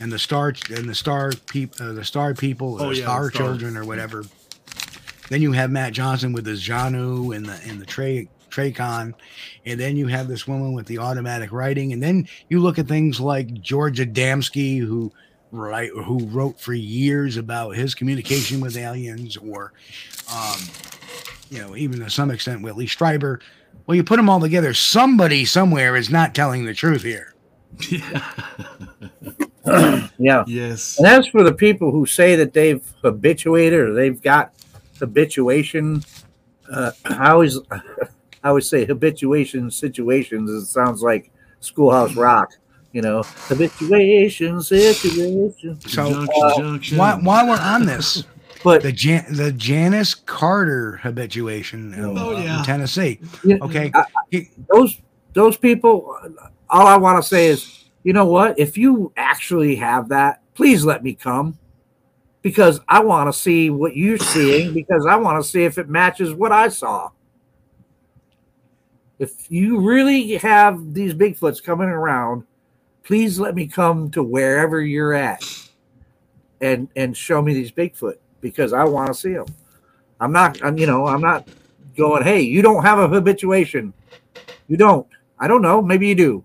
and 0.00 0.12
the 0.12 0.18
star 0.18 0.54
and 0.70 0.88
the 0.88 0.94
star 0.94 1.32
people, 1.46 1.86
uh, 1.86 1.92
the 1.92 2.04
star 2.04 2.34
people, 2.34 2.76
oh, 2.80 2.88
the 2.88 2.96
yeah, 2.96 3.04
star, 3.04 3.24
the 3.24 3.30
star 3.30 3.46
children, 3.46 3.76
or 3.76 3.84
whatever. 3.84 4.24
Then 5.28 5.42
you 5.42 5.52
have 5.52 5.70
Matt 5.70 5.92
Johnson 5.92 6.32
with 6.32 6.46
his 6.46 6.62
Janu 6.66 7.34
and 7.34 7.46
the 7.46 7.60
and 7.66 7.80
the 7.80 7.86
Trey 7.86 8.28
Traycon, 8.50 9.14
and 9.64 9.80
then 9.80 9.96
you 9.96 10.06
have 10.06 10.28
this 10.28 10.46
woman 10.46 10.72
with 10.72 10.86
the 10.86 10.98
automatic 10.98 11.52
writing, 11.52 11.92
and 11.92 12.02
then 12.02 12.28
you 12.48 12.60
look 12.60 12.78
at 12.78 12.86
things 12.86 13.20
like 13.20 13.52
George 13.54 13.98
Adamski, 13.98 14.78
who 14.78 15.12
right, 15.52 15.90
who 15.90 16.26
wrote 16.26 16.60
for 16.60 16.74
years 16.74 17.36
about 17.36 17.76
his 17.76 17.94
communication 17.94 18.60
with 18.60 18.76
aliens, 18.76 19.36
or, 19.36 19.72
um, 20.32 20.58
you 21.50 21.60
know, 21.60 21.76
even 21.76 22.00
to 22.00 22.10
some 22.10 22.30
extent, 22.30 22.62
Whitley 22.62 22.86
Strieber. 22.86 23.40
Well, 23.86 23.94
you 23.94 24.04
put 24.04 24.16
them 24.16 24.28
all 24.28 24.40
together, 24.40 24.74
somebody 24.74 25.44
somewhere 25.44 25.96
is 25.96 26.10
not 26.10 26.34
telling 26.34 26.64
the 26.64 26.74
truth 26.74 27.02
here. 27.02 27.34
yeah. 27.90 28.32
Yes. 30.18 30.98
And 30.98 31.06
as 31.06 31.26
for 31.28 31.42
the 31.42 31.52
people 31.52 31.90
who 31.92 32.06
say 32.06 32.36
that 32.36 32.52
they've 32.52 32.82
habituated 33.02 33.78
or 33.80 33.94
they've 33.94 34.20
got 34.20 34.52
habituation, 34.98 36.02
uh, 36.70 36.92
I 37.04 37.30
always, 37.30 37.58
I 37.70 38.48
always 38.48 38.68
say 38.68 38.84
habituation 38.84 39.70
situations. 39.70 40.50
It 40.50 40.66
sounds 40.66 41.02
like 41.02 41.30
Schoolhouse 41.60 42.14
Rock, 42.14 42.50
you 42.92 43.02
know, 43.02 43.22
habituation 43.48 44.60
situation. 44.62 45.78
So 45.80 46.10
Junction, 46.10 46.98
uh, 46.98 46.98
while, 46.98 47.18
while 47.18 47.48
we're 47.48 47.60
on 47.60 47.86
this, 47.86 48.24
But 48.64 48.82
the 48.82 48.90
Jan- 48.90 49.26
the 49.32 49.52
Janice 49.52 50.14
Carter 50.14 50.96
habituation 51.02 51.94
in, 51.94 52.04
Oh, 52.04 52.34
uh, 52.36 52.40
yeah. 52.40 52.58
in 52.58 52.64
Tennessee. 52.64 53.20
Okay, 53.62 53.92
I- 53.94 54.04
He- 54.30 54.50
those 54.72 54.98
those 55.34 55.56
people, 55.56 56.16
all 56.68 56.86
I 56.86 56.96
want 56.96 57.22
to 57.22 57.28
say 57.28 57.46
is, 57.48 57.84
you 58.06 58.12
know 58.12 58.26
what? 58.26 58.56
If 58.56 58.78
you 58.78 59.12
actually 59.16 59.74
have 59.74 60.10
that, 60.10 60.40
please 60.54 60.84
let 60.84 61.02
me 61.02 61.12
come, 61.12 61.58
because 62.40 62.78
I 62.88 63.00
want 63.00 63.26
to 63.26 63.36
see 63.36 63.68
what 63.68 63.96
you're 63.96 64.16
seeing. 64.16 64.72
Because 64.72 65.06
I 65.06 65.16
want 65.16 65.42
to 65.42 65.48
see 65.50 65.64
if 65.64 65.76
it 65.76 65.88
matches 65.88 66.32
what 66.32 66.52
I 66.52 66.68
saw. 66.68 67.10
If 69.18 69.50
you 69.50 69.80
really 69.80 70.36
have 70.36 70.94
these 70.94 71.14
Bigfoots 71.14 71.60
coming 71.60 71.88
around, 71.88 72.44
please 73.02 73.40
let 73.40 73.56
me 73.56 73.66
come 73.66 74.08
to 74.12 74.22
wherever 74.22 74.80
you're 74.80 75.12
at, 75.12 75.44
and 76.60 76.88
and 76.94 77.16
show 77.16 77.42
me 77.42 77.54
these 77.54 77.72
Bigfoot 77.72 78.18
because 78.40 78.72
I 78.72 78.84
want 78.84 79.08
to 79.08 79.14
see 79.14 79.32
them. 79.32 79.46
I'm 80.20 80.30
not, 80.30 80.62
I'm, 80.62 80.78
you 80.78 80.86
know, 80.86 81.08
I'm 81.08 81.20
not 81.20 81.48
going, 81.96 82.22
hey, 82.22 82.42
you 82.42 82.62
don't 82.62 82.84
have 82.84 83.00
a 83.00 83.08
habituation. 83.08 83.92
You 84.68 84.76
don't. 84.76 85.08
I 85.40 85.48
don't 85.48 85.60
know. 85.60 85.82
Maybe 85.82 86.06
you 86.06 86.14
do. 86.14 86.44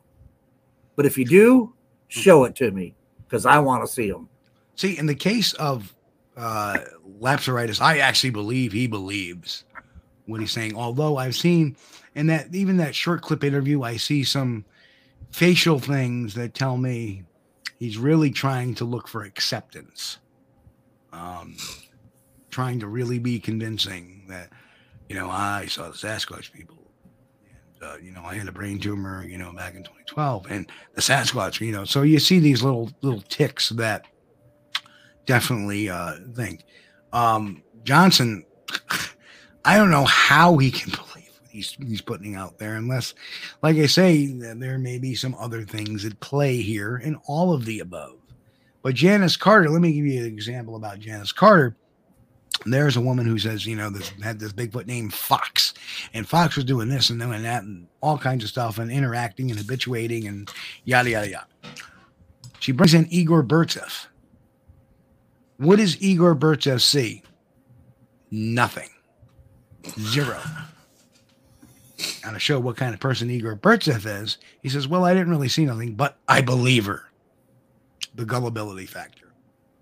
But 0.96 1.06
if 1.06 1.18
you 1.18 1.26
do, 1.26 1.74
show 2.08 2.44
it 2.44 2.56
to 2.58 2.72
me 2.72 2.96
because 3.26 3.46
I 3.46 3.60
want 3.60 3.86
to 3.86 3.92
see 3.92 4.12
them. 4.12 4.30
see, 4.76 4.98
in 4.98 5.06
the 5.06 5.16
case 5.16 5.54
of 5.54 5.94
uh, 6.36 6.78
Lapseritis, 7.20 7.82
I 7.82 8.00
actually 8.00 8.32
believe 8.32 8.72
he 8.72 8.88
believes 8.88 9.64
what 10.26 10.42
he's 10.42 10.52
saying. 10.52 10.76
Although 10.76 11.18
I've 11.18 11.36
seen 11.36 11.78
in 12.16 12.28
that 12.28 12.54
even 12.54 12.78
that 12.78 12.96
short 12.96 13.22
clip 13.22 13.44
interview, 13.44 13.84
I 13.84 13.98
see 13.98 14.24
some 14.24 14.66
facial 15.32 15.80
things 15.80 16.34
that 16.34 16.54
tell 16.54 16.78
me 16.78 17.24
he's 17.80 17.98
really 17.98 18.32
trying 18.32 18.76
to 18.76 18.86
look 18.86 19.08
for 19.08 19.24
acceptance. 19.24 20.18
Um, 21.14 21.58
trying 22.50 22.80
to 22.80 22.88
really 22.88 23.20
be 23.20 23.40
convincing 23.40 24.26
that, 24.30 24.50
you 25.10 25.16
know, 25.16 25.30
I 25.30 25.66
saw 25.66 25.88
the 25.88 25.94
Sasquatch 25.94 26.52
people. 26.52 26.78
Uh, 27.82 27.98
you 28.02 28.12
know, 28.12 28.24
I 28.24 28.36
had 28.36 28.48
a 28.48 28.52
brain 28.52 28.80
tumor, 28.80 29.26
you 29.26 29.38
know, 29.38 29.52
back 29.54 29.76
in 29.76 29.84
2012, 29.84 30.48
and 30.50 30.72
the 30.94 31.02
Sasquatch, 31.02 31.60
you 31.66 31.72
know. 31.72 31.86
So 31.86 32.04
you 32.04 32.20
see 32.20 32.40
these 32.40 32.64
little 32.64 32.92
little 33.02 33.22
ticks 33.22 33.70
that 33.70 34.06
definitely 35.26 35.90
uh 35.90 36.16
think. 36.36 36.64
Um 37.12 37.64
Johnson, 37.84 38.46
I 39.66 39.78
don't 39.78 39.92
know 39.92 40.06
how 40.06 40.58
he 40.58 40.72
can 40.72 40.92
believe 41.14 41.32
what 41.42 41.50
he's 41.50 41.72
he's 41.74 42.02
putting 42.02 42.36
out 42.36 42.58
there, 42.58 42.76
unless, 42.76 43.14
like 43.62 43.78
I 43.78 43.88
say, 43.88 44.28
th- 44.28 44.58
there 44.58 44.78
may 44.78 45.00
be 45.00 45.16
some 45.16 45.36
other 45.36 45.64
things 45.64 46.06
at 46.06 46.20
play 46.20 46.62
here, 46.62 46.98
and 46.98 47.18
all 47.28 47.54
of 47.54 47.66
the 47.66 47.80
above. 47.80 48.18
But 48.84 48.96
Janice 48.96 49.38
Carter, 49.38 49.70
let 49.70 49.82
me 49.82 49.94
give 49.94 50.06
you 50.06 50.22
an 50.22 50.26
example 50.26 50.76
about 50.76 51.00
Janice 51.00 51.32
Carter. 51.32 51.76
There's 52.66 52.96
a 52.96 53.02
woman 53.02 53.26
who 53.26 53.40
says, 53.40 53.66
you 53.66 53.76
know, 53.76 53.90
this 53.90 54.10
had 54.24 54.40
this 54.40 54.54
Bigfoot 54.54 54.86
named 54.86 55.14
Fox, 55.14 55.74
and 56.14 56.28
Fox 56.28 56.56
was 56.56 56.66
doing 56.66 56.90
this 56.90 57.10
and 57.10 57.20
doing 57.20 57.44
that 57.44 57.64
and 57.64 57.88
all 58.02 58.18
kinds 58.18 58.44
of 58.44 58.50
stuff 58.50 58.78
and 58.78 58.92
interacting 58.92 59.50
and 59.50 59.60
habituating 59.60 60.28
and 60.28 60.50
yada 60.84 61.10
yada 61.10 61.30
yada. 61.30 61.48
She 62.60 62.72
brings 62.72 62.94
in 62.94 63.08
Igor 63.10 63.44
Burtsev. 63.44 64.06
What 65.58 65.78
does 65.78 66.02
Igor 66.02 66.36
Burtsev 66.36 66.82
see? 66.82 67.24
Nothing. 68.30 68.90
Zero. 70.00 70.40
And 72.24 72.34
to 72.34 72.40
show 72.40 72.60
what 72.60 72.78
kind 72.78 72.94
of 72.94 73.00
person 73.00 73.30
Igor 73.30 73.56
Burtsev 73.56 74.06
is, 74.06 74.38
he 74.62 74.70
says, 74.70 74.88
Well, 74.88 75.06
I 75.06 75.14
didn't 75.14 75.30
really 75.30 75.50
see 75.50 75.66
nothing, 75.66 75.96
but 75.96 76.18
I 76.28 76.42
believe 76.42 76.86
her. 76.86 77.04
The 78.16 78.26
gullibility 78.26 78.86
factor. 78.86 79.21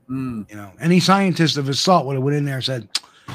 Mm. 0.10 0.50
You 0.50 0.56
know, 0.56 0.72
any 0.80 1.00
scientist 1.00 1.58
of 1.58 1.68
his 1.68 1.80
salt 1.80 2.06
would 2.06 2.16
have 2.16 2.24
went 2.24 2.36
in 2.38 2.46
there 2.46 2.56
and 2.56 2.64
said, 2.64 2.90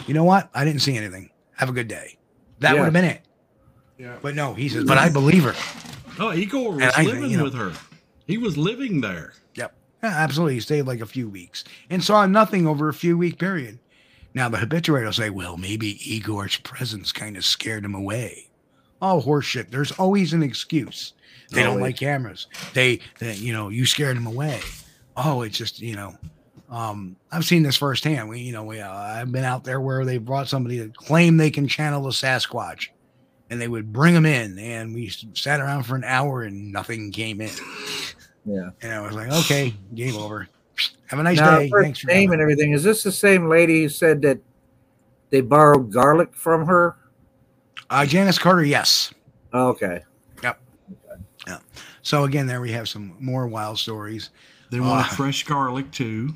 "You 0.07 0.15
know 0.15 0.25
what? 0.25 0.51
I 0.55 0.65
didn't 0.65 0.81
see 0.83 0.97
anything. 0.97 1.31
Have 1.57 1.69
a 1.69 1.73
good 1.73 1.89
day." 1.89 2.19
That 2.61 2.71
Yeah. 2.75 2.81
would 2.81 2.85
have 2.87 2.93
been 2.93 3.05
it. 3.05 3.23
Yeah. 3.99 4.17
But 4.21 4.35
no, 4.35 4.55
he 4.55 4.69
says, 4.69 4.85
"But 4.85 4.99
I 4.99 5.09
believe 5.09 5.45
her." 5.45 5.55
Oh, 6.19 6.33
Igor 6.33 6.73
was 6.73 6.83
And 6.83 6.93
I- 6.97 7.03
living 7.05 7.31
you 7.31 7.37
know- 7.39 7.45
with 7.45 7.55
her. 7.55 7.73
He 8.27 8.39
was 8.39 8.57
living 8.57 9.01
there. 9.03 9.35
Yep, 9.55 9.75
yeah, 10.03 10.09
absolutely. 10.11 10.55
He 10.55 10.61
stayed 10.61 10.83
like 10.83 11.01
a 11.01 11.07
few 11.07 11.29
weeks 11.29 11.63
and 11.91 12.03
saw 12.03 12.25
nothing 12.27 12.67
over 12.67 12.89
a 12.89 12.95
few 12.95 13.19
week 13.19 13.39
period. 13.39 13.79
Now 14.33 14.49
the 14.49 14.57
habituator 14.59 15.05
will 15.07 15.13
say, 15.13 15.31
"Well, 15.31 15.57
maybe 15.57 16.01
Igor's 16.11 16.57
presence 16.57 17.13
kind 17.13 17.37
of 17.37 17.45
scared 17.45 17.85
him 17.85 17.95
away." 17.95 18.49
Oh, 19.03 19.21
horseshit! 19.25 19.71
There's 19.71 19.93
always 19.93 20.33
an 20.33 20.43
excuse. 20.43 21.13
They 21.51 21.63
don't 21.63 21.81
like 21.81 21.97
cameras. 21.99 22.47
They, 22.73 22.99
they, 23.21 23.35
you 23.35 23.53
know, 23.53 23.69
you 23.69 23.87
scared 23.87 24.17
him 24.17 24.27
away. 24.27 24.61
Oh, 25.17 25.43
it's 25.43 25.57
just, 25.59 25.81
you 25.81 25.95
know, 25.95 26.17
um, 26.70 27.16
I've 27.31 27.45
seen 27.45 27.62
this 27.62 27.77
firsthand. 27.77 28.28
We, 28.28 28.41
you 28.41 28.53
know, 28.53 28.65
we, 28.65 28.81
uh, 28.81 28.93
I've 28.93 29.31
been 29.32 29.45
out 29.45 29.65
there 29.65 29.81
where 29.81 30.05
they 30.05 30.19
brought 30.19 30.49
somebody 30.49 30.78
to 30.78 30.89
claim 30.91 31.36
they 31.36 31.51
can 31.51 31.69
channel 31.69 32.03
the 32.03 32.11
Sasquatch, 32.11 32.89
and 33.51 33.61
they 33.61 33.69
would 33.69 33.93
bring 33.93 34.15
them 34.15 34.27
in, 34.27 34.59
and 34.59 34.95
we 34.95 35.09
sat 35.35 35.61
around 35.61 35.85
for 35.85 35.97
an 35.97 36.05
hour 36.05 36.43
and 36.43 36.73
nothing 36.73 37.12
came 37.12 37.41
in. 37.41 37.51
Yeah. 38.45 38.70
And 38.82 38.93
I 38.93 39.01
was 39.01 39.15
like, 39.15 39.31
okay, 39.31 39.74
game 39.95 40.16
over. 40.16 40.49
Have 41.07 41.19
a 41.20 41.23
nice 41.23 41.39
now, 41.39 41.59
day. 41.59 41.70
first 41.70 41.85
Thanks 41.85 41.99
for 42.01 42.07
name 42.09 42.28
coming. 42.28 42.41
and 42.41 42.43
everything. 42.43 42.73
Is 42.73 42.82
this 42.82 43.03
the 43.03 43.12
same 43.12 43.49
lady 43.49 43.82
who 43.82 43.89
said 43.89 44.23
that 44.23 44.39
they 45.31 45.41
borrowed 45.41 45.93
garlic 45.93 46.35
from 46.35 46.66
her? 46.66 46.97
Uh, 47.91 48.05
Janice 48.07 48.39
Carter, 48.39 48.65
yes. 48.65 49.12
Oh, 49.53 49.69
okay. 49.69 50.03
So 52.03 52.24
again, 52.24 52.47
there 52.47 52.61
we 52.61 52.70
have 52.73 52.86
some 52.86 53.16
more 53.19 53.47
wild 53.47 53.78
stories. 53.78 54.28
They 54.70 54.78
wanted 54.78 55.07
Uh, 55.07 55.15
fresh 55.15 55.43
garlic 55.45 55.91
too. 55.91 56.35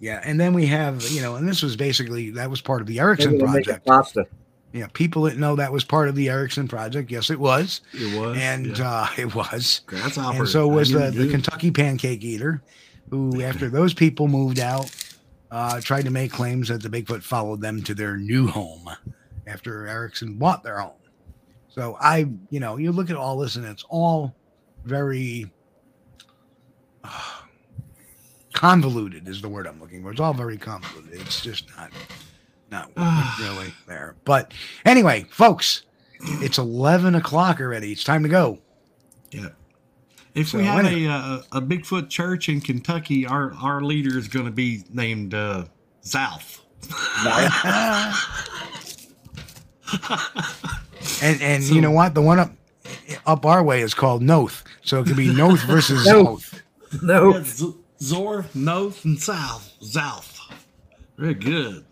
Yeah, 0.00 0.20
and 0.24 0.40
then 0.40 0.54
we 0.54 0.66
have, 0.66 1.02
you 1.10 1.20
know, 1.20 1.36
and 1.36 1.46
this 1.46 1.62
was 1.62 1.76
basically 1.76 2.30
that 2.30 2.48
was 2.50 2.60
part 2.60 2.80
of 2.80 2.86
the 2.86 2.98
Erickson 2.98 3.32
Maybe 3.32 3.44
they 3.46 3.52
make 3.52 3.60
a 3.66 3.80
project. 3.80 3.86
pasta. 3.86 4.26
Yeah, 4.72 4.86
people 4.92 5.24
didn't 5.26 5.40
know 5.40 5.56
that 5.56 5.72
was 5.72 5.84
part 5.84 6.08
of 6.08 6.14
the 6.14 6.28
Erickson 6.28 6.68
project. 6.68 7.10
Yes, 7.10 7.28
it 7.28 7.38
was, 7.40 7.80
It 7.92 8.18
was. 8.18 8.38
and 8.38 8.78
yeah. 8.78 8.88
uh, 8.88 9.06
it 9.18 9.34
was. 9.34 9.80
grasshopper. 9.86 10.38
And 10.38 10.48
so 10.48 10.68
was 10.68 10.90
the, 10.90 11.10
the. 11.10 11.28
Kentucky 11.28 11.70
Pancake 11.70 12.22
Eater, 12.22 12.62
who, 13.10 13.42
after 13.42 13.68
those 13.68 13.92
people 13.92 14.28
moved 14.28 14.60
out, 14.60 14.90
uh, 15.50 15.80
tried 15.80 16.04
to 16.04 16.10
make 16.10 16.30
claims 16.32 16.68
that 16.68 16.82
the 16.82 16.88
Bigfoot 16.88 17.22
followed 17.24 17.60
them 17.60 17.82
to 17.82 17.94
their 17.94 18.16
new 18.16 18.46
home 18.46 18.88
after 19.48 19.86
Erickson 19.88 20.34
bought 20.34 20.62
their 20.62 20.78
home. 20.78 20.92
So 21.68 21.96
I, 22.00 22.26
you 22.50 22.60
know, 22.60 22.76
you 22.76 22.92
look 22.92 23.10
at 23.10 23.16
all 23.16 23.36
this 23.38 23.56
and 23.56 23.64
it's 23.66 23.84
all 23.90 24.34
very 24.84 25.50
uh, 27.02 27.39
convoluted, 28.60 29.26
is 29.26 29.40
the 29.40 29.48
word 29.48 29.66
I'm 29.66 29.80
looking 29.80 30.02
for. 30.02 30.10
It's 30.10 30.20
all 30.20 30.34
very 30.34 30.58
convoluted. 30.58 31.18
It's 31.18 31.40
just 31.40 31.64
not, 31.78 31.90
not 32.70 32.90
really 33.40 33.72
there. 33.86 34.16
But 34.26 34.52
anyway, 34.84 35.24
folks, 35.30 35.84
it's 36.20 36.58
11 36.58 37.14
o'clock 37.14 37.58
already. 37.58 37.90
It's 37.90 38.04
time 38.04 38.22
to 38.22 38.28
go. 38.28 38.58
Yeah. 39.30 39.48
If 40.34 40.48
So 40.50 40.58
we 40.58 40.64
have 40.64 40.84
anyway. 40.84 41.04
a, 41.06 41.10
uh, 41.10 41.42
a 41.52 41.62
Bigfoot 41.62 42.10
church 42.10 42.50
in 42.50 42.60
Kentucky, 42.60 43.24
our 43.26 43.54
our 43.54 43.80
leader 43.80 44.18
is 44.18 44.28
going 44.28 44.44
to 44.44 44.50
be 44.52 44.84
named 44.92 45.32
uh, 45.32 45.64
South. 46.02 46.60
And 51.22 51.42
and 51.42 51.64
you 51.64 51.80
know 51.80 51.90
what? 51.90 52.14
The 52.14 52.22
one 52.22 52.38
up 52.38 52.52
up 53.26 53.44
our 53.44 53.62
way 53.62 53.80
is 53.80 53.92
called 53.94 54.22
Noth. 54.22 54.62
So 54.82 55.00
it 55.00 55.06
could 55.06 55.16
be 55.16 55.34
Noth 55.34 55.60
versus 55.62 56.06
Noth. 56.06 56.44
South. 56.44 57.02
No. 57.02 57.42
Yeah, 58.00 58.06
Z- 58.06 58.14
Zor, 58.14 58.46
North, 58.54 59.04
and 59.04 59.20
South. 59.20 59.72
South. 59.80 60.38
Very 61.18 61.34
good. 61.34 61.84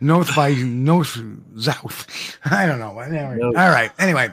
Noth 0.00 0.34
by 0.36 0.52
Noth 0.54 1.18
South. 1.58 2.38
I 2.44 2.66
don't 2.66 2.78
know. 2.78 2.92
Whatever. 2.92 3.36
Noth. 3.36 3.56
All 3.56 3.70
right. 3.70 3.90
Anyway, 3.98 4.28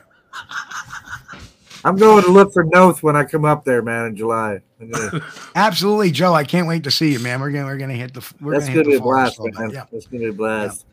I'm 1.85 1.95
going 1.95 2.23
to 2.23 2.31
look 2.31 2.53
for 2.53 2.64
Noth 2.64 3.03
when 3.03 3.15
I 3.15 3.23
come 3.23 3.45
up 3.45 3.64
there, 3.65 3.81
man, 3.81 4.07
in 4.07 4.15
July. 4.15 4.61
Gonna- 4.80 5.23
absolutely, 5.56 6.11
Joe. 6.11 6.34
I 6.34 6.44
can't 6.44 6.68
wait 6.68 6.84
to 6.84 6.91
see 6.91 7.14
you, 7.14 7.19
man. 7.19 7.40
We're 7.40 7.52
gonna 7.52 7.65
we're 7.65 7.77
gonna 7.77 7.94
hit 7.94 8.14
the 8.14 8.34
we're 8.41 8.53
that's 8.53 8.65
gonna 8.65 8.84
going 8.84 8.91
hit 8.91 8.98
the 8.98 8.98
be 8.98 8.98
a 8.98 9.02
blast, 9.02 9.40
man. 9.40 9.72
Yeah. 9.72 9.85
That's 9.91 10.07
going 10.07 10.22
to 10.22 10.27
be 10.27 10.30
a 10.30 10.34
blast. 10.34 10.85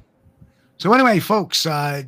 So 0.79 0.93
anyway, 0.93 1.19
folks, 1.19 1.67
uh, 1.67 2.03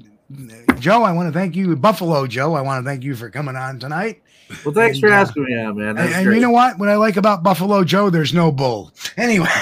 Joe, 0.78 1.02
I 1.02 1.12
want 1.12 1.28
to 1.28 1.38
thank 1.38 1.56
you, 1.56 1.74
Buffalo 1.76 2.26
Joe. 2.26 2.54
I 2.54 2.62
want 2.62 2.82
to 2.84 2.88
thank 2.88 3.02
you 3.02 3.14
for 3.14 3.28
coming 3.28 3.56
on 3.56 3.78
tonight. 3.78 4.21
Well, 4.64 4.74
thanks 4.74 4.96
and, 4.96 5.00
for 5.00 5.12
uh, 5.12 5.20
asking 5.20 5.44
me 5.44 5.58
out, 5.58 5.76
man. 5.76 5.98
and, 5.98 6.14
and 6.14 6.34
you 6.34 6.40
know 6.40 6.50
what? 6.50 6.78
What 6.78 6.88
I 6.88 6.96
like 6.96 7.16
about 7.16 7.42
Buffalo 7.42 7.84
Joe, 7.84 8.10
there's 8.10 8.34
no 8.34 8.52
bull. 8.52 8.92
Anyway. 9.16 9.46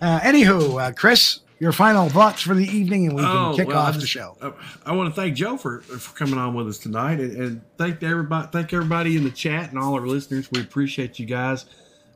uh, 0.00 0.20
anywho, 0.20 0.80
uh, 0.80 0.92
Chris, 0.92 1.40
your 1.58 1.72
final 1.72 2.08
thoughts 2.08 2.42
for 2.42 2.54
the 2.54 2.66
evening, 2.66 3.06
and 3.06 3.16
we 3.16 3.22
can 3.22 3.30
oh, 3.30 3.54
kick 3.56 3.68
well, 3.68 3.78
off 3.78 3.94
just, 3.94 4.00
the 4.00 4.06
show. 4.06 4.36
I, 4.40 4.52
I, 4.86 4.92
want 4.92 5.12
to 5.14 5.20
thank 5.20 5.34
Joe 5.36 5.56
for 5.56 5.80
for 5.80 6.14
coming 6.16 6.38
on 6.38 6.54
with 6.54 6.68
us 6.68 6.78
tonight, 6.78 7.20
and, 7.20 7.36
and, 7.36 7.60
thank 7.76 8.02
everybody, 8.02 8.48
thank 8.52 8.72
everybody 8.72 9.16
in 9.16 9.24
the 9.24 9.30
chat 9.30 9.70
and 9.70 9.78
all 9.78 9.94
our 9.94 10.06
listeners. 10.06 10.50
We 10.52 10.60
appreciate 10.60 11.18
you 11.18 11.26
guys. 11.26 11.66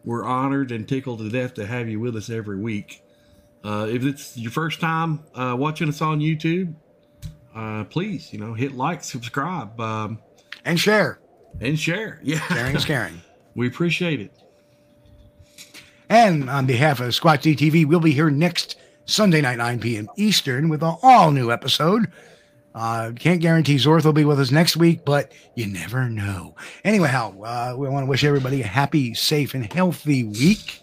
We're 0.05 0.25
honored 0.25 0.73
and 0.73 0.89
tickled 0.89 1.21
to 1.21 1.29
death 1.29 1.55
to 1.55 1.67
have 1.67 1.89
you 1.89 2.01
with 2.01 2.17
us 2.17 2.31
every 2.31 2.59
week. 2.59 3.03
Uh, 3.65 3.87
if 3.89 4.05
it's 4.05 4.37
your 4.37 4.51
first 4.51 4.81
time 4.81 5.21
uh, 5.35 5.55
watching 5.57 5.89
us 5.89 6.03
on 6.03 6.19
YouTube, 6.21 6.75
uh, 7.55 7.85
please, 7.85 8.33
you 8.33 8.39
know, 8.39 8.55
hit 8.55 8.73
like, 8.73 9.05
subscribe, 9.05 9.79
um, 9.81 10.19
and 10.65 10.79
share. 10.79 11.21
And 11.61 11.79
share. 11.79 12.21
Yeah. 12.23 12.41
Sharing 12.49 12.77
is 12.77 12.85
caring. 12.85 13.21
we 13.55 13.69
appreciate 13.69 14.21
it. 14.21 14.33
And 16.09 16.51
on 16.51 16.67
behalf 16.67 17.01
of 17.01 17.09
Squatch 17.09 17.57
TV, 17.57 17.87
we'll 17.87 18.01
be 18.01 18.13
here 18.13 18.31
next 18.31 18.77
Sunday 19.07 19.41
night, 19.41 19.59
9 19.59 19.81
p.m. 19.81 20.09
Eastern, 20.17 20.69
with 20.69 20.83
an 20.83 20.97
all 21.03 21.31
new 21.31 21.51
episode. 21.51 22.11
Uh, 22.75 23.13
can't 23.19 23.41
guarantee 23.41 23.77
Zorth 23.77 24.05
will 24.05 24.13
be 24.13 24.25
with 24.25 24.41
us 24.41 24.51
next 24.51 24.77
week, 24.77 25.05
but 25.05 25.33
you 25.55 25.67
never 25.67 26.09
know. 26.09 26.55
Anyway, 26.85 27.09
uh, 27.09 27.75
we 27.77 27.89
want 27.89 28.05
to 28.05 28.09
wish 28.09 28.25
everybody 28.25 28.63
a 28.63 28.67
happy, 28.67 29.15
safe, 29.15 29.55
and 29.55 29.71
healthy 29.73 30.25
week. 30.25 30.83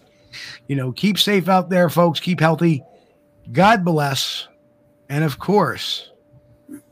You 0.67 0.75
know, 0.75 0.91
keep 0.91 1.17
safe 1.17 1.49
out 1.49 1.69
there, 1.69 1.89
folks. 1.89 2.19
Keep 2.19 2.39
healthy. 2.39 2.83
God 3.51 3.83
bless. 3.83 4.47
And 5.09 5.23
of 5.23 5.39
course, 5.39 6.11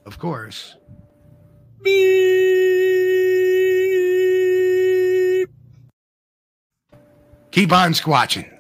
of 0.08 0.18
course, 0.18 0.76
beep. 1.84 1.98
keep 7.52 7.74
on 7.74 7.94
squatching. 7.94 8.57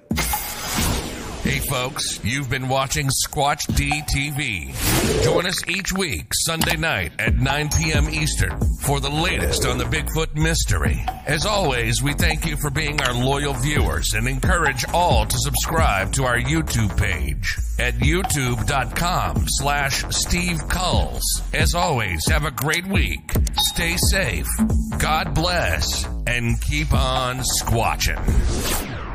Hey, 1.48 1.60
folks, 1.60 2.20
you've 2.26 2.50
been 2.50 2.68
watching 2.68 3.08
Squatch 3.08 3.74
D 3.74 3.90
TV. 4.02 5.24
Join 5.24 5.46
us 5.46 5.66
each 5.70 5.94
week, 5.94 6.28
Sunday 6.34 6.76
night 6.76 7.14
at 7.20 7.38
9 7.38 7.70
p.m. 7.70 8.10
Eastern, 8.10 8.60
for 8.82 9.00
the 9.00 9.10
latest 9.10 9.66
on 9.66 9.78
the 9.78 9.86
Bigfoot 9.86 10.36
mystery. 10.36 11.06
As 11.26 11.46
always, 11.46 12.04
we 12.04 12.12
thank 12.16 12.46
you 12.46 12.58
for 12.58 12.70
being 12.70 13.00
our 13.00 13.14
loyal 13.14 13.54
viewers 13.54 14.12
and 14.14 14.28
encourage 14.28 14.84
all 14.94 15.26
to 15.26 15.38
subscribe 15.38 16.12
to 16.16 16.26
our 16.26 16.38
YouTube 16.38 16.98
page 16.98 17.56
at 17.80 17.94
youtube.com 17.94 19.46
slash 19.48 20.04
Steve 20.10 20.60
Kulls. 20.68 21.24
As 21.54 21.74
always, 21.74 22.28
have 22.28 22.44
a 22.44 22.52
great 22.52 22.86
week. 22.88 23.32
Stay 23.74 23.96
safe. 23.96 24.48
God 25.00 25.34
bless. 25.34 26.06
And 26.28 26.60
keep 26.60 26.92
on 26.92 27.38
squatching. 27.38 29.07